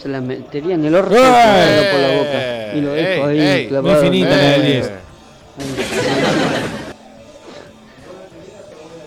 Se 0.00 0.08
la 0.08 0.20
metería 0.20 0.74
en 0.76 0.84
el 0.84 0.94
¡Eh! 0.94 1.00
metería 1.00 1.90
por 1.90 2.00
la 2.00 2.08
boca. 2.18 2.74
Y 2.76 2.80
lo 2.80 2.92
dejo 2.92 3.26
ahí 3.26 3.40
ey, 3.40 3.68
clavado. 3.68 3.94
muy 3.96 4.04
finita 4.04 4.30
la 4.30 4.36
del 4.36 4.62
10. 4.62 4.90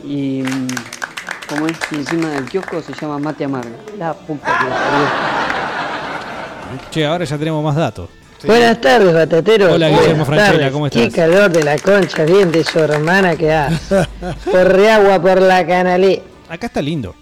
Y 0.05 0.43
mm, 0.43 0.67
como 1.53 1.67
es 1.67 1.77
y 1.91 1.95
encima 1.95 2.29
del 2.29 2.45
kiosco 2.45 2.81
se 2.81 2.93
llama 2.93 3.19
mate 3.19 3.45
amargo. 3.45 3.75
La 3.97 4.13
puta 4.13 4.45
que 4.45 4.65
parió. 4.65 5.07
Che, 6.91 7.05
ahora 7.05 7.25
ya 7.25 7.37
tenemos 7.37 7.63
más 7.63 7.75
datos. 7.75 8.09
Buenas 8.45 8.81
tardes, 8.81 9.13
batateros. 9.13 9.71
Hola, 9.71 9.89
Guillermo 9.89 10.25
Franchella. 10.25 10.71
¿cómo 10.71 10.89
Qué 10.89 11.05
estás? 11.05 11.15
calor 11.15 11.49
de 11.51 11.63
la 11.63 11.77
concha, 11.77 12.25
bien 12.25 12.51
de 12.51 12.63
su 12.63 12.79
hermana 12.79 13.35
que 13.35 13.53
hace. 13.53 14.05
Por 14.51 14.79
agua 14.85 15.21
por 15.21 15.41
la 15.41 15.65
canalé. 15.65 16.21
Acá 16.49 16.67
está 16.67 16.81
lindo. 16.81 17.15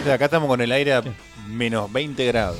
O 0.00 0.04
sea, 0.04 0.14
acá 0.14 0.26
estamos 0.26 0.48
con 0.48 0.60
el 0.60 0.70
aire 0.72 0.94
a 0.94 1.02
menos 1.48 1.90
20 1.92 2.26
grados. 2.26 2.58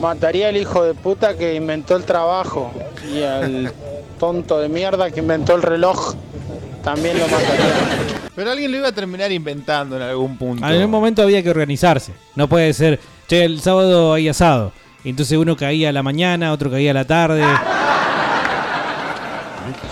Mataría 0.00 0.48
al 0.48 0.56
hijo 0.56 0.82
de 0.82 0.94
puta 0.94 1.36
que 1.36 1.54
inventó 1.54 1.96
el 1.96 2.04
trabajo 2.04 2.72
y 3.12 3.22
al 3.22 3.72
tonto 4.18 4.58
de 4.58 4.68
mierda 4.68 5.10
que 5.10 5.20
inventó 5.20 5.54
el 5.54 5.62
reloj. 5.62 6.14
También 6.84 7.18
lo 7.18 7.26
mataría. 7.26 8.14
Pero 8.36 8.50
alguien 8.50 8.70
lo 8.70 8.76
iba 8.78 8.88
a 8.88 8.92
terminar 8.92 9.32
inventando 9.32 9.96
en 9.96 10.02
algún 10.02 10.36
punto. 10.36 10.64
En 10.66 10.72
algún 10.72 10.90
momento 10.90 11.22
había 11.22 11.42
que 11.42 11.50
organizarse. 11.50 12.12
No 12.34 12.48
puede 12.48 12.72
ser, 12.74 13.00
che, 13.26 13.44
el 13.44 13.60
sábado 13.60 14.12
hay 14.12 14.28
asado. 14.28 14.72
Entonces 15.02 15.38
uno 15.38 15.56
caía 15.56 15.88
a 15.88 15.92
la 15.92 16.02
mañana, 16.02 16.52
otro 16.52 16.70
caía 16.70 16.90
a 16.90 16.94
la 16.94 17.06
tarde. 17.06 17.42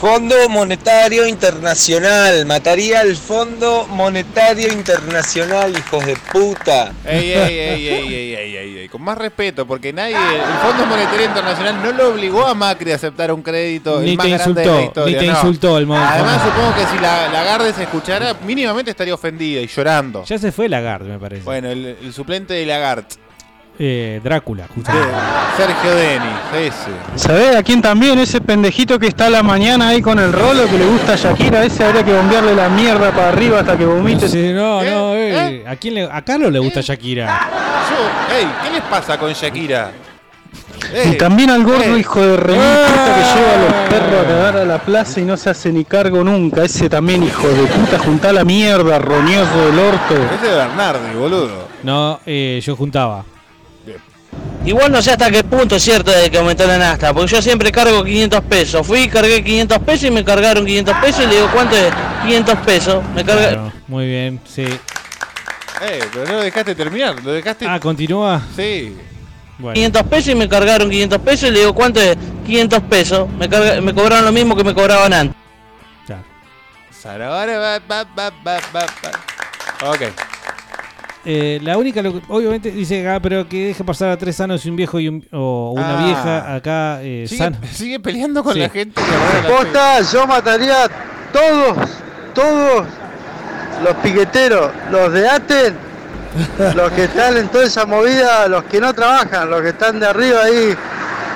Fondo 0.02 0.48
Monetario 0.48 1.28
Internacional. 1.28 2.44
Mataría 2.44 3.02
al 3.02 3.14
Fondo 3.14 3.86
Monetario 3.86 4.72
Internacional, 4.72 5.72
hijos 5.78 6.04
de 6.04 6.16
puta. 6.32 6.92
Ey, 7.06 7.30
ey, 7.30 7.58
ey, 7.58 7.88
ey, 7.88 7.88
ey, 7.88 8.34
ey, 8.34 8.56
ey, 8.56 8.78
ey, 8.78 8.88
con 8.88 9.00
más 9.02 9.16
respeto, 9.16 9.64
porque 9.64 9.92
nadie, 9.92 10.16
el 10.16 10.58
Fondo 10.68 10.86
Monetario 10.86 11.26
Internacional 11.26 11.80
no 11.84 11.92
lo 11.92 12.08
obligó 12.08 12.44
a 12.44 12.52
Macri 12.52 12.90
a 12.90 12.96
aceptar 12.96 13.32
un 13.32 13.42
crédito 13.42 14.00
el 14.00 14.06
Ni 14.06 14.16
más 14.16 14.26
te 14.26 14.32
grande 14.32 14.60
de 14.62 14.66
insultó, 14.66 14.74
la 14.80 14.84
historia. 14.86 15.20
ni 15.20 15.24
te 15.24 15.30
no. 15.32 15.38
insultó 15.38 15.78
el 15.78 15.86
modo- 15.86 16.00
Además, 16.04 16.42
supongo 16.42 16.74
que 16.74 16.86
si 16.86 16.98
la 17.00 17.28
Lagarde 17.28 17.72
se 17.72 17.82
escuchara, 17.84 18.34
mínimamente 18.44 18.90
estaría 18.90 19.14
ofendida 19.14 19.60
y 19.60 19.68
llorando. 19.68 20.24
Ya 20.24 20.36
se 20.36 20.50
fue 20.50 20.68
Lagarde, 20.68 21.10
me 21.10 21.18
parece. 21.20 21.44
Bueno, 21.44 21.70
el, 21.70 21.96
el 22.02 22.12
suplente 22.12 22.54
de 22.54 22.66
Lagarde, 22.66 23.04
Eh, 23.78 24.20
Drácula, 24.22 24.68
justamente. 24.74 25.08
Sergio 25.56 25.94
Denis, 25.94 26.38
ese. 26.54 26.90
¿Sabés 27.16 27.56
a 27.56 27.62
quién 27.62 27.80
también? 27.80 28.18
Ese 28.18 28.40
pendejito 28.40 28.98
que 28.98 29.06
está 29.08 29.26
a 29.26 29.30
la 29.30 29.42
mañana 29.42 29.88
ahí 29.88 30.02
con 30.02 30.18
el 30.18 30.32
rolo 30.32 30.66
que 30.66 30.78
le 30.78 30.86
gusta 30.86 31.14
a 31.14 31.16
Shakira. 31.16 31.64
Ese 31.64 31.84
habría 31.84 32.04
que 32.04 32.12
bombearle 32.12 32.54
la 32.54 32.68
mierda 32.68 33.10
para 33.10 33.30
arriba 33.30 33.60
hasta 33.60 33.76
que 33.76 33.84
vomite. 33.84 34.28
Sí, 34.28 34.52
no, 34.52 34.82
no, 34.82 35.14
eh. 35.14 35.64
¿A 35.66 35.76
quién 35.76 35.94
le, 35.94 36.04
a 36.04 36.22
Carlos 36.22 36.52
le 36.52 36.58
gusta 36.58 36.80
Shakira? 36.80 37.48
Yo, 37.90 38.36
ey, 38.36 38.46
¿qué 38.62 38.70
les 38.72 38.82
pasa 38.82 39.18
con 39.18 39.32
Shakira? 39.32 39.90
Y 41.06 41.16
también 41.16 41.48
al 41.50 41.64
gordo 41.64 41.96
hijo 41.96 42.20
de 42.20 42.36
remil 42.36 42.60
puta 42.60 43.14
que 43.14 43.40
lleva 43.40 43.52
a 43.52 43.56
los 43.56 43.88
perros 43.88 44.24
a 44.24 44.28
cagar 44.28 44.56
a 44.58 44.64
la 44.64 44.78
plaza 44.78 45.20
y 45.20 45.24
no 45.24 45.36
se 45.36 45.48
hace 45.48 45.72
ni 45.72 45.84
cargo 45.84 46.22
nunca. 46.22 46.64
Ese 46.64 46.90
también 46.90 47.22
hijo 47.22 47.48
de 47.48 47.62
puta, 47.66 47.98
juntá 47.98 48.32
la 48.32 48.44
mierda, 48.44 48.98
roñoso 48.98 49.66
del 49.66 49.78
orto. 49.78 50.14
Ese 50.34 50.50
es 50.50 50.56
Bernardi, 50.56 51.14
boludo. 51.16 51.68
No, 51.82 52.20
eh, 52.26 52.60
yo 52.62 52.76
juntaba. 52.76 53.24
Igual 54.64 54.92
no 54.92 55.02
sé 55.02 55.10
hasta 55.10 55.30
qué 55.30 55.42
punto 55.42 55.74
es 55.76 55.82
cierto 55.82 56.10
de 56.12 56.30
que 56.30 56.38
aumentó 56.38 56.66
la 56.66 56.78
nafta, 56.78 57.12
porque 57.12 57.32
yo 57.32 57.42
siempre 57.42 57.72
cargo 57.72 58.04
500 58.04 58.40
pesos. 58.42 58.86
Fui, 58.86 59.08
cargué 59.08 59.42
500 59.42 59.78
pesos 59.80 60.04
y 60.04 60.10
me 60.12 60.24
cargaron 60.24 60.64
500 60.64 60.96
pesos 60.98 61.24
y 61.24 61.26
le 61.26 61.34
digo, 61.34 61.48
¿cuánto 61.52 61.76
es? 61.76 61.92
500 62.22 62.58
pesos. 62.60 63.04
Me 63.14 63.24
carga... 63.24 63.48
Claro, 63.48 63.72
muy 63.88 64.06
bien, 64.06 64.40
sí. 64.48 64.62
Eh, 64.64 66.00
pero 66.12 66.26
no 66.26 66.32
lo 66.34 66.40
dejaste 66.42 66.74
terminar, 66.76 67.16
lo 67.24 67.32
dejaste. 67.32 67.66
Ah, 67.66 67.80
continúa. 67.80 68.40
Sí. 68.54 68.96
500 69.74 70.02
pesos 70.04 70.28
y 70.28 70.34
me 70.36 70.48
cargaron 70.48 70.88
500 70.90 71.18
pesos 71.20 71.48
y 71.48 71.52
le 71.52 71.58
digo, 71.60 71.74
¿cuánto 71.74 72.00
es? 72.00 72.16
500 72.46 72.80
pesos. 72.82 73.28
Me, 73.30 73.48
carga- 73.50 73.80
me 73.80 73.92
cobraron 73.92 74.24
lo 74.26 74.32
mismo 74.32 74.54
que 74.54 74.62
me 74.64 74.74
cobraban 74.74 75.12
antes. 75.12 75.36
Ba. 79.02 79.90
Ok. 79.90 80.02
Eh, 81.24 81.60
la 81.62 81.76
única, 81.78 82.02
lo 82.02 82.12
que- 82.14 82.22
obviamente, 82.28 82.70
dice 82.72 83.06
acá, 83.06 83.20
pero 83.20 83.48
que 83.48 83.68
deje 83.68 83.84
pasar 83.84 84.10
a 84.10 84.16
tres 84.16 84.34
sanos 84.36 84.64
y 84.66 84.70
un 84.70 84.76
viejo 84.76 84.98
y 84.98 85.08
un- 85.08 85.24
o 85.32 85.72
una 85.76 85.98
Ah. 86.00 86.04
vieja 86.04 86.54
acá 86.56 86.98
eh, 87.02 87.26
Sigue, 87.28 87.38
sano. 87.44 87.56
sigue 87.72 88.00
peleando 88.00 88.42
con 88.42 88.54
Sí. 88.54 88.60
la 88.60 88.68
gente. 88.68 89.00
que 89.00 89.06
roba 89.10 89.48
la 89.48 89.56
Posta, 89.56 90.00
yo 90.12 90.26
mataría 90.26 90.84
a 90.84 90.88
todos, 91.32 91.88
todos 92.34 92.86
los 93.84 93.94
piqueteros, 94.02 94.70
los 94.90 95.12
de 95.12 95.28
Aten, 95.28 95.74
los 96.74 96.90
que 96.92 97.04
están 97.04 97.36
en 97.36 97.48
toda 97.48 97.64
esa 97.66 97.86
movida, 97.86 98.48
los 98.48 98.64
que 98.64 98.80
no 98.80 98.92
trabajan, 98.92 99.48
los 99.48 99.62
que 99.62 99.68
están 99.68 100.00
de 100.00 100.06
arriba 100.06 100.42
ahí, 100.42 100.74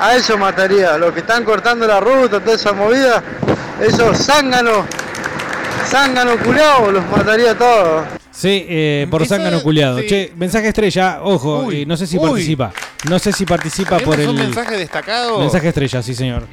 a 0.00 0.16
ellos 0.16 0.36
mataría, 0.38 0.98
los 0.98 1.12
que 1.12 1.20
están 1.20 1.44
cortando 1.44 1.86
la 1.86 2.00
ruta, 2.00 2.40
toda 2.40 2.56
esa 2.56 2.72
movida, 2.72 3.22
esos 3.80 4.18
zánganos, 4.18 4.84
zánganos 5.86 6.36
culados, 6.38 6.92
los 6.92 7.06
mataría 7.08 7.52
a 7.52 7.54
todos. 7.54 8.04
Sí, 8.38 8.66
eh, 8.68 9.06
por 9.10 9.24
zángano 9.26 9.62
culiado. 9.62 9.98
sí. 10.00 10.06
Che, 10.06 10.32
mensaje 10.36 10.68
estrella, 10.68 11.20
ojo, 11.22 11.72
eh, 11.72 11.86
no 11.86 11.96
sé 11.96 12.06
si 12.06 12.18
uy. 12.18 12.22
participa. 12.28 12.70
No 13.08 13.18
sé 13.18 13.32
si 13.32 13.46
participa 13.46 13.98
por 13.98 14.14
¿Tenemos 14.16 14.34
el 14.34 14.40
un 14.40 14.46
mensaje 14.54 14.76
destacado? 14.76 15.38
mensaje 15.38 15.68
estrella, 15.68 16.02
sí 16.02 16.14
señor. 16.14 16.46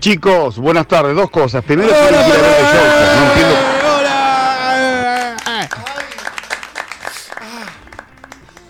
Chicos, 0.00 0.58
buenas 0.58 0.88
tardes. 0.88 1.14
Dos 1.14 1.30
cosas. 1.30 1.62
Primero, 1.64 1.90
quiero 1.90 2.16
Joker. 2.18 2.40
No 3.16 3.26
entiendo. 3.28 3.54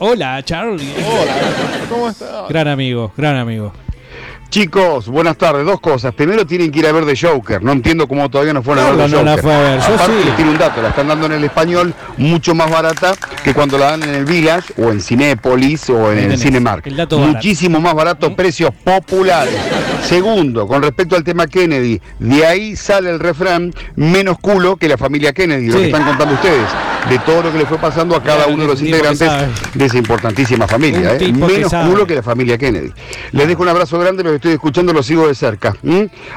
Hola, 0.01 0.43
Charlie. 0.45 0.93
Hola, 1.05 1.35
¿cómo 1.89 2.09
estás? 2.09 2.49
Gran 2.49 2.69
amigo, 2.69 3.13
gran 3.17 3.37
amigo. 3.37 3.73
Chicos, 4.51 5.09
buenas 5.09 5.37
tardes. 5.37 5.67
Dos 5.67 5.79
cosas. 5.79 6.15
Primero, 6.15 6.47
tienen 6.47 6.71
que 6.71 6.79
ir 6.79 6.87
a 6.87 6.93
ver 6.93 7.05
The 7.05 7.15
Joker. 7.27 7.63
No 7.63 7.73
entiendo 7.73 8.09
cómo 8.09 8.31
todavía 8.31 8.55
no 8.55 8.63
fueron 8.63 8.83
a 8.87 8.91
ver 8.93 8.97
No, 8.97 9.05
The 9.05 9.11
no 9.11 9.19
Joker. 9.19 9.37
la 9.37 9.43
fue 9.43 9.55
a 9.55 9.59
ver. 9.61 9.81
Yo 9.81 9.95
Aparte, 9.95 10.13
sí. 10.21 10.25
les 10.25 10.37
tiro 10.37 10.51
un 10.51 10.59
dato. 10.59 10.81
La 10.83 10.89
están 10.89 11.09
dando 11.09 11.27
en 11.27 11.33
el 11.33 11.45
español 11.45 11.95
mucho 12.17 12.55
más 12.55 12.71
barata 12.71 13.15
que 13.45 13.53
cuando 13.53 13.77
la 13.77 13.91
dan 13.91 14.05
en 14.05 14.15
el 14.15 14.25
Village 14.25 14.73
o 14.79 14.91
en 14.91 15.03
Cinépolis 15.03 15.91
o 15.91 16.13
en 16.13 16.31
el 16.33 16.39
Cinemark. 16.39 16.87
el 16.87 16.97
dato 16.97 17.19
barato. 17.19 17.35
Muchísimo 17.37 17.79
más 17.79 17.93
barato, 17.95 18.35
precios 18.35 18.71
populares. 18.83 19.55
Segundo, 20.05 20.67
con 20.67 20.83
respecto 20.83 21.15
al 21.15 21.25
tema 21.25 21.47
Kennedy, 21.47 22.01
de 22.19 22.47
ahí 22.47 22.75
sale 22.75 23.11
el 23.11 23.21
refrán 23.21 23.75
menos 23.97 24.39
culo 24.41 24.77
que 24.77 24.89
la 24.89 24.97
familia 24.97 25.35
Kennedy, 25.35 25.67
lo 25.69 25.79
que 25.79 25.87
están 25.87 26.05
contando 26.05 26.35
ustedes, 26.35 26.67
de 27.11 27.19
todo 27.21 27.43
lo 27.43 27.53
que 27.53 27.59
le 27.59 27.67
fue 27.67 27.77
pasando 27.77 28.17
a 28.17 28.23
cada 28.23 28.47
uno 28.47 28.63
de 28.63 28.69
los 28.71 28.81
integrantes 28.81 29.31
de 29.75 29.85
esa 29.85 29.99
importantísima 29.99 30.67
familia. 30.67 31.15
¿eh? 31.15 31.19
que 31.19 31.33
Menos 31.35 31.71
culo 31.73 32.07
que 32.07 32.15
la 32.15 32.23
familia 32.23 32.57
Kennedy. 32.57 32.91
Les 33.33 33.47
dejo 33.47 33.63
un 33.63 33.69
abrazo 33.69 33.99
grande, 33.99 34.23
los 34.25 34.33
estoy 34.39 34.53
escuchando, 34.53 34.93
los 34.93 35.07
sigo 35.07 35.29
de 35.29 35.35
cerca. 35.35 35.77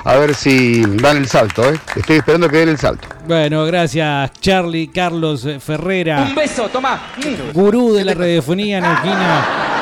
A 0.03 0.15
ver 0.15 0.35
si 0.35 0.81
dan 0.97 1.17
el 1.17 1.27
salto, 1.27 1.63
¿eh? 1.71 1.79
Estoy 1.95 2.17
esperando 2.17 2.49
que 2.49 2.57
den 2.57 2.69
el 2.69 2.77
salto. 2.77 3.07
Bueno, 3.27 3.65
gracias 3.65 4.31
Charlie 4.39 4.87
Carlos 4.87 5.47
Ferrera. 5.59 6.23
Un 6.23 6.35
beso, 6.35 6.67
toma. 6.69 7.13
Gurú 7.53 7.93
de 7.93 8.03
la 8.03 8.13
radiofonía 8.13 8.81
neuquina. 8.81 9.81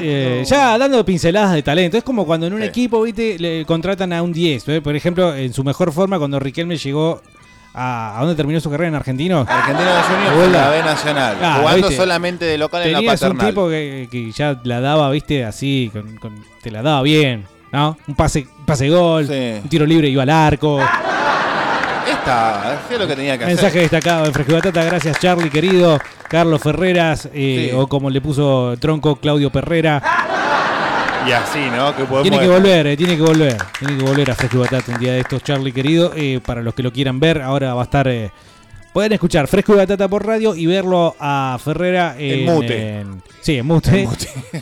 Eh, 0.00 0.44
ya 0.46 0.78
dando 0.78 1.04
pinceladas 1.04 1.54
de 1.54 1.62
talento. 1.62 1.96
Es 1.98 2.04
como 2.04 2.24
cuando 2.24 2.46
en 2.46 2.52
un 2.52 2.62
equipo, 2.62 3.02
viste, 3.02 3.38
le 3.38 3.64
contratan 3.64 4.12
a 4.12 4.22
un 4.22 4.32
10. 4.32 4.68
¿eh? 4.68 4.80
Por 4.80 4.94
ejemplo, 4.94 5.34
en 5.34 5.52
su 5.52 5.64
mejor 5.64 5.92
forma, 5.92 6.18
cuando 6.18 6.38
Riquelme 6.38 6.76
llegó 6.76 7.20
a. 7.74 8.16
¿A 8.16 8.20
dónde 8.20 8.34
terminó 8.34 8.60
su 8.60 8.70
carrera 8.70 8.88
en 8.88 8.94
Argentino? 8.94 9.46
Argentino 9.48 9.90
de 9.94 10.02
Junior 10.02 10.32
Hola. 10.34 10.46
en 10.46 10.52
la 10.52 10.70
B 10.70 10.82
Nacional. 10.82 11.36
Ah, 11.42 11.56
jugando 11.60 11.88
viste. 11.88 11.96
solamente 12.02 12.44
de 12.44 12.58
local 12.58 12.82
en 12.82 12.92
la 12.92 12.98
Tenías 12.98 13.22
un 13.22 13.28
paternal. 13.28 13.46
tipo 13.48 13.68
que, 13.68 14.08
que 14.10 14.32
ya 14.32 14.60
la 14.64 14.80
daba, 14.80 15.10
viste, 15.10 15.44
así, 15.44 15.90
con- 15.92 16.16
con- 16.16 16.44
te 16.62 16.70
la 16.70 16.82
daba 16.82 17.02
bien, 17.02 17.44
¿no? 17.72 17.96
Un 18.06 18.14
pase, 18.14 18.46
pase 18.66 18.88
gol, 18.88 19.26
un 19.28 19.68
tiro 19.68 19.86
libre 19.86 20.08
iba 20.08 20.22
al 20.22 20.30
arco. 20.30 20.80
Esta, 22.10 22.72
hacía 22.74 22.98
lo 22.98 23.06
que 23.06 23.14
tenía 23.16 23.38
que 23.38 23.46
Mensaje 23.46 23.68
hacer. 23.68 23.82
destacado 23.82 24.24
de 24.26 24.32
Fresco 24.32 24.52
Batata, 24.54 24.82
gracias 24.84 25.18
Charlie 25.20 25.50
querido, 25.50 25.98
Carlos 26.28 26.60
Ferreras, 26.60 27.28
eh, 27.32 27.68
Sí. 27.70 27.76
o 27.76 27.86
como 27.86 28.10
le 28.10 28.20
puso 28.20 28.74
Tronco 28.78 29.16
Claudio 29.16 29.50
Perrera. 29.50 30.02
Y 31.26 31.32
así, 31.32 31.58
¿no? 31.76 31.94
Que 31.94 32.04
Tiene 32.22 32.40
que 32.40 32.48
volver, 32.48 32.86
eh, 32.88 32.96
tiene 32.96 33.16
que 33.16 33.22
volver, 33.22 33.56
tiene 33.78 33.96
que 33.96 34.02
volver 34.04 34.30
a 34.30 34.34
Fresco 34.34 34.56
y 34.56 34.60
Batata 34.60 34.92
un 34.92 34.98
día 34.98 35.12
de 35.12 35.20
estos, 35.20 35.42
Charlie 35.42 35.72
querido. 35.72 36.12
eh, 36.16 36.40
para 36.44 36.62
los 36.62 36.74
que 36.74 36.82
lo 36.82 36.92
quieran 36.92 37.20
ver, 37.20 37.40
ahora 37.40 37.74
va 37.74 37.82
a 37.82 37.84
estar. 37.84 38.08
eh, 38.08 38.30
pueden 38.92 39.12
escuchar 39.12 39.46
Fresco 39.46 39.72
y 39.74 39.76
Batata 39.76 40.08
por 40.08 40.26
radio 40.26 40.54
y 40.56 40.66
verlo 40.66 41.14
a 41.20 41.58
Ferrera 41.62 42.16
en. 42.18 42.40
En 42.40 42.44
mute. 42.46 43.00
en- 43.00 43.22
sí, 43.40 43.58
en 43.58 43.66
mute. 43.66 44.08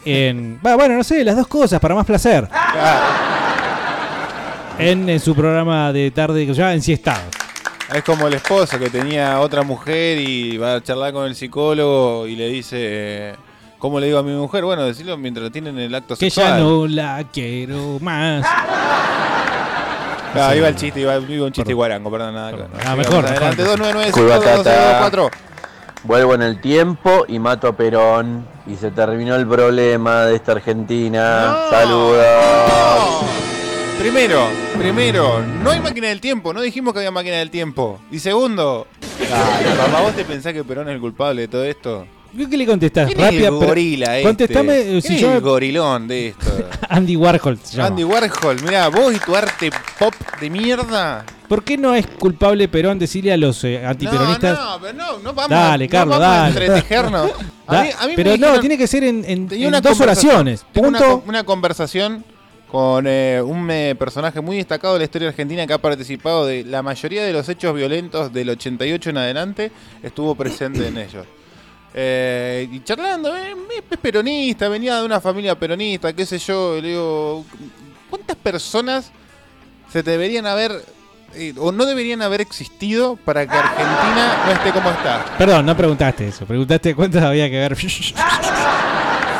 En, 0.04 0.60
va, 0.66 0.76
bueno, 0.76 0.96
no 0.96 1.04
sé, 1.04 1.24
las 1.24 1.36
dos 1.36 1.46
cosas, 1.46 1.80
para 1.80 1.94
más 1.94 2.04
placer. 2.06 2.46
En, 4.78 5.08
en 5.08 5.20
su 5.20 5.34
programa 5.34 5.92
de 5.92 6.10
tarde 6.10 6.46
que 6.46 6.54
se 6.54 6.60
llama 6.60 6.72
Ensiestado. 6.74 7.22
Es 7.94 8.02
como 8.04 8.28
el 8.28 8.34
esposo 8.34 8.78
que 8.78 8.88
tenía 8.88 9.40
otra 9.40 9.62
mujer 9.62 10.18
y 10.18 10.56
va 10.56 10.76
a 10.76 10.82
charlar 10.82 11.12
con 11.12 11.26
el 11.26 11.34
psicólogo 11.34 12.26
y 12.26 12.36
le 12.36 12.48
dice, 12.48 13.34
¿cómo 13.80 13.98
le 13.98 14.06
digo 14.06 14.18
a 14.20 14.22
mi 14.22 14.32
mujer? 14.32 14.64
Bueno, 14.64 14.84
decirlo 14.84 15.16
mientras 15.16 15.50
tienen 15.50 15.76
el 15.78 15.92
acto 15.92 16.14
Que 16.14 16.30
sexual. 16.30 16.58
ya 16.58 16.58
no 16.58 16.86
la 16.86 17.24
quiero 17.32 17.98
más. 18.00 18.46
Ah, 20.32 20.54
iba 20.54 20.68
el 20.68 20.76
chiste, 20.76 21.00
iba, 21.00 21.16
iba 21.16 21.46
un 21.46 21.52
chiste 21.52 21.74
guarango, 21.74 22.08
perdón, 22.08 22.34
nada. 22.34 22.52
no, 22.52 22.68
Ah, 22.86 22.94
mejor, 22.94 23.26
Adelante, 23.26 23.62
mejor. 23.62 23.78
299 23.78 24.12
Cuibatata. 24.12 25.30
Vuelvo 26.04 26.34
en 26.34 26.42
el 26.42 26.60
tiempo 26.60 27.24
y 27.26 27.38
mato 27.40 27.66
a 27.66 27.76
Perón. 27.76 28.46
Y 28.66 28.76
se 28.76 28.90
terminó 28.92 29.34
el 29.34 29.46
problema 29.46 30.24
de 30.26 30.36
esta 30.36 30.52
Argentina. 30.52 31.56
Saludos. 31.68 33.24
Primero, 33.98 34.46
primero, 34.78 35.40
no 35.62 35.70
hay 35.70 35.80
máquina 35.80 36.08
del 36.08 36.20
tiempo, 36.22 36.54
no 36.54 36.62
dijimos 36.62 36.94
que 36.94 37.00
había 37.00 37.10
máquina 37.10 37.36
del 37.36 37.50
tiempo. 37.50 38.00
Y 38.10 38.18
segundo, 38.18 38.86
papá, 39.28 40.00
¿vos 40.00 40.14
te 40.14 40.24
pensás 40.24 40.54
que 40.54 40.64
Perón 40.64 40.88
es 40.88 40.94
el 40.94 41.00
culpable 41.00 41.42
de 41.42 41.48
todo 41.48 41.64
esto? 41.64 42.06
¿Qué 42.36 42.56
le 42.56 42.66
contestás? 42.66 43.06
¿Quién 43.08 43.18
Rápida, 43.18 43.40
es 43.40 43.46
el 43.46 43.50
gorila 43.54 44.16
este? 44.16 44.22
Contestame 44.28 44.78
eh, 44.78 44.84
¿Quién 44.84 45.02
si 45.02 45.14
es 45.16 45.20
yo. 45.20 45.32
el 45.34 45.40
gorilón 45.40 46.06
de 46.08 46.28
esto? 46.28 46.68
Andy 46.88 47.16
Warhol 47.16 47.58
se 47.62 47.76
llama. 47.76 47.88
Andy 47.88 48.04
Warhol, 48.04 48.62
mirá, 48.62 48.88
vos 48.88 49.14
y 49.14 49.18
tu 49.18 49.34
arte 49.34 49.70
pop 49.98 50.14
de 50.40 50.50
mierda. 50.50 51.24
¿Por 51.48 51.64
qué 51.64 51.76
no 51.76 51.94
es 51.96 52.06
culpable 52.06 52.68
Perón 52.68 52.98
decirle 53.00 53.32
a 53.32 53.36
los 53.36 53.64
eh, 53.64 53.84
antiperonistas? 53.84 54.56
No, 54.56 54.70
no, 54.76 54.80
pero 54.80 54.92
no, 54.94 55.18
no 55.18 55.32
vamos, 55.32 55.50
Dale, 55.50 55.86
no 55.86 55.90
Carlos, 55.90 56.16
a 56.16 56.18
dale. 56.20 56.48
entretejernos. 56.50 57.30
A 57.66 57.74
Da- 57.74 57.82
mí- 57.84 57.90
a 58.00 58.06
mí 58.06 58.16
me 58.16 58.16
pero 58.24 58.36
no, 58.36 58.58
tiene 58.60 58.76
que 58.78 58.86
ser 58.88 59.04
en, 59.04 59.24
en- 59.26 59.48
en 59.50 59.66
una 59.66 59.80
dos 59.80 60.00
oraciones. 60.00 60.64
una, 60.76 60.98
Punto. 60.98 61.22
una 61.26 61.44
conversación 61.44 62.24
con 62.68 63.04
eh, 63.08 63.40
un 63.44 63.68
eh, 63.70 63.94
personaje 63.96 64.40
muy 64.40 64.56
destacado 64.56 64.94
de 64.94 65.00
la 65.00 65.04
historia 65.04 65.28
argentina 65.28 65.66
que 65.66 65.72
ha 65.72 65.78
participado 65.78 66.46
de 66.46 66.64
la 66.64 66.82
mayoría 66.82 67.24
de 67.24 67.32
los 67.32 67.48
hechos 67.48 67.74
violentos 67.74 68.32
del 68.32 68.50
88 68.50 69.10
en 69.10 69.16
adelante, 69.18 69.72
estuvo 70.02 70.34
presente 70.36 70.86
en 70.86 70.98
ellos. 70.98 71.26
Eh, 71.94 72.68
y 72.70 72.80
charlando, 72.84 73.36
eh, 73.36 73.54
es 73.90 73.98
peronista, 73.98 74.68
venía 74.68 74.96
de 74.98 75.04
una 75.04 75.20
familia 75.20 75.58
peronista, 75.58 76.12
qué 76.12 76.24
sé 76.24 76.38
yo, 76.38 76.76
y 76.76 76.82
le 76.82 76.88
digo, 76.90 77.44
¿cuántas 78.08 78.36
personas 78.36 79.10
se 79.92 80.02
deberían 80.02 80.46
haber 80.46 80.70
eh, 81.34 81.52
o 81.58 81.72
no 81.72 81.84
deberían 81.86 82.22
haber 82.22 82.40
existido 82.40 83.16
para 83.16 83.46
que 83.46 83.56
Argentina 83.56 84.42
no 84.46 84.52
esté 84.52 84.70
como 84.72 84.90
está? 84.90 85.24
Perdón, 85.36 85.66
no 85.66 85.76
preguntaste 85.76 86.28
eso. 86.28 86.44
Preguntaste 86.46 86.94
cuántas 86.94 87.22
había 87.24 87.48
que 87.50 87.56
ver. 87.58 87.76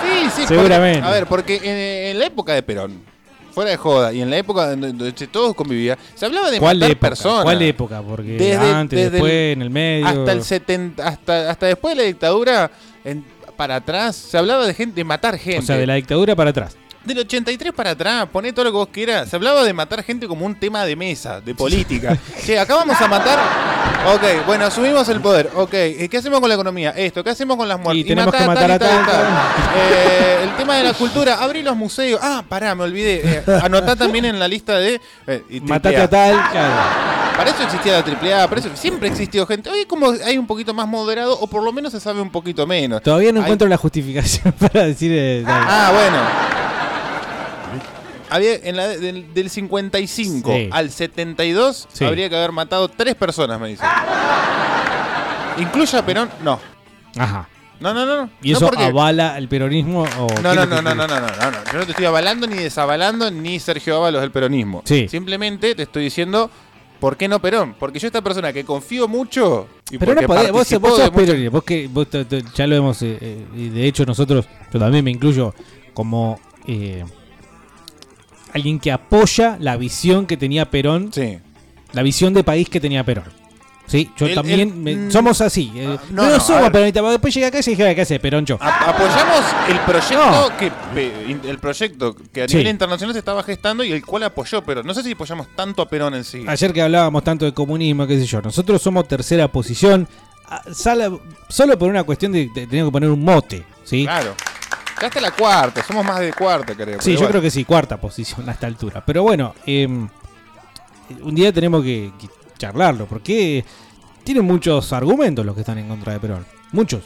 Sí, 0.03 0.29
sí, 0.43 0.47
Seguramente. 0.47 1.01
porque- 1.01 1.09
a 1.09 1.11
ver, 1.13 1.27
porque 1.27 1.57
en, 1.57 2.11
en 2.13 2.19
la 2.19 2.27
época 2.27 2.53
de 2.53 2.63
Perón, 2.63 3.03
fuera 3.51 3.71
de 3.71 3.77
joda, 3.77 4.13
y 4.13 4.21
en 4.23 4.31
la 4.31 4.37
época 4.39 4.71
donde, 4.75 5.13
todos 5.13 5.55
convivían, 5.55 5.99
se 6.15 6.27
hablaba 6.27 6.51
de 6.51 6.59
¿Cuál 6.59 6.79
matar 6.79 6.91
época? 6.93 7.09
personas. 7.09 7.43
¿Cuál 7.45 7.63
época? 7.63 8.03
Porque 8.03 8.33
Desde- 8.33 8.57
antes, 8.73 8.97
desde 8.99 9.11
después, 9.11 9.33
el- 9.33 9.53
en 9.53 9.63
el 9.63 9.71
medio. 9.71 10.07
Hasta 10.07 10.33
el 10.33 10.43
70, 10.43 11.07
hasta, 11.09 11.51
hasta 11.51 11.67
después 11.67 11.97
de 11.97 12.03
la 12.03 12.07
dictadura, 12.09 12.71
en- 13.05 13.25
para 13.57 13.77
atrás, 13.77 14.17
se 14.17 14.39
hablaba 14.39 14.67
de 14.67 14.73
gente, 14.75 14.95
de 14.95 15.05
matar 15.05 15.37
gente. 15.39 15.59
O 15.59 15.63
sea, 15.63 15.77
de 15.77 15.87
la 15.87 15.95
dictadura 15.95 16.35
para 16.35 16.51
atrás. 16.51 16.77
Del 17.05 17.19
83 17.21 17.73
para 17.73 17.91
atrás, 17.93 18.27
poné 18.31 18.53
todo 18.53 18.67
lo 18.67 18.71
que 18.73 18.77
vos 18.77 18.89
quieras. 18.93 19.31
Se 19.31 19.37
hablaba 19.37 19.65
de 19.65 19.73
matar 19.73 20.03
gente 20.03 20.29
como 20.29 20.45
un 20.45 20.55
tema 20.55 20.85
de 20.85 20.97
mesa, 20.97 21.41
de 21.41 21.55
política. 21.55 22.17
che, 22.45 22.59
acá 22.59 22.75
vamos 22.75 23.01
a 23.01 23.09
matar. 23.09 23.39
Ok, 24.15 24.47
bueno, 24.47 24.67
asumimos 24.67 25.09
el 25.09 25.19
poder. 25.21 25.51
Ok, 25.55 25.71
¿qué 25.71 26.17
hacemos 26.19 26.41
con 26.41 26.49
la 26.51 26.55
economía? 26.57 26.91
Esto, 26.91 27.25
¿qué 27.25 27.31
hacemos 27.31 27.57
con 27.57 27.67
las 27.69 27.81
muertes? 27.81 28.05
Y 28.05 28.09
tenemos 28.09 28.35
que 28.35 28.45
matar 28.47 28.69
y 28.69 28.73
a 28.75 28.79
tal, 28.79 28.91
y 28.99 29.79
Eh, 29.79 30.39
el 30.45 30.57
tema 30.57 30.77
de 30.77 30.85
la 30.85 30.93
cultura, 30.93 31.37
abrir 31.43 31.65
los 31.65 31.75
museos. 31.75 32.21
Ah, 32.23 32.45
pará, 32.47 32.75
me 32.75 32.85
olvidé. 32.85 33.23
Eh, 33.25 33.45
anotá 33.63 33.97
también 33.97 34.27
en 34.27 34.39
la 34.39 34.47
lista 34.47 34.77
de. 34.79 35.01
eh, 35.27 35.45
y 35.49 35.61
Matate 35.61 35.97
a 35.97 36.09
tal. 36.09 36.33
claro. 36.53 36.75
Para 37.37 37.51
eso 37.51 37.63
existía 37.63 37.93
la 37.93 38.05
AAA, 38.05 38.49
para 38.49 38.61
eso 38.61 38.69
siempre 38.75 39.09
existió 39.09 39.47
gente. 39.47 39.71
Hoy 39.71 39.87
como 39.87 40.11
hay 40.11 40.37
un 40.37 40.47
poquito 40.47 40.75
más 40.75 40.87
moderado, 40.87 41.39
o 41.41 41.47
por 41.47 41.63
lo 41.63 41.73
menos 41.73 41.93
se 41.93 41.99
sabe 42.01 42.21
un 42.21 42.31
poquito 42.31 42.67
menos. 42.67 43.01
Todavía 43.03 43.33
no 43.33 43.41
Hay- 43.41 43.45
encuentro 43.45 43.67
la 43.69 43.79
justificación 43.79 44.53
para 44.59 44.85
decir. 44.85 45.11
eh. 45.15 45.45
Ah, 45.47 45.91
bueno. 45.95 46.60
Había, 48.31 48.55
en 48.55 48.77
la, 48.77 48.89
del, 48.89 49.35
del 49.35 49.51
55 49.51 50.53
Sí. 50.53 50.69
al 50.73 50.91
72 50.91 51.89
Sí. 51.93 52.05
habría 52.05 52.29
que 52.29 52.37
haber 52.37 52.53
matado 52.53 52.89
tres 52.89 53.15
personas, 53.15 53.61
me 53.61 53.69
dicen. 53.69 53.87
¿Incluye 55.59 55.99
a 55.99 56.05
Perón? 56.07 56.31
No. 56.43 56.59
Ajá. 57.19 57.49
No, 57.81 57.95
no, 57.95 58.05
no. 58.07 58.17
no. 58.23 58.31
¿Y 58.43 58.53
No 58.53 58.59
eso 58.59 58.67
porque- 58.69 58.85
avala 58.85 59.39
el 59.39 59.49
peronismo? 59.49 60.03
O 60.19 60.27
qué 60.27 60.43
No, 60.43 60.51
es 60.53 60.57
no, 60.57 60.65
lo 60.65 60.67
no, 60.67 60.77
que- 60.77 60.83
no, 60.83 60.95
no, 60.95 61.07
no, 61.07 61.21
no, 61.21 61.27
no, 61.27 61.51
no. 61.51 61.59
Yo 61.73 61.79
no 61.79 61.85
te 61.87 61.91
estoy 61.93 62.05
avalando 62.05 62.47
ni 62.47 62.57
desavalando 62.57 63.31
ni 63.31 63.59
Sergio 63.59 63.97
Ábalos 63.97 64.21
del 64.21 64.31
peronismo. 64.31 64.83
Sí. 64.85 65.09
Simplemente 65.09 65.75
te 65.75 65.83
estoy 65.85 66.05
diciendo 66.05 66.51
por 67.01 67.17
qué 67.17 67.27
no 67.27 67.41
Perón. 67.41 67.75
Porque 67.79 67.99
yo 67.99 68.07
esta 68.07 68.21
persona 68.23 68.53
que 68.53 68.65
confío 68.65 69.09
mucho 69.09 69.67
y 69.91 69.97
Pero 69.99 70.13
porque 70.13 70.23
no 70.23 70.27
podés, 70.29 70.53
vos, 70.53 70.59
participó 70.61 70.89
vos 70.89 70.99
de 70.99 71.05
sos 71.07 71.15
peronista, 71.15 71.51
vos 71.51 71.65
que 71.65 71.89
vos 71.89 72.11
te- 72.11 72.25
te- 72.27 72.45
ya 72.55 72.67
lo 72.67 72.77
hemos, 72.77 73.01
eh, 73.03 73.19
eh, 73.21 73.47
y 73.57 73.69
de 73.71 73.87
hecho 73.87 74.05
nosotros, 74.05 74.47
yo 74.73 74.79
también 74.79 75.03
me 75.05 75.11
incluyo 75.11 75.55
como 75.95 76.39
eh, 76.67 77.03
alguien 78.55 78.79
que 78.79 78.93
apoya 78.93 79.57
la 79.61 79.77
visión 79.77 80.27
que 80.27 80.37
tenía 80.37 80.71
Perón, 80.71 81.11
la 81.93 82.03
visión 82.03 82.33
de 82.35 82.45
país 82.45 82.69
que 82.69 82.81
tenía 82.81 83.05
Perón. 83.05 83.25
Sí, 83.87 84.09
yo 84.17 84.33
también, 84.33 84.85
me- 84.85 84.95
mm, 84.95 85.11
somos 85.11 85.41
así. 85.41 85.73
eh, 85.75 85.99
no, 86.13 86.23
no, 86.23 86.29
no, 86.31 86.35
a 86.37 86.41
somos 86.41 86.71
peronistas, 86.71 87.03
después 87.11 87.35
llegué 87.35 87.47
acá 87.47 87.59
y 87.59 87.63
dije, 87.71 87.93
¿qué 87.97 88.01
hace 88.03 88.21
Perón 88.21 88.47
yo? 88.47 88.57
Apoyamos 88.61 89.45
el 89.69 89.81
proyecto 89.81 90.53
que 90.57 90.71
el 91.51 91.59
proyecto 91.59 92.15
que 92.33 92.43
a 92.45 92.49
Sí. 92.49 92.55
nivel 92.59 92.71
internacional 92.71 93.13
se 93.15 93.19
estaba 93.19 93.43
gestando 93.43 93.83
y 93.83 93.91
el 93.91 94.07
cual 94.07 94.23
apoyó 94.23 94.63
Perón. 94.63 94.87
No 94.87 94.95
sé 94.95 95.03
si 95.03 95.11
apoyamos 95.13 95.49
tanto 95.57 95.83
a 95.83 95.89
Perón 95.89 96.15
en 96.15 96.23
sí. 96.23 96.45
Ayer 96.47 96.73
que 96.73 96.83
hablábamos 96.83 97.25
tanto 97.25 97.45
de 97.45 97.53
comunismo, 97.53 98.07
qué 98.07 98.17
sé 98.21 98.27
yo, 98.27 98.41
nosotros 98.41 98.81
somos 98.81 99.09
tercera 99.09 99.49
posición, 99.49 100.07
ah, 100.49 100.63
sala- 100.73 101.11
solo 101.49 101.77
por 101.77 101.89
una 101.91 102.05
cuestión 102.05 102.31
de, 102.31 102.49
de 102.55 102.69
tener 102.69 102.85
que 102.85 102.93
poner 102.93 103.11
un 103.11 103.25
mote, 103.25 103.65
¿sí? 103.83 104.05
Claro. 104.05 104.37
Ya 105.01 105.07
está 105.07 105.21
la 105.21 105.31
cuarta, 105.31 105.83
somos 105.83 106.05
más 106.05 106.21
de 106.21 106.33
cuarta, 106.33 106.75
creo. 106.75 107.01
Sí, 107.01 107.17
yo 107.17 107.27
creo 107.29 107.41
que 107.41 107.51
sí, 107.51 107.65
cuarta 107.65 107.97
posición 107.97 108.47
a 108.49 108.53
esta 108.53 108.67
altura. 108.67 109.03
Pero 109.05 109.23
bueno, 109.23 109.55
eh, 109.67 109.87
un 109.87 111.35
día 111.35 111.53
tenemos 111.53 111.83
que, 111.83 112.13
que 112.21 112.29
charlarlo, 112.59 113.07
porque 113.07 113.65
tienen 114.25 114.45
muchos 114.45 114.93
argumentos 114.93 115.47
los 115.47 115.55
que 115.55 115.63
están 115.63 115.79
en 115.79 115.89
contra 115.89 116.13
de 116.13 116.21
Perón. 116.21 116.45
Muchos, 116.73 117.05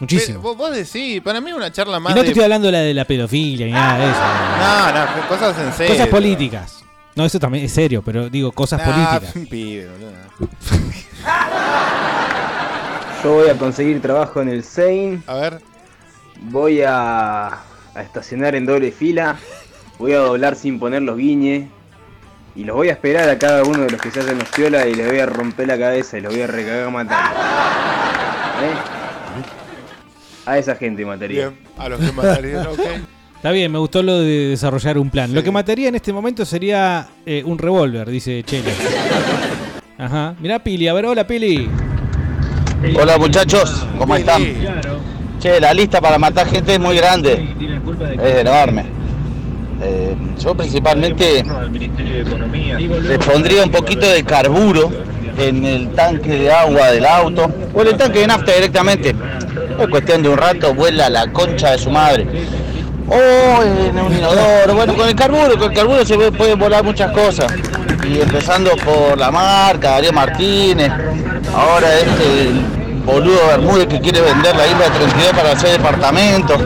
muchísimos. 0.00 0.42
Vos, 0.42 0.56
vos 0.56 0.74
decís, 0.74 1.20
para 1.20 1.40
mí 1.40 1.52
una 1.52 1.70
charla 1.70 1.98
Y 1.98 2.00
más 2.00 2.14
no 2.14 2.22
te 2.22 2.26
de... 2.26 2.30
estoy 2.30 2.44
hablando 2.44 2.68
de 2.68 2.72
la 2.72 2.78
de 2.78 2.94
la 2.94 3.04
pedofilia 3.04 3.66
ni 3.66 3.72
nada 3.72 3.98
de 3.98 4.10
eso. 4.10 4.20
No, 4.58 4.92
no, 5.22 5.28
cosas 5.28 5.58
en 5.58 5.72
serio. 5.72 5.94
Cosas 5.94 6.08
políticas. 6.08 6.82
No, 7.14 7.24
eso 7.24 7.38
también 7.38 7.64
es 7.64 7.72
serio, 7.72 8.02
pero 8.02 8.28
digo, 8.28 8.50
cosas 8.52 8.80
políticas. 8.80 9.32
pibe. 9.48 9.88
Yo 13.22 13.34
voy 13.34 13.48
a 13.48 13.56
conseguir 13.56 14.02
trabajo 14.02 14.42
en 14.42 14.48
el 14.48 14.64
Sein. 14.64 15.22
A 15.26 15.34
ver. 15.34 15.60
Voy 16.40 16.82
a, 16.82 17.46
a 17.46 18.02
estacionar 18.02 18.54
en 18.54 18.66
doble 18.66 18.92
fila. 18.92 19.36
Voy 19.98 20.12
a 20.12 20.18
doblar 20.18 20.56
sin 20.56 20.78
poner 20.78 21.02
los 21.02 21.16
guiñes. 21.16 21.68
Y 22.56 22.62
los 22.62 22.76
voy 22.76 22.88
a 22.88 22.92
esperar 22.92 23.28
a 23.28 23.36
cada 23.36 23.64
uno 23.64 23.82
de 23.82 23.90
los 23.90 24.00
que 24.00 24.12
se 24.12 24.20
hacen 24.20 24.38
los 24.38 24.48
piola 24.48 24.86
y 24.86 24.94
les 24.94 25.08
voy 25.08 25.18
a 25.18 25.26
romper 25.26 25.66
la 25.66 25.76
cabeza 25.76 26.18
y 26.18 26.20
los 26.20 26.32
voy 26.32 26.42
a 26.42 26.46
recagar 26.46 26.88
matando. 26.90 27.40
¿Eh? 28.62 28.74
A 30.46 30.58
esa 30.58 30.76
gente 30.76 31.04
mataría. 31.04 31.48
Bien, 31.48 31.58
a 31.76 31.88
los 31.88 31.98
que 31.98 32.12
matarían, 32.12 32.66
ok. 32.66 32.80
Está 33.34 33.50
bien, 33.50 33.72
me 33.72 33.78
gustó 33.78 34.02
lo 34.04 34.20
de 34.20 34.50
desarrollar 34.50 34.98
un 34.98 35.10
plan. 35.10 35.34
Lo 35.34 35.42
que 35.42 35.50
mataría 35.50 35.88
en 35.88 35.96
este 35.96 36.12
momento 36.12 36.44
sería 36.44 37.08
eh, 37.26 37.42
un 37.44 37.58
revólver, 37.58 38.08
dice 38.08 38.42
Chele. 38.44 38.72
Ajá. 39.98 40.36
Mirá 40.38 40.60
Pili, 40.60 40.86
a 40.86 40.94
ver, 40.94 41.06
hola 41.06 41.26
Pili. 41.26 41.68
Hola 42.96 43.18
muchachos, 43.18 43.84
¿cómo 43.98 44.14
están? 44.14 44.42
Che, 45.44 45.60
la 45.60 45.74
lista 45.74 46.00
para 46.00 46.16
matar 46.16 46.46
gente 46.48 46.72
es 46.72 46.80
muy 46.80 46.96
grande, 46.96 47.54
es 48.24 48.34
enorme. 48.36 48.86
Eh, 49.82 50.16
yo 50.42 50.54
principalmente 50.54 51.44
le 53.02 53.18
pondría 53.18 53.62
un 53.64 53.70
poquito 53.70 54.08
de 54.08 54.24
carburo 54.24 54.90
en 55.36 55.62
el 55.66 55.90
tanque 55.90 56.30
de 56.30 56.50
agua 56.50 56.92
del 56.92 57.04
auto 57.04 57.50
o 57.74 57.82
en 57.82 57.88
el 57.88 57.96
tanque 57.98 58.20
de 58.20 58.26
nafta 58.26 58.52
directamente. 58.54 59.14
Es 59.78 59.88
cuestión 59.88 60.22
de 60.22 60.30
un 60.30 60.38
rato, 60.38 60.72
vuela 60.72 61.10
la 61.10 61.30
concha 61.30 61.72
de 61.72 61.78
su 61.78 61.90
madre. 61.90 62.26
O 63.06 63.62
en 63.62 63.98
un 63.98 64.16
inodoro, 64.16 64.74
bueno, 64.74 64.94
con 64.96 65.06
el 65.10 65.14
carburo, 65.14 65.58
con 65.58 65.70
el 65.70 65.76
carburo 65.76 66.06
se 66.06 66.14
puede- 66.14 66.32
pueden 66.32 66.58
volar 66.58 66.82
muchas 66.82 67.12
cosas. 67.12 67.52
Y 68.08 68.18
empezando 68.18 68.70
por 68.76 69.18
la 69.18 69.30
marca, 69.30 69.90
Darío 69.90 70.14
Martínez, 70.14 70.90
ahora 71.54 71.98
este 71.98 72.48
el 72.48 72.83
boludo 73.04 73.46
Bermúdez 73.48 73.86
que 73.88 74.00
quiere 74.00 74.20
vender 74.20 74.54
la 74.56 74.66
isla 74.66 74.84
de 74.84 74.90
32 74.90 75.32
para 75.32 75.52
hacer 75.52 75.70
departamentos. 75.78 76.60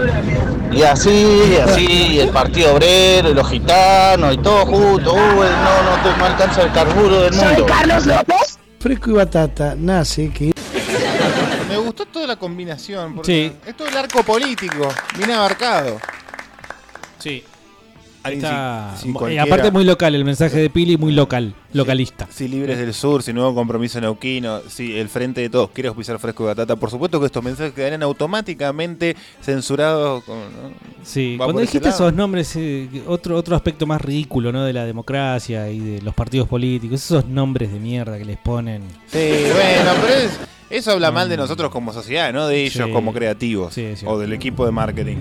Y 0.71 0.83
así, 0.83 1.11
y 1.53 1.57
así, 1.57 1.87
y 1.87 2.21
el 2.21 2.29
Partido 2.29 2.75
Obrero, 2.75 3.31
y 3.31 3.35
los 3.35 3.49
gitanos, 3.49 4.35
y 4.35 4.37
todo 4.39 4.67
junto. 4.67 5.15
Uy, 5.15 5.21
no, 5.21 5.83
no, 5.97 6.03
te- 6.03 6.19
no 6.19 6.25
alcanza 6.27 6.63
el 6.63 6.73
carburo 6.73 7.23
del 7.23 7.33
mundo. 7.33 7.67
Fresco 8.79 9.11
y 9.11 9.13
batata 9.15 9.75
nace 9.77 10.31
que. 10.31 10.53
Me 11.69 11.77
gustó 11.79 12.07
toda 12.07 12.27
la 12.27 12.37
combinación. 12.37 13.17
Porque 13.17 13.53
Sí. 13.65 13.69
Es 13.71 13.77
todo 13.77 13.89
el 13.89 13.97
arco 13.97 14.23
político, 14.23 14.89
bien 15.17 15.31
abarcado. 15.33 15.99
Sí. 17.19 17.43
Está- 18.25 18.95
si- 18.97 19.03
si 19.05 19.09
y 19.09 19.13
cualquiera- 19.13 19.43
aparte 19.45 19.71
muy 19.71 19.85
local, 19.85 20.15
el 20.15 20.25
mensaje 20.25 20.59
de 20.59 20.69
Pili 20.71 20.97
muy 20.97 21.13
local, 21.13 21.55
localista. 21.73 22.27
Si 22.31 22.47
Libres 22.49 22.77
del 22.79 22.93
Sur, 22.93 23.23
si 23.23 23.33
Nuevo 23.33 23.55
Compromiso 23.55 24.01
Neuquino, 24.01 24.61
si 24.69 24.99
el 24.99 25.09
Frente 25.09 25.41
de 25.41 25.49
Todos 25.51 25.71
quiere 25.71 25.89
auspiciar 25.89 26.19
Fresco 26.19 26.43
y 26.45 26.47
Batata, 26.47 26.77
por 26.77 26.91
supuesto 26.91 27.21
que 27.21 27.27
estos 27.27 27.43
mensajes 27.43 27.73
quedarían 27.73 28.03
automáticamente 28.03 29.17
censurados. 29.41 30.25
Con, 30.25 30.37
¿no? 30.39 30.45
Sí, 31.03 31.37
Va 31.37 31.47
cuando 31.47 31.63
dijiste 31.63 31.89
esos 31.89 32.13
nombres, 32.13 32.55
eh, 32.57 32.89
otro, 33.07 33.37
otro 33.37 33.57
aspecto 33.57 33.87
más 33.87 34.01
ridículo, 34.01 34.53
¿no? 34.53 34.65
De 34.65 34.73
la 34.73 34.85
democracia 34.85 35.71
y 35.71 35.79
de 35.79 36.03
los 36.03 36.15
partidos 36.15 36.49
políticos, 36.49 37.03
esos 37.05 37.27
nombres 37.27 37.73
de 37.73 37.79
mierda 37.81 38.19
que 38.19 38.25
les 38.25 38.37
ponen. 38.39 38.83
Sí, 39.07 39.19
bueno, 39.53 39.91
pero 40.03 40.15
es- 40.15 40.39
eso 40.71 40.91
habla 40.93 41.11
mal 41.11 41.29
de 41.29 41.37
nosotros 41.39 41.71
como 41.71 41.93
sociedad, 41.95 42.33
no 42.33 42.47
de 42.47 42.65
ellos 42.67 42.85
Sí. 42.87 42.93
como 42.93 43.13
creativos 43.15 43.75
o 44.05 44.19
del 44.19 44.33
equipo 44.35 44.67
de 44.67 44.73
marketing. 44.73 45.17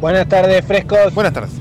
Buenas 0.00 0.28
tardes, 0.28 0.64
frescos. 0.64 1.12
Buenas 1.14 1.32
tardes. 1.32 1.52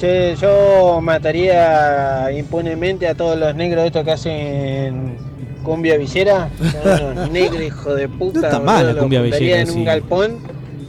Che, 0.00 0.34
yo 0.36 0.98
mataría 1.02 2.32
impunemente 2.32 3.06
a 3.06 3.14
todos 3.14 3.38
los 3.38 3.54
negros 3.54 3.84
estos 3.84 4.02
que 4.02 4.12
hacen 4.12 5.18
cumbia 5.62 5.98
villera. 5.98 6.48
Son 6.82 7.12
unos 7.12 7.30
negros, 7.38 7.60
hijo 7.60 7.94
de 7.94 8.08
puta. 8.08 8.40
No 8.40 8.46
está 8.46 8.60
mal 8.60 8.94
la 8.94 8.98
cumbia 8.98 9.20
villera, 9.20 9.60
en 9.60 9.66
sí. 9.66 9.78
un 9.78 9.84
galpón 9.84 10.38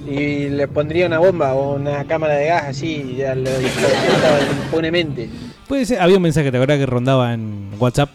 y 0.07 0.47
le 0.47 0.65
pondría 0.69 1.07
una 1.07 1.19
bomba 1.19 1.53
o 1.55 1.75
una 1.75 2.05
cámara 2.05 2.35
de 2.35 2.45
gas 2.45 2.63
así, 2.69 3.15
y 3.17 3.21
a 3.21 3.35
los 3.35 3.49
hijos 3.49 3.81
de 3.81 4.13
puta 4.13 4.63
impunemente. 4.63 5.29
Puede 5.67 5.85
ser, 5.85 5.99
había 5.99 6.15
un 6.15 6.23
mensaje, 6.23 6.49
¿te 6.49 6.55
acordás 6.55 6.79
que 6.79 6.85
rondaba 6.85 7.33
en 7.33 7.69
WhatsApp? 7.79 8.09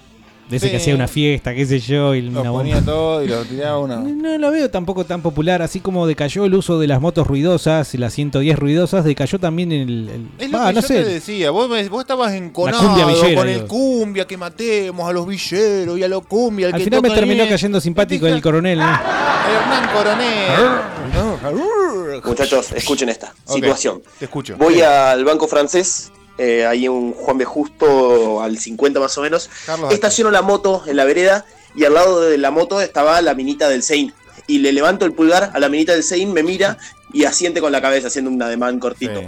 De 0.48 0.58
ese 0.58 0.66
Sí. 0.66 0.70
que 0.70 0.76
hacía 0.76 0.94
una 0.94 1.08
fiesta, 1.08 1.52
qué 1.54 1.66
sé 1.66 1.80
yo, 1.80 2.14
y 2.14 2.22
Los 2.22 2.40
una 2.40 2.52
ponía 2.52 2.76
bomba. 2.76 2.92
todo 2.92 3.24
y 3.24 3.26
los 3.26 3.48
tiraba 3.48 3.78
una. 3.80 3.96
No 3.96 4.38
lo 4.38 4.50
veo 4.52 4.70
tampoco 4.70 5.04
tan 5.04 5.20
popular, 5.20 5.60
así 5.60 5.80
como 5.80 6.06
decayó 6.06 6.44
el 6.44 6.54
uso 6.54 6.78
de 6.78 6.86
las 6.86 7.00
motos 7.00 7.26
ruidosas 7.26 7.92
y 7.94 7.98
las 7.98 8.14
110 8.14 8.56
ruidosas, 8.56 9.04
decayó 9.04 9.40
también 9.40 9.72
el... 9.72 10.08
el- 10.08 10.28
Es 10.38 10.50
lo 10.50 10.58
Ah, 10.58 10.68
que 10.68 10.74
no 10.74 10.80
yo 10.82 10.86
sé. 10.86 11.02
te 11.02 11.08
decía, 11.08 11.50
vos, 11.50 11.68
me- 11.68 11.88
vos 11.88 12.00
estabas 12.02 12.32
enconado 12.34 12.94
villera, 13.08 13.34
con 13.40 13.48
el 13.48 13.54
digo. 13.56 13.66
cumbia, 13.66 14.24
que 14.26 14.36
matemos 14.36 15.08
a 15.08 15.12
los 15.12 15.26
villeros 15.26 15.98
y 15.98 16.04
a 16.04 16.08
los 16.08 16.24
cumbia. 16.26 16.68
al 16.68 16.74
Al 16.74 16.78
que 16.78 16.84
final 16.84 17.02
me 17.02 17.10
terminó 17.10 17.42
bien. 17.42 17.48
cayendo 17.48 17.80
simpático 17.80 18.26
el 18.28 18.40
coronel, 18.40 18.78
¿no? 18.78 18.84
Hernán 18.86 19.90
Coronel. 19.92 22.20
Muchachos, 22.24 22.72
escuchen 22.72 23.08
esta 23.08 23.32
situación. 23.46 24.02
Te 24.18 24.26
escucho. 24.26 24.56
Voy 24.58 24.80
al 24.80 25.24
banco 25.24 25.46
francés, 25.48 26.12
eh, 26.38 26.66
ahí 26.66 26.86
en 26.86 27.12
Juan 27.12 27.38
B. 27.38 27.44
Justo 27.44 28.42
al 28.42 28.58
50 28.58 29.00
más 29.00 29.16
o 29.18 29.22
menos. 29.22 29.50
Carlos 29.64 29.92
Estaciono 29.92 30.30
la 30.30 30.42
moto 30.42 30.82
en 30.86 30.96
la 30.96 31.04
vereda 31.04 31.44
y 31.74 31.84
al 31.84 31.94
lado 31.94 32.20
de 32.22 32.38
la 32.38 32.50
moto 32.50 32.80
estaba 32.80 33.20
la 33.22 33.34
minita 33.34 33.68
del 33.68 33.82
Sein. 33.82 34.12
Y 34.46 34.58
le 34.58 34.72
levanto 34.72 35.04
el 35.04 35.12
pulgar 35.12 35.50
a 35.54 35.58
la 35.58 35.68
minita 35.68 35.92
del 35.92 36.02
Sein, 36.02 36.32
me 36.32 36.42
mira 36.42 36.78
y 37.12 37.24
asiente 37.24 37.60
con 37.60 37.72
la 37.72 37.80
cabeza 37.80 38.08
haciendo 38.08 38.30
un 38.30 38.42
ademán 38.42 38.78
cortito. 38.78 39.22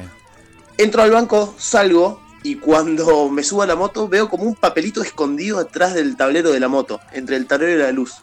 Entro 0.77 1.03
al 1.03 1.11
banco, 1.11 1.55
salgo 1.59 2.21
y 2.43 2.57
cuando 2.57 3.29
me 3.29 3.43
subo 3.43 3.63
a 3.63 3.67
la 3.67 3.75
moto 3.75 4.09
veo 4.09 4.29
como 4.29 4.45
un 4.45 4.55
papelito 4.55 5.03
escondido 5.03 5.59
atrás 5.59 5.95
del 5.95 6.17
tablero 6.17 6.53
de 6.53 6.61
la 6.61 6.69
moto, 6.69 7.01
entre 7.13 7.37
el 7.37 7.47
tablero 7.47 7.73
y 7.75 7.83
la 7.83 7.93
luz. 7.93 8.15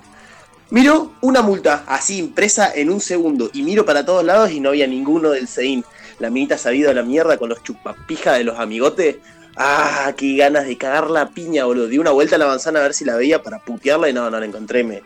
Miro 0.69 1.13
una 1.21 1.41
multa 1.41 1.83
así 1.87 2.17
impresa 2.17 2.71
en 2.73 2.89
un 2.89 2.99
segundo 2.99 3.51
y 3.53 3.61
miro 3.61 3.85
para 3.85 4.05
todos 4.05 4.23
lados 4.23 4.51
y 4.51 4.59
no 4.59 4.69
había 4.69 4.87
ninguno 4.87 5.29
del 5.29 5.47
Sein. 5.47 5.85
La 6.19 6.29
minita 6.29 6.57
ha 6.63 6.73
ido 6.73 6.89
a 6.89 6.93
la 6.93 7.03
mierda 7.03 7.37
con 7.37 7.49
los 7.49 7.63
chupapijas 7.63 8.37
de 8.37 8.43
los 8.43 8.59
amigotes. 8.59 9.17
Ah, 9.57 10.13
qué 10.17 10.35
ganas 10.35 10.65
de 10.65 10.77
cagar 10.77 11.09
la 11.09 11.29
piña, 11.29 11.65
boludo. 11.65 11.87
Di 11.87 11.97
una 11.97 12.11
vuelta 12.11 12.35
a 12.35 12.39
la 12.39 12.47
manzana 12.47 12.79
a 12.79 12.83
ver 12.83 12.93
si 12.93 13.05
la 13.05 13.15
veía 13.15 13.41
para 13.41 13.59
putearla 13.59 14.09
y 14.09 14.13
no, 14.13 14.29
no 14.29 14.39
la 14.39 14.45
encontré. 14.45 14.83
Me, 14.83 15.01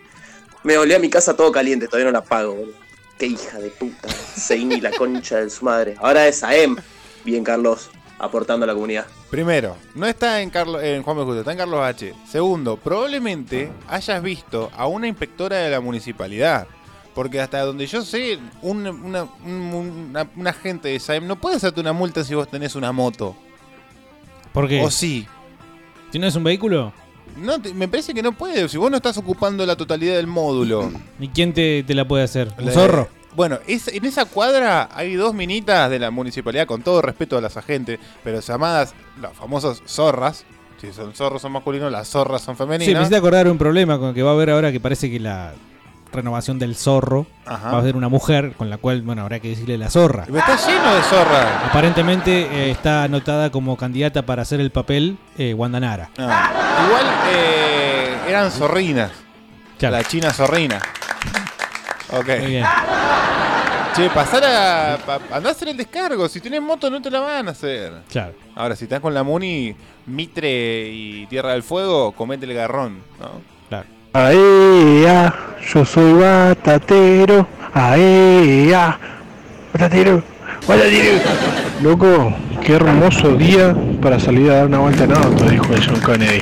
me 0.64 0.78
volví 0.78 0.94
a 0.94 1.00
mi 1.00 1.10
casa 1.10 1.36
todo 1.36 1.52
caliente, 1.52 1.88
todavía 1.88 2.12
no 2.12 2.20
la 2.20 2.24
pago, 2.24 2.56
boludo. 2.56 2.74
Qué 3.18 3.28
hija 3.28 3.60
de 3.60 3.70
puta. 3.70 4.08
Sein 4.10 4.72
y 4.72 4.80
la 4.80 4.92
concha 4.92 5.38
de 5.38 5.50
su 5.50 5.66
madre. 5.66 5.96
Ahora 6.00 6.28
es 6.28 6.42
AM. 6.42 6.78
Bien, 7.26 7.44
Carlos, 7.44 7.90
aportando 8.18 8.64
a 8.64 8.68
la 8.68 8.74
comunidad. 8.74 9.06
Primero, 9.30 9.76
no 9.94 10.08
está 10.08 10.42
en, 10.42 10.50
Carlos, 10.50 10.82
en 10.82 11.04
Juan 11.04 11.18
B. 11.18 11.24
Justo, 11.24 11.40
está 11.40 11.52
en 11.52 11.58
Carlos 11.58 11.82
H. 11.82 12.14
Segundo, 12.30 12.78
probablemente 12.78 13.72
hayas 13.88 14.24
visto 14.24 14.72
a 14.76 14.88
una 14.88 15.08
inspectora 15.08 15.58
de 15.58 15.70
la 15.70 15.82
municipalidad. 15.82 16.68
Porque 17.16 17.42
hasta 17.42 17.62
donde 17.62 17.86
yo 17.88 18.02
sé, 18.04 18.40
un, 18.62 18.86
una, 18.88 19.24
un, 19.46 19.52
una- 20.12 20.28
un 20.36 20.48
agente 20.48 20.90
de 20.90 21.00
SAEM 21.00 21.28
no 21.28 21.36
puede 21.36 21.56
hacerte 21.58 21.82
una 21.82 21.92
multa 21.94 22.24
si 22.24 22.36
vos 22.36 22.48
tenés 22.50 22.76
una 22.76 22.92
moto. 22.92 23.36
¿Por 24.54 24.68
qué? 24.68 24.82
¿O 24.84 24.90
sí? 24.92 25.28
¿Si 26.12 26.20
no 26.20 26.28
es 26.28 26.36
un 26.36 26.44
vehículo? 26.44 26.94
No, 27.38 27.62
te- 27.62 27.74
me 27.74 27.88
parece 27.88 28.14
que 28.14 28.22
no 28.24 28.32
puede. 28.32 28.68
Si 28.70 28.78
vos 28.78 28.90
no 28.90 28.98
estás 28.98 29.18
ocupando 29.18 29.66
la 29.66 29.76
totalidad 29.76 30.16
del 30.16 30.28
módulo. 30.28 30.92
¿Y 31.20 31.28
quién 31.30 31.54
te, 31.54 31.84
te 31.84 31.94
la 31.94 32.08
puede 32.08 32.24
hacer? 32.24 32.52
¿Un 32.58 32.72
zorro? 32.72 33.08
Bueno, 33.36 33.60
es- 33.68 33.88
en 33.90 34.06
esa 34.06 34.26
cuadra 34.26 34.90
hay 34.94 35.14
dos 35.16 35.34
minitas 35.34 35.90
de 35.90 36.00
la 36.00 36.10
municipalidad, 36.12 36.66
con 36.66 36.82
todo 36.82 37.02
respeto 37.02 37.38
a 37.38 37.42
las 37.42 37.58
agentes, 37.58 38.00
pero 38.24 38.40
llamadas 38.40 38.94
las 39.22 39.34
famosas 39.34 39.82
zorras. 39.86 40.46
Si 40.82 40.92
son 40.94 41.14
zorros 41.14 41.42
son 41.42 41.52
masculinos, 41.52 41.92
las 41.92 42.08
zorras 42.08 42.42
son 42.42 42.56
Sí, 42.56 42.64
me 42.64 42.68
femeninas. 42.78 43.02
hiciste 43.02 43.16
acordar 43.18 43.48
un 43.50 43.58
problema 43.58 44.00
con 44.00 44.14
que 44.14 44.24
va 44.24 44.32
a 44.32 44.34
haber 44.34 44.50
ahora 44.50 44.72
que 44.72 44.80
parece 44.80 45.12
que 45.12 45.20
la 45.20 45.54
renovación 46.12 46.60
del 46.60 46.76
zorro 46.76 47.26
Ajá. 47.46 47.70
va 47.72 47.78
a 47.78 47.82
haber 47.82 47.96
una 47.96 48.10
mujer 48.10 48.54
con 48.58 48.70
la 48.70 48.78
cual, 48.78 49.02
bueno, 49.02 49.22
habrá 49.22 49.40
que 49.40 49.50
decirle 49.50 49.78
la 49.78 49.90
zorra. 49.90 50.24
Pero 50.26 50.40
está 50.40 50.56
lleno 50.68 50.96
de 50.96 51.02
zorras. 51.04 51.48
Aparentemente 51.70 52.42
eh, 52.42 52.72
está 52.72 53.04
anotada 53.04 53.50
como 53.52 53.78
candidata 53.78 54.24
para 54.26 54.42
hacer 54.42 54.60
el 54.60 54.72
papel 54.72 55.18
eh, 55.38 55.54
Wanda 55.54 55.80
Nara. 55.80 56.10
Ah, 56.18 56.86
Igual 56.88 57.06
eh, 57.34 58.18
eran 58.28 58.52
zorrinas. 58.52 59.12
Claro. 59.78 59.98
La 59.98 60.04
china 60.04 60.32
zorrina. 60.34 60.80
Ok. 62.12 62.28
Muy 62.40 62.48
bien. 62.48 62.66
Che, 63.96 64.10
pasar 64.12 64.44
a. 64.46 64.98
pa- 65.06 65.20
andá 65.36 65.50
a 65.50 65.52
hacer 65.52 65.68
el 65.70 65.78
descargo. 65.78 66.28
Si 66.30 66.40
tienes 66.40 66.62
moto, 66.62 66.90
no 66.90 67.02
te 67.02 67.10
la 67.10 67.20
van 67.20 67.48
a 67.48 67.52
hacer. 67.52 67.92
Claro. 68.10 68.34
Ahora, 68.56 68.76
si 68.76 68.86
estás 68.86 69.00
con 69.00 69.14
la 69.14 69.24
Muni, 69.24 69.76
Mitre 70.06 70.90
y 70.90 71.26
Tierra 71.28 71.52
del 71.54 71.64
Fuego, 71.64 72.12
comete 72.12 72.46
el 72.46 72.54
garrón, 72.54 73.00
¿no? 73.20 73.42
Claro. 73.70 73.86
Aea, 74.12 75.34
yo 75.72 75.86
soy 75.86 76.14
batatero. 76.14 77.48
Aea, 77.74 78.98
batatero, 79.72 80.24
batatero. 80.68 81.20
Loco, 81.84 82.34
qué 82.66 82.74
hermoso 82.74 83.36
día 83.36 83.76
para 84.02 84.20
salir 84.20 84.50
a 84.50 84.56
dar 84.56 84.66
una 84.66 84.80
vuelta 84.80 85.04
en 85.04 85.16
auto, 85.16 85.44
dijo 85.44 85.74
el 85.74 85.86
John 85.86 86.02
Kennedy. 86.02 86.42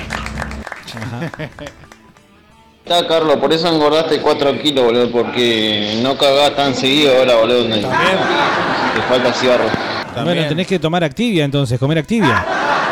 Está, 2.86 3.06
Carlos, 3.06 3.36
por 3.36 3.52
eso 3.52 3.68
engordaste 3.68 4.22
4 4.22 4.62
kilos, 4.62 4.86
boludo, 4.86 5.12
porque 5.12 6.00
no 6.02 6.18
cagás 6.18 6.56
tan 6.56 6.74
seguido 6.74 7.18
ahora, 7.18 7.36
boludo. 7.36 7.68
Te 7.68 7.82
falta 9.10 9.34
cigarro. 9.34 9.66
Bueno, 10.24 10.48
tenés 10.48 10.68
que 10.68 10.80
tomar 10.80 11.04
Activia 11.04 11.44
entonces, 11.44 11.78
comer 11.78 11.98
Activia. 11.98 12.46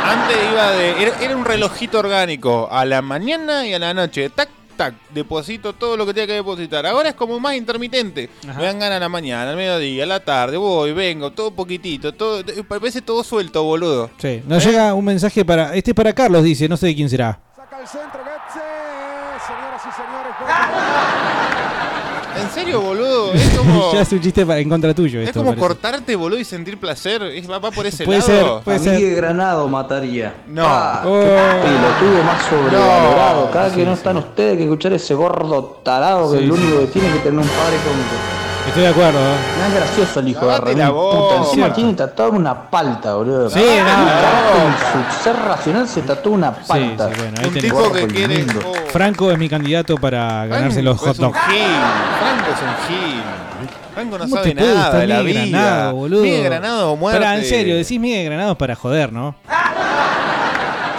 Antes 0.06 0.38
iba 0.52 0.72
de. 0.72 1.02
Era, 1.02 1.14
era 1.22 1.36
un 1.38 1.46
relojito 1.46 1.98
orgánico. 1.98 2.68
A 2.70 2.84
la 2.84 3.02
mañana 3.02 3.66
y 3.66 3.74
a 3.74 3.80
la 3.80 3.94
noche. 3.94 4.30
Tac, 4.30 4.50
tac. 4.76 4.94
Deposito 5.10 5.74
todo 5.74 5.98
lo 5.98 6.06
que 6.06 6.14
tenía 6.14 6.28
que 6.28 6.34
depositar. 6.34 6.86
Ahora 6.86 7.10
es 7.10 7.16
como 7.16 7.40
más 7.40 7.56
intermitente. 7.56 8.30
Me 8.46 8.64
dan 8.64 8.80
ganas 8.80 8.98
a 8.98 9.00
la 9.00 9.10
mañana, 9.10 9.52
al 9.52 9.58
mediodía, 9.58 10.04
a 10.04 10.08
la 10.08 10.20
tarde. 10.20 10.58
Voy, 10.58 10.94
vengo, 10.94 11.32
todo 11.32 11.52
poquitito. 11.52 12.14
Todo, 12.14 12.44
parece 12.68 13.02
todo 13.02 13.24
suelto, 13.24 13.64
boludo. 13.64 14.10
Sí, 14.18 14.42
nos 14.48 14.66
llega 14.66 14.94
un 14.94 15.06
mensaje 15.06 15.44
para. 15.44 15.76
Este 15.76 15.92
es 15.92 15.96
para 15.96 16.14
Carlos, 16.14 16.44
dice, 16.44 16.68
no 16.70 16.78
sé 16.78 16.88
de 16.88 16.96
quién 16.96 17.10
será. 17.10 17.40
Saca 17.56 17.82
el 17.82 17.88
centro, 17.88 18.20
Getze. 18.24 18.62
Señoras 19.46 19.82
y 19.82 19.92
señores. 19.92 21.16
¿En 22.46 22.52
serio, 22.52 22.82
boludo? 22.82 23.34
Es 23.34 23.50
como. 23.58 23.94
ya 23.94 24.02
es 24.02 24.12
un 24.12 24.22
chiste 24.22 24.46
para- 24.46 24.60
en 24.60 24.70
contra 24.70 24.94
tuyo. 24.94 25.20
Es 25.22 25.28
esto, 25.28 25.40
como 25.40 25.52
parece. 25.52 25.68
cortarte, 25.68 26.16
boludo, 26.16 26.40
y 26.40 26.46
sentir 26.46 26.80
placer. 26.80 27.22
Es, 27.24 27.50
va, 27.50 27.60
va 27.60 27.72
por 27.72 27.86
ese 27.86 28.06
Puede 28.06 28.20
lado. 28.20 28.32
ser, 28.56 28.64
puede 28.64 28.78
a 28.78 28.80
ser. 28.82 29.00
de 29.00 29.10
Granado 29.16 29.68
mataría. 29.68 30.34
No. 30.48 30.64
Ah, 30.66 31.02
Oh. 31.06 31.20
qué 31.20 31.62
pelotudo 31.62 32.24
más 32.24 32.44
sobrevalorado. 32.44 33.46
No. 33.46 33.52
Cada 33.52 33.74
que 33.74 33.86
no 33.86 33.94
están 33.94 34.18
ustedes 34.18 34.58
que 34.58 34.64
escuchar 34.64 34.94
ese 34.94 35.14
gordo 35.14 35.82
tarado 35.84 36.32
que 36.32 36.38
Sí, 36.40 36.44
es 36.44 36.50
lo 36.50 36.56
sí. 36.56 36.62
único 36.64 36.80
que 36.82 36.88
tiene 36.88 37.08
que 37.12 37.20
tener 37.20 37.40
un 37.40 37.48
padre 37.48 37.78
cómico. 37.84 38.45
Estoy 38.68 38.82
de 38.84 38.88
acuerdo. 38.90 39.20
¿eh? 39.20 39.36
No 39.60 39.66
es 39.68 39.74
gracioso 39.76 40.20
el 40.20 40.28
hijo 40.30 40.46
de 40.48 40.76
la 40.76 40.92
puta. 40.92 41.36
Encima 41.38 41.74
tiene 41.74 41.94
tatuado 41.94 42.32
una 42.32 42.70
palta, 42.70 43.16
boludo. 43.16 43.50
Sí, 43.50 43.60
no, 43.60 43.86
carajo 43.86 44.58
en 44.66 45.14
su 45.18 45.24
ser 45.24 45.36
racional 45.38 45.88
se 45.88 46.02
tatúa 46.02 46.34
una 46.34 46.52
Sí, 46.54 46.60
palta. 46.68 47.10
sí, 47.10 47.16
bueno, 47.20 47.38
ahí 47.40 47.48
Un 47.48 47.54
tipo 47.54 47.92
que 47.92 48.08
quiere. 48.08 48.46
oh, 48.66 48.74
Franco 48.92 49.32
es 49.32 49.38
mi 49.38 49.48
candidato 49.48 49.96
para 49.98 50.46
ganarse 50.48 50.82
los 50.82 51.00
Franco 51.00 51.06
hot 51.06 51.14
es 51.14 51.20
un 51.20 51.26
dogs. 51.26 51.40
Franco 52.20 52.52
es 52.52 52.62
un 52.62 52.88
Gil. 53.12 53.22
Franco 53.94 54.18
no 54.18 54.24
¿Cómo 54.26 54.36
sabe 54.36 54.54
nada 54.56 55.00
de 55.00 55.08
la 55.08 55.22
vida. 55.22 55.40
Granado, 55.46 55.96
boludo? 55.96 56.22
Miguel 56.24 56.44
Granado 56.44 56.92
o 56.92 56.96
muerte. 56.98 57.20
Pará, 57.20 57.38
en 57.38 57.46
serio, 57.46 57.78
decís 57.78 58.00
Miguel 58.00 58.26
Granados 58.26 58.58
para 58.58 58.76
joder, 58.76 59.14
¿no? 59.14 59.36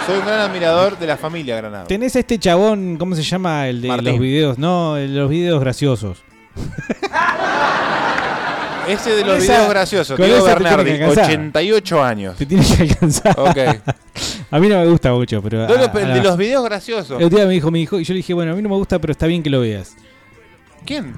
Soy 0.07 0.17
un 0.19 0.25
gran 0.25 0.39
admirador 0.39 0.97
de 0.97 1.05
la 1.05 1.17
familia 1.17 1.57
Granado. 1.57 1.85
Tenés 1.85 2.15
a 2.15 2.19
este 2.19 2.39
chabón, 2.39 2.95
¿cómo 2.97 3.13
se 3.13 3.21
llama? 3.23 3.67
El 3.67 3.81
de 3.81 3.89
Martín. 3.89 4.05
los 4.11 4.19
videos. 4.19 4.57
No, 4.57 4.95
el 4.97 5.13
de 5.13 5.19
los 5.19 5.29
videos 5.29 5.59
graciosos. 5.59 6.23
Ese 8.87 9.09
de 9.11 9.25
los 9.25 9.43
esa- 9.43 9.53
videos 9.53 9.69
graciosos. 9.69 10.17
Diego 10.17 10.45
Bernardi, 10.45 10.85
que 10.97 11.03
alcanzar. 11.03 11.25
88 11.25 12.03
años. 12.03 12.37
Te 12.37 12.45
tiene 12.45 12.65
que 12.65 12.83
alcanzar. 12.83 13.35
Ok. 13.37 13.57
a 14.51 14.59
mí 14.59 14.69
no 14.69 14.79
me 14.79 14.87
gusta 14.87 15.11
mucho, 15.11 15.41
pero. 15.41 15.65
A- 15.65 15.99
el 16.01 16.13
de 16.13 16.21
los 16.21 16.37
videos 16.37 16.63
graciosos. 16.63 17.19
El 17.19 17.25
otro 17.25 17.37
día 17.37 17.47
me 17.47 17.53
dijo 17.53 17.69
mi 17.69 17.81
hijo, 17.81 17.99
y 17.99 18.05
yo 18.05 18.13
le 18.13 18.17
dije, 18.19 18.33
bueno, 18.33 18.53
a 18.53 18.55
mí 18.55 18.61
no 18.61 18.69
me 18.69 18.75
gusta, 18.75 18.97
pero 18.99 19.11
está 19.11 19.27
bien 19.27 19.43
que 19.43 19.49
lo 19.49 19.59
veas. 19.59 19.95
¿Quién? 20.85 21.15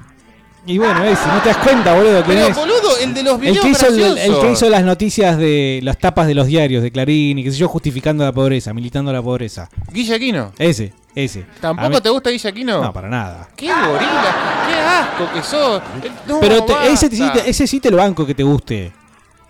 Y 0.66 0.78
bueno, 0.78 1.02
ese, 1.04 1.26
no 1.28 1.40
te 1.40 1.48
das 1.48 1.56
cuenta, 1.58 1.94
boludo, 1.94 2.22
Pero, 2.26 2.46
es. 2.48 2.56
boludo, 2.56 2.98
el 3.02 3.14
de 3.14 3.22
los 3.22 3.34
El 3.36 3.40
videos 3.40 3.60
que, 3.64 3.68
hizo 3.70 3.86
el, 3.86 4.18
el 4.18 4.38
que 4.40 4.52
hizo 4.52 4.68
las 4.68 4.84
noticias 4.84 5.38
de 5.38 5.80
las 5.82 5.96
tapas 5.96 6.26
de 6.26 6.34
los 6.34 6.48
diarios 6.48 6.82
de 6.82 6.90
Clarín 6.90 7.38
y 7.38 7.44
qué 7.44 7.50
sé 7.50 7.56
yo, 7.56 7.68
justificando 7.68 8.24
la 8.24 8.32
pobreza, 8.32 8.74
militando 8.74 9.10
la 9.12 9.22
pobreza. 9.22 9.70
Guille 9.90 10.16
Aquino. 10.16 10.52
Ese, 10.58 10.92
ese. 11.14 11.46
¿Tampoco 11.60 11.88
mí- 11.90 12.00
te 12.00 12.08
gusta 12.08 12.30
Guille 12.30 12.48
Aquino? 12.48 12.82
No, 12.82 12.92
para 12.92 13.08
nada. 13.08 13.48
¡Qué 13.56 13.66
gorila! 13.68 14.34
¡Qué 14.68 14.74
asco 14.80 15.32
que 15.34 15.42
sos! 15.42 15.82
Eh, 16.02 16.10
no, 16.26 16.40
Pero 16.40 16.64
te- 16.64 16.92
ese, 16.92 17.08
sí 17.10 17.28
te, 17.32 17.50
ese 17.50 17.66
sí 17.66 17.80
te 17.80 17.90
lo 17.90 17.96
banco 17.98 18.24
que 18.26 18.34
te 18.34 18.42
guste. 18.42 18.92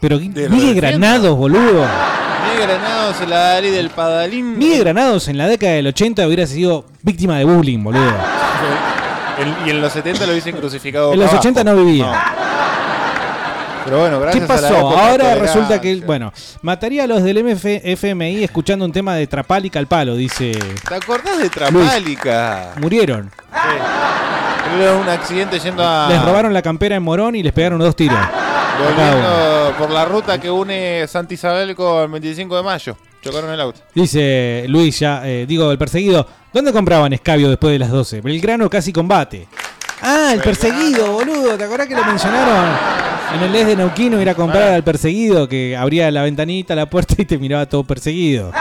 Pero 0.00 0.18
Miguel. 0.18 0.74
Granados, 0.74 1.36
boludo. 1.36 1.86
Miguel 2.52 2.62
Granados, 2.68 3.20
el 3.20 3.32
Adalí 3.32 3.70
del 3.70 3.90
Padalín. 3.90 4.58
Miguel 4.58 4.80
Granados 4.80 5.28
en 5.28 5.36
la 5.38 5.46
década 5.46 5.72
del 5.74 5.86
80 5.88 6.26
hubiera 6.26 6.46
sido 6.46 6.86
víctima 7.02 7.36
de 7.38 7.44
bullying, 7.44 7.82
boludo. 7.84 8.10
Y 9.66 9.70
en 9.70 9.80
los 9.80 9.90
70 9.94 10.26
lo 10.26 10.32
hubiesen 10.32 10.54
crucificado. 10.56 11.14
En 11.14 11.18
los 11.18 11.28
boca 11.28 11.38
80 11.38 11.60
abajo. 11.62 11.76
no 11.78 11.84
vivía. 11.86 12.29
Pero 13.84 14.00
bueno, 14.00 14.18
¿Qué 14.18 14.38
gracias 14.38 14.50
a 14.50 14.54
la 14.54 14.68
pasó? 14.68 14.98
Ahora 14.98 15.34
resulta 15.36 15.80
que, 15.80 15.96
bueno, 15.96 16.32
mataría 16.62 17.04
a 17.04 17.06
los 17.06 17.22
del 17.22 17.42
MF 17.44 17.64
FMI 17.64 18.44
escuchando 18.44 18.84
un 18.84 18.92
tema 18.92 19.14
de 19.14 19.26
Trapal 19.26 19.66
y 19.66 19.70
Calpalo, 19.70 20.14
dice. 20.16 20.52
¿Te 20.88 20.94
acordás 20.94 21.38
de 21.38 21.48
Trapálica? 21.48 22.74
Murieron. 22.78 23.30
Era 24.78 24.94
un 24.94 25.08
accidente 25.08 25.58
yendo 25.58 25.86
a. 25.86 26.08
Les 26.08 26.24
robaron 26.24 26.52
la 26.52 26.62
campera 26.62 26.96
en 26.96 27.02
Morón 27.02 27.34
y 27.34 27.42
les 27.42 27.52
pegaron 27.52 27.78
dos 27.78 27.96
tiros. 27.96 28.18
Volviendo 28.78 29.74
por 29.78 29.90
la 29.90 30.04
ruta 30.04 30.40
que 30.40 30.50
une 30.50 31.06
Santa 31.06 31.34
Isabel 31.34 31.74
con 31.74 32.10
25 32.10 32.56
de 32.56 32.62
mayo. 32.62 32.96
Chocaron 33.22 33.52
el 33.52 33.60
auto. 33.60 33.80
Dice 33.94 34.64
Luis, 34.68 34.98
ya, 34.98 35.22
eh, 35.24 35.44
digo, 35.46 35.70
el 35.70 35.78
perseguido. 35.78 36.26
¿Dónde 36.52 36.72
compraban 36.72 37.12
escabio 37.12 37.48
después 37.48 37.72
de 37.72 37.78
las 37.78 37.90
12? 37.90 38.22
Belgrano 38.22 38.70
casi 38.70 38.92
combate. 38.92 39.46
Ah, 40.02 40.30
el 40.32 40.40
perseguido, 40.40 41.12
boludo. 41.12 41.58
¿Te 41.58 41.64
acordás 41.64 41.86
que 41.86 41.94
lo 41.94 42.04
mencionaron? 42.04 43.09
En 43.34 43.42
el 43.42 43.54
ES 43.54 43.66
de 43.66 43.76
Neuquino 43.76 44.20
ir 44.20 44.28
a 44.28 44.34
comprar 44.34 44.72
al 44.72 44.82
perseguido 44.82 45.48
que 45.48 45.76
abría 45.76 46.10
la 46.10 46.22
ventanita, 46.22 46.74
la 46.74 46.86
puerta 46.86 47.14
y 47.18 47.24
te 47.24 47.38
miraba 47.38 47.66
todo 47.66 47.84
perseguido. 47.84 48.52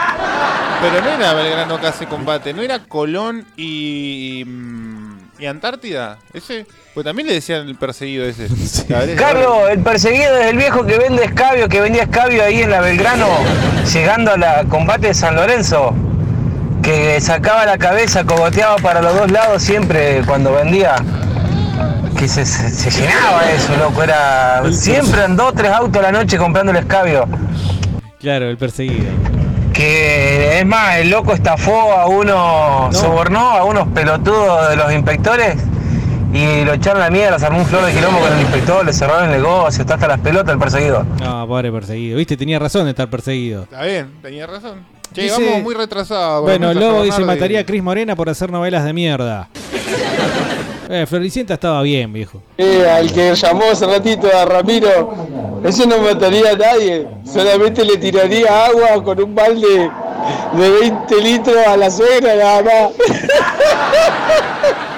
Pero 0.82 1.02
no 1.02 1.10
era 1.10 1.34
Belgrano 1.34 1.80
casi 1.82 2.06
combate, 2.06 2.54
no 2.54 2.62
era 2.62 2.80
Colón 2.80 3.46
y. 3.58 4.44
mm, 4.46 5.20
y 5.40 5.46
Antártida. 5.46 6.18
Ese. 6.34 6.66
Pues 6.94 7.06
también 7.06 7.28
le 7.28 7.34
decían 7.34 7.68
el 7.68 7.76
perseguido 7.76 8.26
ese. 8.26 8.48
Cabrera. 8.88 9.20
Carlos, 9.20 9.70
el 9.72 9.80
perseguido 9.80 10.38
es 10.38 10.48
el 10.48 10.58
viejo 10.58 10.86
que 10.86 10.98
vende 10.98 11.24
escabio, 11.24 11.68
que 11.68 11.82
vendía 11.82 12.04
escabio 12.04 12.44
ahí 12.44 12.62
en 12.62 12.72
la 12.72 12.82
Belgrano, 12.82 13.28
llegando 13.94 14.32
a 14.32 14.38
la 14.38 14.64
combate 14.66 15.08
de 15.08 15.14
San 15.14 15.36
Lorenzo, 15.36 15.94
que 16.82 17.20
sacaba 17.20 17.66
la 17.66 17.78
cabeza, 17.78 18.26
cogoteaba 18.26 18.78
para 18.78 19.02
los 19.02 19.16
dos 19.16 19.32
lados 19.32 19.62
siempre 19.62 20.22
cuando 20.26 20.54
vendía. 20.54 20.96
Que 22.20 22.28
se, 22.28 22.46
se- 22.46 22.70
se 22.70 22.92
llenaba 22.92 23.50
eso, 23.50 23.76
loco, 23.78 24.04
era. 24.04 24.62
Siempre 24.74 25.24
en 25.24 25.38
dos, 25.38 25.54
tres 25.56 25.72
autos 25.72 25.98
a 26.04 26.12
la 26.12 26.12
noche 26.12 26.38
comprando 26.38 26.72
el 26.72 26.78
escabio. 26.80 27.26
Claro, 28.20 28.50
el 28.50 28.58
perseguido. 28.58 29.10
Que 29.74 30.60
es 30.60 30.66
más, 30.66 30.98
el 30.98 31.10
loco 31.10 31.34
estafó 31.34 31.94
a 31.94 32.08
uno, 32.08 32.90
sobornó 32.92 33.52
a 33.52 33.64
unos 33.64 33.88
pelotudos 33.90 34.70
de 34.70 34.76
los 34.76 34.92
inspectores 34.92 35.56
y 36.34 36.66
lo 36.66 36.74
echaron 36.74 37.02
a 37.02 37.06
la 37.06 37.12
mierda, 37.12 37.40
se 37.40 37.46
armó 37.46 37.60
un 37.60 37.66
flor 37.66 37.86
de 37.86 37.94
quilombo 37.94 38.20
con 38.20 38.34
el 38.34 38.42
inspector, 38.42 38.86
le 38.86 38.92
cerraron 38.92 39.30
el 39.32 39.42
negocio, 39.42 39.82
está 39.82 39.94
hasta 39.94 40.08
las 40.10 40.20
pelotas 40.20 40.52
el 40.54 40.60
perseguido. 40.60 41.06
No, 41.22 41.48
pobre 41.48 41.72
perseguido. 41.72 42.18
Viste, 42.18 42.36
tenía 42.36 42.60
razón 42.60 42.84
de 42.84 42.90
estar 42.90 43.10
perseguido. 43.10 43.64
Está 43.64 43.84
bien, 43.84 44.12
tenía 44.22 44.46
razón. 44.46 44.86
Che, 45.14 45.22
Dice- 45.24 45.42
vamos 45.44 45.64
muy 45.64 45.74
retrasados. 45.74 46.42
Bueno, 46.44 46.74
Lobo 46.74 47.04
dice, 47.04 47.24
mataría 47.24 47.62
a 47.62 47.66
Cris 47.66 47.82
Morena 47.82 48.16
por 48.18 48.30
hacer 48.30 48.52
novelas 48.52 48.84
de 48.84 48.92
mierda. 48.92 49.48
Eh, 50.92 51.06
Floricienta 51.06 51.54
estaba 51.54 51.84
bien, 51.84 52.12
viejo. 52.12 52.42
Eh, 52.58 52.84
al 52.90 53.14
que 53.14 53.36
llamó 53.36 53.66
hace 53.72 53.86
ratito 53.86 54.28
a 54.36 54.44
Ramiro, 54.44 55.14
ese 55.64 55.86
no 55.86 56.00
mataría 56.00 56.50
a 56.50 56.56
nadie, 56.56 57.08
solamente 57.32 57.86
le 57.86 57.98
tiraría 57.98 58.66
agua 58.66 59.04
con 59.04 59.22
un 59.22 59.36
balde 59.36 59.92
de 60.54 60.70
20 60.82 61.22
litros 61.22 61.58
a 61.68 61.78
la 61.78 61.92
suegra 61.92 62.36
nada 62.36 62.64
más. 62.64 62.90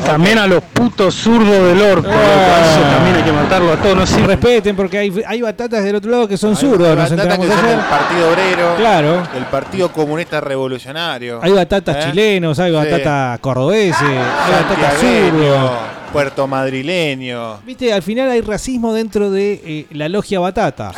También 0.00 0.38
a 0.38 0.46
los 0.46 0.62
putos 0.62 1.14
zurdos 1.14 1.50
del 1.68 1.80
orco, 1.82 2.08
loco, 2.08 2.18
eso 2.18 2.80
también 2.94 3.16
hay 3.16 3.22
que 3.22 3.32
matarlo 3.32 3.72
a 3.72 3.76
todos. 3.76 3.94
No 3.96 4.06
sirve. 4.06 4.26
Respeten 4.28 4.74
porque 4.74 4.98
hay, 4.98 5.22
hay 5.26 5.42
batatas 5.42 5.84
del 5.84 5.96
otro 5.96 6.10
lado 6.10 6.26
que 6.28 6.36
son 6.36 6.56
zurdos. 6.56 6.88
Hay 6.88 6.96
Nos 6.96 7.10
batatas 7.10 7.38
enteramos 7.38 7.46
que 7.46 7.52
son 7.52 7.66
del 7.66 7.80
Partido 7.88 8.28
Obrero, 8.30 8.74
Claro. 8.76 9.22
el 9.36 9.44
Partido 9.46 9.92
Comunista 9.92 10.40
Revolucionario. 10.40 11.40
Hay 11.42 11.52
batatas 11.52 11.96
¿Eh? 11.96 12.08
chilenos, 12.10 12.58
hay 12.58 12.70
Sí. 12.70 12.76
batatas 12.76 13.38
cordobeses, 13.40 14.00
hay 14.00 14.52
batatas 14.52 14.94
zurdos. 14.98 15.70
Puerto 16.12 16.46
Madrileño. 16.46 17.58
Viste, 17.64 17.92
al 17.92 18.02
final 18.02 18.30
hay 18.30 18.42
racismo 18.42 18.92
dentro 18.92 19.30
de 19.30 19.60
eh, 19.64 19.86
la 19.92 20.08
logia 20.10 20.40
batata. 20.40 20.92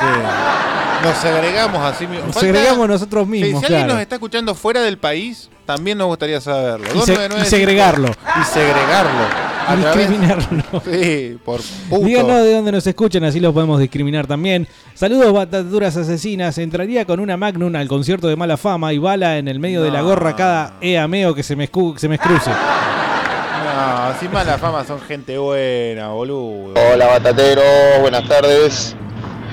Nos 1.03 1.17
segregamos 1.19 1.83
así 1.85 2.07
mismo. 2.07 2.27
Nos 2.27 2.35
Falta- 2.35 2.41
segregamos 2.41 2.89
nosotros 2.89 3.25
Sí, 3.25 3.31
mismos, 3.31 3.61
si 3.61 3.67
alguien 3.67 3.81
claro. 3.83 3.93
nos 3.95 4.03
está 4.03 4.15
escuchando 4.17 4.55
fuera 4.55 4.81
del 4.83 4.97
país, 4.99 5.51
también 5.67 5.99
nos 5.99 6.07
gustaría 6.07 6.41
saberlo. 6.41 6.87
Y 6.87 7.01
se- 7.01 7.13
299 7.13 7.43
y 7.47 7.51
segregarlo. 7.51 8.09
Y 8.09 8.45
segregarlo. 8.45 9.55
A 9.67 9.77
través- 9.77 10.09
Discriminarlo. 10.09 10.63
Sí, 10.85 11.39
por 11.45 11.61
puto. 11.91 12.05
Díganos 12.05 12.43
de 12.43 12.55
dónde 12.55 12.73
nos 12.73 12.87
escuchan, 12.87 13.25
así 13.25 13.41
los 13.41 13.53
podemos 13.55 13.81
discriminar 13.81 14.27
también. 14.27 14.67
Saludos, 14.95 15.33
bataduras 15.33 15.97
asesinas. 15.97 16.59
Entraría 16.59 17.05
con 17.07 17.21
una 17.21 17.37
Magnum 17.37 17.75
al 17.77 17.89
concierto 17.89 18.29
de 18.29 18.37
mala 18.37 18.57
fama 18.57 18.93
y 18.93 18.99
bala 18.99 19.39
en 19.39 19.49
el 19.49 19.59
medio 19.61 19.83
de 19.83 19.91
la 19.91 20.03
gorra 20.03 20.37
cada 20.37 20.75
eameo 20.81 21.35
que 21.35 21.43
se 21.43 21.57
me, 21.57 21.71
escu- 21.71 21.97
se 21.99 22.09
me 22.09 22.17
escruce. 22.17 22.51
No, 22.51 24.05
así 24.05 24.29
mala 24.29 24.59
fama 24.59 24.85
son 24.85 25.01
gente 25.01 25.37
buena, 25.39 26.09
boludo. 26.09 26.75
Hola 26.93 27.07
Batatero, 27.07 27.63
buenas 28.03 28.27
tardes. 28.29 28.95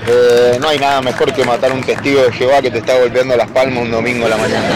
Eh, 0.06 0.58
no 0.60 0.68
hay 0.68 0.78
nada 0.78 1.00
mejor 1.00 1.32
que 1.32 1.44
matar 1.44 1.70
a 1.70 1.74
un 1.74 1.82
testigo 1.82 2.22
de 2.22 2.32
Jehová 2.32 2.60
que 2.60 2.70
te 2.70 2.78
está 2.78 2.98
golpeando 2.98 3.36
las 3.36 3.50
palmas 3.50 3.82
un 3.84 3.90
domingo 3.90 4.26
a 4.26 4.30
la 4.30 4.36
mañana. 4.36 4.68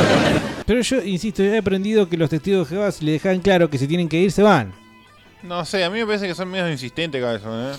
Pero 0.66 0.80
yo, 0.80 1.02
insisto, 1.02 1.42
he 1.42 1.58
aprendido 1.58 2.08
que 2.08 2.16
los 2.16 2.30
testigos 2.30 2.68
de 2.68 2.76
Jehová, 2.76 2.92
si 2.92 3.04
le 3.04 3.12
dejan 3.12 3.40
claro 3.40 3.70
que 3.70 3.78
si 3.78 3.86
tienen 3.86 4.08
que 4.08 4.18
ir, 4.18 4.32
se 4.32 4.42
van. 4.42 4.72
No 5.42 5.64
sé, 5.64 5.84
a 5.84 5.90
mí 5.90 5.98
me 6.00 6.06
parece 6.06 6.26
que 6.26 6.34
son 6.34 6.50
medio 6.50 6.70
insistentes, 6.70 7.22
cabezón, 7.22 7.72
¿eh? 7.72 7.76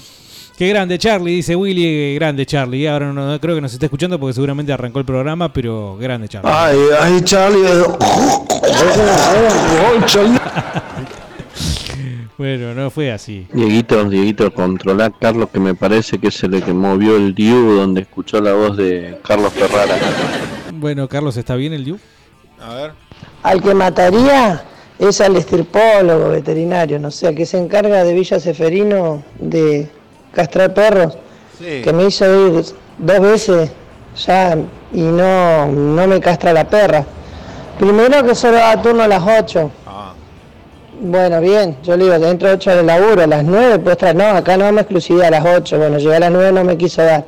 Qué 0.58 0.70
grande 0.70 0.98
Charlie, 0.98 1.36
dice 1.36 1.56
Willy, 1.56 1.86
eh, 1.86 2.16
grande 2.16 2.46
Charlie. 2.46 2.80
Y 2.80 2.88
ahora 2.88 3.14
no, 3.14 3.32
no 3.32 3.40
creo 3.40 3.56
que 3.56 3.62
nos 3.62 3.74
esté 3.74 3.86
escuchando 3.86 4.20
porque 4.20 4.34
seguramente 4.34 4.74
arrancó 4.74 5.00
el 5.00 5.06
programa, 5.06 5.54
pero 5.54 5.98
grande 5.98 6.28
Charlie. 6.28 6.52
Ay, 6.52 6.78
ay, 7.00 7.22
Charlie. 7.24 7.62
Bueno, 12.38 12.74
no 12.76 12.92
fue 12.92 13.12
así. 13.12 13.48
Dieguito, 13.52 14.04
Dieguito, 14.06 14.54
controla 14.54 15.06
a 15.06 15.10
Carlos 15.10 15.50
que 15.52 15.60
me 15.60 15.74
parece 15.74 16.20
que 16.20 16.30
se 16.30 16.48
le 16.48 16.62
que 16.62 16.72
movió 16.74 17.16
el 17.16 17.34
Diu 17.34 17.76
donde 17.78 18.02
escuchó 18.02 18.40
la 18.42 18.54
voz 18.54 18.78
de 18.78 19.20
Carlos 19.28 19.54
Ferrara. 19.54 19.96
Bueno, 20.74 21.08
Carlos, 21.08 21.36
¿está 21.38 21.56
bien 21.56 21.74
el 21.74 21.84
Diu? 21.84 21.98
A 22.62 22.76
ver. 22.76 22.92
Al 23.42 23.62
que 23.62 23.74
mataría 23.74 24.64
es 25.00 25.20
al 25.22 25.36
estirpólogo 25.36 26.30
veterinario, 26.30 27.00
no 27.00 27.10
sé, 27.10 27.28
al 27.28 27.36
que 27.36 27.46
se 27.48 27.58
encarga 27.58 28.04
de 28.04 28.14
Villa 28.14 28.40
Seferino 28.40 29.24
de 29.40 29.90
castrar 30.32 30.74
perros, 30.76 31.18
Sí. 31.58 31.82
que 31.84 31.92
me 31.92 32.06
hizo 32.06 32.26
ir 32.50 32.64
dos 33.00 33.20
veces 33.20 33.72
ya 34.28 34.56
y 34.94 35.02
no, 35.02 35.66
no 35.66 36.06
me 36.08 36.20
castra 36.20 36.54
la 36.54 36.70
perra. 36.70 37.04
Primero 37.80 38.24
que 38.24 38.36
solo 38.36 38.58
da 38.58 38.80
turno 38.80 39.02
a 39.04 39.08
las 39.08 39.24
8. 39.24 39.72
Bueno, 41.00 41.40
bien, 41.42 41.78
yo 41.84 41.96
le 41.96 42.06
digo, 42.06 42.18
dentro 42.18 42.48
de 42.48 42.56
8 42.56 42.78
de 42.78 42.84
laburo, 42.84 43.22
a 43.22 43.28
las 43.28 43.44
9 43.44 43.78
puedes 43.80 44.00
traer, 44.00 44.16
no, 44.16 44.26
acá 44.26 44.58
no 44.58 44.66
damos 44.66 44.82
exclusividad 44.82 45.28
a 45.28 45.32
las 45.42 45.46
8, 45.46 45.78
bueno, 45.78 46.00
llegué 46.00 46.16
a 46.16 46.20
las 46.22 46.32
9 46.32 46.52
no 46.54 46.64
me 46.64 46.76
quiso 46.76 47.04
dar. 47.04 47.24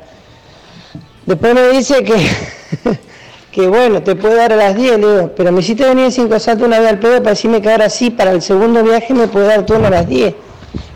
Después 1.28 1.54
me 1.54 1.68
dice 1.68 2.04
que, 2.04 2.16
que 3.52 3.68
bueno, 3.68 4.02
te 4.02 4.16
puede 4.16 4.38
dar 4.38 4.54
a 4.54 4.56
las 4.56 4.76
10, 4.76 4.92
le 4.92 4.98
digo, 4.98 5.32
pero 5.38 5.52
me 5.52 5.60
hiciste 5.60 5.86
venir 5.88 6.06
en 6.06 6.12
5 6.12 6.40
saltos 6.40 6.66
una 6.66 6.80
vez 6.80 6.90
al 6.90 6.98
pedo 6.98 7.18
para 7.18 7.32
decirme 7.32 7.62
que 7.62 7.70
ahora 7.70 7.92
sí, 7.92 8.10
para 8.10 8.32
el 8.32 8.42
segundo 8.42 8.84
viaje 8.84 9.14
me 9.14 9.28
puede 9.28 9.46
dar 9.46 9.64
turno 9.68 9.86
a 9.86 9.92
las 9.92 10.08
10. 10.08 10.34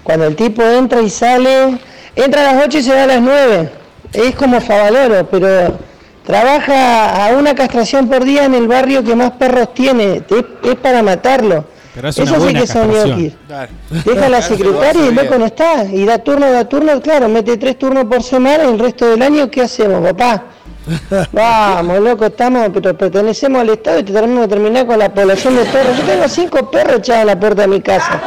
Cuando 0.04 0.26
el 0.26 0.36
tipo 0.36 0.64
entra 0.64 1.00
y 1.00 1.12
sale, 1.12 1.78
entra 2.16 2.50
a 2.50 2.54
las 2.56 2.66
8 2.66 2.78
y 2.80 2.82
se 2.82 2.96
va 2.96 3.04
a 3.04 3.08
las 3.08 3.22
9. 3.22 3.70
Es 4.14 4.34
como 4.34 4.60
Favaloro, 4.62 5.28
pero 5.30 5.78
trabaja 6.26 7.28
a 7.28 7.38
una 7.38 7.54
castración 7.54 8.10
por 8.10 8.24
día 8.24 8.46
en 8.46 8.56
el 8.56 8.68
barrio 8.68 9.04
que 9.04 9.16
más 9.16 9.32
perros 9.34 9.76
tiene, 9.76 10.24
es 10.64 10.76
para 10.82 11.04
matarlo. 11.04 11.66
Pero 11.96 12.10
es 12.10 12.18
una 12.18 12.26
Eso 12.26 12.36
sí 12.36 12.42
buena 12.42 12.60
que 12.62 12.68
son 12.68 12.92
ñoquis. 12.92 13.34
Deja 14.06 14.26
a 14.26 14.30
la 14.30 14.42
secretaria 14.54 15.06
y 15.06 15.08
el 15.10 15.16
loco 15.16 15.38
no 15.38 15.46
está. 15.46 15.86
Y 15.86 16.06
da 16.06 16.18
turno, 16.20 16.52
da 16.52 16.68
turno, 16.68 17.02
claro, 17.02 17.30
mete 17.30 17.58
tres 17.58 17.78
turnos 17.78 18.06
por 18.06 18.24
semana 18.24 18.64
y 18.66 18.68
el 18.70 18.80
resto 18.80 19.06
del 19.10 19.22
año, 19.22 19.50
¿qué 19.50 19.62
hacemos, 19.62 20.02
papá? 20.02 20.44
Vamos, 21.32 22.00
loco, 22.00 22.26
estamos, 22.26 22.70
pero 22.74 22.98
pertenecemos 22.98 23.62
al 23.62 23.70
Estado 23.70 24.00
y 24.00 24.04
tenemos 24.04 24.42
que 24.42 24.48
terminar 24.50 24.86
con 24.86 25.00
la 25.00 25.14
población 25.14 25.56
de 25.56 25.66
perros. 25.66 25.98
Yo 25.98 26.04
tengo 26.04 26.28
cinco 26.28 26.70
perros 26.70 26.98
echados 26.98 27.22
en 27.22 27.28
la 27.28 27.40
puerta 27.40 27.62
de 27.62 27.68
mi 27.68 27.82
casa. 27.82 28.22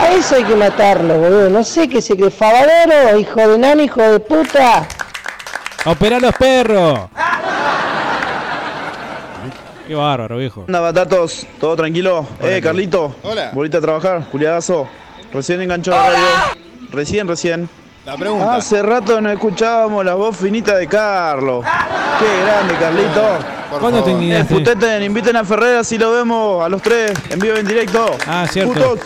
A 0.00 0.12
eso 0.12 0.36
hay 0.36 0.44
que 0.44 0.54
matarlo, 0.54 1.18
boludo. 1.18 1.50
No 1.50 1.64
sé 1.64 1.88
qué 1.88 2.00
se 2.00 2.16
cree. 2.16 2.30
Fabadero, 2.30 3.18
hijo 3.18 3.48
de 3.48 3.58
nano, 3.58 3.82
hijo 3.82 4.00
de 4.00 4.20
puta. 4.20 4.86
¡Opera 5.86 6.20
los 6.20 6.34
perros! 6.34 7.08
Qué 9.88 9.94
bárbaro, 9.94 10.36
viejo. 10.36 10.64
Anda, 10.68 10.80
batatos, 10.80 11.46
todo 11.58 11.74
tranquilo. 11.74 12.26
eh, 12.42 12.60
Carlito. 12.62 13.16
Hola. 13.22 13.50
Volviste 13.54 13.78
a 13.78 13.80
trabajar, 13.80 14.22
Juliadazo. 14.30 14.86
Recién 15.32 15.62
enganchó 15.62 15.90
la 15.92 16.10
radio. 16.10 16.24
Recién, 16.92 17.26
recién. 17.26 17.68
La 18.04 18.16
pregunta. 18.16 18.54
Hace 18.56 18.82
rato 18.82 19.18
no 19.20 19.30
escuchábamos 19.30 20.04
la 20.04 20.14
voz 20.14 20.36
finita 20.36 20.76
de 20.76 20.86
Carlos. 20.86 21.64
Qué 22.18 22.44
grande, 22.44 22.74
Carlito. 22.78 23.78
¿Cuándo 23.80 24.02
te 24.04 24.10
Eh, 24.10 24.12
indignaste? 24.14 24.54
puteten, 24.54 25.02
inviten 25.02 25.36
a 25.36 25.44
Ferreras 25.44 25.86
si 25.86 25.96
lo 25.98 26.12
vemos 26.12 26.64
a 26.64 26.68
los 26.68 26.80
tres 26.82 27.12
en 27.30 27.38
vivo 27.38 27.56
en 27.56 27.66
directo. 27.66 28.10
Ah, 28.26 28.46
cierto. 28.50 28.72
Putos. 28.74 29.00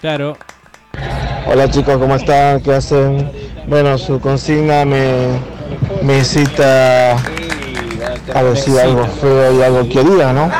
Claro. 0.00 0.36
Hola 1.46 1.70
chicos, 1.70 1.96
¿cómo 1.98 2.14
están? 2.16 2.60
¿Qué 2.62 2.74
hacen? 2.74 3.30
Bueno, 3.66 3.96
su 3.98 4.20
consigna 4.20 4.84
me, 4.84 5.38
me 6.02 6.18
incita 6.18 7.16
a 8.34 8.42
decir 8.42 8.78
algo 8.78 9.06
feo 9.20 9.58
y 9.58 9.62
algo 9.62 9.88
que 9.88 10.02
diga, 10.02 10.32
¿no? 10.32 10.50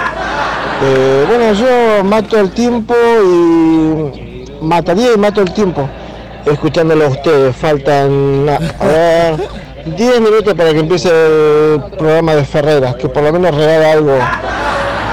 Eh, 0.82 1.24
bueno, 1.28 1.52
yo 1.52 2.04
mato 2.04 2.38
el 2.38 2.50
tiempo 2.50 2.94
y 3.24 4.44
mataría 4.60 5.14
y 5.14 5.16
mato 5.16 5.40
el 5.40 5.52
tiempo 5.52 5.88
escuchándolo 6.44 7.06
a 7.06 7.08
ustedes. 7.08 7.56
Faltan, 7.56 8.48
a 8.48 8.86
ver, 8.86 9.36
10 9.96 10.20
minutos 10.20 10.54
para 10.54 10.72
que 10.72 10.80
empiece 10.80 11.08
el 11.08 11.80
programa 11.98 12.34
de 12.34 12.44
Ferreras, 12.44 12.96
que 12.96 13.08
por 13.08 13.22
lo 13.22 13.32
menos 13.32 13.54
regala 13.54 13.92
algo, 13.92 14.18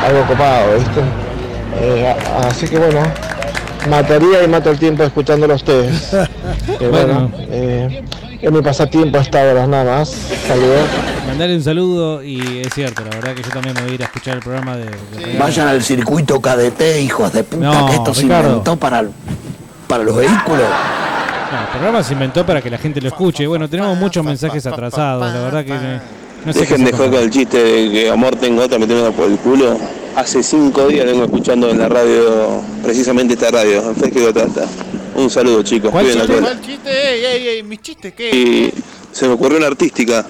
algo 0.05 0.25
copado, 0.27 0.77
¿viste? 0.77 1.01
Eh, 1.81 2.15
así 2.45 2.67
que 2.67 2.77
bueno, 2.77 3.01
mataría 3.89 4.43
y 4.43 4.47
mato 4.47 4.69
el 4.69 4.80
tiempo 4.80 5.03
escuchándolo 5.03 5.53
a 5.53 5.55
ustedes. 5.55 6.15
Eh, 6.80 6.88
bueno, 6.88 7.30
es 8.44 8.52
mi 8.52 8.61
pasatiempo 8.61 9.18
hasta 9.18 9.41
ahora, 9.41 9.65
nada 9.68 9.99
más. 9.99 10.10
Saludos. 10.48 10.88
Mandale 11.28 11.56
un 11.56 11.64
saludo 11.64 12.22
y 12.24 12.60
es 12.60 12.74
cierto, 12.74 13.02
la 13.03 13.15
verdad 13.15 13.34
que 13.34 13.41
yo 13.44 13.49
también 13.49 13.74
me 13.76 13.82
voy 13.84 13.91
a 13.91 13.95
ir 13.95 14.02
a 14.02 14.06
escuchar 14.06 14.36
el 14.36 14.41
programa 14.41 14.76
de... 14.76 14.86
de- 14.86 15.38
Vayan 15.40 15.68
al 15.68 15.82
circuito 15.82 16.40
KDT, 16.41 16.82
hijos 17.02 17.32
de 17.34 17.44
puta, 17.44 17.65
No, 17.65 17.86
que 17.88 17.94
esto 17.95 18.14
se 18.14 18.24
Ricardo. 18.24 18.49
inventó 18.49 18.76
para, 18.76 19.03
para 19.88 20.03
los 20.03 20.15
vehículos. 20.18 20.60
No, 21.52 21.60
el 21.61 21.68
programa 21.72 22.03
se 22.03 22.14
inventó 22.14 22.45
para 22.45 22.61
que 22.61 22.70
la 22.70 22.78
gente 22.78 22.99
lo 23.02 23.07
escuche. 23.07 23.48
Bueno, 23.48 23.70
tenemos 23.70 23.98
muchos 23.98 24.24
mensajes 24.26 24.65
atrasados, 24.65 25.34
la 25.34 25.40
verdad 25.41 25.64
que 25.65 25.74
no, 26.45 26.52
sé 26.52 26.60
Dejen 26.60 26.84
de 26.84 26.91
se 26.91 26.98
con 26.98 27.14
el 27.14 27.30
chiste 27.30 27.57
de 27.64 27.91
que 27.91 28.10
amor 28.10 28.36
tengo 28.36 28.64
otra 28.64 28.78
metiéndola 28.78 29.11
por 29.15 29.30
el 29.32 29.38
culo. 29.38 29.78
Hace 30.18 30.44
cinco 30.44 30.88
días 30.88 31.06
vengo 31.06 31.24
escuchando 31.24 31.70
en 31.70 31.80
la 31.80 31.88
radio, 31.88 32.61
precisamente 32.84 33.34
esta 33.36 33.49
radio, 33.49 33.90
en 33.90 33.95
Fresco 33.95 34.20
Gotata. 34.20 34.65
Un 35.15 35.30
saludo 35.30 35.61
chicos, 35.64 35.91
¿Cuál 35.91 36.06
cuiden 36.06 36.22
chiste? 36.22 36.41
¿Cuál 36.41 36.61
chiste? 36.61 36.90
Ey, 36.90 37.26
ey, 37.26 37.48
ey, 37.49 37.64
mis 37.64 37.81
chistes, 37.81 38.14
¿qué? 38.14 38.30
Y 38.31 38.73
se 39.11 39.27
me 39.27 39.34
ocurrió 39.34 39.57
una 39.57 39.68
artística. 39.68 40.26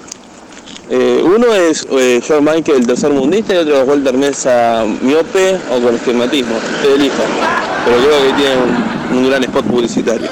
Eh, 0.89 1.21
uno 1.23 1.53
es 1.53 1.87
eh, 1.91 2.21
George 2.25 2.41
Michael, 2.41 2.79
el 2.79 2.87
tercer 2.87 3.11
mundista, 3.11 3.53
y 3.53 3.57
otro 3.57 3.81
es 3.81 3.87
Walter 3.87 4.17
Mesa, 4.17 4.85
miope 5.01 5.57
o 5.71 5.81
con 5.81 5.95
esquematismo. 5.95 6.55
Usted 6.57 6.95
elija. 6.95 7.23
Pero 7.85 7.97
creo 7.97 8.27
que 8.27 8.33
tiene 8.33 8.55
un, 8.57 9.17
un 9.17 9.29
gran 9.29 9.43
spot 9.43 9.65
publicitario. 9.65 10.29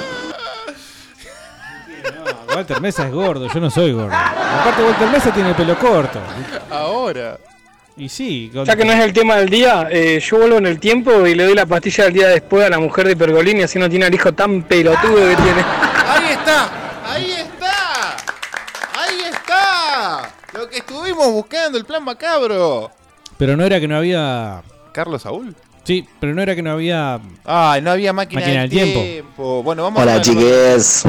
Walter 2.54 2.82
Mesa 2.82 3.08
es 3.08 3.14
gordo, 3.14 3.48
yo 3.52 3.60
no 3.62 3.70
soy 3.70 3.94
gordo. 3.94 4.14
Aparte 4.14 4.84
Walter 4.84 5.08
Mesa 5.10 5.34
tiene 5.34 5.50
el 5.50 5.56
pelo 5.56 5.80
corto. 5.80 6.20
Ahora. 6.70 7.38
Y 8.02 8.10
sí, 8.10 8.50
con- 8.52 8.66
Ya 8.66 8.76
que 8.76 8.84
no 8.84 8.94
es 8.94 9.00
el 9.00 9.14
tema 9.14 9.36
del 9.36 9.48
día, 9.48 9.88
eh, 9.92 10.20
yo 10.20 10.38
vuelvo 10.40 10.58
en 10.58 10.66
el 10.66 10.80
tiempo 10.80 11.28
y 11.28 11.36
le 11.36 11.44
doy 11.44 11.54
la 11.54 11.68
pastilla 11.68 12.06
del 12.06 12.14
día 12.14 12.28
después 12.30 12.66
a 12.66 12.70
la 12.72 12.80
mujer 12.80 13.08
de 13.08 13.16
Pergolini, 13.16 13.62
así 13.62 13.78
no 13.78 13.88
tiene 13.88 14.06
al 14.06 14.14
hijo 14.16 14.34
tan 14.34 14.64
pelotudo 14.64 15.18
que 15.18 15.36
tiene. 15.36 15.62
Ahí 16.08 16.32
está, 16.32 17.04
ahí 17.06 17.32
está, 17.32 18.18
ahí 18.96 19.20
está. 19.32 20.34
Lo 20.54 20.68
que 20.68 20.78
estuvimos 20.80 21.28
buscando, 21.32 21.78
el 21.78 21.86
plan 21.86 22.04
macabro. 22.04 22.90
Pero 23.38 23.56
no 23.56 23.64
era 23.64 23.80
que 23.80 23.88
no 23.88 23.98
había... 23.98 24.64
¿Carlos 24.92 25.22
Saúl? 25.22 25.56
Sí, 25.84 26.08
pero 26.20 26.34
no 26.34 26.42
era 26.42 26.56
que 26.56 26.64
no 26.64 26.72
había... 26.72 27.20
Ay, 27.46 27.82
no 27.84 27.92
había 27.92 28.14
máquina, 28.14 28.42
Máquina 28.42 28.62
del 28.62 28.70
del 28.72 28.80
tiempo. 28.80 29.00
tiempo. 29.02 29.64
Bueno, 29.64 29.84
vamos 29.84 30.02
Hola 30.02 30.16
a 30.16 30.22
chiques. 30.22 31.04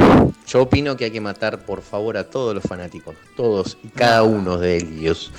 Yo 0.46 0.62
opino 0.62 0.94
que 0.96 1.06
hay 1.06 1.10
que 1.10 1.20
matar 1.22 1.58
por 1.60 1.80
favor 1.80 2.18
a 2.18 2.28
todos 2.28 2.54
los 2.54 2.62
fanáticos, 2.62 3.16
todos 3.34 3.78
y 3.82 3.88
cada 3.88 4.22
uno 4.24 4.58
de 4.58 4.76
ellos. 4.76 5.32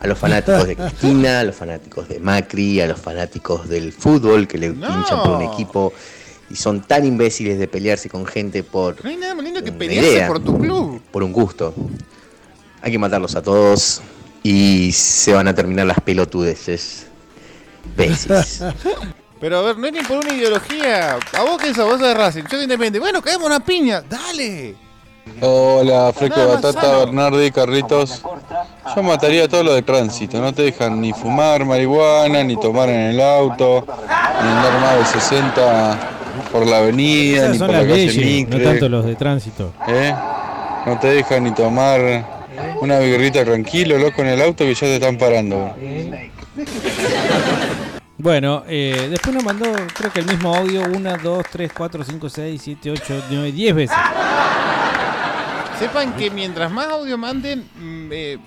A 0.00 0.06
los 0.06 0.18
fanáticos 0.18 0.66
de 0.66 0.76
Cristina, 0.76 1.40
a 1.40 1.44
los 1.44 1.56
fanáticos 1.56 2.08
de 2.08 2.20
Macri, 2.20 2.80
a 2.80 2.86
los 2.86 3.00
fanáticos 3.00 3.68
del 3.68 3.92
fútbol 3.92 4.46
que 4.46 4.56
le 4.58 4.70
pinchan 4.70 5.22
por 5.22 5.30
un 5.30 5.42
equipo 5.42 5.92
y 6.50 6.56
son 6.56 6.82
tan 6.82 7.04
imbéciles 7.04 7.58
de 7.58 7.68
pelearse 7.68 8.08
con 8.08 8.24
gente 8.24 8.62
por 8.62 9.02
No 9.04 9.10
hay 9.10 9.16
nada 9.16 9.34
más 9.34 9.44
lindo 9.44 9.62
que 9.62 9.72
pelearse 9.72 10.12
idea, 10.12 10.28
por 10.28 10.40
tu 10.40 10.58
club. 10.58 11.00
por 11.10 11.22
un 11.22 11.32
gusto. 11.32 11.74
Hay 12.80 12.92
que 12.92 12.98
matarlos 12.98 13.34
a 13.34 13.42
todos 13.42 14.00
y 14.42 14.92
se 14.92 15.32
van 15.32 15.48
a 15.48 15.54
terminar 15.54 15.86
las 15.86 16.00
pelotudeces. 16.00 17.06
Imbéciles. 17.84 18.62
Pero 19.40 19.58
a 19.58 19.62
ver, 19.62 19.78
no 19.78 19.86
es 19.86 19.92
ni 19.92 20.00
por 20.02 20.18
una 20.18 20.34
ideología. 20.34 21.18
¿A 21.32 21.42
vos 21.42 21.60
qué 21.60 21.74
sos? 21.74 21.84
Vos 21.84 21.98
sos 21.98 22.08
de 22.08 22.14
Racing. 22.14 22.42
Yo 22.42 22.50
soy 22.50 22.62
independiente. 22.62 22.98
Bueno, 22.98 23.22
caemos 23.22 23.46
una 23.46 23.60
piña. 23.60 24.02
Dale. 24.02 24.74
Hola, 25.40 26.12
más 26.12 26.46
Batata. 26.46 26.98
Bernardi, 26.98 27.50
Carritos. 27.50 28.22
Yo 28.94 29.02
mataría 29.02 29.44
a 29.44 29.48
todo 29.48 29.62
lo 29.62 29.74
de 29.74 29.82
tránsito. 29.82 30.40
No 30.40 30.52
te 30.52 30.62
dejan 30.62 31.00
ni 31.00 31.12
fumar 31.12 31.64
marihuana, 31.64 32.42
ni 32.42 32.56
tomar 32.56 32.88
en 32.88 33.00
el 33.10 33.20
auto, 33.20 33.84
ni 33.86 34.48
andar 34.48 34.80
más 34.80 34.98
de 34.98 35.20
60 35.20 35.98
por 36.52 36.66
la 36.66 36.78
avenida, 36.78 37.44
Esas 37.44 37.52
ni 37.52 37.58
por 37.58 37.70
la 37.70 37.80
calle 37.80 37.94
leyes, 37.94 38.16
Mitre. 38.16 38.58
no 38.58 38.64
tanto 38.70 38.88
los 38.88 39.04
de 39.04 39.16
tránsito. 39.16 39.72
¿Eh? 39.88 40.14
No 40.86 40.98
te 40.98 41.08
dejan 41.08 41.44
ni 41.44 41.52
tomar 41.52 42.24
una 42.80 42.98
birrita 42.98 43.44
tranquilo, 43.44 43.98
loco, 43.98 44.22
en 44.22 44.28
el 44.28 44.42
auto 44.42 44.64
que 44.64 44.74
ya 44.74 44.80
te 44.80 44.94
están 44.94 45.18
parando. 45.18 45.72
Bueno, 48.20 48.64
eh, 48.66 49.06
después 49.10 49.32
nos 49.32 49.44
mandó, 49.44 49.66
creo 49.94 50.12
que 50.12 50.18
el 50.18 50.26
mismo 50.26 50.52
audio, 50.52 50.82
1, 50.92 51.16
2, 51.22 51.44
3, 51.52 51.70
4, 51.72 52.02
5, 52.02 52.28
6, 52.28 52.60
7, 52.64 52.90
8, 52.90 53.22
9, 53.30 53.52
10 53.52 53.74
veces. 53.76 53.96
Sepan 55.78 56.14
que 56.14 56.30
mientras 56.30 56.70
más 56.70 56.86
audio 56.88 57.16
manden, 57.16 57.60
mm, 57.78 58.08
eh, 58.12 58.38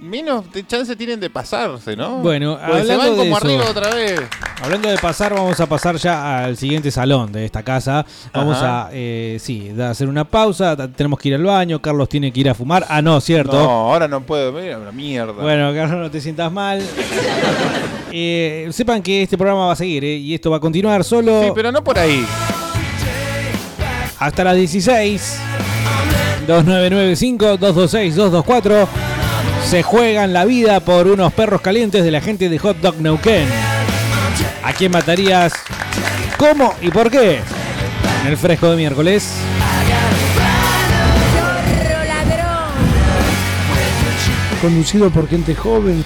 menos 0.00 0.52
de 0.52 0.66
chance 0.66 0.94
tienen 0.96 1.18
de 1.18 1.30
pasarse, 1.30 1.96
¿no? 1.96 2.16
Bueno, 2.18 2.58
Porque 2.60 2.84
se 2.84 2.92
hablando 2.92 2.98
van 2.98 3.10
de 3.12 3.16
como 3.24 3.36
eso. 3.38 3.46
arriba 3.46 3.64
otra 3.70 3.94
vez. 3.94 4.20
Hablando 4.62 4.88
de 4.90 4.98
pasar, 4.98 5.32
vamos 5.32 5.58
a 5.60 5.66
pasar 5.66 5.96
ya 5.96 6.44
al 6.44 6.56
siguiente 6.58 6.90
salón 6.90 7.32
de 7.32 7.46
esta 7.46 7.62
casa. 7.62 8.04
Vamos 8.34 8.56
Ajá. 8.58 8.86
a, 8.86 8.90
eh, 8.92 9.38
sí, 9.40 9.70
hacer 9.80 10.08
una 10.08 10.24
pausa. 10.24 10.76
Tenemos 10.94 11.18
que 11.18 11.28
ir 11.30 11.36
al 11.36 11.44
baño. 11.44 11.80
Carlos 11.80 12.06
tiene 12.08 12.30
que 12.32 12.40
ir 12.40 12.50
a 12.50 12.54
fumar. 12.54 12.84
Ah, 12.88 13.00
no, 13.00 13.18
cierto. 13.20 13.52
No, 13.52 13.70
ahora 13.92 14.06
no 14.06 14.20
puedo. 14.20 14.52
Mira, 14.52 14.76
la 14.78 14.92
mierda. 14.92 15.32
Bueno, 15.32 15.72
Carlos, 15.72 15.98
no 15.98 16.10
te 16.10 16.20
sientas 16.20 16.52
mal. 16.52 16.82
Eh, 18.16 18.68
sepan 18.70 19.02
que 19.02 19.24
este 19.24 19.36
programa 19.36 19.66
va 19.66 19.72
a 19.72 19.76
seguir 19.76 20.04
eh, 20.04 20.14
y 20.18 20.34
esto 20.34 20.48
va 20.48 20.58
a 20.58 20.60
continuar 20.60 21.02
solo 21.02 21.42
Sí, 21.42 21.48
pero 21.52 21.72
no 21.72 21.82
por 21.82 21.98
ahí. 21.98 22.24
hasta 24.20 24.44
las 24.44 24.54
16. 24.54 25.40
2995-226-224. 26.46 28.86
Se 29.68 29.82
juegan 29.82 30.32
la 30.32 30.44
vida 30.44 30.80
por 30.80 31.06
unos 31.06 31.32
perros 31.32 31.60
calientes 31.60 32.04
de 32.04 32.10
la 32.10 32.20
gente 32.20 32.48
de 32.48 32.58
Hot 32.58 32.80
Dog 32.80 33.00
Neuquén. 33.00 33.48
¿A 34.62 34.72
quién 34.72 34.92
matarías? 34.92 35.52
¿Cómo 36.36 36.74
y 36.80 36.90
por 36.90 37.10
qué? 37.10 37.40
En 38.24 38.30
el 38.30 38.36
fresco 38.36 38.70
de 38.70 38.76
miércoles. 38.76 39.34
Conducido 44.60 45.10
por 45.10 45.28
gente 45.28 45.54
joven. 45.54 46.04